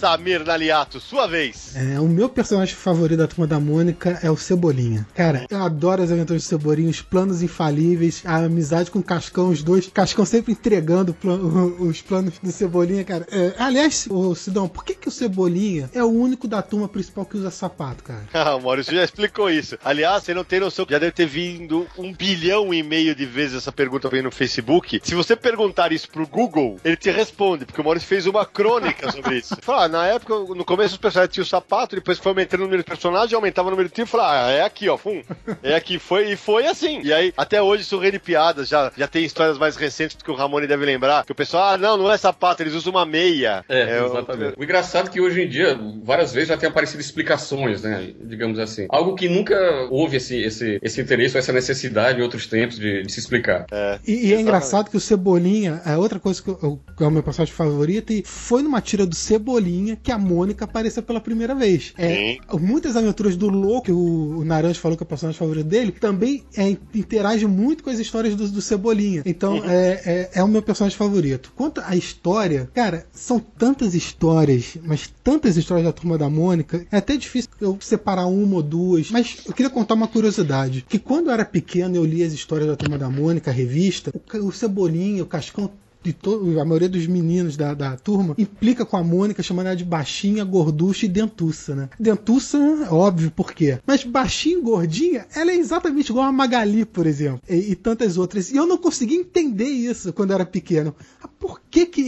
Samir 0.00 0.44
Naliato, 0.44 0.98
sua 0.98 1.26
vez. 1.26 1.74
É, 1.76 2.00
o 2.00 2.06
meu 2.06 2.28
personagem 2.28 2.74
favorito 2.74 3.18
da 3.18 3.26
Turma 3.28 3.46
da 3.46 3.60
Mônica 3.60 4.18
é 4.22 4.30
o 4.30 4.36
Cebolinha. 4.36 5.06
Cara, 5.14 5.44
eu 5.50 5.62
adoro 5.62 6.02
as 6.02 6.10
aventuras 6.10 6.42
do 6.42 6.46
Cebolinha, 6.46 6.88
os 6.88 7.02
planos 7.02 7.42
infalíveis, 7.42 8.22
a 8.24 8.36
amizade 8.36 8.90
com 8.90 9.00
o 9.00 9.02
Cascão, 9.02 9.50
os 9.50 9.62
dois. 9.62 9.88
Cascão 9.92 10.24
sempre 10.24 10.52
entregando 10.52 11.12
pla- 11.12 11.34
os 11.78 12.00
planos 12.00 12.38
do 12.42 12.50
Cebolinha, 12.50 13.04
cara. 13.04 13.26
É, 13.30 13.52
aliás, 13.58 14.06
ô 14.10 14.34
Sidão, 14.34 14.66
por 14.68 14.84
que, 14.84 14.94
que 14.94 15.08
o 15.08 15.12
Cebolinha 15.12 15.90
é 15.94 16.02
o 16.02 16.08
único 16.08 16.48
da 16.48 16.62
turma 16.62 16.88
principal 16.88 17.26
que 17.26 17.36
usa 17.36 17.50
sapato, 17.50 18.02
cara? 18.02 18.20
Ah, 18.40 18.56
o 18.56 18.62
Maurício 18.62 18.94
já 18.94 19.04
explicou 19.04 19.50
isso. 19.50 19.76
Aliás, 19.84 20.22
você 20.24 20.32
não 20.32 20.44
tem 20.44 20.60
noção, 20.60 20.86
já 20.88 20.98
deve 20.98 21.12
ter 21.12 21.26
vindo 21.26 21.86
um 21.98 22.10
bilhão 22.14 22.72
e 22.72 22.82
meio 22.82 23.14
de 23.14 23.26
vezes 23.26 23.58
essa 23.58 23.70
pergunta 23.70 24.08
mim 24.10 24.22
no 24.22 24.30
Facebook. 24.30 24.98
Se 25.04 25.14
você 25.14 25.36
perguntar 25.36 25.92
isso 25.92 26.08
pro 26.08 26.26
Google, 26.26 26.80
ele 26.82 26.96
te 26.96 27.10
responde, 27.10 27.66
porque 27.66 27.80
o 27.80 27.84
Maurício 27.84 28.08
fez 28.08 28.26
uma 28.26 28.46
crônica 28.46 29.12
sobre 29.12 29.36
isso. 29.36 29.54
Fala, 29.60 29.84
ah, 29.84 29.88
na 29.90 30.06
época, 30.06 30.34
no 30.54 30.64
começo 30.64 30.94
os 30.94 30.98
personagens 31.00 31.32
tinham 31.34 31.44
o 31.44 31.48
sapato, 31.48 31.94
depois 31.96 32.18
foi 32.18 32.30
aumentando 32.30 32.60
o 32.60 32.64
número 32.64 32.82
de 32.82 32.88
personagens, 32.88 33.32
aumentava 33.34 33.68
o 33.68 33.70
número 33.70 33.88
de 33.88 33.94
tiro, 33.94 34.06
fala, 34.06 34.46
ah, 34.46 34.50
é 34.50 34.62
aqui, 34.62 34.88
ó, 34.88 34.96
fum. 34.96 35.22
É 35.62 35.74
aqui, 35.74 35.98
foi, 35.98 36.32
e 36.32 36.36
foi 36.36 36.66
assim. 36.66 37.00
E 37.02 37.12
aí, 37.12 37.32
até 37.36 37.60
hoje 37.60 37.82
isso 37.82 37.98
rende 37.98 38.18
piadas, 38.18 38.68
já, 38.68 38.90
já 38.96 39.06
tem 39.08 39.24
histórias 39.24 39.58
mais 39.58 39.76
recentes 39.76 40.16
que 40.22 40.30
o 40.30 40.34
Ramone 40.34 40.66
deve 40.66 40.84
lembrar, 40.84 41.24
que 41.24 41.32
o 41.32 41.34
pessoal, 41.34 41.74
ah, 41.74 41.78
não, 41.78 41.96
não 41.96 42.10
é 42.12 42.16
sapato, 42.16 42.62
eles 42.62 42.74
usam 42.74 42.92
uma 42.92 43.04
meia. 43.06 43.64
É, 43.68 44.02
o- 44.02 44.06
exatamente. 44.06 44.54
O 44.58 44.64
engraçado 44.64 45.08
é 45.08 45.10
que 45.10 45.20
hoje 45.20 45.42
em 45.42 45.48
dia, 45.48 45.78
várias 46.02 46.32
vezes 46.32 46.48
já 46.48 46.56
tem 46.56 46.68
aparecido 46.68 47.00
explicações, 47.00 47.82
né? 47.82 48.12
Digamos 48.22 48.58
assim. 48.58 48.86
Algo 48.88 49.14
que 49.14 49.28
nunca 49.28 49.56
houve 49.90 50.16
esse, 50.16 50.36
esse, 50.40 50.78
esse 50.82 51.00
interesse 51.00 51.34
ou 51.36 51.38
essa 51.40 51.52
necessidade 51.52 52.18
em 52.18 52.22
outros 52.22 52.46
tempos 52.46 52.78
de, 52.78 53.02
de 53.02 53.12
se 53.12 53.18
explicar. 53.20 53.66
E, 54.06 54.28
e 54.28 54.34
é 54.34 54.40
engraçado 54.40 54.90
que 54.90 54.96
o 54.96 55.00
Cebolinha 55.00 55.80
é 55.84 55.96
outra 55.96 56.18
coisa 56.18 56.42
que, 56.42 56.48
eu- 56.50 56.80
que 56.96 57.02
é 57.02 57.06
o 57.06 57.10
meu 57.10 57.22
personagem 57.22 57.54
favorito, 57.54 58.12
e 58.12 58.22
foi 58.24 58.62
numa 58.62 58.80
tira 58.80 59.06
do 59.06 59.14
Cebolinha 59.14 59.79
que 60.02 60.12
a 60.12 60.18
Mônica 60.18 60.64
apareceu 60.64 61.02
pela 61.02 61.20
primeira 61.20 61.54
vez. 61.54 61.92
É, 61.98 62.38
muitas 62.58 62.96
aventuras 62.96 63.36
do 63.36 63.48
Louco, 63.48 63.86
que 63.86 63.92
o, 63.92 64.38
o 64.38 64.44
Naranja 64.44 64.80
falou 64.80 64.96
que 64.96 65.02
é 65.02 65.06
o 65.06 65.08
personagem 65.08 65.38
favorito 65.38 65.66
dele, 65.66 65.92
também 65.92 66.44
é, 66.56 66.76
interage 66.94 67.46
muito 67.46 67.82
com 67.82 67.90
as 67.90 67.98
histórias 67.98 68.34
do, 68.34 68.48
do 68.48 68.60
Cebolinha. 68.60 69.22
Então 69.24 69.62
é, 69.64 70.02
é, 70.04 70.30
é 70.34 70.44
o 70.44 70.48
meu 70.48 70.62
personagem 70.62 70.96
favorito. 70.96 71.52
Quanto 71.54 71.80
à 71.80 71.96
história, 71.96 72.70
cara, 72.74 73.06
são 73.12 73.38
tantas 73.38 73.94
histórias, 73.94 74.76
mas 74.82 75.12
tantas 75.22 75.56
histórias 75.56 75.86
da 75.86 75.92
turma 75.92 76.18
da 76.18 76.28
Mônica, 76.28 76.86
é 76.90 76.96
até 76.96 77.16
difícil 77.16 77.50
eu 77.60 77.78
separar 77.80 78.26
uma 78.26 78.56
ou 78.56 78.62
duas, 78.62 79.10
mas 79.10 79.38
eu 79.46 79.52
queria 79.52 79.70
contar 79.70 79.94
uma 79.94 80.08
curiosidade: 80.08 80.84
que 80.88 80.98
quando 80.98 81.28
eu 81.28 81.32
era 81.32 81.44
pequeno 81.44 81.96
eu 81.96 82.04
li 82.04 82.22
as 82.22 82.32
histórias 82.32 82.68
da 82.68 82.76
turma 82.76 82.98
da 82.98 83.10
Mônica, 83.10 83.50
a 83.50 83.54
revista, 83.54 84.12
o, 84.14 84.46
o 84.46 84.52
Cebolinha, 84.52 85.22
o 85.22 85.26
Cascão. 85.26 85.70
De 86.02 86.16
a 86.58 86.64
maioria 86.64 86.88
dos 86.88 87.06
meninos 87.06 87.56
da, 87.56 87.74
da 87.74 87.96
turma 87.96 88.34
implica 88.38 88.86
com 88.86 88.96
a 88.96 89.04
Mônica, 89.04 89.42
chamando 89.42 89.66
ela 89.66 89.76
de 89.76 89.84
baixinha, 89.84 90.44
gorducha 90.44 91.06
e 91.06 91.08
dentuça, 91.08 91.74
né? 91.74 91.90
Dentuça, 91.98 92.58
óbvio, 92.90 93.30
por 93.30 93.52
quê? 93.52 93.78
Mas 93.86 94.02
baixinha 94.02 94.58
e 94.58 94.62
gordinha, 94.62 95.26
ela 95.34 95.50
é 95.50 95.56
exatamente 95.56 96.10
igual 96.10 96.26
a 96.26 96.32
Magali, 96.32 96.84
por 96.84 97.06
exemplo, 97.06 97.40
e, 97.48 97.72
e 97.72 97.74
tantas 97.74 98.16
outras. 98.16 98.50
E 98.50 98.56
eu 98.56 98.66
não 98.66 98.78
consegui 98.78 99.14
entender 99.14 99.68
isso 99.68 100.12
quando 100.12 100.30
eu 100.30 100.36
era 100.36 100.46
pequeno. 100.46 100.94
Por 101.40 101.58
que 101.70 101.86
que 101.86 102.02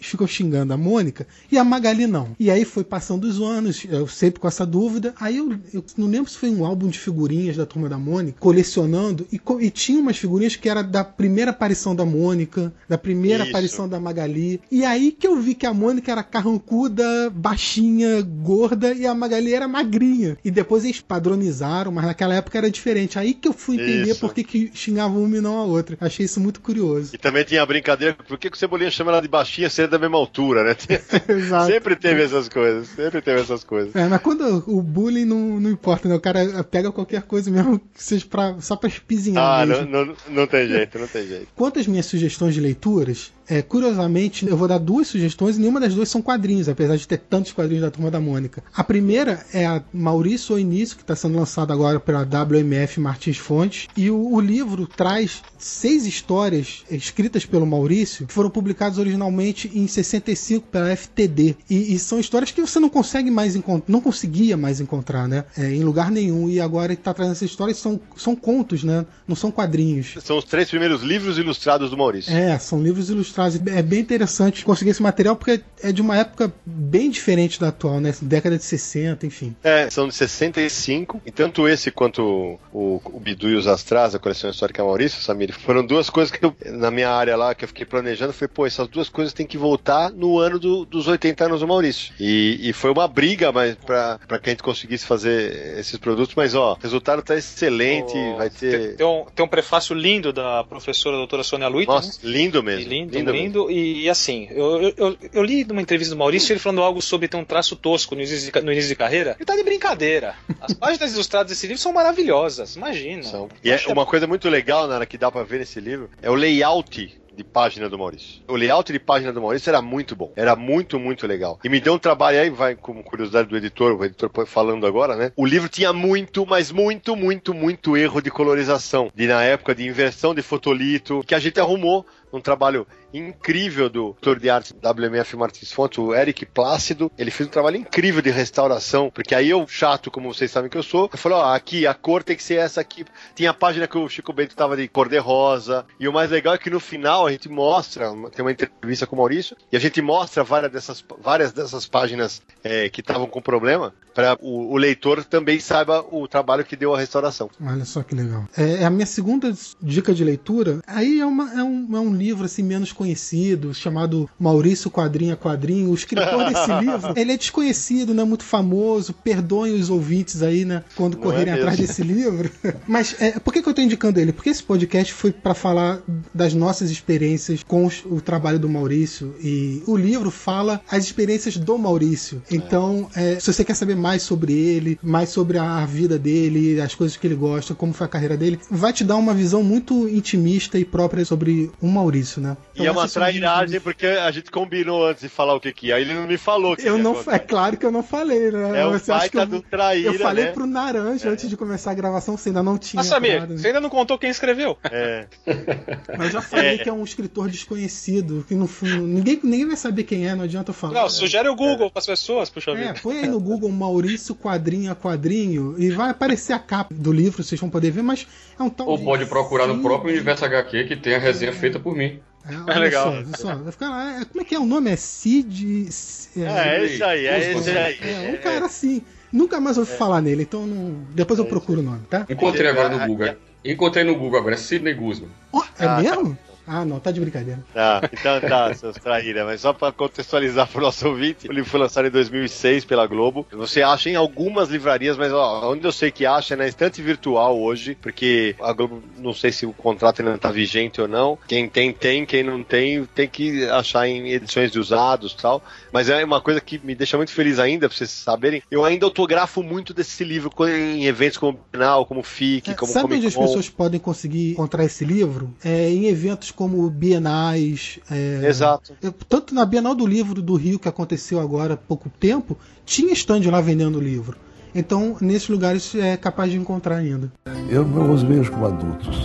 ficam 0.00 0.26
xingando 0.26 0.72
a 0.72 0.76
Mônica 0.76 1.26
e 1.52 1.58
a 1.58 1.64
Magali 1.64 2.06
não? 2.06 2.34
E 2.40 2.50
aí 2.50 2.64
foi 2.64 2.82
passando 2.82 3.24
os 3.24 3.38
anos, 3.40 3.84
eu 3.84 4.06
sempre 4.06 4.40
com 4.40 4.48
essa 4.48 4.64
dúvida. 4.64 5.14
Aí 5.20 5.36
eu, 5.36 5.58
eu 5.74 5.84
não 5.96 6.06
lembro 6.06 6.30
se 6.30 6.38
foi 6.38 6.48
um 6.48 6.64
álbum 6.64 6.88
de 6.88 6.98
figurinhas 6.98 7.56
da 7.56 7.66
Turma 7.66 7.88
da 7.88 7.98
Mônica, 7.98 8.38
colecionando, 8.40 9.26
e, 9.30 9.38
e 9.60 9.70
tinha 9.70 10.00
umas 10.00 10.16
figurinhas 10.16 10.56
que 10.56 10.70
era 10.70 10.82
da 10.82 11.04
primeira 11.04 11.50
aparição 11.50 11.94
da 11.94 12.04
Mônica, 12.06 12.72
da 12.88 12.96
primeira 12.96 13.42
Isso. 13.42 13.50
aparição 13.50 13.86
da 13.86 14.00
Magali. 14.00 14.60
E 14.70 14.84
aí 14.86 15.12
que 15.12 15.26
eu 15.26 15.38
vi 15.38 15.54
que 15.54 15.66
a 15.66 15.74
Mônica 15.74 16.10
era 16.10 16.22
carrancuda, 16.22 17.28
baixinha, 17.30 18.22
gorda, 18.22 18.94
e 18.94 19.06
a 19.06 19.14
Magali 19.14 19.52
era 19.52 19.68
magrinha. 19.68 20.38
E 20.42 20.50
depois 20.50 20.84
eles 20.84 21.02
padronizaram, 21.02 21.92
mas 21.92 22.06
naquela 22.06 22.34
época 22.34 22.56
era 22.56 22.70
diferente. 22.70 23.18
Aí 23.18 23.34
que 23.34 23.48
eu 23.48 23.52
fui 23.52 23.74
entender 23.74 24.12
Isso. 24.12 24.20
por 24.20 24.32
que, 24.32 24.42
que 24.42 24.70
xingavam 24.72 25.22
uma 25.22 25.36
e 25.36 25.40
não 25.42 25.58
a 25.58 25.64
outra. 25.64 25.98
Achei 26.00 26.24
isso 26.24 26.40
muito 26.40 26.60
curioso. 26.60 27.14
E 27.14 27.18
também 27.18 27.44
tinha 27.44 27.62
a 27.62 27.66
brincadeira, 27.66 28.16
por 28.26 28.38
que, 28.38 28.48
que 28.48 28.56
o 28.56 28.58
Cebolinha 28.78 28.90
chama 28.90 29.10
ela 29.12 29.20
de 29.20 29.28
baixinha 29.28 29.68
se 29.68 29.80
ele 29.80 29.88
é 29.88 29.90
da 29.90 29.98
mesma 29.98 30.16
altura, 30.16 30.62
né? 30.62 30.76
Sempre 31.66 31.96
teve 31.96 32.22
essas 32.22 32.48
coisas, 32.48 32.88
sempre 32.88 33.20
teve 33.20 33.40
essas 33.40 33.64
coisas. 33.64 33.94
É, 33.94 34.06
mas 34.06 34.20
quando 34.20 34.64
o 34.66 34.80
bullying 34.80 35.24
não, 35.24 35.60
não 35.60 35.70
importa, 35.70 36.08
né? 36.08 36.14
O 36.14 36.20
cara 36.20 36.62
pega 36.64 36.92
qualquer 36.92 37.22
coisa 37.22 37.50
mesmo 37.50 37.78
que 37.78 38.02
seja 38.02 38.24
pra, 38.26 38.56
só 38.60 38.76
pra 38.76 38.88
espizinhar 38.88 39.60
Ah, 39.60 39.66
não, 39.66 39.84
não, 39.84 40.16
não 40.28 40.46
tem 40.46 40.68
jeito, 40.68 40.98
não 40.98 41.08
tem 41.08 41.26
jeito. 41.26 41.48
Quanto 41.54 41.78
às 41.80 41.86
minhas 41.86 42.06
sugestões 42.06 42.54
de 42.54 42.60
leituras, 42.60 43.32
é, 43.48 43.62
curiosamente, 43.62 44.46
eu 44.46 44.56
vou 44.56 44.68
dar 44.68 44.78
duas 44.78 45.08
sugestões 45.08 45.56
e 45.56 45.60
nenhuma 45.60 45.80
das 45.80 45.94
duas 45.94 46.08
são 46.08 46.20
quadrinhos, 46.20 46.68
apesar 46.68 46.96
de 46.96 47.08
ter 47.08 47.18
tantos 47.18 47.52
quadrinhos 47.52 47.82
da 47.82 47.90
Turma 47.90 48.10
da 48.10 48.20
Mônica. 48.20 48.62
A 48.74 48.84
primeira 48.84 49.44
é 49.52 49.66
a 49.66 49.82
Maurício 49.92 50.54
o 50.54 50.58
Início, 50.58 50.96
que 50.96 51.02
está 51.02 51.16
sendo 51.16 51.38
lançado 51.38 51.72
agora 51.72 51.98
pela 51.98 52.22
WMF 52.22 53.00
Martins 53.00 53.38
Fontes, 53.38 53.88
e 53.96 54.10
o, 54.10 54.34
o 54.34 54.40
livro 54.40 54.86
traz 54.86 55.42
seis 55.58 56.06
histórias 56.06 56.84
escritas 56.90 57.46
pelo 57.46 57.66
Maurício, 57.66 58.26
que 58.26 58.32
foram 58.32 58.50
publicadas 58.50 58.98
originalmente 58.98 59.70
em 59.74 59.86
65 59.86 60.66
pela 60.68 60.94
FTD. 60.94 61.56
E, 61.68 61.94
e 61.94 61.98
são 61.98 62.20
histórias 62.20 62.50
que 62.50 62.60
você 62.60 62.78
não 62.78 62.88
consegue 62.88 63.30
mais 63.30 63.56
encontrar, 63.56 63.90
não 63.90 64.00
conseguia 64.00 64.56
mais 64.56 64.80
encontrar, 64.80 65.26
né? 65.26 65.44
É, 65.56 65.72
em 65.72 65.82
lugar 65.82 66.10
nenhum. 66.10 66.48
E 66.48 66.60
agora 66.60 66.92
ele 66.92 67.00
está 67.00 67.14
trazendo 67.14 67.32
essas 67.32 67.50
histórias, 67.50 67.78
são, 67.78 68.00
são 68.16 68.36
contos, 68.36 68.84
né? 68.84 69.06
Não 69.26 69.36
são 69.36 69.50
quadrinhos. 69.50 70.14
São 70.22 70.38
os 70.38 70.44
três 70.44 70.68
primeiros 70.68 71.02
livros 71.02 71.38
ilustrados 71.38 71.90
do 71.90 71.96
Maurício. 71.96 72.32
É, 72.32 72.58
são 72.58 72.82
livros 72.82 73.10
ilustrados. 73.10 73.37
É 73.66 73.82
bem 73.82 74.00
interessante 74.00 74.64
conseguir 74.64 74.90
esse 74.90 75.02
material 75.02 75.36
porque 75.36 75.60
é 75.82 75.92
de 75.92 76.02
uma 76.02 76.16
época 76.16 76.52
bem 76.64 77.10
diferente 77.10 77.60
da 77.60 77.68
atual, 77.68 78.00
né? 78.00 78.14
Década 78.20 78.56
de 78.56 78.64
60, 78.64 79.26
enfim. 79.26 79.54
É, 79.62 79.88
são 79.90 80.08
de 80.08 80.14
65, 80.14 81.20
e 81.24 81.30
tanto 81.30 81.68
esse 81.68 81.90
quanto 81.90 82.58
o, 82.72 83.00
o 83.04 83.20
Bidu 83.20 83.48
e 83.48 83.54
os 83.54 83.66
Astrais, 83.66 84.14
a 84.14 84.18
coleção 84.18 84.50
histórica 84.50 84.82
Maurício, 84.82 85.22
Samir, 85.22 85.52
foram 85.52 85.84
duas 85.84 86.10
coisas 86.10 86.30
que 86.34 86.44
eu, 86.44 86.54
na 86.66 86.90
minha 86.90 87.10
área 87.10 87.36
lá, 87.36 87.54
que 87.54 87.64
eu 87.64 87.68
fiquei 87.68 87.86
planejando, 87.86 88.32
foi, 88.32 88.48
pô, 88.48 88.66
essas 88.66 88.88
duas 88.88 89.08
coisas 89.08 89.32
têm 89.32 89.46
que 89.46 89.58
voltar 89.58 90.10
no 90.10 90.38
ano 90.38 90.58
do- 90.58 90.84
dos 90.84 91.06
80 91.06 91.44
anos 91.44 91.60
do 91.60 91.68
Maurício. 91.68 92.12
E, 92.18 92.58
e 92.68 92.72
foi 92.72 92.90
uma 92.90 93.06
briga 93.06 93.52
mas 93.52 93.74
pra, 93.76 94.18
pra 94.26 94.38
que 94.38 94.50
a 94.50 94.52
gente 94.52 94.62
conseguisse 94.62 95.06
fazer 95.06 95.78
esses 95.78 95.96
produtos, 95.96 96.34
mas 96.34 96.54
ó, 96.54 96.72
o 96.74 96.78
resultado 96.80 97.22
tá 97.22 97.36
excelente, 97.36 98.14
vai 98.36 98.50
Tem, 98.50 98.70
ter... 98.70 98.96
tem 98.96 99.06
um, 99.06 99.24
tem 99.34 99.44
um 99.44 99.48
prefácio 99.48 99.94
lindo 99.94 100.32
da 100.32 100.64
professora 100.64 101.16
doutora 101.16 101.42
Sônia 101.42 101.68
Luiz. 101.68 101.86
Nossa, 101.86 102.18
lindo 102.22 102.62
mesmo. 102.62 102.88
Lindo, 102.88 103.12
lindo 103.16 103.27
lindo. 103.27 103.27
Mesmo. 103.32 103.70
E, 103.70 104.08
assim, 104.08 104.48
eu, 104.50 104.94
eu, 104.96 105.18
eu, 105.32 105.42
li 105.42 105.64
numa 105.64 105.80
entrevista 105.80 106.14
do 106.14 106.18
Maurício 106.18 106.52
ele 106.52 106.60
falando 106.60 106.82
algo 106.82 107.00
sobre 107.00 107.28
ter 107.28 107.36
um 107.36 107.44
traço 107.44 107.76
tosco 107.76 108.14
no 108.14 108.20
início 108.20 108.52
de, 108.52 108.60
no 108.60 108.72
início 108.72 108.88
de 108.88 108.96
carreira. 108.96 109.36
Ele 109.38 109.44
tá 109.44 109.56
de 109.56 109.62
brincadeira. 109.62 110.34
As 110.60 110.72
páginas 110.74 111.12
ilustradas 111.14 111.50
desse 111.50 111.66
livro 111.66 111.80
são 111.80 111.92
maravilhosas, 111.92 112.76
imagina. 112.76 113.22
São. 113.22 113.48
E 113.62 113.70
é 113.70 113.80
uma 113.88 114.06
coisa 114.06 114.26
muito 114.26 114.48
legal, 114.48 114.86
Nara, 114.86 115.06
que 115.06 115.18
dá 115.18 115.30
pra 115.30 115.42
ver 115.42 115.58
nesse 115.58 115.80
livro, 115.80 116.10
é 116.22 116.30
o 116.30 116.34
layout 116.34 117.18
de 117.38 117.44
página 117.44 117.88
do 117.88 117.96
Maurício. 117.96 118.42
O 118.48 118.56
layout 118.56 118.92
de 118.92 118.98
página 118.98 119.32
do 119.32 119.40
Maurício 119.40 119.70
era 119.70 119.80
muito 119.80 120.16
bom. 120.16 120.32
Era 120.34 120.56
muito, 120.56 120.98
muito 120.98 121.24
legal. 121.24 121.60
E 121.62 121.68
me 121.68 121.78
deu 121.78 121.94
um 121.94 121.98
trabalho 121.98 122.40
aí, 122.40 122.50
vai 122.50 122.74
como 122.74 123.04
curiosidade 123.04 123.48
do 123.48 123.56
editor, 123.56 123.92
o 123.92 124.04
editor 124.04 124.28
foi 124.34 124.44
falando 124.44 124.84
agora, 124.84 125.14
né? 125.14 125.32
O 125.36 125.46
livro 125.46 125.68
tinha 125.68 125.92
muito, 125.92 126.44
mas 126.44 126.72
muito, 126.72 127.14
muito, 127.14 127.54
muito 127.54 127.96
erro 127.96 128.20
de 128.20 128.28
colorização. 128.28 129.08
De 129.14 129.28
na 129.28 129.44
época 129.44 129.72
de 129.72 129.86
inversão 129.86 130.34
de 130.34 130.42
fotolito, 130.42 131.22
que 131.24 131.34
a 131.34 131.38
gente 131.38 131.60
arrumou 131.60 132.04
num 132.32 132.40
trabalho 132.40 132.86
incrível 133.12 133.88
do 133.88 134.06
autor 134.06 134.38
de 134.38 134.48
arte 134.50 134.74
WMF 134.74 135.36
Martins 135.36 135.72
Fontes, 135.72 135.98
o 135.98 136.14
Eric 136.14 136.46
Plácido. 136.46 137.10
Ele 137.18 137.30
fez 137.30 137.48
um 137.48 137.52
trabalho 137.52 137.76
incrível 137.76 138.22
de 138.22 138.30
restauração, 138.30 139.10
porque 139.12 139.34
aí 139.34 139.50
eu, 139.50 139.66
chato, 139.66 140.10
como 140.10 140.32
vocês 140.32 140.50
sabem 140.50 140.70
que 140.70 140.76
eu 140.76 140.82
sou, 140.82 141.08
eu 141.12 141.18
falei, 141.18 141.38
ó, 141.38 141.54
aqui 141.54 141.86
a 141.86 141.94
cor 141.94 142.22
tem 142.22 142.36
que 142.36 142.42
ser 142.42 142.54
essa 142.56 142.80
aqui. 142.80 143.04
Tinha 143.34 143.50
a 143.50 143.54
página 143.54 143.86
que 143.86 143.98
o 143.98 144.08
Chico 144.08 144.32
Bento 144.32 144.54
tava 144.54 144.76
de 144.76 144.86
cor 144.88 145.08
de 145.08 145.18
rosa. 145.18 145.84
E 145.98 146.06
o 146.08 146.12
mais 146.12 146.30
legal 146.30 146.54
é 146.54 146.58
que 146.58 146.70
no 146.70 146.80
final 146.80 147.26
a 147.26 147.30
gente 147.32 147.48
mostra, 147.48 148.10
tem 148.34 148.44
uma 148.44 148.52
entrevista 148.52 149.06
com 149.06 149.16
o 149.16 149.18
Maurício, 149.18 149.56
e 149.72 149.76
a 149.76 149.80
gente 149.80 150.00
mostra 150.02 150.44
várias 150.44 150.70
dessas, 150.72 151.04
várias 151.20 151.52
dessas 151.52 151.86
páginas 151.86 152.42
é, 152.62 152.88
que 152.88 153.00
estavam 153.00 153.26
com 153.26 153.40
problema, 153.40 153.92
para 154.14 154.36
o, 154.40 154.72
o 154.72 154.76
leitor 154.76 155.24
também 155.24 155.60
saiba 155.60 156.04
o 156.10 156.26
trabalho 156.26 156.64
que 156.64 156.76
deu 156.76 156.94
a 156.94 156.98
restauração. 156.98 157.48
Olha 157.60 157.84
só 157.84 158.02
que 158.02 158.14
legal. 158.14 158.44
É, 158.56 158.84
a 158.84 158.90
minha 158.90 159.06
segunda 159.06 159.52
dica 159.80 160.12
de 160.12 160.24
leitura, 160.24 160.80
aí 160.86 161.20
é, 161.20 161.26
uma- 161.26 161.52
é 161.54 161.62
um, 161.62 161.96
é 161.96 162.00
um 162.00 162.12
livro 162.18 162.44
assim 162.44 162.62
menos 162.62 162.92
conhecido, 162.92 163.72
chamado 163.72 164.28
Maurício 164.38 164.90
Quadrinho 164.90 165.32
a 165.34 165.36
Quadrinho. 165.36 165.90
O 165.90 165.94
escritor 165.94 166.44
desse 166.48 166.72
livro, 166.80 167.12
ele 167.16 167.32
é 167.32 167.36
desconhecido, 167.36 168.12
não 168.14 168.24
é 168.24 168.26
muito 168.26 168.44
famoso. 168.44 169.12
Perdoem 169.12 169.74
os 169.74 169.88
ouvintes 169.90 170.42
aí, 170.42 170.64
né, 170.64 170.82
quando 170.96 171.14
Não 171.14 171.22
correrem 171.22 171.52
é 171.54 171.56
atrás 171.56 171.78
desse 171.78 172.02
livro. 172.02 172.50
Mas 172.86 173.14
é, 173.20 173.38
por 173.38 173.52
que, 173.52 173.62
que 173.62 173.68
eu 173.68 173.74
tô 173.74 173.80
indicando 173.80 174.18
ele? 174.20 174.32
Porque 174.32 174.50
esse 174.50 174.62
podcast 174.62 175.12
foi 175.12 175.32
para 175.32 175.54
falar 175.54 176.00
das 176.34 176.52
nossas 176.54 176.90
experiências 176.90 177.62
com 177.62 177.86
os- 177.86 178.02
o 178.04 178.20
trabalho 178.20 178.58
do 178.58 178.68
Maurício 178.68 179.34
e 179.42 179.82
o 179.86 179.96
livro 179.96 180.30
fala 180.30 180.80
as 180.90 181.04
experiências 181.04 181.56
do 181.56 181.78
Maurício. 181.78 182.42
Então, 182.50 183.08
é, 183.14 183.38
se 183.40 183.52
você 183.52 183.64
quer 183.64 183.74
saber 183.74 183.94
mais 183.96 184.22
sobre 184.22 184.52
ele, 184.52 184.98
mais 185.02 185.28
sobre 185.30 185.58
a 185.58 185.84
vida 185.86 186.18
dele, 186.18 186.80
as 186.80 186.94
coisas 186.94 187.16
que 187.16 187.26
ele 187.26 187.34
gosta, 187.34 187.74
como 187.74 187.92
foi 187.92 188.06
a 188.06 188.08
carreira 188.10 188.36
dele, 188.36 188.58
vai 188.70 188.92
te 188.92 189.04
dar 189.04 189.16
uma 189.16 189.34
visão 189.34 189.62
muito 189.62 190.08
intimista 190.08 190.78
e 190.78 190.84
própria 190.84 191.24
sobre 191.24 191.70
o 191.80 191.86
Maurício. 191.86 192.07
Maurício, 192.08 192.40
né? 192.40 192.56
Então, 192.72 192.84
E 192.84 192.88
é 192.88 192.90
uma 192.90 193.06
são 193.06 193.22
as 193.22 193.32
trairagem 193.34 193.80
porque 193.80 194.06
a 194.06 194.30
gente 194.30 194.50
combinou 194.50 195.06
antes 195.06 195.22
de 195.22 195.28
falar 195.28 195.54
o 195.54 195.60
que 195.60 195.72
que 195.72 195.92
é. 195.92 195.94
Aí 195.94 196.02
ele 196.02 196.14
não 196.14 196.26
me 196.26 196.38
falou 196.38 196.74
que 196.76 196.86
Eu 196.86 196.96
não, 196.98 197.16
é 197.28 197.38
claro 197.38 197.76
que 197.76 197.84
eu 197.84 197.90
não 197.92 198.02
falei, 198.02 198.50
né? 198.50 198.80
É 198.80 198.86
o 198.86 198.92
Você 198.92 199.12
acha 199.12 199.28
que 199.28 199.36
baita 199.36 199.54
eu, 199.54 199.60
do 199.60 199.62
traíra, 199.68 200.08
eu 200.10 200.18
falei 200.18 200.44
né? 200.46 200.52
pro 200.52 200.66
Naranja 200.66 201.28
antes 201.28 201.48
de 201.48 201.56
começar 201.56 201.90
a 201.90 201.94
gravação, 201.94 202.36
você 202.36 202.48
ainda 202.48 202.62
não 202.62 202.78
tinha. 202.78 202.98
Mas 202.98 203.06
Samir, 203.06 203.46
né? 203.46 203.56
você 203.56 203.66
ainda 203.68 203.80
não 203.80 203.90
contou 203.90 204.18
quem 204.18 204.30
escreveu. 204.30 204.76
É. 204.84 205.26
Mas 206.16 206.26
eu 206.28 206.32
já 206.32 206.40
falei 206.42 206.74
É. 206.74 206.78
que 206.78 206.88
é 206.88 206.92
um 206.92 207.04
escritor 207.04 207.48
desconhecido, 207.48 208.44
que 208.48 208.54
no 208.54 208.66
fundo 208.66 208.96
ninguém, 209.06 209.38
ninguém 209.42 209.66
vai 209.66 209.76
saber 209.76 210.04
quem 210.04 210.26
é, 210.26 210.34
não 210.34 210.44
adianta 210.44 210.70
eu 210.70 210.74
falar. 210.74 210.94
Não, 210.94 211.08
sugere 211.10 211.48
o 211.48 211.54
Google 211.56 211.90
pras 211.90 212.06
pessoas, 212.06 212.48
puxa 212.50 212.70
É, 212.72 212.74
vida. 212.76 212.94
põe 213.02 213.18
aí 213.18 213.28
no 213.28 213.40
Google 213.40 213.70
Maurício 213.70 214.34
quadrinho 214.34 214.90
a 214.90 214.96
quadrinho 214.96 215.74
e 215.78 215.90
vai 215.90 216.10
aparecer 216.10 216.52
a 216.52 216.58
capa 216.58 216.94
do 216.94 217.12
livro, 217.12 217.42
vocês 217.42 217.60
vão 217.60 217.68
poder 217.70 217.90
ver, 217.90 218.02
mas 218.02 218.26
é 218.58 218.62
um 218.62 218.70
tal 218.70 218.88
Ou 218.88 218.98
de 218.98 219.04
pode 219.04 219.26
procurar 219.26 219.66
no 219.66 219.82
próprio 219.82 220.12
Universo 220.12 220.44
HQ 220.44 220.84
que 220.84 220.96
tem 220.96 221.14
a 221.14 221.18
resenha 221.18 221.52
feita 221.52 221.78
por 221.78 221.96
É, 222.04 222.56
olha 222.66 222.78
legal. 222.78 223.04
Só, 223.04 223.10
olha 223.18 223.36
só, 223.36 223.54
vai 223.56 223.72
ficar 223.72 223.90
lá, 223.90 224.20
é, 224.20 224.24
como 224.24 224.40
é 224.40 224.44
que 224.44 224.54
é 224.54 224.58
o 224.58 224.64
nome? 224.64 224.90
É 224.90 224.96
Cid. 224.96 225.88
É, 226.36 226.84
esse 226.84 227.02
aí, 227.02 227.26
é 227.26 227.52
esse 227.52 227.70
aí. 227.70 227.98
É, 228.00 228.32
um 228.32 228.36
cara 228.42 228.66
assim. 228.66 229.02
Nunca 229.30 229.60
mais 229.60 229.76
ouvi 229.76 229.90
falar 229.92 230.22
nele, 230.22 230.42
então 230.44 230.66
não- 230.66 231.02
depois 231.14 231.38
eu 231.38 231.44
procuro 231.44 231.80
o 231.80 231.82
nome, 231.82 232.00
tá? 232.08 232.24
Encontrei 232.30 232.66
agora 232.66 232.94
Ah, 232.94 232.98
no 232.98 233.06
Google. 233.06 233.34
Encontrei 233.62 234.02
no 234.04 234.14
Google 234.14 234.38
agora, 234.38 234.54
é 234.54 234.58
Sidney 234.58 234.94
Guzman. 234.94 235.28
Ó, 235.52 235.62
é 235.78 235.84
Ah, 235.84 236.00
mesmo? 236.00 236.38
Ah, 236.68 236.84
não, 236.84 237.00
tá 237.00 237.10
de 237.10 237.20
brincadeira. 237.20 237.64
Tá, 237.72 238.00
então 238.12 238.40
tá, 238.40 238.72
seus 238.74 238.96
traíra. 238.96 239.44
Mas 239.44 239.60
só 239.62 239.72
pra 239.72 239.90
contextualizar 239.90 240.68
pro 240.68 240.82
nosso 240.82 241.08
ouvinte, 241.08 241.48
o 241.48 241.52
livro 241.52 241.70
foi 241.70 241.80
lançado 241.80 242.06
em 242.06 242.10
2006 242.10 242.84
pela 242.84 243.06
Globo. 243.06 243.46
Você 243.52 243.82
acha 243.82 244.10
em 244.10 244.16
algumas 244.16 244.68
livrarias, 244.68 245.16
mas 245.16 245.32
ó, 245.32 245.72
onde 245.72 245.86
eu 245.86 245.92
sei 245.92 246.10
que 246.10 246.26
acha 246.26 246.54
é 246.54 246.56
na 246.56 246.66
estante 246.66 247.00
virtual 247.02 247.58
hoje, 247.60 247.96
porque 248.00 248.54
a 248.60 248.72
Globo, 248.72 249.02
não 249.16 249.34
sei 249.34 249.50
se 249.50 249.66
o 249.66 249.72
contrato 249.72 250.20
ainda 250.20 250.38
tá 250.38 250.50
vigente 250.50 251.00
ou 251.00 251.08
não. 251.08 251.38
Quem 251.46 251.68
tem, 251.68 251.92
tem. 251.92 252.24
Quem 252.26 252.42
não 252.42 252.62
tem, 252.62 253.04
tem 253.06 253.28
que 253.28 253.64
achar 253.66 254.06
em 254.06 254.30
edições 254.30 254.70
de 254.70 254.78
usados 254.78 255.32
e 255.32 255.36
tal. 255.36 255.62
Mas 255.92 256.08
é 256.08 256.24
uma 256.24 256.40
coisa 256.40 256.60
que 256.60 256.78
me 256.84 256.94
deixa 256.94 257.16
muito 257.16 257.32
feliz 257.32 257.58
ainda, 257.58 257.88
pra 257.88 257.96
vocês 257.96 258.10
saberem. 258.10 258.62
Eu 258.70 258.84
ainda 258.84 259.06
autografo 259.06 259.62
muito 259.62 259.94
desse 259.94 260.24
livro 260.24 260.52
em 260.68 261.06
eventos 261.06 261.38
como 261.38 261.58
Bienal, 261.72 262.04
como 262.06 262.22
FIC, 262.22 262.70
É, 262.70 262.74
como 262.74 262.92
sabe 262.92 263.08
Comic 263.08 263.18
onde 263.18 263.26
as 263.26 263.36
pessoas 263.36 263.68
podem 263.68 264.00
conseguir 264.00 264.52
encontrar 264.52 264.84
esse 264.84 265.04
livro? 265.04 265.54
É, 265.64 265.88
em 265.88 266.06
eventos 266.06 266.50
como 266.58 266.90
bienais. 266.90 268.00
é, 268.10 268.40
Exato. 268.48 268.92
tanto 269.28 269.54
na 269.54 269.64
Bienal 269.64 269.94
do 269.94 270.04
Livro 270.04 270.42
do 270.42 270.56
Rio, 270.56 270.80
que 270.80 270.88
aconteceu 270.88 271.38
agora 271.38 271.74
há 271.74 271.76
pouco 271.76 272.10
tempo, 272.10 272.58
tinha 272.84 273.12
stand 273.12 273.48
lá 273.48 273.60
vendendo 273.60 273.98
o 273.98 274.00
livro. 274.00 274.36
Então, 274.74 275.16
nesses 275.20 275.48
lugares 275.48 275.94
é 275.94 276.16
capaz 276.16 276.50
de 276.50 276.58
encontrar 276.58 276.96
ainda. 276.96 277.32
Eu 277.70 277.86
não 277.86 278.12
os 278.12 278.24
vejo 278.24 278.50
como 278.50 278.66
adultos. 278.66 279.16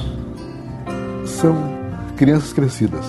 São 1.26 1.56
crianças 2.16 2.54
crescidas. 2.54 3.04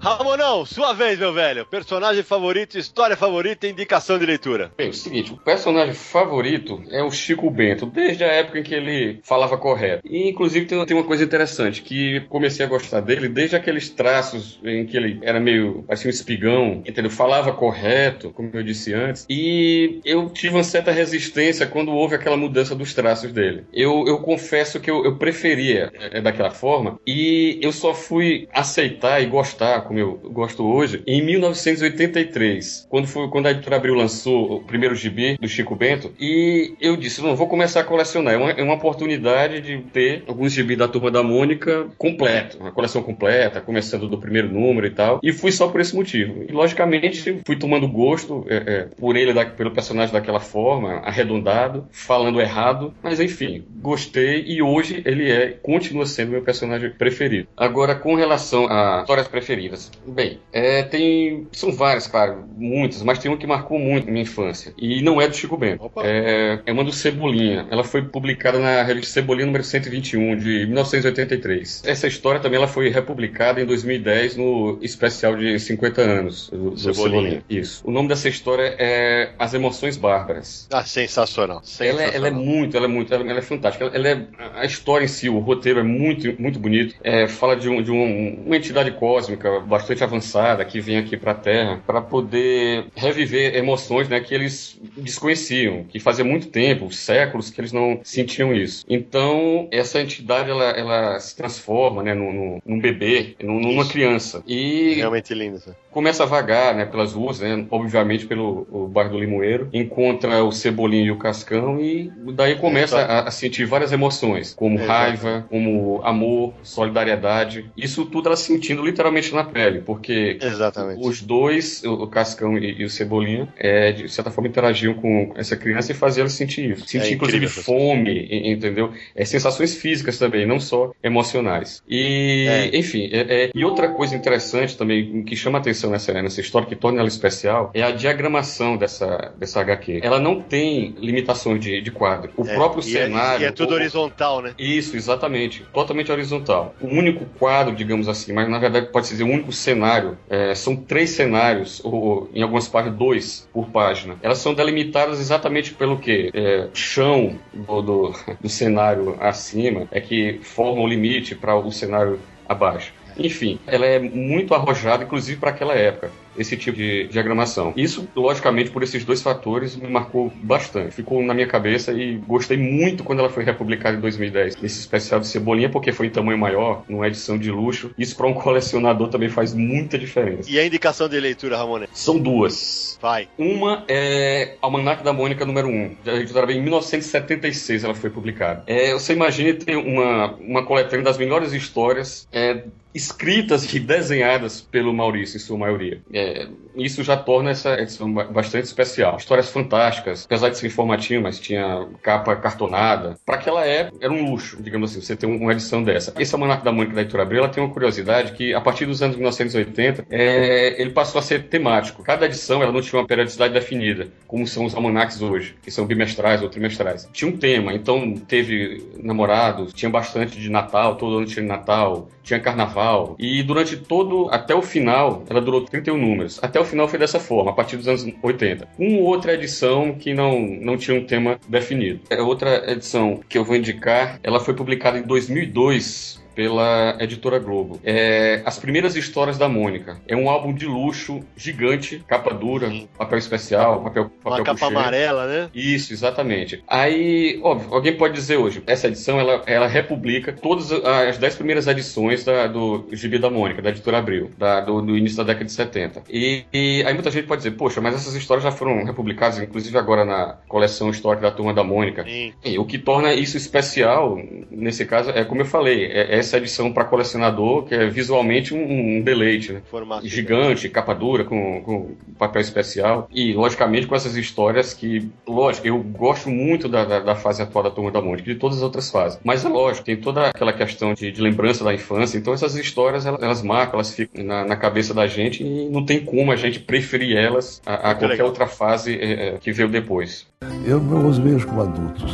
Ramonão, 0.00 0.64
sua 0.64 0.94
vez, 0.94 1.18
meu 1.18 1.30
velho. 1.30 1.66
Personagem 1.66 2.22
favorito, 2.22 2.78
história 2.78 3.14
favorita 3.14 3.66
e 3.66 3.70
indicação 3.70 4.18
de 4.18 4.24
leitura. 4.24 4.72
Bem, 4.74 4.86
é 4.86 4.90
o 4.90 4.94
seguinte, 4.94 5.34
o 5.34 5.36
personagem 5.36 5.92
favorito 5.92 6.82
é 6.90 7.02
o 7.02 7.10
Chico 7.10 7.50
Bento, 7.50 7.84
desde 7.84 8.24
a 8.24 8.28
época 8.28 8.58
em 8.58 8.62
que 8.62 8.74
ele 8.74 9.20
falava 9.22 9.58
correto. 9.58 10.00
E, 10.06 10.30
inclusive, 10.30 10.64
tem, 10.64 10.96
uma 10.96 11.04
coisa 11.04 11.22
interessante, 11.22 11.82
que 11.82 12.20
comecei 12.30 12.64
a 12.64 12.68
gostar 12.68 13.00
dele 13.00 13.28
desde 13.28 13.56
aqueles 13.56 13.90
traços 13.90 14.58
em 14.64 14.86
que 14.86 14.96
ele 14.96 15.18
era 15.20 15.38
meio, 15.38 15.84
parecia 15.86 16.08
um 16.08 16.10
espigão, 16.10 16.82
entendeu? 16.86 17.10
Falava 17.10 17.52
correto, 17.52 18.30
como 18.30 18.48
eu 18.54 18.62
disse 18.62 18.94
antes. 18.94 19.26
E 19.28 20.00
eu 20.02 20.30
tive 20.30 20.54
uma 20.54 20.64
certa 20.64 20.92
resistência 20.92 21.66
quando 21.66 21.92
houve 21.92 22.14
aquela 22.14 22.38
mudança 22.38 22.74
dos 22.74 22.94
traços 22.94 23.32
dele. 23.32 23.66
Eu, 23.70 24.06
eu 24.06 24.20
confesso 24.20 24.80
que 24.80 24.90
eu, 24.90 25.04
eu 25.04 25.16
preferia 25.16 25.92
é, 25.94 26.22
daquela 26.22 26.50
forma, 26.50 26.98
e 27.06 27.58
eu 27.60 27.70
só 27.70 27.92
fui 27.92 28.48
aceitar 28.50 29.22
e 29.22 29.26
gostar, 29.26 29.89
como 29.90 29.98
eu 29.98 30.12
gosto 30.30 30.64
hoje, 30.64 31.02
em 31.04 31.20
1983, 31.20 32.86
quando, 32.88 33.08
foi, 33.08 33.26
quando 33.28 33.46
a 33.46 33.50
editora 33.50 33.74
Abril 33.74 33.94
lançou 33.96 34.52
o 34.58 34.60
primeiro 34.62 34.94
gibi 34.94 35.36
do 35.36 35.48
Chico 35.48 35.74
Bento, 35.74 36.12
e 36.20 36.74
eu 36.80 36.96
disse, 36.96 37.20
não, 37.20 37.34
vou 37.34 37.48
começar 37.48 37.80
a 37.80 37.84
colecionar. 37.84 38.34
É 38.34 38.36
uma, 38.36 38.50
é 38.52 38.62
uma 38.62 38.74
oportunidade 38.74 39.60
de 39.60 39.78
ter 39.92 40.22
alguns 40.28 40.52
gibis 40.52 40.78
da 40.78 40.86
Turma 40.86 41.10
da 41.10 41.24
Mônica 41.24 41.88
completo, 41.98 42.58
uma 42.58 42.70
coleção 42.70 43.02
completa, 43.02 43.60
começando 43.60 44.06
do 44.06 44.16
primeiro 44.16 44.48
número 44.48 44.86
e 44.86 44.90
tal, 44.90 45.18
e 45.24 45.32
fui 45.32 45.50
só 45.50 45.66
por 45.66 45.80
esse 45.80 45.96
motivo. 45.96 46.44
E, 46.48 46.52
logicamente, 46.52 47.40
fui 47.44 47.56
tomando 47.56 47.88
gosto 47.88 48.46
é, 48.48 48.56
é, 48.56 48.88
por 48.96 49.16
ele, 49.16 49.32
da- 49.34 49.44
pelo 49.44 49.72
personagem 49.72 50.12
daquela 50.12 50.38
forma, 50.38 50.98
arredondado, 50.98 51.88
falando 51.90 52.40
errado, 52.40 52.94
mas 53.02 53.18
enfim, 53.18 53.64
gostei 53.82 54.44
e 54.46 54.62
hoje 54.62 55.02
ele 55.04 55.28
é, 55.28 55.48
continua 55.48 56.06
sendo 56.06 56.30
meu 56.30 56.42
personagem 56.42 56.90
preferido. 56.90 57.48
Agora, 57.56 57.96
com 57.96 58.14
relação 58.14 58.68
a 58.70 59.00
histórias 59.00 59.26
preferidas, 59.26 59.79
bem, 60.06 60.38
é, 60.52 60.82
tem, 60.82 61.46
são 61.52 61.72
várias, 61.72 62.06
claro, 62.06 62.44
muitas, 62.56 63.02
mas 63.02 63.18
tem 63.18 63.30
uma 63.30 63.36
que 63.38 63.46
marcou 63.46 63.78
muito 63.78 64.06
minha 64.10 64.22
infância, 64.22 64.72
e 64.78 65.00
não 65.02 65.20
é 65.20 65.28
do 65.28 65.34
Chico 65.36 65.56
Bento, 65.56 65.90
é, 66.02 66.60
é 66.66 66.72
uma 66.72 66.84
do 66.84 66.92
Cebolinha, 66.92 67.66
ela 67.70 67.84
foi 67.84 68.02
publicada 68.02 68.58
na 68.58 68.82
revista 68.82 69.12
Cebolinha 69.12 69.46
número 69.46 69.64
121, 69.64 70.36
de 70.36 70.66
1983. 70.66 71.82
Essa 71.86 72.06
história 72.06 72.40
também 72.40 72.56
ela 72.58 72.68
foi 72.68 72.88
republicada 72.90 73.60
em 73.60 73.66
2010 73.66 74.36
no 74.36 74.78
especial 74.82 75.36
de 75.36 75.58
50 75.58 76.00
anos 76.00 76.48
do, 76.50 76.70
do 76.70 76.78
Cebolinha. 76.78 76.94
Cebolinha. 77.10 77.44
Isso. 77.48 77.82
O 77.86 77.90
nome 77.90 78.08
dessa 78.08 78.28
história 78.28 78.74
é 78.78 79.30
As 79.38 79.54
Emoções 79.54 79.96
Bárbaras. 79.96 80.66
Ah, 80.72 80.84
sensacional. 80.84 81.56
Ela 81.58 81.64
sensacional. 81.64 82.08
é, 82.12 82.16
ela 82.16 82.28
é 82.28 82.30
muito, 82.30 82.76
ela 82.76 82.86
é 82.86 82.88
muito, 82.88 83.12
ela, 83.14 83.28
ela 83.28 83.38
é 83.38 83.42
fantástica. 83.42 83.84
Ela, 83.84 83.94
ela 83.94 84.08
é, 84.08 84.26
a 84.54 84.64
história 84.64 85.04
em 85.04 85.08
si, 85.08 85.28
o 85.28 85.38
roteiro 85.38 85.80
é 85.80 85.82
muito, 85.84 86.34
muito 86.40 86.58
bonito. 86.58 86.94
É, 87.02 87.26
fala 87.28 87.56
de, 87.56 87.68
um, 87.68 87.82
de 87.82 87.90
um- 87.90 88.42
uma 88.46 88.56
entidade 88.56 88.90
cósmica 88.92 89.60
bastante 89.70 90.04
avançada 90.04 90.64
que 90.64 90.80
vem 90.80 90.98
aqui 90.98 91.16
para 91.16 91.32
a 91.32 91.34
Terra 91.34 91.80
para 91.86 92.00
poder 92.02 92.86
reviver 92.94 93.54
emoções 93.56 94.08
né, 94.08 94.20
que 94.20 94.34
eles 94.34 94.78
desconheciam, 94.96 95.84
que 95.84 95.98
fazia 96.00 96.24
muito 96.24 96.48
tempo, 96.48 96.92
séculos, 96.92 97.50
que 97.50 97.60
eles 97.60 97.72
não 97.72 98.00
sentiam 98.02 98.52
isso. 98.54 98.84
Então, 98.88 99.68
essa 99.70 100.00
entidade 100.00 100.50
ela, 100.50 100.64
ela 100.70 101.20
se 101.20 101.36
transforma 101.36 102.02
né, 102.02 102.12
num, 102.14 102.32
num- 102.32 102.58
num 102.66 102.80
bebê, 102.80 103.36
num- 103.42 103.60
numa 103.60 103.86
criança. 103.88 104.42
E 104.46 104.94
Realmente 104.94 105.32
lindo. 105.34 105.56
isso. 105.56 105.74
começa 105.90 106.24
a 106.24 106.26
vagar 106.26 106.74
né, 106.74 106.84
pelas 106.84 107.12
ruas, 107.12 107.40
né, 107.40 107.64
obviamente 107.70 108.26
pelo 108.26 108.88
bairro 108.92 109.12
do 109.12 109.18
Limoeiro, 109.20 109.68
encontra 109.72 110.42
o 110.44 110.50
Cebolinha 110.52 111.06
e 111.06 111.10
o 111.10 111.18
Cascão 111.18 111.80
e 111.80 112.10
daí 112.34 112.56
começa 112.56 112.98
a, 113.00 113.28
a 113.28 113.30
sentir 113.30 113.64
várias 113.66 113.92
emoções, 113.92 114.54
como 114.54 114.78
raiva, 114.84 115.46
como 115.48 116.00
amor, 116.02 116.54
solidariedade. 116.62 117.70
Isso 117.76 118.04
tudo 118.06 118.28
ela 118.28 118.36
sentindo 118.36 118.84
literalmente 118.84 119.32
na 119.34 119.44
pele, 119.44 119.59
porque 119.84 120.38
Exatamente. 120.40 121.00
os 121.06 121.20
dois, 121.22 121.82
o 121.84 122.06
Cascão 122.06 122.56
e, 122.58 122.80
e 122.80 122.84
o 122.84 122.90
Cebolinha, 122.90 123.48
é, 123.56 123.92
de 123.92 124.08
certa 124.08 124.30
forma 124.30 124.48
interagiam 124.48 124.94
com 124.94 125.32
essa 125.36 125.56
criança 125.56 125.92
e 125.92 125.94
faziam 125.94 126.22
ela 126.22 126.30
sentir 126.30 126.70
isso. 126.70 126.86
Sentir 126.86 127.08
É 127.08 127.14
inclusive 127.14 127.46
fome, 127.48 128.28
entendeu? 128.30 128.92
É, 129.14 129.24
sensações 129.24 129.74
físicas 129.74 130.18
também, 130.18 130.46
não 130.46 130.58
só 130.60 130.92
emocionais. 131.02 131.82
E, 131.88 132.46
É. 132.48 132.76
enfim, 132.78 133.08
é- 133.12 133.44
é- 133.44 133.50
e 133.54 133.64
outra 133.64 133.88
coisa 133.88 134.14
interessante 134.16 134.76
também, 134.76 135.22
que 135.24 135.36
chama 135.36 135.58
atenção 135.58 135.90
nessa, 135.90 136.12
nessa 136.22 136.40
história, 136.40 136.66
que 136.68 136.76
torna 136.76 137.00
ela 137.00 137.08
especial, 137.08 137.70
é 137.74 137.82
a 137.82 137.90
diagramação 137.90 138.76
dessa, 138.76 139.32
dessa 139.38 139.60
HQ. 139.60 140.00
Ela 140.02 140.18
não 140.20 140.40
tem 140.40 140.94
limitações 140.98 141.60
de, 141.60 141.80
de 141.80 141.90
quadro. 141.90 142.30
O 142.36 142.46
É, 142.46 142.54
próprio 142.54 142.80
é- 142.80 142.82
cenário. 142.84 143.42
E 143.42 143.46
é 143.46 143.52
tudo 143.52 143.72
o- 143.72 143.74
horizontal, 143.74 144.42
né? 144.42 144.54
isso, 144.58 144.96
exatamente. 144.96 145.64
Totalmente 145.72 146.10
horizontal. 146.10 146.74
O 146.80 146.86
único 146.86 147.24
quadro, 147.38 147.74
digamos 147.74 148.08
assim, 148.08 148.32
mas 148.32 148.48
na 148.48 148.58
verdade 148.58 148.86
pode-se 148.92 149.12
dizer 149.14 149.24
o 149.24 149.28
único 149.28 149.49
cenário, 149.52 150.16
é, 150.28 150.54
são 150.54 150.76
três 150.76 151.10
cenários, 151.10 151.80
ou 151.84 152.28
em 152.34 152.42
algumas 152.42 152.68
páginas, 152.68 152.98
dois 152.98 153.48
por 153.52 153.68
página. 153.70 154.16
Elas 154.22 154.38
são 154.38 154.54
delimitadas 154.54 155.20
exatamente 155.20 155.74
pelo 155.74 155.98
que? 155.98 156.30
É, 156.32 156.68
chão 156.72 157.38
do, 157.52 157.82
do, 157.82 158.14
do 158.40 158.48
cenário 158.48 159.16
acima 159.20 159.86
é 159.90 160.00
que 160.00 160.40
forma 160.42 160.82
o 160.82 160.86
limite 160.86 161.34
para 161.34 161.56
o 161.56 161.70
cenário 161.70 162.18
abaixo. 162.48 162.92
Enfim, 163.18 163.58
ela 163.66 163.84
é 163.84 163.98
muito 163.98 164.54
arrojada, 164.54 165.04
inclusive 165.04 165.38
para 165.38 165.50
aquela 165.50 165.74
época, 165.74 166.10
esse 166.36 166.56
tipo 166.56 166.76
de 166.76 167.08
diagramação. 167.08 167.72
Isso, 167.76 168.08
logicamente, 168.14 168.70
por 168.70 168.82
esses 168.82 169.04
dois 169.04 169.22
fatores, 169.22 169.76
me 169.76 169.88
marcou 169.88 170.32
bastante. 170.42 170.94
Ficou 170.94 171.22
na 171.22 171.34
minha 171.34 171.46
cabeça 171.46 171.92
e 171.92 172.16
gostei 172.16 172.56
muito 172.56 173.04
quando 173.04 173.20
ela 173.20 173.28
foi 173.28 173.44
republicada 173.44 173.96
em 173.96 174.00
2010, 174.00 174.60
nesse 174.60 174.80
especial 174.80 175.20
de 175.20 175.26
Cebolinha, 175.26 175.68
porque 175.68 175.92
foi 175.92 176.06
em 176.06 176.10
tamanho 176.10 176.38
maior, 176.38 176.84
numa 176.88 177.06
edição 177.06 177.38
de 177.38 177.50
luxo. 177.50 177.90
Isso 177.98 178.16
para 178.16 178.26
um 178.26 178.34
colecionador 178.34 179.08
também 179.08 179.28
faz 179.28 179.54
muita 179.54 179.98
diferença. 179.98 180.50
E 180.50 180.58
a 180.58 180.64
indicação 180.64 181.08
de 181.08 181.18
leitura, 181.18 181.56
Ramone? 181.56 181.86
São 181.92 182.18
duas. 182.18 182.98
Vai. 183.00 183.28
Uma 183.38 183.84
é 183.88 184.56
Almanac 184.60 185.02
da 185.02 185.12
Mônica 185.12 185.44
número 185.44 185.68
1. 185.68 185.96
A 186.06 186.10
editora 186.16 186.52
em 186.52 186.62
1976 186.62 187.84
ela 187.84 187.94
foi 187.94 188.10
publicada. 188.10 188.62
É, 188.66 188.92
você 188.92 189.12
imagina 189.12 189.54
ter 189.54 189.76
uma, 189.76 190.34
uma 190.34 190.64
coletânea 190.64 191.04
das 191.04 191.16
melhores 191.16 191.52
histórias 191.52 192.28
é, 192.32 192.64
escritas 192.94 193.72
e 193.72 193.78
desenhadas 193.78 194.60
pelo 194.60 194.92
Maurício, 194.92 195.36
em 195.36 195.40
sua 195.40 195.56
maioria. 195.56 196.00
É, 196.12 196.19
é, 196.20 196.48
isso 196.74 197.02
já 197.02 197.16
torna 197.16 197.50
essa 197.50 197.74
edição 197.80 198.12
ba- 198.12 198.24
bastante 198.24 198.64
especial. 198.64 199.16
Histórias 199.16 199.50
fantásticas, 199.50 200.24
apesar 200.24 200.48
de 200.50 200.58
ser 200.58 200.66
informativo, 200.66 201.22
mas 201.22 201.38
tinha 201.40 201.88
capa 202.02 202.36
cartonada. 202.36 203.16
Para 203.24 203.36
aquela 203.36 203.64
época, 203.66 203.98
era 204.00 204.12
um 204.12 204.30
luxo, 204.30 204.62
digamos 204.62 204.90
assim, 204.90 205.00
você 205.00 205.16
ter 205.16 205.26
um- 205.26 205.36
uma 205.36 205.52
edição 205.52 205.82
dessa. 205.82 206.14
Esse 206.18 206.34
Almanac 206.34 206.64
da 206.64 206.72
Mônica 206.72 206.94
da 206.94 207.02
Editora 207.02 207.22
Abril, 207.22 207.40
ela 207.40 207.48
tem 207.48 207.62
uma 207.62 207.72
curiosidade 207.72 208.32
que, 208.32 208.54
a 208.54 208.60
partir 208.60 208.86
dos 208.86 209.02
anos 209.02 209.16
1980, 209.16 210.04
é, 210.10 210.80
ele 210.80 210.90
passou 210.90 211.18
a 211.18 211.22
ser 211.22 211.44
temático. 211.48 212.02
Cada 212.02 212.26
edição, 212.26 212.62
ela 212.62 212.72
não 212.72 212.80
tinha 212.80 213.00
uma 213.00 213.06
periodicidade 213.06 213.52
definida, 213.54 214.08
como 214.26 214.46
são 214.46 214.64
os 214.64 214.74
almanacs 214.74 215.20
hoje, 215.22 215.56
que 215.62 215.70
são 215.70 215.86
bimestrais 215.86 216.42
ou 216.42 216.48
trimestrais. 216.48 217.08
Tinha 217.12 217.30
um 217.30 217.36
tema, 217.36 217.72
então 217.74 218.14
teve 218.28 218.84
namorados, 219.02 219.72
tinha 219.72 219.90
bastante 219.90 220.38
de 220.40 220.48
Natal, 220.50 220.96
todo 220.96 221.18
ano 221.18 221.26
tinha 221.26 221.44
Natal, 221.44 222.08
tinha 222.22 222.40
Carnaval. 222.40 223.16
E 223.18 223.42
durante 223.42 223.76
todo, 223.76 224.28
até 224.30 224.54
o 224.54 224.62
final, 224.62 225.24
ela 225.28 225.40
durou 225.40 225.64
31 225.64 225.96
Até 226.42 226.60
o 226.60 226.64
final 226.64 226.88
foi 226.88 226.98
dessa 226.98 227.20
forma, 227.20 227.50
a 227.50 227.54
partir 227.54 227.76
dos 227.76 227.88
anos 227.88 228.06
80. 228.22 228.68
Uma 228.78 229.00
outra 229.00 229.34
edição 229.34 229.94
que 229.94 230.14
não, 230.14 230.40
não 230.40 230.76
tinha 230.76 230.98
um 230.98 231.04
tema 231.04 231.38
definido. 231.48 232.00
É 232.10 232.20
outra 232.20 232.70
edição 232.70 233.20
que 233.28 233.38
eu 233.38 233.44
vou 233.44 233.56
indicar, 233.56 234.18
ela 234.22 234.40
foi 234.40 234.54
publicada 234.54 234.98
em 234.98 235.02
2002 235.02 236.19
pela 236.34 236.96
editora 237.00 237.38
Globo. 237.38 237.80
É 237.84 238.42
As 238.44 238.58
Primeiras 238.58 238.96
Histórias 238.96 239.38
da 239.38 239.48
Mônica. 239.48 240.00
É 240.06 240.16
um 240.16 240.28
álbum 240.30 240.52
de 240.54 240.66
luxo 240.66 241.20
gigante, 241.36 242.02
capa 242.06 242.32
dura, 242.34 242.70
papel 242.96 243.18
especial, 243.18 243.82
papel, 243.82 244.10
papel 244.22 244.38
Uma 244.38 244.44
capa 244.44 244.66
amarela, 244.66 245.26
né? 245.26 245.48
Isso, 245.54 245.92
exatamente. 245.92 246.62
Aí, 246.66 247.38
óbvio, 247.42 247.74
alguém 247.74 247.96
pode 247.96 248.14
dizer 248.14 248.36
hoje, 248.36 248.62
essa 248.66 248.88
edição 248.88 249.18
ela, 249.18 249.42
ela 249.46 249.66
republica 249.66 250.32
todas 250.32 250.70
as 250.72 251.18
dez 251.18 251.34
primeiras 251.34 251.66
edições 251.66 252.24
da- 252.24 252.46
do 252.46 252.86
Gibi 252.92 253.18
da 253.18 253.30
Mônica, 253.30 253.60
da 253.62 253.70
editora 253.70 253.98
Abril, 253.98 254.30
da- 254.38 254.60
do, 254.60 254.80
do 254.82 254.96
início 254.96 255.16
da 255.18 255.24
década 255.24 255.44
de 255.46 255.52
70. 255.52 256.02
E, 256.08 256.44
e 256.52 256.82
aí 256.86 256.94
muita 256.94 257.10
gente 257.10 257.26
pode 257.26 257.40
dizer, 257.42 257.52
poxa, 257.56 257.80
mas 257.80 257.94
essas 257.94 258.14
histórias 258.14 258.44
já 258.44 258.50
foram 258.50 258.84
republicadas, 258.84 259.38
inclusive 259.38 259.76
agora 259.76 260.04
na 260.04 260.38
coleção 260.48 260.90
histórica 260.90 261.28
da 261.28 261.30
Turma 261.36 261.52
da 261.54 261.64
Mônica. 261.64 262.04
Sim. 262.04 262.32
E 262.44 262.58
o 262.58 262.64
que 262.64 262.78
torna 262.78 263.12
isso 263.12 263.36
especial, 263.36 264.18
nesse 264.50 264.84
caso, 264.86 265.10
é 265.10 265.24
como 265.24 265.40
eu 265.40 265.46
falei, 265.46 265.84
é 265.86 266.16
essa 266.20 266.36
edição 266.36 266.72
para 266.72 266.84
colecionador, 266.84 267.64
que 267.64 267.74
é 267.74 267.88
visualmente 267.88 268.54
um, 268.54 268.98
um 268.98 269.02
deleite, 269.02 269.52
né? 269.52 269.62
Formato. 269.70 270.06
gigante, 270.06 270.68
capa 270.68 270.94
dura, 270.94 271.24
com, 271.24 271.62
com 271.62 271.94
papel 272.18 272.42
especial. 272.42 273.08
E, 273.12 273.32
logicamente, 273.32 273.86
com 273.86 273.94
essas 273.94 274.16
histórias 274.16 274.72
que, 274.74 275.10
lógico, 275.26 275.66
eu 275.66 275.78
gosto 275.78 276.28
muito 276.28 276.68
da, 276.68 276.84
da, 276.84 277.00
da 277.00 277.14
fase 277.14 277.42
atual 277.42 277.64
da 277.64 277.70
Turma 277.70 277.90
da 277.90 278.00
Mônica, 278.00 278.32
de 278.32 278.38
todas 278.38 278.58
as 278.58 278.62
outras 278.62 278.90
fases. 278.90 279.18
Mas 279.24 279.44
é 279.44 279.48
lógico, 279.48 279.84
tem 279.84 279.96
toda 279.96 280.28
aquela 280.28 280.52
questão 280.52 280.94
de, 280.94 281.10
de 281.10 281.20
lembrança 281.20 281.64
da 281.64 281.74
infância. 281.74 282.18
Então, 282.18 282.32
essas 282.32 282.56
histórias, 282.56 283.06
elas, 283.06 283.22
elas 283.22 283.42
marcam, 283.42 283.74
elas 283.74 283.94
ficam 283.94 284.24
na, 284.24 284.44
na 284.44 284.56
cabeça 284.56 284.94
da 284.94 285.06
gente 285.06 285.42
e 285.42 285.68
não 285.68 285.84
tem 285.84 286.04
como 286.04 286.32
a 286.32 286.36
gente 286.36 286.60
preferir 286.60 287.16
elas 287.16 287.60
a, 287.64 287.74
a 287.74 287.94
qualquer 287.94 288.08
legal. 288.08 288.26
outra 288.26 288.46
fase 288.46 288.94
eh, 288.94 289.34
eh, 289.34 289.38
que 289.40 289.52
veio 289.52 289.68
depois. 289.68 290.26
Eu 290.66 290.80
não 290.80 291.08
os 291.08 291.18
vejo 291.18 291.46
como 291.46 291.62
adultos. 291.62 292.12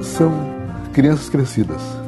São 0.00 0.32
crianças 0.92 1.28
crescidas. 1.28 2.05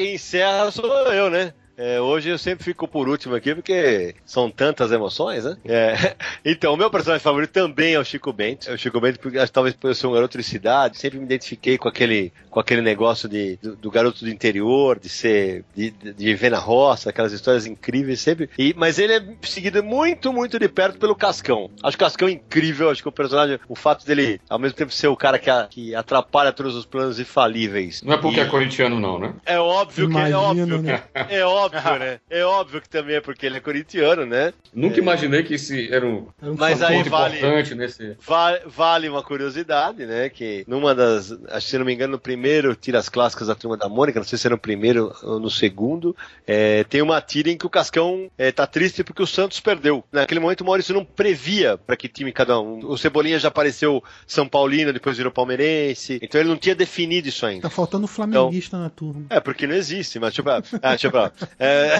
Quem 0.00 0.14
encerra 0.14 0.70
sou 0.70 0.86
eu, 1.12 1.28
né? 1.28 1.52
É, 1.82 1.98
hoje 1.98 2.28
eu 2.28 2.36
sempre 2.36 2.62
fico 2.62 2.86
por 2.86 3.08
último 3.08 3.34
aqui, 3.34 3.54
porque 3.54 4.14
são 4.26 4.50
tantas 4.50 4.92
emoções, 4.92 5.44
né? 5.46 5.56
É, 5.64 6.14
então, 6.44 6.74
o 6.74 6.76
meu 6.76 6.90
personagem 6.90 7.22
favorito 7.22 7.52
também 7.52 7.94
é 7.94 7.98
o 7.98 8.04
Chico 8.04 8.30
Bento. 8.34 8.68
É 8.68 8.74
o 8.74 8.78
Chico 8.78 9.00
Bento, 9.00 9.18
porque 9.18 9.38
talvez 9.46 9.74
por 9.74 9.88
eu 9.88 9.94
ser 9.94 10.06
um 10.06 10.12
garoto 10.12 10.36
de 10.36 10.44
cidade, 10.44 10.98
sempre 10.98 11.18
me 11.18 11.24
identifiquei 11.24 11.78
com 11.78 11.88
aquele, 11.88 12.34
com 12.50 12.60
aquele 12.60 12.82
negócio 12.82 13.26
de, 13.30 13.56
do, 13.62 13.76
do 13.76 13.90
garoto 13.90 14.22
do 14.24 14.28
interior, 14.30 14.98
de 14.98 15.08
ser, 15.08 15.64
de, 15.74 15.90
de 15.90 16.12
viver 16.26 16.50
na 16.50 16.58
roça, 16.58 17.08
aquelas 17.08 17.32
histórias 17.32 17.64
incríveis 17.64 18.20
sempre. 18.20 18.50
E, 18.58 18.74
mas 18.76 18.98
ele 18.98 19.14
é 19.14 19.22
seguido 19.40 19.82
muito, 19.82 20.34
muito 20.34 20.58
de 20.58 20.68
perto 20.68 20.98
pelo 20.98 21.14
Cascão. 21.16 21.70
Acho 21.82 21.96
que 21.96 22.02
o 22.02 22.06
Cascão 22.06 22.28
é 22.28 22.32
incrível, 22.32 22.90
acho 22.90 23.00
que 23.02 23.08
o 23.08 23.12
personagem, 23.12 23.58
o 23.66 23.74
fato 23.74 24.04
dele, 24.04 24.38
ao 24.50 24.58
mesmo 24.58 24.76
tempo, 24.76 24.92
ser 24.92 25.08
o 25.08 25.16
cara 25.16 25.38
que, 25.38 25.48
a- 25.48 25.66
que 25.70 25.94
atrapalha 25.94 26.52
todos 26.52 26.74
os 26.76 26.84
planos 26.84 27.18
infalíveis. 27.18 28.02
Não 28.02 28.12
é 28.12 28.18
porque 28.18 28.38
E- 28.38 28.42
é 28.42 28.44
corintiano, 28.44 29.00
não, 29.00 29.18
né? 29.18 29.32
é 29.46 29.58
óbvio 29.58 30.10
que 30.10 30.18
é 30.18 30.36
óbvio 30.36 30.82
né? 30.82 31.02
que 31.26 31.34
é 31.34 31.46
óbvio, 31.46 31.69
né? 31.98 32.20
É 32.28 32.44
óbvio 32.44 32.80
que 32.80 32.88
também 32.88 33.16
é 33.16 33.20
porque 33.20 33.46
ele 33.46 33.56
é 33.56 33.60
corintiano, 33.60 34.24
né? 34.26 34.52
Nunca 34.74 34.98
imaginei 34.98 35.42
que 35.42 35.54
esse 35.54 35.92
era 35.92 36.06
um 36.06 36.28
Era 36.40 36.52
um 36.52 36.56
Mas 36.56 36.82
aí 36.82 36.98
ponto 36.98 37.10
vale- 37.10 37.36
importante 37.38 37.74
nesse. 37.74 38.16
Vale, 38.26 38.60
vale 38.66 39.08
uma 39.08 39.22
curiosidade, 39.22 40.06
né? 40.06 40.28
Que 40.28 40.64
numa 40.66 40.94
das, 40.94 41.32
acho 41.48 41.66
que 41.66 41.70
se 41.70 41.78
não 41.78 41.84
me 41.84 41.92
engano, 41.94 42.12
no 42.12 42.18
primeiro 42.18 42.74
tira 42.74 42.98
as 42.98 43.08
clássicas 43.08 43.48
da 43.48 43.54
turma 43.54 43.76
da 43.76 43.88
Mônica, 43.88 44.18
não 44.18 44.26
sei 44.26 44.38
se 44.38 44.46
é 44.46 44.50
no 44.50 44.58
primeiro 44.58 45.14
ou 45.22 45.38
no 45.40 45.50
segundo, 45.50 46.16
é, 46.46 46.84
tem 46.84 47.02
uma 47.02 47.20
tira 47.20 47.50
em 47.50 47.56
que 47.56 47.66
o 47.66 47.70
Cascão 47.70 48.30
é, 48.36 48.50
tá 48.52 48.66
triste 48.66 49.02
porque 49.04 49.22
o 49.22 49.26
Santos 49.26 49.60
perdeu. 49.60 50.04
Naquele 50.12 50.40
momento 50.40 50.60
o 50.62 50.64
Maurício 50.64 50.94
não 50.94 51.04
previa 51.04 51.76
para 51.78 51.96
que 51.96 52.08
time 52.08 52.32
cada 52.32 52.60
um. 52.60 52.80
O 52.86 52.96
Cebolinha 52.98 53.38
já 53.38 53.48
apareceu 53.48 54.02
São 54.26 54.46
Paulino, 54.48 54.92
depois 54.92 55.16
virou 55.16 55.32
palmeirense, 55.32 56.18
então 56.22 56.40
ele 56.40 56.50
não 56.50 56.56
tinha 56.56 56.74
definido 56.74 57.28
isso 57.28 57.44
ainda. 57.46 57.62
Tá 57.62 57.70
faltando 57.70 58.06
flamenguista 58.06 58.78
na 58.78 58.90
turma. 58.90 59.26
É, 59.30 59.40
porque 59.40 59.66
não 59.66 59.74
existe, 59.74 60.18
mas 60.18 60.30
deixa 60.34 60.40
eu 60.40 60.44
pra... 60.44 60.62
Ah, 60.82 60.90
deixa 60.90 61.06
eu 61.06 61.10
pra... 61.10 61.32
É... 61.58 61.98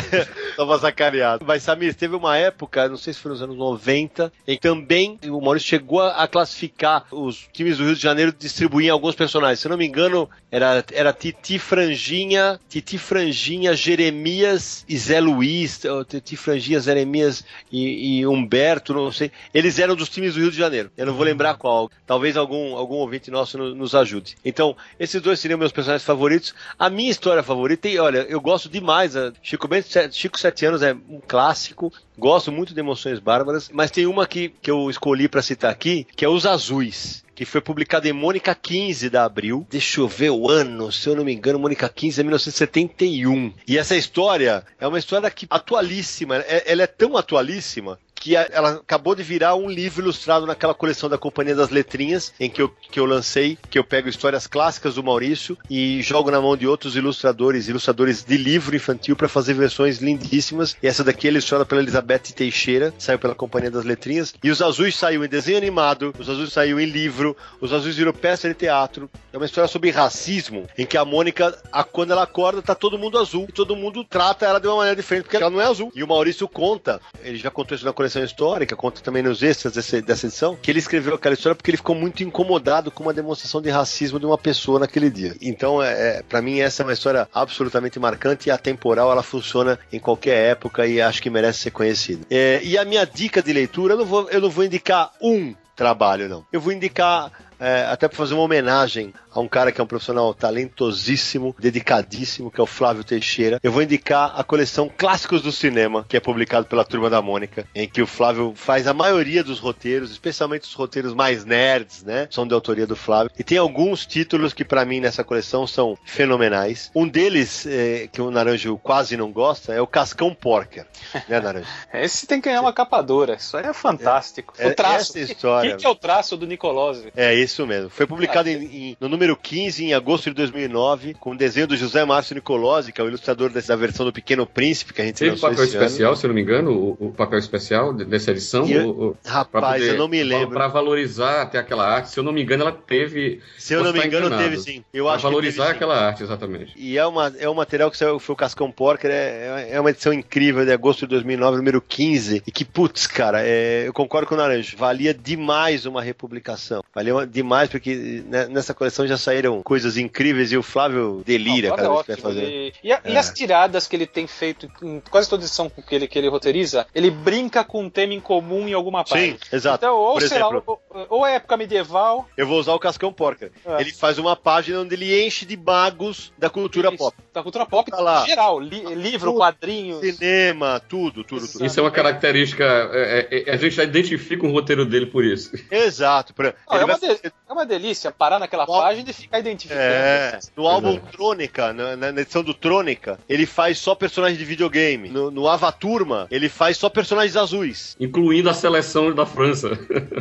Só 0.56 0.66
pra 0.66 0.78
sacanear. 0.78 1.38
Mas, 1.44 1.62
Samir, 1.62 1.94
teve 1.94 2.16
uma 2.16 2.36
época, 2.36 2.88
não 2.88 2.96
sei 2.96 3.12
se 3.12 3.20
foi 3.20 3.32
nos 3.32 3.42
anos 3.42 3.56
90, 3.56 4.32
em 4.48 4.56
que 4.56 4.62
também 4.62 5.18
o 5.28 5.40
Maurício 5.40 5.68
chegou 5.68 6.00
a 6.00 6.26
classificar 6.26 7.06
os 7.10 7.46
times 7.52 7.76
do 7.78 7.84
Rio 7.84 7.94
de 7.94 8.00
Janeiro 8.02 8.32
distribuíam 8.36 8.94
alguns 8.94 9.14
personagens. 9.14 9.60
Se 9.60 9.66
eu 9.66 9.70
não 9.70 9.76
me 9.76 9.86
engano, 9.86 10.28
era, 10.50 10.84
era 10.92 11.12
Titi 11.12 11.58
Franjinha, 11.58 12.58
Titi 12.68 12.96
Franjinha, 12.98 13.74
Jeremias 13.74 14.84
e 14.88 14.96
Zé 14.96 15.20
Luiz, 15.20 15.82
Titi 16.08 16.36
Franjinha, 16.36 16.80
Jeremias 16.80 17.44
e, 17.70 18.18
e 18.20 18.26
Humberto, 18.26 18.92
não 18.94 19.12
sei. 19.12 19.30
Eles 19.52 19.78
eram 19.78 19.94
dos 19.94 20.08
times 20.08 20.34
do 20.34 20.40
Rio 20.40 20.50
de 20.50 20.56
Janeiro. 20.56 20.90
Eu 20.96 21.06
não 21.06 21.14
vou 21.14 21.24
lembrar 21.24 21.54
qual. 21.54 21.90
Talvez 22.06 22.36
algum, 22.36 22.76
algum 22.76 22.96
ouvinte 22.96 23.30
nosso 23.30 23.56
no- 23.58 23.74
nos 23.74 23.94
ajude. 23.94 24.36
Então, 24.44 24.76
esses 24.98 25.20
dois 25.20 25.38
seriam 25.40 25.58
meus 25.58 25.72
personagens 25.72 26.04
favoritos. 26.06 26.54
A 26.78 26.88
minha 26.90 27.10
história 27.10 27.42
favorita, 27.42 27.88
e 27.88 27.98
olha, 27.98 28.26
eu 28.28 28.40
gosto 28.40 28.68
demais. 28.68 29.14
Chico 29.42 29.66
Bento, 29.66 29.88
Chico 30.12 30.38
Sete 30.38 30.66
Anos 30.66 30.82
é 30.82 30.92
um 30.92 31.20
clássico. 31.26 31.92
Gosto 32.18 32.52
muito 32.52 32.74
de 32.74 32.80
Emoções 32.80 33.18
Bárbaras, 33.18 33.70
mas 33.72 33.90
tem 33.90 34.06
uma 34.06 34.26
que, 34.26 34.50
que 34.60 34.70
eu 34.70 34.90
escolhi 34.90 35.28
para 35.28 35.42
citar 35.42 35.70
aqui, 35.70 36.06
que 36.14 36.24
é 36.24 36.28
Os 36.28 36.44
Azuis. 36.46 37.24
Que 37.34 37.46
foi 37.46 37.62
publicada 37.62 38.06
em 38.06 38.12
Mônica 38.12 38.54
15 38.54 39.08
da 39.08 39.24
Abril. 39.24 39.66
Deixa 39.70 40.00
eu 40.00 40.06
ver 40.06 40.28
o 40.28 40.50
ano, 40.50 40.92
se 40.92 41.08
eu 41.08 41.16
não 41.16 41.24
me 41.24 41.32
engano, 41.32 41.58
Mônica 41.58 41.88
15 41.88 42.20
é 42.20 42.22
1971. 42.22 43.54
E 43.66 43.78
essa 43.78 43.96
história 43.96 44.62
é 44.78 44.86
uma 44.86 44.98
história 44.98 45.30
que 45.30 45.46
atualíssima. 45.48 46.36
é- 46.36 46.64
Ela 46.70 46.82
é 46.82 46.86
tão 46.86 47.16
atualíssima 47.16 47.98
que 48.20 48.36
ela 48.36 48.72
acabou 48.72 49.14
de 49.14 49.22
virar 49.22 49.54
um 49.56 49.68
livro 49.68 50.02
ilustrado 50.02 50.46
naquela 50.46 50.74
coleção 50.74 51.08
da 51.08 51.16
Companhia 51.16 51.54
das 51.56 51.70
Letrinhas, 51.70 52.32
em 52.38 52.50
que 52.50 52.60
eu, 52.60 52.68
que 52.68 53.00
eu 53.00 53.06
lancei, 53.06 53.58
que 53.70 53.78
eu 53.78 53.82
pego 53.82 54.08
histórias 54.10 54.46
clássicas 54.46 54.94
do 54.96 55.02
Maurício 55.02 55.56
e 55.70 56.02
jogo 56.02 56.30
na 56.30 56.40
mão 56.40 56.54
de 56.54 56.66
outros 56.66 56.94
ilustradores, 56.96 57.66
ilustradores 57.66 58.22
de 58.22 58.36
livro 58.36 58.76
infantil, 58.76 59.16
para 59.16 59.26
fazer 59.28 59.54
versões 59.54 59.98
lindíssimas. 59.98 60.76
E 60.82 60.86
essa 60.86 61.02
daqui 61.02 61.26
é 61.28 61.30
ilustrada 61.30 61.64
pela 61.64 61.80
Elizabeth 61.80 62.34
Teixeira, 62.36 62.92
saiu 62.98 63.18
pela 63.18 63.34
Companhia 63.34 63.70
das 63.70 63.84
Letrinhas. 63.86 64.34
E 64.44 64.50
os 64.50 64.60
azuis 64.60 64.94
saiu 64.94 65.24
em 65.24 65.28
desenho 65.28 65.56
animado, 65.56 66.14
os 66.18 66.28
azuis 66.28 66.52
saiu 66.52 66.78
em 66.78 66.84
livro, 66.86 67.34
os 67.58 67.72
azuis 67.72 67.96
virou 67.96 68.12
peça 68.12 68.46
de 68.48 68.54
teatro. 68.54 69.08
É 69.32 69.36
uma 69.38 69.46
história 69.46 69.66
sobre 69.68 69.90
racismo, 69.90 70.66
em 70.76 70.84
que 70.84 70.98
a 70.98 71.04
Mônica, 71.06 71.58
a- 71.72 71.84
quando 71.84 72.10
ela 72.10 72.24
acorda, 72.24 72.60
tá 72.60 72.74
todo 72.74 72.98
mundo 72.98 73.18
azul. 73.18 73.46
E 73.48 73.52
todo 73.52 73.74
mundo 73.74 74.04
trata 74.04 74.44
ela 74.44 74.60
de 74.60 74.66
uma 74.66 74.76
maneira 74.76 74.96
diferente, 74.96 75.24
porque 75.24 75.36
ela 75.38 75.48
não 75.48 75.60
é 75.60 75.64
azul. 75.66 75.90
E 75.94 76.02
o 76.02 76.06
Maurício 76.08 76.46
conta, 76.46 77.00
ele 77.22 77.38
já 77.38 77.50
contou 77.50 77.74
isso 77.74 77.84
na 77.86 77.92
coleção 77.94 78.09
histórica, 78.18 78.74
conta 78.74 79.00
também 79.00 79.22
nos 79.22 79.42
extras 79.42 79.74
desse- 79.74 80.02
dessa 80.02 80.26
edição, 80.26 80.56
que 80.60 80.70
ele 80.70 80.78
escreveu 80.80 81.14
aquela 81.14 81.34
história 81.34 81.54
porque 81.54 81.70
ele 81.70 81.76
ficou 81.76 81.94
muito 81.94 82.22
incomodado 82.22 82.90
com 82.90 83.02
uma 83.04 83.12
demonstração 83.14 83.62
de 83.62 83.70
racismo 83.70 84.18
de 84.18 84.26
uma 84.26 84.38
pessoa 84.38 84.80
naquele 84.80 85.08
dia. 85.10 85.36
Então, 85.40 85.82
é, 85.82 86.18
é, 86.18 86.22
para 86.22 86.42
mim, 86.42 86.58
essa 86.60 86.82
é 86.82 86.86
uma 86.86 86.92
história 86.92 87.28
absolutamente 87.32 87.98
marcante 88.00 88.48
e 88.48 88.50
atemporal, 88.52 89.10
ela 89.12 89.22
funciona 89.22 89.78
em 89.92 90.00
qualquer 90.00 90.50
época 90.50 90.86
e 90.86 91.00
acho 91.00 91.22
que 91.22 91.30
merece 91.30 91.60
ser 91.60 91.70
conhecida. 91.70 92.24
É, 92.30 92.60
e 92.64 92.76
a 92.76 92.84
minha 92.84 93.04
dica 93.06 93.42
de 93.42 93.52
leitura, 93.52 93.94
eu 93.94 93.98
não 93.98 94.06
vou, 94.06 94.28
eu 94.30 94.40
não 94.40 94.50
vou 94.50 94.64
indicar 94.64 95.12
um 95.20 95.54
trabalho, 95.76 96.28
não. 96.28 96.44
Eu 96.52 96.60
vou 96.60 96.72
indicar 96.72 97.30
é, 97.58 97.84
até 97.90 98.08
para 98.08 98.16
fazer 98.16 98.32
uma 98.34 98.42
homenagem 98.42 99.12
a 99.32 99.40
um 99.40 99.48
cara 99.48 99.70
que 99.72 99.80
é 99.80 99.84
um 99.84 99.86
profissional 99.86 100.32
talentosíssimo, 100.80 101.54
dedicadíssimo, 101.58 102.50
que 102.50 102.60
é 102.60 102.62
o 102.62 102.66
Flávio 102.66 103.04
Teixeira. 103.04 103.58
Eu 103.62 103.72
vou 103.72 103.82
indicar 103.82 104.32
a 104.34 104.42
coleção 104.42 104.90
Clássicos 104.96 105.42
do 105.42 105.52
Cinema, 105.52 106.04
que 106.08 106.16
é 106.16 106.20
publicado 106.20 106.66
pela 106.66 106.84
Turma 106.84 107.10
da 107.10 107.20
Mônica, 107.20 107.66
em 107.74 107.88
que 107.88 108.02
o 108.02 108.06
Flávio 108.06 108.52
faz 108.56 108.86
a 108.86 108.94
maioria 108.94 109.42
dos 109.44 109.58
roteiros, 109.58 110.10
especialmente 110.10 110.62
os 110.64 110.74
roteiros 110.74 111.14
mais 111.14 111.44
nerds, 111.44 112.02
né? 112.02 112.26
São 112.30 112.46
de 112.46 112.54
autoria 112.54 112.86
do 112.86 112.96
Flávio. 112.96 113.30
E 113.38 113.44
tem 113.44 113.58
alguns 113.58 114.06
títulos 114.06 114.52
que 114.52 114.64
para 114.64 114.84
mim 114.84 115.00
nessa 115.00 115.22
coleção 115.22 115.66
são 115.66 115.96
fenomenais. 116.04 116.90
Um 116.94 117.06
deles, 117.06 117.66
é, 117.66 118.08
que 118.10 118.20
o 118.22 118.30
Naranjo 118.30 118.78
quase 118.78 119.16
não 119.16 119.30
gosta, 119.30 119.72
é 119.72 119.80
o 119.80 119.86
Cascão 119.86 120.34
Porker, 120.34 120.86
né, 121.28 121.40
Naranjo? 121.40 121.66
Esse 121.92 122.26
tem 122.26 122.40
que 122.40 122.48
ganhar 122.48 122.60
uma 122.62 122.72
capa 122.72 123.02
dura. 123.02 123.34
Isso 123.34 123.56
aí 123.56 123.66
é 123.66 123.72
fantástico. 123.72 124.54
É- 124.58 124.68
o 124.68 124.74
traço. 124.74 125.16
essa 125.18 125.32
história- 125.32 125.70
Quem 125.70 125.78
que 125.78 125.86
é 125.86 125.88
o 125.88 125.94
traço 125.94 126.36
do 126.36 126.46
Nicolosi? 126.46 127.12
É, 127.16 127.34
isso 127.34 127.66
mesmo. 127.66 127.90
Foi 127.90 128.06
publicado 128.06 128.48
em- 128.48 128.64
em- 128.90 128.96
no 129.00 129.08
número 129.08 129.19
15, 129.36 129.84
em 129.84 129.94
agosto 129.94 130.24
de 130.30 130.34
2009, 130.36 131.14
com 131.14 131.32
o 131.32 131.36
desenho 131.36 131.66
do 131.66 131.76
José 131.76 132.04
Márcio 132.04 132.34
Nicolosi, 132.34 132.92
que 132.92 133.00
é 133.00 133.04
o 133.04 133.08
ilustrador 133.08 133.50
dessa 133.50 133.76
versão 133.76 134.06
do 134.06 134.12
Pequeno 134.12 134.46
Príncipe, 134.46 134.92
que 134.92 135.02
a 135.02 135.04
gente 135.04 135.18
Teve 135.18 135.36
papel 135.38 135.64
especial, 135.64 136.10
ano. 136.12 136.16
se 136.16 136.26
eu 136.26 136.28
não 136.28 136.34
me 136.34 136.42
engano, 136.42 136.72
o, 136.72 137.06
o 137.08 137.12
papel 137.12 137.38
especial 137.38 137.92
de- 137.92 138.04
dessa 138.04 138.30
edição? 138.30 138.66
Eu- 138.66 138.88
o- 138.88 139.06
o- 139.10 139.16
Rapaz, 139.24 139.74
poder- 139.82 139.92
eu 139.94 139.98
não 139.98 140.08
me 140.08 140.22
lembro. 140.22 140.50
Para 140.54 140.68
valorizar 140.68 141.42
até 141.42 141.58
aquela 141.58 141.86
arte, 141.86 142.10
se 142.10 142.18
eu 142.18 142.24
não 142.24 142.32
me 142.32 142.42
engano, 142.42 142.62
ela 142.62 142.72
teve. 142.72 143.40
Se 143.58 143.74
eu 143.74 143.82
não 143.84 143.92
me 143.92 143.98
engano, 144.04 144.26
enganado. 144.26 144.42
teve 144.50 144.58
sim. 144.58 144.84
Eu 144.92 145.04
Pra 145.04 145.14
acho 145.14 145.22
valorizar 145.24 145.64
teve 145.64 145.76
aquela 145.76 145.96
arte, 146.06 146.22
exatamente. 146.22 146.72
E 146.76 146.96
é, 146.96 147.06
uma, 147.06 147.32
é 147.38 147.48
um 147.48 147.54
material 147.54 147.90
que 147.90 147.96
saiu, 147.96 148.18
foi 148.18 148.32
o 148.32 148.36
Cascão 148.36 148.70
Porker, 148.70 149.10
é, 149.10 149.68
é 149.72 149.80
uma 149.80 149.90
edição 149.90 150.12
incrível 150.12 150.64
de 150.64 150.72
agosto 150.72 151.00
de 151.00 151.06
2009, 151.08 151.56
número 151.58 151.80
15. 151.80 152.42
E 152.46 152.50
que, 152.50 152.64
putz, 152.64 153.06
cara, 153.06 153.42
é, 153.42 153.84
eu 153.86 153.92
concordo 153.92 154.26
com 154.26 154.34
o 154.34 154.38
Naranjo, 154.38 154.76
valia 154.76 155.12
demais 155.12 155.86
uma 155.86 156.02
republicação. 156.02 156.82
Valia 156.94 157.26
demais, 157.26 157.68
porque 157.68 158.22
né, 158.26 158.46
nessa 158.48 158.72
coleção 158.74 159.06
já 159.10 159.18
saíram 159.18 159.62
coisas 159.62 159.96
incríveis 159.96 160.50
e 160.52 160.56
o 160.56 160.62
Flávio 160.62 161.22
delira 161.24 161.70
cada 161.76 161.84
é 161.84 161.88
vez 161.90 162.02
que 162.02 162.12
vai 162.12 162.16
fazer. 162.20 162.44
E, 162.44 162.72
e 162.84 162.92
a- 162.92 163.00
e 163.04 163.12
É. 163.14 163.18
as 163.18 163.30
tiradas 163.32 163.86
que 163.86 163.94
ele 163.96 164.06
tem 164.06 164.26
feito 164.26 164.68
em 164.82 165.00
quase 165.10 165.28
toda 165.28 165.42
edição 165.44 165.68
que 165.70 165.94
ele, 165.94 166.06
que 166.08 166.18
ele 166.18 166.28
roteiriza, 166.28 166.86
ele 166.94 167.10
brinca 167.10 167.62
com 167.64 167.82
um 167.84 167.90
tema 167.90 168.14
em 168.14 168.20
comum 168.20 168.66
em 168.68 168.72
alguma 168.72 169.04
parte. 169.04 169.32
Sim, 169.32 169.38
exato. 169.52 169.76
Então, 169.84 169.96
ou, 169.96 170.14
Por 170.14 170.22
sei 170.22 170.38
lá, 170.38 170.48
exemplo, 170.50 170.78
ou, 170.90 171.06
ou 171.08 171.26
é 171.26 171.34
época 171.36 171.56
medieval, 171.56 172.28
eu 172.36 172.46
vou 172.46 172.58
usar 172.58 172.72
o 172.74 172.78
Cascão 172.78 173.12
Porker. 173.12 173.50
É. 173.64 173.80
Ele 173.80 173.92
faz 173.92 174.18
uma 174.18 174.34
página 174.36 174.80
onde 174.80 174.94
ele 174.94 175.24
enche 175.26 175.44
de 175.44 175.56
magos 175.56 176.32
da 176.38 176.48
cultura 176.50 176.88
Isso, 176.88 176.98
pop. 176.98 177.16
da 177.32 177.42
cultura 177.42 177.66
pop 177.66 177.90
Tá 177.90 178.00
lá. 178.00 178.24
geral, 178.26 178.58
li- 178.60 178.94
livro, 178.94 179.30
Tudo. 179.30 179.38
quadrinhos. 179.38 180.00
Cinema, 180.00 180.80
tudo, 180.88 181.24
tudo, 181.24 181.46
tudo. 181.48 181.64
Isso 181.66 181.78
é 181.78 181.82
uma 181.82 181.90
característica. 181.90 182.64
é, 182.92 183.28
é, 183.30 183.50
é, 183.50 183.52
a 183.52 183.56
gente 183.56 183.74
já 183.76 183.84
identifica 183.84 184.46
o 184.46 184.50
roteiro 184.52 184.84
dele 184.86 185.06
por 185.06 185.24
isso. 185.24 185.50
Exato. 185.70 186.34
Não, 186.38 186.78
é, 186.78 186.84
uma 186.84 186.98
de- 186.98 187.06
é 187.26 187.52
uma 187.52 187.66
delícia 187.66 188.10
parar 188.10 188.38
naquela 188.38 188.66
página 188.66 188.99
e 189.08 189.12
ficar 189.12 189.38
identificando. 189.38 189.80
É, 189.80 190.38
no 190.56 190.66
álbum 190.66 190.92
Exato. 190.92 191.12
Trônica, 191.12 191.72
na, 191.72 191.96
na- 191.96 192.20
edição 192.20 192.42
do 192.42 192.52
Trônica, 192.52 193.18
ele 193.28 193.46
faz 193.46 193.78
só 193.78 193.94
personagens 193.94 194.38
de 194.38 194.44
videogame. 194.44 195.08
No, 195.08 195.30
no 195.30 195.48
Avaturma, 195.48 196.26
ele 196.30 196.48
faz 196.48 196.76
só 196.76 196.88
personagens 196.88 197.36
azuis. 197.36 197.96
Incluindo 197.98 198.50
a 198.50 198.54
seleção 198.54 199.14
da 199.14 199.24
França. 199.24 199.70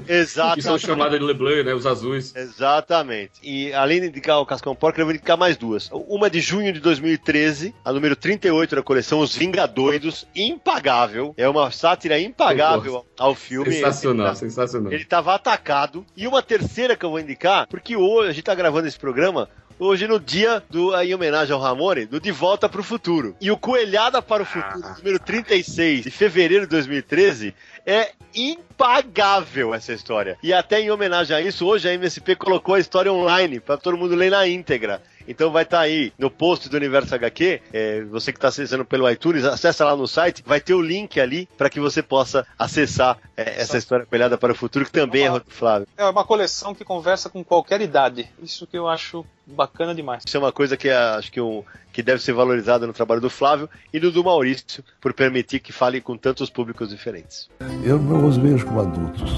Exato. 0.07 0.55
que 0.55 0.61
são 0.61 0.77
chamadas 0.77 1.19
de 1.19 1.25
Le 1.25 1.33
Bleu, 1.33 1.63
né? 1.63 1.73
Os 1.73 1.85
azuis. 1.85 2.33
Exatamente. 2.35 3.31
E 3.43 3.73
além 3.73 4.01
de 4.01 4.07
indicar 4.07 4.39
o 4.39 4.45
Cascão 4.45 4.75
Porco, 4.75 4.99
eu 4.99 5.05
vou 5.05 5.13
indicar 5.13 5.37
mais 5.37 5.57
duas. 5.57 5.89
Uma 5.91 6.29
de 6.29 6.39
junho 6.39 6.71
de 6.71 6.79
2013, 6.79 7.73
a 7.83 7.91
número 7.91 8.15
38 8.15 8.75
da 8.75 8.83
coleção 8.83 9.19
Os 9.19 9.35
Vingadoidos, 9.35 10.27
impagável. 10.35 11.33
É 11.37 11.47
uma 11.49 11.71
sátira 11.71 12.19
impagável 12.19 13.05
ao 13.17 13.33
filme. 13.35 13.71
Sensacional, 13.73 14.27
Ele 14.27 14.33
tá- 14.33 14.39
sensacional. 14.39 14.93
Ele 14.93 15.05
tava 15.05 15.33
atacado. 15.33 16.05
E 16.15 16.27
uma 16.27 16.41
terceira 16.41 16.95
que 16.95 17.05
eu 17.05 17.09
vou 17.09 17.19
indicar, 17.19 17.67
porque 17.67 17.95
hoje 17.95 18.29
a 18.29 18.33
gente 18.33 18.43
tá 18.43 18.55
gravando 18.55 18.68
esse 18.87 18.99
programa. 18.99 19.49
Hoje 19.77 20.07
no 20.07 20.19
dia 20.19 20.61
do 20.69 20.93
em 21.01 21.15
homenagem 21.15 21.53
ao 21.53 21.61
Ramone, 21.61 22.05
do 22.05 22.19
De 22.19 22.31
Volta 22.31 22.67
para 22.67 22.81
o 22.81 22.83
Futuro. 22.83 23.35
E 23.39 23.49
o 23.49 23.57
Coelhada 23.57 24.21
para 24.21 24.43
o 24.43 24.45
Futuro, 24.45 24.95
número 24.97 25.19
36, 25.19 26.03
de 26.03 26.11
fevereiro 26.11 26.65
de 26.65 26.71
2013, 26.71 27.55
é 27.85 28.11
impagável 28.35 29.73
essa 29.73 29.93
história. 29.93 30.37
E 30.43 30.53
até 30.53 30.81
em 30.81 30.91
homenagem 30.91 31.35
a 31.35 31.41
isso, 31.41 31.65
hoje 31.65 31.87
a 31.87 31.93
MSP 31.93 32.35
colocou 32.35 32.75
a 32.75 32.79
história 32.79 33.11
online 33.11 33.59
para 33.59 33.77
todo 33.77 33.97
mundo 33.97 34.15
ler 34.15 34.31
na 34.31 34.45
íntegra. 34.45 35.01
Então 35.29 35.51
vai 35.51 35.61
estar 35.61 35.79
aí 35.79 36.11
no 36.17 36.31
post 36.31 36.67
do 36.67 36.75
Universo 36.75 37.13
HQ. 37.13 37.61
é, 37.71 38.01
você 38.05 38.31
que 38.33 38.39
está 38.39 38.47
acessando 38.47 38.83
pelo 38.83 39.07
iTunes, 39.09 39.45
acessa 39.45 39.85
lá 39.85 39.95
no 39.95 40.07
site, 40.07 40.43
vai 40.43 40.59
ter 40.59 40.73
o 40.73 40.81
link 40.81 41.19
ali 41.19 41.47
para 41.55 41.69
que 41.69 41.79
você 41.79 42.01
possa 42.01 42.47
acessar 42.57 43.15
é, 43.37 43.61
essa 43.61 43.77
história 43.77 44.07
coelhada 44.07 44.39
para 44.39 44.53
o 44.53 44.55
futuro, 44.55 44.85
que 44.85 44.91
também 44.91 45.27
é 45.27 45.29
do 45.29 45.43
Flávio. 45.47 45.87
É 45.95 46.05
uma 46.05 46.25
coleção 46.25 46.73
que 46.73 46.83
conversa 46.83 47.29
com 47.29 47.43
qualquer 47.43 47.79
idade. 47.79 48.27
Isso 48.41 48.65
que 48.65 48.75
eu 48.75 48.87
acho 48.87 49.23
bacana 49.45 49.93
demais. 49.93 50.23
Isso 50.25 50.35
é 50.35 50.39
uma 50.39 50.51
coisa 50.51 50.75
que 50.75 50.89
é, 50.89 50.95
acho 50.95 51.31
que, 51.31 51.39
um, 51.39 51.63
que 51.93 52.01
deve 52.01 52.23
ser 52.23 52.33
valorizada 52.33 52.87
no 52.87 52.93
trabalho 52.93 53.21
do 53.21 53.29
Flávio 53.29 53.69
e 53.93 53.99
do, 53.99 54.11
do 54.11 54.23
Maurício, 54.23 54.83
por 54.99 55.13
permitir 55.13 55.59
que 55.59 55.71
fale 55.71 56.01
com 56.01 56.17
tantos 56.17 56.49
públicos 56.49 56.89
diferentes. 56.89 57.47
Eu 57.83 57.99
não 57.99 58.25
os 58.27 58.35
vejo 58.35 58.65
como 58.65 58.81
adultos. 58.81 59.29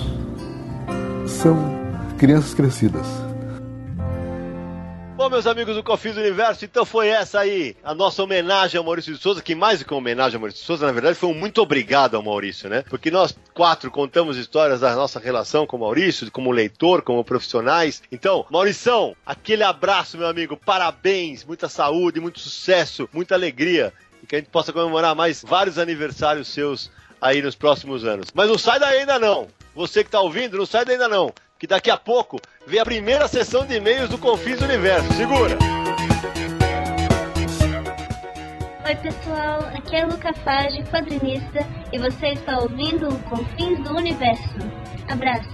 São 1.27 1.57
crianças 2.17 2.53
crescidas. 2.53 3.30
Bom, 5.21 5.29
meus 5.29 5.45
amigos 5.45 5.75
do 5.75 5.83
Confins 5.83 6.15
do 6.15 6.19
Universo, 6.19 6.65
então 6.65 6.83
foi 6.83 7.09
essa 7.09 7.41
aí 7.41 7.77
a 7.83 7.93
nossa 7.93 8.23
homenagem 8.23 8.79
ao 8.79 8.83
Maurício 8.83 9.13
de 9.13 9.21
Souza, 9.21 9.39
que 9.39 9.53
mais 9.53 9.77
do 9.77 9.85
que 9.85 9.93
uma 9.93 9.99
homenagem 9.99 10.33
ao 10.33 10.41
Maurício 10.41 10.61
de 10.61 10.65
Souza, 10.65 10.83
na 10.83 10.91
verdade 10.91 11.13
foi 11.13 11.29
um 11.29 11.33
muito 11.35 11.61
obrigado 11.61 12.15
ao 12.15 12.23
Maurício, 12.23 12.67
né? 12.67 12.83
Porque 12.89 13.11
nós 13.11 13.37
quatro 13.53 13.91
contamos 13.91 14.35
histórias 14.35 14.79
da 14.79 14.95
nossa 14.95 15.19
relação 15.19 15.67
com 15.67 15.77
o 15.77 15.79
Maurício, 15.79 16.31
como 16.31 16.49
leitor, 16.49 17.03
como 17.03 17.23
profissionais. 17.23 18.01
Então, 18.11 18.47
Maurição, 18.49 19.15
aquele 19.23 19.61
abraço, 19.61 20.17
meu 20.17 20.27
amigo, 20.27 20.57
parabéns, 20.57 21.45
muita 21.45 21.69
saúde, 21.69 22.19
muito 22.19 22.39
sucesso, 22.39 23.07
muita 23.13 23.35
alegria 23.35 23.93
e 24.23 24.25
que 24.25 24.35
a 24.35 24.39
gente 24.39 24.49
possa 24.49 24.73
comemorar 24.73 25.13
mais 25.13 25.43
vários 25.47 25.77
aniversários 25.77 26.47
seus 26.47 26.89
aí 27.21 27.43
nos 27.43 27.53
próximos 27.53 28.03
anos. 28.05 28.29
Mas 28.33 28.49
não 28.49 28.57
sai 28.57 28.79
daí 28.79 29.01
ainda 29.01 29.19
não. 29.19 29.47
Você 29.75 30.03
que 30.03 30.09
tá 30.09 30.19
ouvindo, 30.19 30.57
não 30.57 30.65
sai 30.65 30.83
daí 30.83 30.95
ainda 30.95 31.07
não. 31.07 31.31
Que 31.61 31.67
daqui 31.67 31.91
a 31.91 31.95
pouco 31.95 32.41
vem 32.65 32.79
a 32.79 32.83
primeira 32.83 33.27
sessão 33.27 33.63
de 33.63 33.75
e-mails 33.75 34.09
do 34.09 34.17
Confins 34.17 34.57
do 34.57 34.65
Universo. 34.65 35.13
Segura! 35.13 35.55
Oi 38.83 38.95
pessoal, 38.95 39.59
aqui 39.71 39.95
é 39.95 40.05
Luca 40.07 40.33
Fage, 40.43 40.81
quadrinista, 40.85 41.59
e 41.93 41.99
você 41.99 42.29
está 42.29 42.57
ouvindo 42.57 43.09
o 43.09 43.19
Confins 43.29 43.77
do 43.83 43.95
Universo. 43.95 44.55
Abraço. 45.07 45.51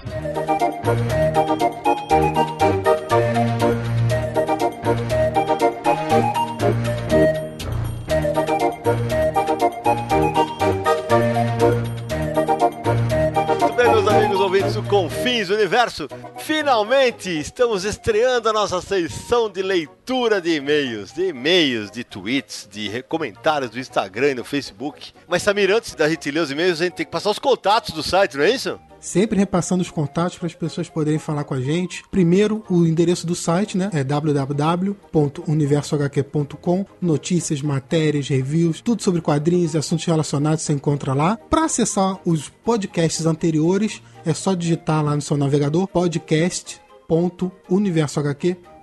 Confins 15.27 15.49
Universo. 15.49 16.07
Finalmente 16.37 17.29
estamos 17.37 17.83
estreando 17.83 18.47
a 18.47 18.53
nossa 18.53 18.81
sessão 18.81 19.49
de 19.49 19.61
leitura 19.61 20.39
de 20.39 20.55
e-mails, 20.55 21.11
de 21.11 21.27
e-mails, 21.27 21.91
de 21.91 22.05
tweets, 22.05 22.65
de 22.71 23.03
comentários 23.03 23.69
do 23.69 23.77
Instagram 23.77 24.31
e 24.31 24.35
no 24.35 24.45
Facebook. 24.45 25.11
Mas 25.27 25.43
Samir, 25.43 25.69
antes 25.69 25.95
da 25.95 26.07
gente 26.07 26.31
ler 26.31 26.39
os 26.39 26.49
e-mails, 26.49 26.79
a 26.79 26.85
gente 26.85 26.93
tem 26.93 27.05
que 27.05 27.11
passar 27.11 27.29
os 27.29 27.39
contatos 27.39 27.93
do 27.93 28.01
site, 28.01 28.37
não 28.37 28.45
é 28.45 28.51
isso? 28.51 28.79
Sempre 29.07 29.39
repassando 29.39 29.81
os 29.81 29.89
contatos 29.89 30.37
para 30.37 30.47
as 30.47 30.53
pessoas 30.53 30.89
poderem 30.89 31.17
falar 31.17 31.45
com 31.45 31.53
a 31.53 31.61
gente. 31.61 32.03
Primeiro, 32.11 32.61
o 32.69 32.85
endereço 32.85 33.25
do 33.25 33.35
site, 33.35 33.77
né? 33.77 33.89
É 33.93 34.03
www.universohq.com. 34.03 36.85
Notícias, 36.99 37.61
matérias, 37.61 38.27
reviews, 38.27 38.81
tudo 38.81 39.01
sobre 39.01 39.21
quadrinhos 39.21 39.75
e 39.75 39.77
assuntos 39.77 40.03
relacionados 40.03 40.63
você 40.63 40.73
encontra 40.73 41.13
lá. 41.13 41.37
Para 41.49 41.63
acessar 41.63 42.19
os 42.25 42.49
podcasts 42.49 43.25
anteriores, 43.25 44.01
é 44.25 44.33
só 44.33 44.53
digitar 44.53 45.01
lá 45.01 45.15
no 45.15 45.21
seu 45.21 45.37
navegador 45.37 45.87
podcast.universohq.com. 45.87 48.76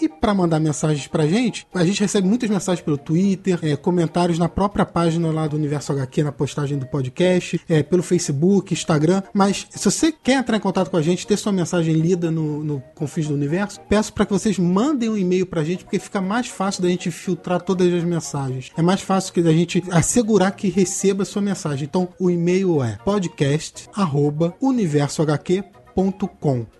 E 0.00 0.08
para 0.08 0.32
mandar 0.32 0.60
mensagens 0.60 1.08
pra 1.08 1.26
gente, 1.26 1.66
a 1.74 1.84
gente 1.84 2.00
recebe 2.00 2.28
muitas 2.28 2.48
mensagens 2.48 2.84
pelo 2.84 2.96
Twitter, 2.96 3.58
é, 3.62 3.74
comentários 3.76 4.38
na 4.38 4.48
própria 4.48 4.86
página 4.86 5.32
lá 5.32 5.48
do 5.48 5.56
Universo 5.56 5.90
HQ, 5.92 6.22
na 6.22 6.30
postagem 6.30 6.78
do 6.78 6.86
podcast, 6.86 7.60
é, 7.68 7.82
pelo 7.82 8.00
Facebook, 8.02 8.72
Instagram. 8.72 9.22
Mas 9.32 9.66
se 9.70 9.84
você 9.84 10.12
quer 10.12 10.38
entrar 10.38 10.56
em 10.56 10.60
contato 10.60 10.90
com 10.90 10.96
a 10.96 11.02
gente, 11.02 11.26
ter 11.26 11.36
sua 11.36 11.50
mensagem 11.52 11.94
lida 11.94 12.30
no, 12.30 12.62
no 12.62 12.80
Confins 12.94 13.26
do 13.28 13.34
Universo, 13.34 13.80
peço 13.88 14.12
para 14.12 14.26
que 14.26 14.32
vocês 14.32 14.58
mandem 14.58 15.08
um 15.08 15.16
e-mail 15.16 15.46
pra 15.46 15.64
gente, 15.64 15.84
porque 15.84 15.98
fica 15.98 16.20
mais 16.20 16.46
fácil 16.46 16.82
da 16.82 16.88
gente 16.88 17.10
filtrar 17.10 17.60
todas 17.60 17.92
as 17.92 18.04
mensagens. 18.04 18.70
É 18.76 18.82
mais 18.82 19.00
fácil 19.00 19.32
que 19.32 19.42
da 19.42 19.52
gente 19.52 19.82
assegurar 19.90 20.52
que 20.52 20.68
receba 20.68 21.22
a 21.22 21.26
sua 21.26 21.42
mensagem. 21.42 21.84
Então, 21.84 22.08
o 22.18 22.30
e-mail 22.30 22.82
é 22.82 22.98
podcast@universohq 23.04 25.64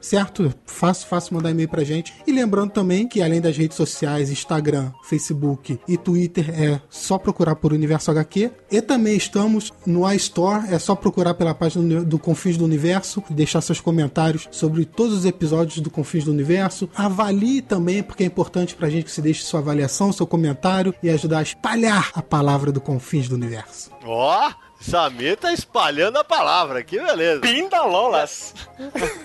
certo? 0.00 0.52
Fácil, 0.66 1.06
fácil 1.06 1.34
mandar 1.34 1.50
e-mail 1.50 1.68
pra 1.68 1.84
gente. 1.84 2.12
E 2.26 2.32
lembrando 2.32 2.70
também 2.70 3.06
que 3.06 3.22
além 3.22 3.40
das 3.40 3.56
redes 3.56 3.76
sociais, 3.76 4.30
Instagram, 4.30 4.92
Facebook 5.04 5.78
e 5.86 5.96
Twitter, 5.96 6.50
é 6.50 6.80
só 6.88 7.18
procurar 7.18 7.56
por 7.56 7.72
Universo 7.72 8.10
HQ. 8.10 8.50
E 8.70 8.82
também 8.82 9.16
estamos 9.16 9.72
no 9.86 10.10
iStore, 10.12 10.72
é 10.72 10.78
só 10.78 10.94
procurar 10.94 11.34
pela 11.34 11.54
página 11.54 12.04
do 12.04 12.18
Confins 12.18 12.56
do 12.56 12.64
Universo 12.64 13.22
e 13.30 13.34
deixar 13.34 13.60
seus 13.60 13.80
comentários 13.80 14.48
sobre 14.50 14.84
todos 14.84 15.14
os 15.14 15.24
episódios 15.24 15.80
do 15.80 15.90
Confins 15.90 16.24
do 16.24 16.30
Universo. 16.30 16.88
Avalie 16.94 17.62
também, 17.62 18.02
porque 18.02 18.24
é 18.24 18.26
importante 18.26 18.74
pra 18.74 18.90
gente 18.90 19.04
que 19.04 19.10
se 19.10 19.22
deixe 19.22 19.42
sua 19.44 19.60
avaliação, 19.60 20.12
seu 20.12 20.26
comentário 20.26 20.94
e 21.02 21.10
ajudar 21.10 21.38
a 21.38 21.42
espalhar 21.42 22.10
a 22.14 22.22
palavra 22.22 22.72
do 22.72 22.80
Confins 22.80 23.28
do 23.28 23.34
Universo. 23.34 23.90
Ó, 24.04 24.52
Samir 24.86 25.38
tá 25.38 25.50
espalhando 25.50 26.18
a 26.18 26.24
palavra, 26.24 26.84
que 26.84 27.00
beleza. 27.00 27.40
Pindalolas! 27.40 28.54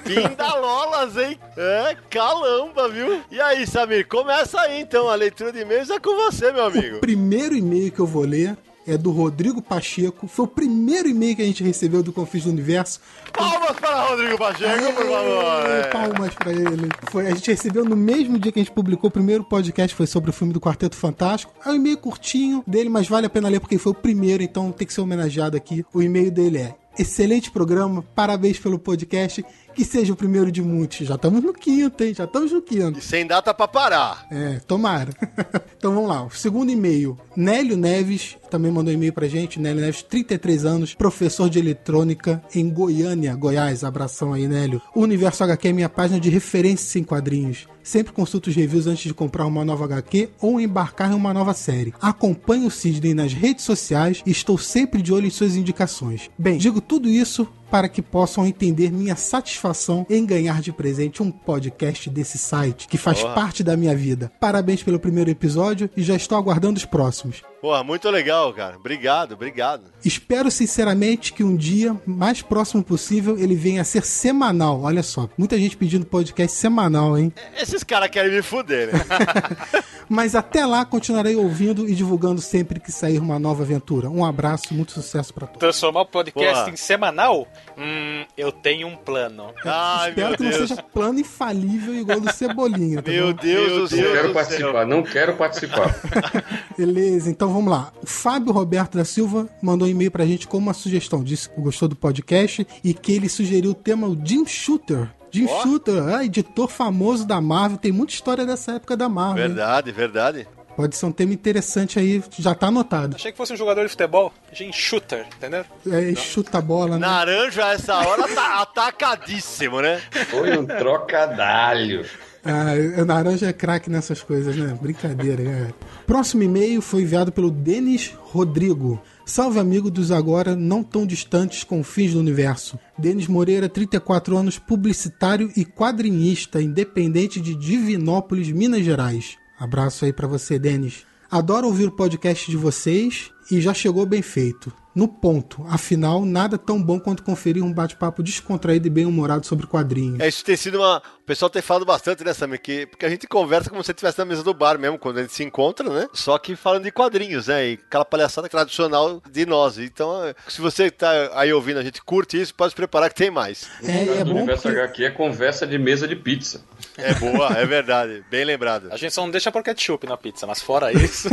Pindalolas, 0.05 1.17
hein? 1.17 1.37
É, 1.57 1.97
calamba, 2.09 2.87
viu? 2.87 3.21
E 3.29 3.41
aí, 3.41 3.67
Samir, 3.67 4.07
começa 4.07 4.59
aí 4.61 4.79
então, 4.79 5.09
a 5.09 5.15
leitura 5.15 5.51
de 5.51 5.59
e-mails 5.59 5.89
é 5.89 5.99
com 5.99 6.15
você, 6.15 6.53
meu 6.53 6.65
amigo. 6.65 6.97
O 6.97 7.01
primeiro 7.01 7.53
e-mail 7.55 7.91
que 7.91 7.99
eu 7.99 8.07
vou 8.07 8.23
ler 8.23 8.55
é 8.87 8.97
do 8.97 9.11
Rodrigo 9.11 9.61
Pacheco. 9.61 10.27
Foi 10.27 10.45
o 10.45 10.47
primeiro 10.47 11.07
e-mail 11.09 11.35
que 11.35 11.41
a 11.41 11.45
gente 11.45 11.63
recebeu 11.63 12.01
do 12.01 12.11
Confins 12.11 12.43
do 12.43 12.49
Universo. 12.49 12.99
Palmas 13.33 13.79
para 13.79 14.03
Rodrigo 14.05 14.37
Pacheco, 14.37 14.93
por 14.93 15.05
favor. 15.05 15.45
Aê, 15.45 15.79
É. 15.79 15.83
Palmas 15.87 16.33
pra 16.35 16.51
ele. 16.51 16.89
Foi, 17.11 17.27
a 17.27 17.29
gente 17.35 17.51
recebeu 17.51 17.85
no 17.85 17.95
mesmo 17.95 18.37
dia 18.39 18.51
que 18.51 18.59
a 18.59 18.63
gente 18.63 18.73
publicou 18.73 19.09
o 19.09 19.11
primeiro 19.11 19.43
podcast, 19.43 19.95
foi 19.95 20.07
sobre 20.07 20.29
o 20.29 20.33
filme 20.33 20.53
do 20.53 20.59
Quarteto 20.59 20.95
Fantástico. 20.95 21.53
É 21.65 21.69
um 21.69 21.75
e-mail 21.75 21.97
curtinho 21.97 22.63
dele, 22.65 22.89
mas 22.89 23.07
vale 23.07 23.25
a 23.27 23.29
pena 23.29 23.49
ler 23.49 23.59
porque 23.59 23.77
foi 23.77 23.91
o 23.91 23.95
primeiro, 23.95 24.41
então 24.43 24.71
tem 24.71 24.87
que 24.87 24.93
ser 24.93 25.01
homenageado 25.01 25.55
aqui. 25.55 25.85
O 25.93 26.01
e-mail 26.01 26.31
dele 26.31 26.57
é 26.57 26.75
Excelente 26.97 27.49
programa, 27.49 28.03
parabéns 28.13 28.59
pelo 28.59 28.77
podcast, 28.77 29.45
que 29.73 29.83
seja 29.85 30.13
o 30.13 30.15
primeiro 30.15 30.51
de 30.51 30.61
muitos. 30.61 31.07
Já 31.07 31.15
estamos 31.15 31.43
no 31.43 31.53
quinto, 31.53 32.03
hein? 32.03 32.13
Já 32.13 32.25
estamos 32.25 32.51
no 32.51 32.61
quinto. 32.61 32.99
E 32.99 33.01
sem 33.01 33.25
data 33.25 33.53
pra 33.53 33.67
parar. 33.67 34.25
É, 34.31 34.59
tomara. 34.67 35.11
então 35.77 35.93
vamos 35.93 36.09
lá. 36.09 36.23
O 36.23 36.31
segundo 36.31 36.71
e-mail. 36.71 37.17
Nélio 37.35 37.77
Neves 37.77 38.37
também 38.49 38.71
mandou 38.71 38.91
um 38.91 38.95
e-mail 38.95 39.13
pra 39.13 39.27
gente. 39.27 39.59
Nélio 39.59 39.81
Neves, 39.81 40.03
33 40.03 40.65
anos, 40.65 40.93
professor 40.93 41.49
de 41.49 41.59
eletrônica 41.59 42.41
em 42.53 42.69
Goiânia, 42.69 43.35
Goiás. 43.35 43.83
Abração 43.83 44.33
aí, 44.33 44.47
Nélio. 44.47 44.81
O 44.95 45.01
Universo 45.01 45.43
HQ 45.43 45.67
é 45.67 45.73
minha 45.73 45.89
página 45.89 46.19
de 46.19 46.29
referência 46.29 46.99
em 46.99 47.03
quadrinhos. 47.03 47.67
Sempre 47.83 48.13
consulto 48.13 48.51
os 48.51 48.55
reviews 48.55 48.85
antes 48.85 49.03
de 49.05 49.13
comprar 49.13 49.45
uma 49.45 49.65
nova 49.65 49.85
HQ 49.85 50.29
ou 50.39 50.59
embarcar 50.59 51.11
em 51.11 51.15
uma 51.15 51.33
nova 51.33 51.53
série. 51.53 51.93
Acompanho 51.99 52.67
o 52.67 52.71
Sidney 52.71 53.13
nas 53.13 53.33
redes 53.33 53.65
sociais 53.65 54.21
e 54.25 54.31
estou 54.31 54.57
sempre 54.57 55.01
de 55.01 55.11
olho 55.11 55.25
em 55.25 55.31
suas 55.31 55.55
indicações. 55.55 56.29
Bem, 56.37 56.57
digo 56.57 56.81
tudo 56.81 57.09
isso 57.09 57.47
para 57.69 57.89
que 57.89 58.01
possam 58.01 58.45
entender 58.45 58.91
minha 58.91 59.15
satisfação 59.15 60.05
em 60.09 60.25
ganhar 60.25 60.61
de 60.61 60.71
presente 60.71 61.21
um 61.21 61.31
podcast 61.31 62.09
desse 62.09 62.37
site 62.37 62.87
que 62.87 62.97
faz 62.97 63.23
parte 63.23 63.63
da 63.63 63.77
minha 63.77 63.95
vida. 63.95 64.31
Parabéns 64.39 64.83
pelo 64.83 64.99
primeiro 64.99 65.29
episódio 65.29 65.89
e 65.95 66.01
já 66.01 66.15
estou 66.15 66.37
aguardando 66.37 66.77
os 66.77 66.85
próximos. 66.85 67.43
Porra, 67.61 67.83
muito 67.83 68.09
legal, 68.09 68.53
cara. 68.53 68.77
Obrigado, 68.77 69.33
obrigado. 69.33 69.83
Espero 70.03 70.49
sinceramente 70.49 71.33
que 71.33 71.43
um 71.43 71.57
dia, 71.57 71.95
mais 72.05 72.41
próximo 72.41 72.81
possível, 72.81 73.37
ele 73.37 73.53
venha 73.53 73.81
a 73.81 73.83
ser 73.85 74.03
semanal. 74.05 74.81
Olha 74.83 75.03
só, 75.03 75.27
muita 75.37 75.57
gente 75.57 75.75
pedindo 75.75 76.05
podcast 76.05 76.55
semanal, 76.55 77.17
hein? 77.17 77.33
Esses 77.59 77.83
caras 77.83 78.09
querem 78.09 78.31
me 78.31 78.41
fuder, 78.41 78.93
né? 78.93 78.99
Mas 80.11 80.33
até 80.33 80.65
lá 80.65 80.83
continuarei 80.85 81.35
ouvindo 81.35 81.87
e 81.87 81.93
divulgando 81.93 82.41
sempre 82.41 82.79
que 82.79 82.91
sair 82.91 83.19
uma 83.19 83.37
nova 83.37 83.61
aventura. 83.61 84.09
Um 84.09 84.25
abraço 84.25 84.67
e 84.71 84.73
muito 84.73 84.91
sucesso 84.91 85.31
pra 85.33 85.45
todos. 85.45 85.59
Transformar 85.59 86.01
o 86.01 86.05
podcast 86.07 86.61
Porra. 86.61 86.69
em 86.71 86.75
semanal? 86.75 87.45
Hum, 87.77 88.25
eu 88.35 88.51
tenho 88.51 88.87
um 88.87 88.95
plano. 88.95 89.53
Ai, 89.63 90.09
Espero 90.09 90.29
meu 90.29 90.37
que 90.37 90.43
não 90.43 90.49
Deus. 90.49 90.69
seja 90.69 90.81
plano 90.81 91.19
infalível 91.19 91.93
igual 91.93 92.19
do 92.21 92.33
Cebolinha, 92.33 93.03
tá 93.03 93.11
Meu 93.11 93.27
bom? 93.33 93.39
Deus 93.39 93.71
do 93.71 93.79
Não 93.81 93.87
céu. 93.87 94.11
quero 94.13 94.27
do 94.29 94.33
participar, 94.33 94.71
céu. 94.71 94.87
não 94.87 95.03
quero 95.03 95.35
participar. 95.35 95.95
Beleza, 96.75 97.29
então 97.29 97.48
vamos 97.53 97.71
lá. 97.71 97.91
O 98.01 98.05
Fábio 98.07 98.51
Roberto 98.53 98.97
da 98.97 99.05
Silva 99.05 99.47
mandou 99.61 99.87
um 99.87 99.91
e-mail 99.91 100.11
pra 100.11 100.25
gente 100.25 100.47
com 100.47 100.57
uma 100.57 100.73
sugestão. 100.73 101.23
Disse 101.23 101.49
que 101.49 101.59
gostou 101.61 101.87
do 101.87 101.95
podcast 101.95 102.65
e 102.83 102.93
que 102.93 103.11
ele 103.13 103.29
sugeriu 103.29 103.71
o 103.71 103.75
tema 103.75 104.07
o 104.07 104.17
Jim 104.23 104.45
Shooter. 104.45 105.09
Jim 105.31 105.45
Ó. 105.47 105.61
Shooter, 105.61 106.03
ah, 106.07 106.25
editor 106.25 106.67
famoso 106.67 107.25
da 107.25 107.39
Marvel. 107.39 107.77
Tem 107.77 107.91
muita 107.91 108.13
história 108.13 108.45
dessa 108.45 108.73
época 108.73 108.97
da 108.97 109.07
Marvel. 109.07 109.43
hein? 109.43 109.49
Verdade, 109.49 109.91
verdade. 109.91 110.47
Pode 110.75 110.95
ser 110.95 111.07
um 111.07 111.11
tema 111.11 111.33
interessante 111.33 111.99
aí, 111.99 112.23
já 112.39 112.55
tá 112.55 112.67
anotado. 112.67 113.17
Achei 113.17 113.33
que 113.33 113.37
fosse 113.37 113.51
um 113.51 113.57
jogador 113.57 113.83
de 113.83 113.89
futebol. 113.89 114.31
Jim 114.53 114.71
Shooter, 114.71 115.27
entendeu? 115.35 115.65
É, 115.91 116.15
chuta 116.15 116.59
a 116.59 116.61
bola, 116.61 116.97
né? 116.97 117.05
Naranja 117.05 117.65
a 117.65 117.73
essa 117.73 117.95
hora 117.97 118.25
tá 118.33 118.61
atacadíssimo, 118.61 119.81
né? 119.81 120.01
Foi 120.29 120.57
um 120.57 120.65
trocadalho. 120.65 122.05
Ah, 122.49 123.05
naranja 123.05 123.47
é 123.47 123.53
craque 123.53 123.89
nessas 123.89 124.21
coisas, 124.21 124.55
né? 124.55 124.77
Brincadeira, 124.81 125.43
cara. 125.43 125.75
Próximo 126.05 126.43
e-mail 126.43 126.81
foi 126.81 127.03
enviado 127.03 127.31
pelo 127.31 127.51
Denis 127.51 128.13
Rodrigo. 128.17 129.01
Salve 129.25 129.59
amigo 129.59 129.91
dos 129.91 130.11
agora 130.11 130.55
não 130.55 130.83
tão 130.83 131.05
distantes 131.05 131.63
confins 131.63 132.13
do 132.13 132.19
universo. 132.19 132.79
Denis 132.97 133.27
Moreira, 133.27 133.69
34 133.69 134.35
anos, 134.35 134.57
publicitário 134.57 135.51
e 135.55 135.63
quadrinista, 135.63 136.61
independente 136.61 137.39
de 137.39 137.55
Divinópolis, 137.55 138.51
Minas 138.51 138.83
Gerais. 138.83 139.37
Abraço 139.59 140.05
aí 140.05 140.11
pra 140.11 140.27
você, 140.27 140.57
Denis. 140.57 141.05
Adoro 141.29 141.67
ouvir 141.67 141.85
o 141.85 141.95
podcast 141.95 142.49
de 142.49 142.57
vocês 142.57 143.31
e 143.51 143.61
já 143.61 143.73
chegou 143.73 144.05
bem 144.05 144.21
feito. 144.21 144.71
No 144.93 145.07
ponto, 145.07 145.63
afinal, 145.69 146.25
nada 146.25 146.57
tão 146.57 146.81
bom 146.81 146.99
quanto 146.99 147.23
conferir 147.23 147.63
um 147.63 147.71
bate-papo 147.71 148.23
descontraído 148.23 148.87
e 148.87 148.89
bem-humorado 148.89 149.45
sobre 149.45 149.67
quadrinhos. 149.67 150.19
É, 150.19 150.27
isso 150.27 150.43
tem 150.43 150.57
sido 150.57 150.79
uma. 150.79 150.97
O 150.97 151.25
pessoal 151.25 151.49
tem 151.49 151.61
falado 151.61 151.85
bastante 151.85 152.23
nessa, 152.23 152.47
né, 152.47 152.57
que 152.57 152.87
porque 152.87 153.05
a 153.05 153.09
gente 153.09 153.27
conversa 153.27 153.69
como 153.69 153.83
se 153.83 153.91
estivesse 153.91 154.17
na 154.17 154.25
mesa 154.25 154.43
do 154.43 154.53
bar 154.53 154.79
mesmo, 154.79 154.97
quando 154.97 155.19
a 155.19 155.21
gente 155.21 155.33
se 155.33 155.43
encontra, 155.43 155.87
né? 155.89 156.07
Só 156.11 156.37
que 156.39 156.55
falando 156.55 156.83
de 156.83 156.91
quadrinhos, 156.91 157.47
né? 157.47 157.69
E 157.69 157.73
aquela 157.73 158.03
palhaçada 158.03 158.49
tradicional 158.49 159.21
de 159.31 159.45
nós. 159.45 159.77
Então, 159.77 160.25
é, 160.25 160.33
se 160.47 160.59
você 160.59 160.89
tá 160.89 161.11
aí 161.33 161.53
ouvindo, 161.53 161.79
a 161.79 161.83
gente 161.83 162.03
curte 162.03 162.41
isso, 162.41 162.53
pode 162.53 162.71
se 162.71 162.75
preparar 162.75 163.09
que 163.09 163.15
tem 163.15 163.29
mais. 163.29 163.69
É, 163.83 164.19
é 164.19 164.21
o 164.23 164.25
bom 164.25 164.37
Universo 164.37 164.63
porque... 164.63 164.79
HQ 164.79 165.03
é 165.05 165.11
conversa 165.11 165.67
de 165.67 165.77
mesa 165.77 166.07
de 166.07 166.15
pizza. 166.15 166.61
É 166.97 167.13
boa, 167.13 167.53
é 167.57 167.65
verdade. 167.65 168.23
Bem 168.29 168.43
lembrado. 168.43 168.89
A 168.91 168.97
gente 168.97 169.13
só 169.13 169.21
não 169.21 169.29
deixa 169.29 169.51
por 169.51 169.63
ketchup 169.63 170.05
na 170.07 170.17
pizza, 170.17 170.47
mas 170.47 170.61
fora 170.61 170.91
isso. 170.91 171.29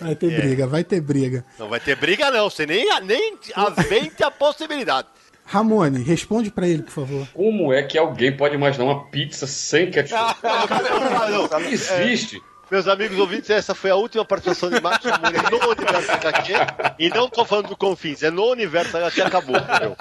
Vai 0.00 0.14
ter 0.14 0.30
briga, 0.38 0.66
vai 0.66 0.84
ter 0.84 1.00
briga. 1.00 1.17
Não 1.58 1.68
vai 1.68 1.80
ter 1.80 1.96
briga, 1.96 2.30
não. 2.30 2.48
Você 2.50 2.66
nem, 2.66 2.86
nem 3.02 3.38
avente 3.54 4.22
a 4.22 4.30
possibilidade. 4.30 5.08
Ramone, 5.44 6.02
responde 6.02 6.50
pra 6.50 6.68
ele, 6.68 6.82
por 6.82 6.92
favor. 6.92 7.26
Como 7.32 7.72
é 7.72 7.82
que 7.82 7.96
alguém 7.96 8.36
pode 8.36 8.54
imaginar 8.54 8.84
uma 8.84 9.04
pizza 9.06 9.46
sem 9.46 9.90
ketchup? 9.90 10.36
Não 11.50 11.60
existe. 11.70 12.40
Meus 12.70 12.86
amigos 12.86 13.18
ouvintes, 13.18 13.48
essa 13.48 13.74
foi 13.74 13.90
a 13.90 13.94
última 13.96 14.26
participação 14.26 14.68
de 14.68 14.78
Marcos 14.78 15.10
Ramone 15.10 15.38
no 15.50 15.70
Universo 15.70 16.12
HQ. 16.12 16.52
E 16.98 17.08
não 17.08 17.26
tô 17.30 17.42
falando 17.46 17.68
do 17.68 17.76
Confins, 17.78 18.22
é 18.22 18.30
no 18.30 18.44
Universo 18.50 18.94
HQ 18.94 19.22
acabou. 19.22 19.56
entendeu? 19.56 19.96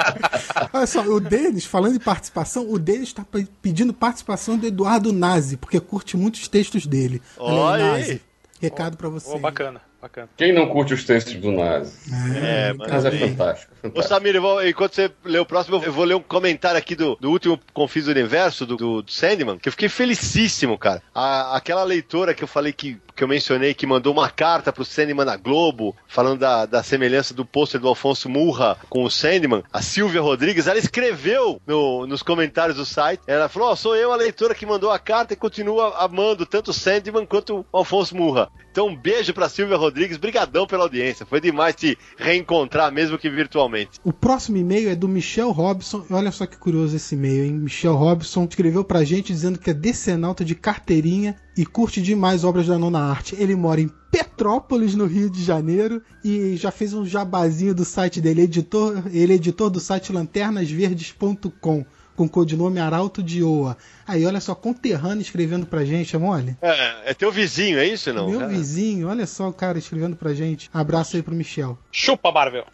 Olha 0.73 0.85
só, 0.85 0.99
o 1.01 1.17
Denis, 1.21 1.63
falando 1.63 1.95
em 1.95 1.99
participação, 1.99 2.69
o 2.69 2.77
Denis 2.77 3.13
tá 3.13 3.23
pe- 3.23 3.47
pedindo 3.61 3.93
participação 3.93 4.57
do 4.57 4.67
Eduardo 4.67 5.13
Nazi, 5.13 5.55
porque 5.55 5.79
curte 5.79 6.17
muitos 6.17 6.45
textos 6.49 6.85
dele. 6.85 7.21
Olha 7.37 7.93
aí. 7.93 7.99
Nazi. 8.01 8.21
Recado 8.59 8.97
pra 8.97 9.07
você. 9.07 9.31
Pô, 9.31 9.39
bacana, 9.39 9.79
bacana. 10.07 10.29
Quem 10.37 10.53
não 10.53 10.67
curte 10.67 10.93
os 10.93 11.03
textos 11.03 11.35
do 11.35 11.51
Nazi? 11.51 11.97
É, 12.43 12.73
Mas 12.73 13.05
é 13.05 13.11
fantástico. 13.11 13.73
Ô. 13.93 14.01
Samir, 14.01 14.39
vou- 14.41 14.65
enquanto 14.65 14.95
você 14.95 15.11
lê 15.23 15.39
o 15.39 15.45
próximo, 15.45 15.81
eu 15.83 15.91
vou 15.91 16.03
ler 16.05 16.15
um 16.15 16.21
comentário 16.21 16.77
aqui 16.77 16.95
do, 16.95 17.15
do 17.19 17.29
último 17.29 17.59
Confis 17.73 18.05
do 18.05 18.11
Universo, 18.11 18.65
do, 18.65 18.75
do, 18.77 19.01
do 19.01 19.11
Sandman, 19.11 19.57
que 19.57 19.67
eu 19.69 19.71
fiquei 19.71 19.89
felicíssimo, 19.89 20.77
cara. 20.77 21.01
A- 21.13 21.55
aquela 21.55 21.83
leitora 21.83 22.33
que 22.33 22.43
eu 22.43 22.47
falei 22.47 22.73
que, 22.73 22.97
que 23.15 23.23
eu 23.23 23.27
mencionei, 23.27 23.73
que 23.73 23.85
mandou 23.85 24.13
uma 24.13 24.29
carta 24.29 24.71
pro 24.73 24.83
Sandman 24.85 25.25
na 25.25 25.35
Globo, 25.37 25.95
falando 26.07 26.39
da, 26.39 26.65
da 26.65 26.83
semelhança 26.83 27.33
do 27.33 27.45
pôster 27.45 27.79
do 27.79 27.87
Alfonso 27.87 28.29
Murra 28.29 28.77
com 28.89 29.03
o 29.03 29.11
Sandman, 29.11 29.63
a 29.71 29.81
Silvia 29.81 30.21
Rodrigues, 30.21 30.67
ela 30.67 30.79
escreveu 30.79 31.61
no- 31.65 32.05
nos 32.07 32.23
comentários 32.23 32.77
do 32.77 32.85
site, 32.85 33.21
ela 33.27 33.47
falou, 33.49 33.69
ó, 33.69 33.75
sou 33.75 33.95
eu 33.95 34.11
a 34.11 34.15
leitora 34.15 34.55
que 34.55 34.65
mandou 34.65 34.91
a 34.91 34.99
carta 34.99 35.33
e 35.33 35.37
continua 35.37 35.95
amando 35.97 36.45
tanto 36.45 36.71
o 36.71 36.73
Sandman 36.73 37.25
quanto 37.25 37.65
o 37.71 37.77
Alfonso 37.77 38.15
Murra. 38.15 38.49
Então 38.71 38.87
um 38.87 38.95
beijo 38.95 39.33
pra 39.33 39.49
Silvia 39.49 39.75
Rodrigues, 39.75 39.96
brigadão 40.17 40.67
pela 40.67 40.83
audiência, 40.83 41.25
foi 41.25 41.41
demais 41.41 41.75
te 41.75 41.97
reencontrar, 42.17 42.91
mesmo 42.91 43.17
que 43.17 43.29
virtualmente. 43.29 43.99
O 44.03 44.13
próximo 44.13 44.57
e-mail 44.57 44.89
é 44.89 44.95
do 44.95 45.07
Michel 45.07 45.51
Robson. 45.51 46.05
Olha 46.09 46.31
só 46.31 46.45
que 46.45 46.57
curioso 46.57 46.95
esse 46.95 47.15
e-mail, 47.15 47.45
hein? 47.45 47.53
Michel 47.53 47.95
Robson 47.95 48.45
escreveu 48.45 48.83
pra 48.83 49.03
gente 49.03 49.33
dizendo 49.33 49.57
que 49.57 49.69
é 49.69 49.73
decenalta 49.73 50.45
de 50.45 50.55
carteirinha 50.55 51.35
e 51.57 51.65
curte 51.65 52.01
demais 52.01 52.43
obras 52.43 52.67
da 52.67 52.77
nona 52.77 52.99
arte. 52.99 53.35
Ele 53.39 53.55
mora 53.55 53.81
em 53.81 53.89
Petrópolis, 54.11 54.95
no 54.95 55.05
Rio 55.05 55.29
de 55.29 55.43
Janeiro, 55.43 56.01
e 56.23 56.55
já 56.55 56.71
fez 56.71 56.93
um 56.93 57.05
jabazinho 57.05 57.73
do 57.73 57.83
site 57.83 58.21
dele. 58.21 58.43
Editor, 58.43 59.03
ele 59.11 59.33
é 59.33 59.35
editor 59.35 59.69
do 59.69 59.79
site 59.79 60.13
lanternasverdes.com, 60.13 61.85
com 62.17 62.27
codinome 62.27 62.79
Arauto 62.79 63.21
de 63.21 63.43
Oa. 63.43 63.77
Aí, 64.05 64.25
olha 64.25 64.41
só, 64.41 64.55
conterrâneo 64.55 65.21
escrevendo 65.21 65.67
pra 65.67 65.85
gente, 65.85 66.15
é 66.15 66.19
mole? 66.19 66.57
É, 66.61 67.11
é 67.11 67.13
teu 67.13 67.31
vizinho, 67.31 67.77
é 67.77 67.85
isso 67.85 68.11
não? 68.11 68.27
Meu 68.27 68.49
vizinho, 68.49 69.07
olha 69.07 69.27
só 69.27 69.47
o 69.47 69.53
cara 69.53 69.77
escrevendo 69.77 70.15
pra 70.15 70.33
gente. 70.33 70.67
Abraço 70.73 71.15
aí 71.15 71.21
pro 71.21 71.35
Michel. 71.35 71.77
Chupa, 71.91 72.31
Marvel. 72.31 72.65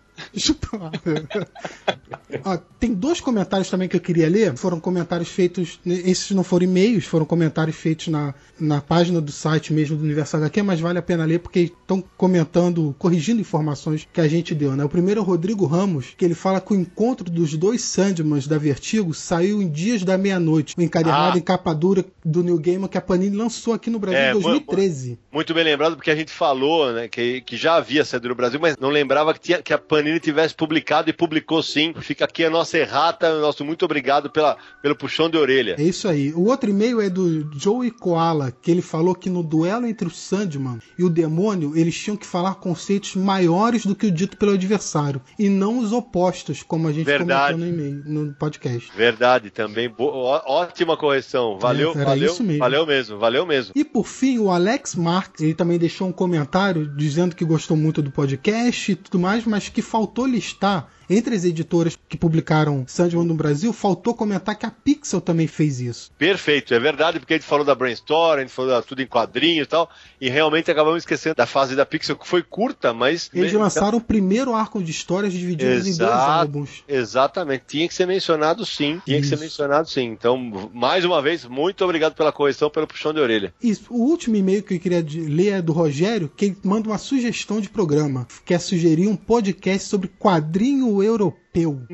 Ó, 2.44 2.58
tem 2.80 2.94
dois 2.94 3.22
comentários 3.22 3.70
também 3.70 3.88
que 3.88 3.96
eu 3.96 4.02
queria 4.02 4.28
ler. 4.30 4.56
Foram 4.58 4.80
comentários 4.80 5.30
feitos. 5.30 5.80
Esses 5.86 6.32
não 6.32 6.44
foram 6.44 6.66
e-mails, 6.66 7.06
foram 7.06 7.26
comentários 7.26 7.76
feitos 7.76 8.08
na, 8.08 8.34
na 8.60 8.82
página 8.82 9.22
do 9.22 9.32
site 9.32 9.72
mesmo 9.72 9.96
do 9.98 10.04
Universo 10.04 10.36
HQ, 10.38 10.64
mas 10.64 10.80
vale 10.80 11.00
a 11.00 11.02
pena 11.02 11.26
ler 11.26 11.40
porque 11.40 11.60
estão 11.60 12.04
comentando, 12.18 12.96
corrigindo 12.98 13.40
informações 13.42 14.08
que 14.12 14.20
a 14.20 14.28
gente 14.28 14.54
deu. 14.56 14.76
Né? 14.76 14.84
O 14.84 14.90
primeiro 14.90 15.20
é 15.20 15.24
o 15.24 15.26
Rodrigo 15.26 15.66
Ramos, 15.66 16.14
que 16.18 16.26
ele 16.26 16.34
fala 16.36 16.60
que 16.60 16.74
o 16.74 16.76
encontro 16.76 17.30
dos 17.30 17.56
dois 17.56 17.82
Sandmans 17.82 18.48
da 18.48 18.58
Vertigo 18.58 19.14
saiu 19.14 19.62
em 19.62 19.70
Dias 19.70 20.04
da 20.04 20.18
Meia-Noite, 20.18 20.76
o 20.78 20.82
encadernado 20.82 21.36
Ah. 21.36 21.38
em 21.38 21.42
capa 21.42 21.74
dura 21.74 22.04
do 22.26 22.44
New 22.44 22.58
Gaiman 22.60 22.88
que 22.88 22.98
a 22.98 23.02
Panini 23.02 23.36
lançou 23.36 23.74
aqui 23.74 23.90
no 23.90 24.00
Brasil 24.00 24.20
É, 24.20 24.30
em 24.32 24.34
2013. 24.34 25.20
Muito 25.32 25.54
bem 25.54 25.64
lembrado, 25.64 25.96
porque 25.96 26.12
a 26.12 26.16
gente 26.16 26.32
falou, 26.32 26.92
né, 26.92 27.08
que, 27.08 27.42
que 27.42 27.56
já 27.56 27.76
havia 27.76 28.04
saído 28.04 28.30
no 28.30 28.36
Brasil, 28.36 28.60
mas 28.60 28.76
não 28.80 28.90
lembrava 28.90 29.34
que, 29.34 29.40
tinha, 29.40 29.62
que 29.62 29.74
a 29.74 29.78
Panini 29.78 30.20
tivesse 30.24 30.56
publicado 30.56 31.10
e 31.10 31.14
publicou 31.14 31.62
sim. 31.62 31.94
Fica 32.00 32.26
aqui 32.26 32.44
a 32.44 32.50
nossa 32.50 32.78
errata, 32.78 33.40
nosso 33.40 33.64
muito 33.66 33.84
obrigado 33.86 34.30
pela, 34.30 34.58
pelo 34.82 34.96
puxão 34.96 35.30
de 35.30 35.38
orelha. 35.38 35.76
É 35.78 35.84
isso 35.84 36.08
aí. 36.08 36.32
O 36.34 36.46
outro 36.46 36.70
e-mail 36.70 37.00
é 37.02 37.10
do 37.10 37.50
Joey 37.58 37.92
Koala, 37.92 38.52
que 38.52 38.72
ele 38.72 38.82
falou 38.82 39.14
que 39.16 39.30
no 39.30 39.44
duelo 39.44 39.86
entre 39.86 40.08
o 40.08 40.12
Sandman 40.12 40.80
e 40.98 41.04
o 41.04 41.10
demônio, 41.10 41.76
eles 41.78 41.98
tinham 41.98 42.18
que 42.18 42.26
falar 42.26 42.56
conceitos 42.56 43.16
maiores 43.16 43.86
do 43.86 43.96
que 43.96 44.08
o 44.08 44.12
dito 44.12 44.38
pelo 44.38 44.54
adversário, 44.54 45.22
e 45.38 45.50
não 45.50 45.80
os 45.80 45.92
opostos, 45.92 46.64
como 46.64 46.88
a 46.88 46.92
gente 46.94 47.06
Verdade. 47.06 47.54
comentou 47.54 47.76
no 47.76 47.82
e-mail, 47.82 48.04
no 48.06 48.34
podcast. 48.34 48.92
Verdade, 48.96 49.50
também. 49.50 49.90
bo- 49.90 50.10
ó- 50.12 50.42
ótima 50.46 50.96
correção. 50.98 51.58
Valeu, 51.60 51.92
É, 51.92 52.04
valeu, 52.04 52.36
mesmo. 52.40 52.58
valeu 52.60 52.86
mesmo, 52.86 53.18
valeu 53.20 53.46
mesmo. 53.46 53.74
E 53.76 53.84
por 53.84 54.06
fim, 54.08 54.38
o 54.40 54.50
Alex 54.50 54.96
Marques, 54.96 55.42
ele 55.42 55.54
também 55.54 55.78
deixou 55.78 56.08
um 56.08 56.12
comentário 56.12 56.88
dizendo 56.96 57.36
que 57.36 57.44
gostou 57.44 57.76
muito 57.76 58.02
do 58.02 58.12
podcast 58.12 58.92
e 58.92 58.96
tudo 58.96 59.20
mais, 59.20 59.46
mas 59.46 59.70
que 59.70 59.82
faltou 59.82 60.13
listar 60.22 60.88
entre 61.10 61.36
as 61.36 61.44
editoras 61.44 61.98
que 62.08 62.18
publicaram 62.18 62.84
Sandman 62.88 63.26
no 63.26 63.36
Brasil, 63.36 63.74
faltou 63.74 64.14
comentar 64.14 64.56
que 64.56 64.66
a 64.66 64.72
Pixel 64.72 65.22
também 65.22 65.48
fez 65.48 65.80
isso. 65.80 66.12
Perfeito, 66.18 66.74
é 66.74 66.80
verdade, 66.80 67.20
porque 67.20 67.34
a 67.34 67.38
gente 67.38 67.46
falou 67.46 67.66
da 67.66 67.76
Brainstorm, 67.76 68.38
a 68.38 68.42
gente 68.42 68.52
falou 68.52 68.72
da 68.72 68.82
tudo 68.82 69.02
em 69.02 69.08
quadrinhos 69.08 69.66
e 69.66 69.70
tal, 69.70 69.90
e 70.20 70.30
realmente 70.30 70.70
acabamos 70.70 71.04
esquecendo 71.04 71.36
da 71.36 71.46
fase 71.46 71.76
da 71.76 71.86
Pixel, 71.86 72.16
que 72.16 72.28
foi 72.28 72.44
curta, 72.44 72.94
mas. 72.94 73.30
Eles 73.34 73.54
lançaram 73.54 73.98
o 73.98 74.02
primeiro 74.02 74.54
arco 74.54 74.84
de 74.84 74.92
histórias 74.92 75.34
divididos 75.34 75.88
em 75.88 75.98
dois 75.98 76.10
Exato, 76.10 76.32
álbuns. 76.32 76.84
Exatamente, 76.88 77.64
tinha 77.68 77.88
que 77.88 77.94
ser 77.94 78.06
mencionado 78.06 78.66
sim, 78.66 79.02
tinha 79.06 79.20
que 79.20 79.28
ser 79.28 79.36
Isso. 79.36 79.44
mencionado 79.44 79.90
sim. 79.90 80.06
Então, 80.06 80.38
mais 80.74 81.06
uma 81.06 81.22
vez, 81.22 81.46
muito 81.46 81.84
obrigado 81.84 82.14
pela 82.14 82.32
correção, 82.32 82.70
pelo 82.70 82.88
puxão 82.88 83.14
de 83.14 83.20
orelha. 83.20 83.54
Isso. 83.62 83.86
O 83.90 83.98
último 83.98 84.36
e-mail 84.36 84.64
que 84.64 84.76
eu 84.76 84.80
queria 84.80 85.06
ler 85.28 85.54
é 85.54 85.62
do 85.62 85.74
Rogério, 85.74 86.32
que 86.36 86.46
ele 86.46 86.58
manda 86.64 86.90
uma 86.90 86.98
sugestão 86.98 87.60
de 87.60 87.70
programa. 87.70 88.28
Quer 88.46 88.60
sugerir 88.60 89.08
um 89.08 89.16
podcast 89.16 89.88
sobre 89.88 90.10
quadrinho 90.20 90.93
europeu. 91.02 91.43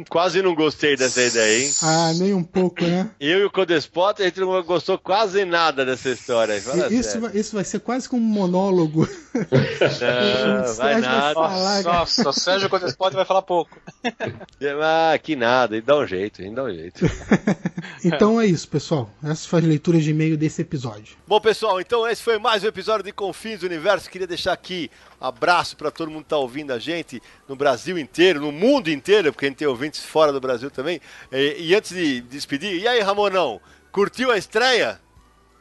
Quase 0.08 0.42
não 0.42 0.56
gostei 0.56 0.96
dessa 0.96 1.22
ideia, 1.22 1.66
hein? 1.66 1.72
Ah, 1.84 2.14
nem 2.14 2.34
um 2.34 2.44
pouco, 2.44 2.82
né? 2.84 3.10
Eu 3.20 3.40
e 3.40 3.44
o 3.44 3.52
Codespot, 3.52 4.22
a 4.22 4.26
gente 4.26 4.40
não 4.40 4.64
gostou 4.64 4.98
quase 4.98 5.44
nada 5.44 5.86
dessa 5.86 6.10
história. 6.10 6.62
Fala 6.62 6.92
Isso 6.92 7.20
vai, 7.20 7.36
isso 7.36 7.56
vai 7.56 7.66
ser 7.66 7.80
quase 7.80 8.08
como 8.08 8.22
um 8.24 8.26
monólogo. 8.26 9.08
Não, 9.40 10.76
vai 10.76 10.94
Sérgio 10.94 11.02
nada. 11.02 11.34
falar, 11.34 11.84
cara. 11.84 12.00
Nossa, 12.00 12.30
o 12.30 12.34
Sérgio 12.34 12.70
Codespot 12.70 13.14
vai 13.14 13.26
falar 13.26 13.42
pouco. 13.42 13.78
Ah, 14.82 15.18
que 15.18 15.36
nada, 15.36 15.78
e 15.78 15.82
dá 15.82 15.98
um 15.98 16.06
jeito, 16.06 16.42
e 16.42 16.54
dá 16.54 16.64
um 16.64 16.74
jeito. 16.74 17.06
Então 18.04 18.40
é 18.40 18.46
isso, 18.46 18.68
pessoal. 18.68 19.10
Essas 19.22 19.46
foram 19.46 19.64
as 19.64 19.70
leituras 19.70 20.04
de 20.04 20.12
e-mail 20.12 20.38
desse 20.38 20.62
episódio. 20.62 21.18
Bom, 21.28 21.40
pessoal, 21.40 21.82
então 21.82 22.08
esse 22.08 22.24
foi 22.24 22.38
mais 22.38 22.64
um 22.64 22.68
episódio 22.68 23.04
de 23.04 23.12
Confins 23.12 23.60
do 23.60 23.66
Universo. 23.66 24.10
Queria 24.10 24.28
deixar 24.28 24.54
aqui 24.54 24.90
um 25.22 25.26
abraço 25.26 25.76
para 25.76 25.92
todo 25.92 26.10
mundo 26.10 26.22
que 26.22 26.26
está 26.28 26.38
ouvindo 26.38 26.72
a 26.72 26.80
gente 26.80 27.22
no 27.48 27.56
Brasil 27.58 27.98
inteiro, 27.98 28.40
no 28.40 28.52
mundo 28.52 28.90
inteiro, 28.90 29.34
porque 29.34 29.46
a 29.46 29.49
gente 29.50 29.58
tem 29.58 29.68
ouvintes 29.68 30.04
fora 30.04 30.32
do 30.32 30.40
Brasil 30.40 30.72
também. 30.72 31.02
E, 31.32 31.56
e 31.60 31.76
antes 31.76 31.96
de 31.96 32.22
despedir, 32.22 32.82
e 32.82 32.88
aí, 32.88 33.02
Ramonão, 33.02 33.60
curtiu 33.92 34.32
a 34.32 34.38
estreia? 34.38 35.00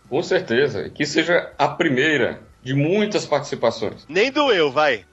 Com 0.09 0.23
certeza. 0.23 0.89
Que 0.89 1.05
seja 1.05 1.53
a 1.59 1.69
primeira 1.69 2.41
de 2.63 2.75
muitas 2.75 3.27
participações. 3.27 4.05
Nem 4.09 4.31
doeu, 4.31 4.71
vai. 4.71 5.05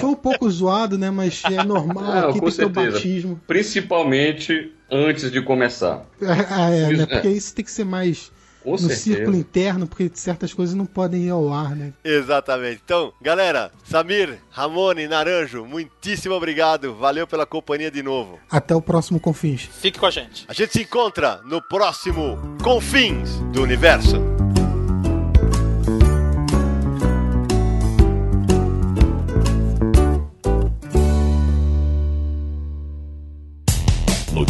Foi 0.00 0.10
um 0.10 0.14
pouco 0.14 0.50
zoado, 0.50 0.98
né? 0.98 1.10
Mas 1.10 1.42
é 1.44 1.62
normal. 1.64 2.04
Não, 2.04 2.30
aqui 2.30 2.40
com 2.40 2.50
certeza. 2.50 2.92
batismo. 2.92 3.40
Principalmente 3.46 4.72
antes 4.90 5.30
de 5.30 5.40
começar. 5.42 6.04
Ah, 6.50 6.70
é, 6.70 6.88
né? 6.88 6.92
Isso, 6.92 7.06
Porque 7.06 7.28
é. 7.28 7.30
isso 7.30 7.54
tem 7.54 7.64
que 7.64 7.70
ser 7.70 7.84
mais 7.84 8.32
Com 8.62 8.72
no 8.72 8.78
certeza. 8.78 9.00
círculo 9.00 9.36
interno, 9.36 9.86
porque 9.86 10.10
certas 10.14 10.52
coisas 10.52 10.74
não 10.74 10.86
podem 10.86 11.22
ir 11.22 11.30
ao 11.30 11.52
ar, 11.52 11.74
né? 11.74 11.92
Exatamente. 12.04 12.80
Então, 12.84 13.12
galera, 13.20 13.70
Samir, 13.84 14.38
Ramone, 14.50 15.08
Naranjo, 15.08 15.64
muitíssimo 15.64 16.34
obrigado. 16.34 16.94
Valeu 16.94 17.26
pela 17.26 17.46
companhia 17.46 17.90
de 17.90 18.02
novo. 18.02 18.38
Até 18.50 18.74
o 18.74 18.82
próximo 18.82 19.18
Confins. 19.20 19.62
Fique 19.62 19.98
com 19.98 20.06
a 20.06 20.10
gente. 20.10 20.44
A 20.48 20.52
gente 20.52 20.72
se 20.72 20.82
encontra 20.82 21.40
no 21.44 21.62
próximo 21.62 22.38
Confins 22.62 23.30
do 23.52 23.62
Universo. 23.62 24.39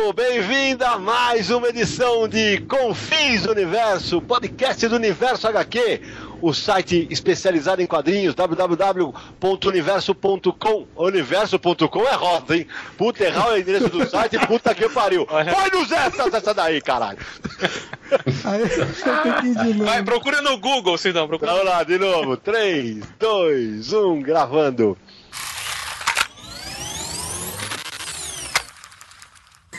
Bem-vindo, 0.00 0.14
bem-vinda 0.14 0.88
a 0.88 0.98
mais 0.98 1.50
uma 1.50 1.68
edição 1.68 2.26
de 2.26 2.58
Confins 2.62 3.42
do 3.42 3.52
Universo, 3.52 4.22
podcast 4.22 4.88
do 4.88 4.96
Universo 4.96 5.46
HQ, 5.46 6.00
o 6.40 6.54
site 6.54 7.06
especializado 7.10 7.82
em 7.82 7.86
quadrinhos, 7.86 8.34
www.universo.com. 8.34 10.86
Universo.com 10.96 12.08
é 12.08 12.14
rosa, 12.14 12.56
hein? 12.56 12.66
Puta, 12.96 13.24
errar 13.24 13.50
o 13.50 13.58
endereço 13.58 13.90
do 13.90 14.08
site, 14.08 14.38
puta 14.46 14.74
que 14.74 14.88
pariu. 14.88 15.26
Põe 15.26 15.70
nos 15.70 15.92
essas 15.92 16.32
essa 16.32 16.54
daí, 16.54 16.80
caralho. 16.80 17.18
Vai, 19.84 20.02
procura 20.02 20.40
no 20.40 20.56
Google, 20.58 20.96
se 20.96 21.12
não, 21.12 21.28
procura. 21.28 21.52
Vamos 21.52 21.66
lá, 21.66 21.84
de 21.84 21.98
novo. 21.98 22.38
3, 22.38 23.04
2, 23.18 23.92
1, 23.92 24.22
gravando. 24.22 24.96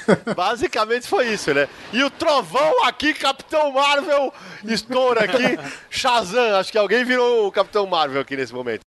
Basicamente 0.36 1.08
foi 1.08 1.34
isso, 1.34 1.54
né? 1.54 1.68
E 1.94 2.04
o 2.04 2.10
trovão 2.10 2.86
aqui, 2.86 3.14
Capitão 3.14 3.72
Marvel, 3.72 4.34
estoura 4.66 5.26
aqui. 5.26 5.60
Shazam, 5.90 6.56
acho 6.56 6.72
que 6.72 6.78
alguém 6.78 7.04
virou 7.04 7.48
o 7.48 7.52
Capitão 7.52 7.86
Marvel 7.88 8.22
aqui 8.22 8.36
nesse 8.36 8.54
momento. 8.54 8.82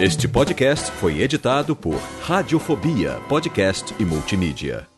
Este 0.00 0.26
podcast 0.26 0.90
foi 0.92 1.20
editado 1.20 1.76
por 1.76 2.00
Radiofobia, 2.22 3.20
podcast 3.28 3.94
e 3.98 4.04
multimídia. 4.04 4.93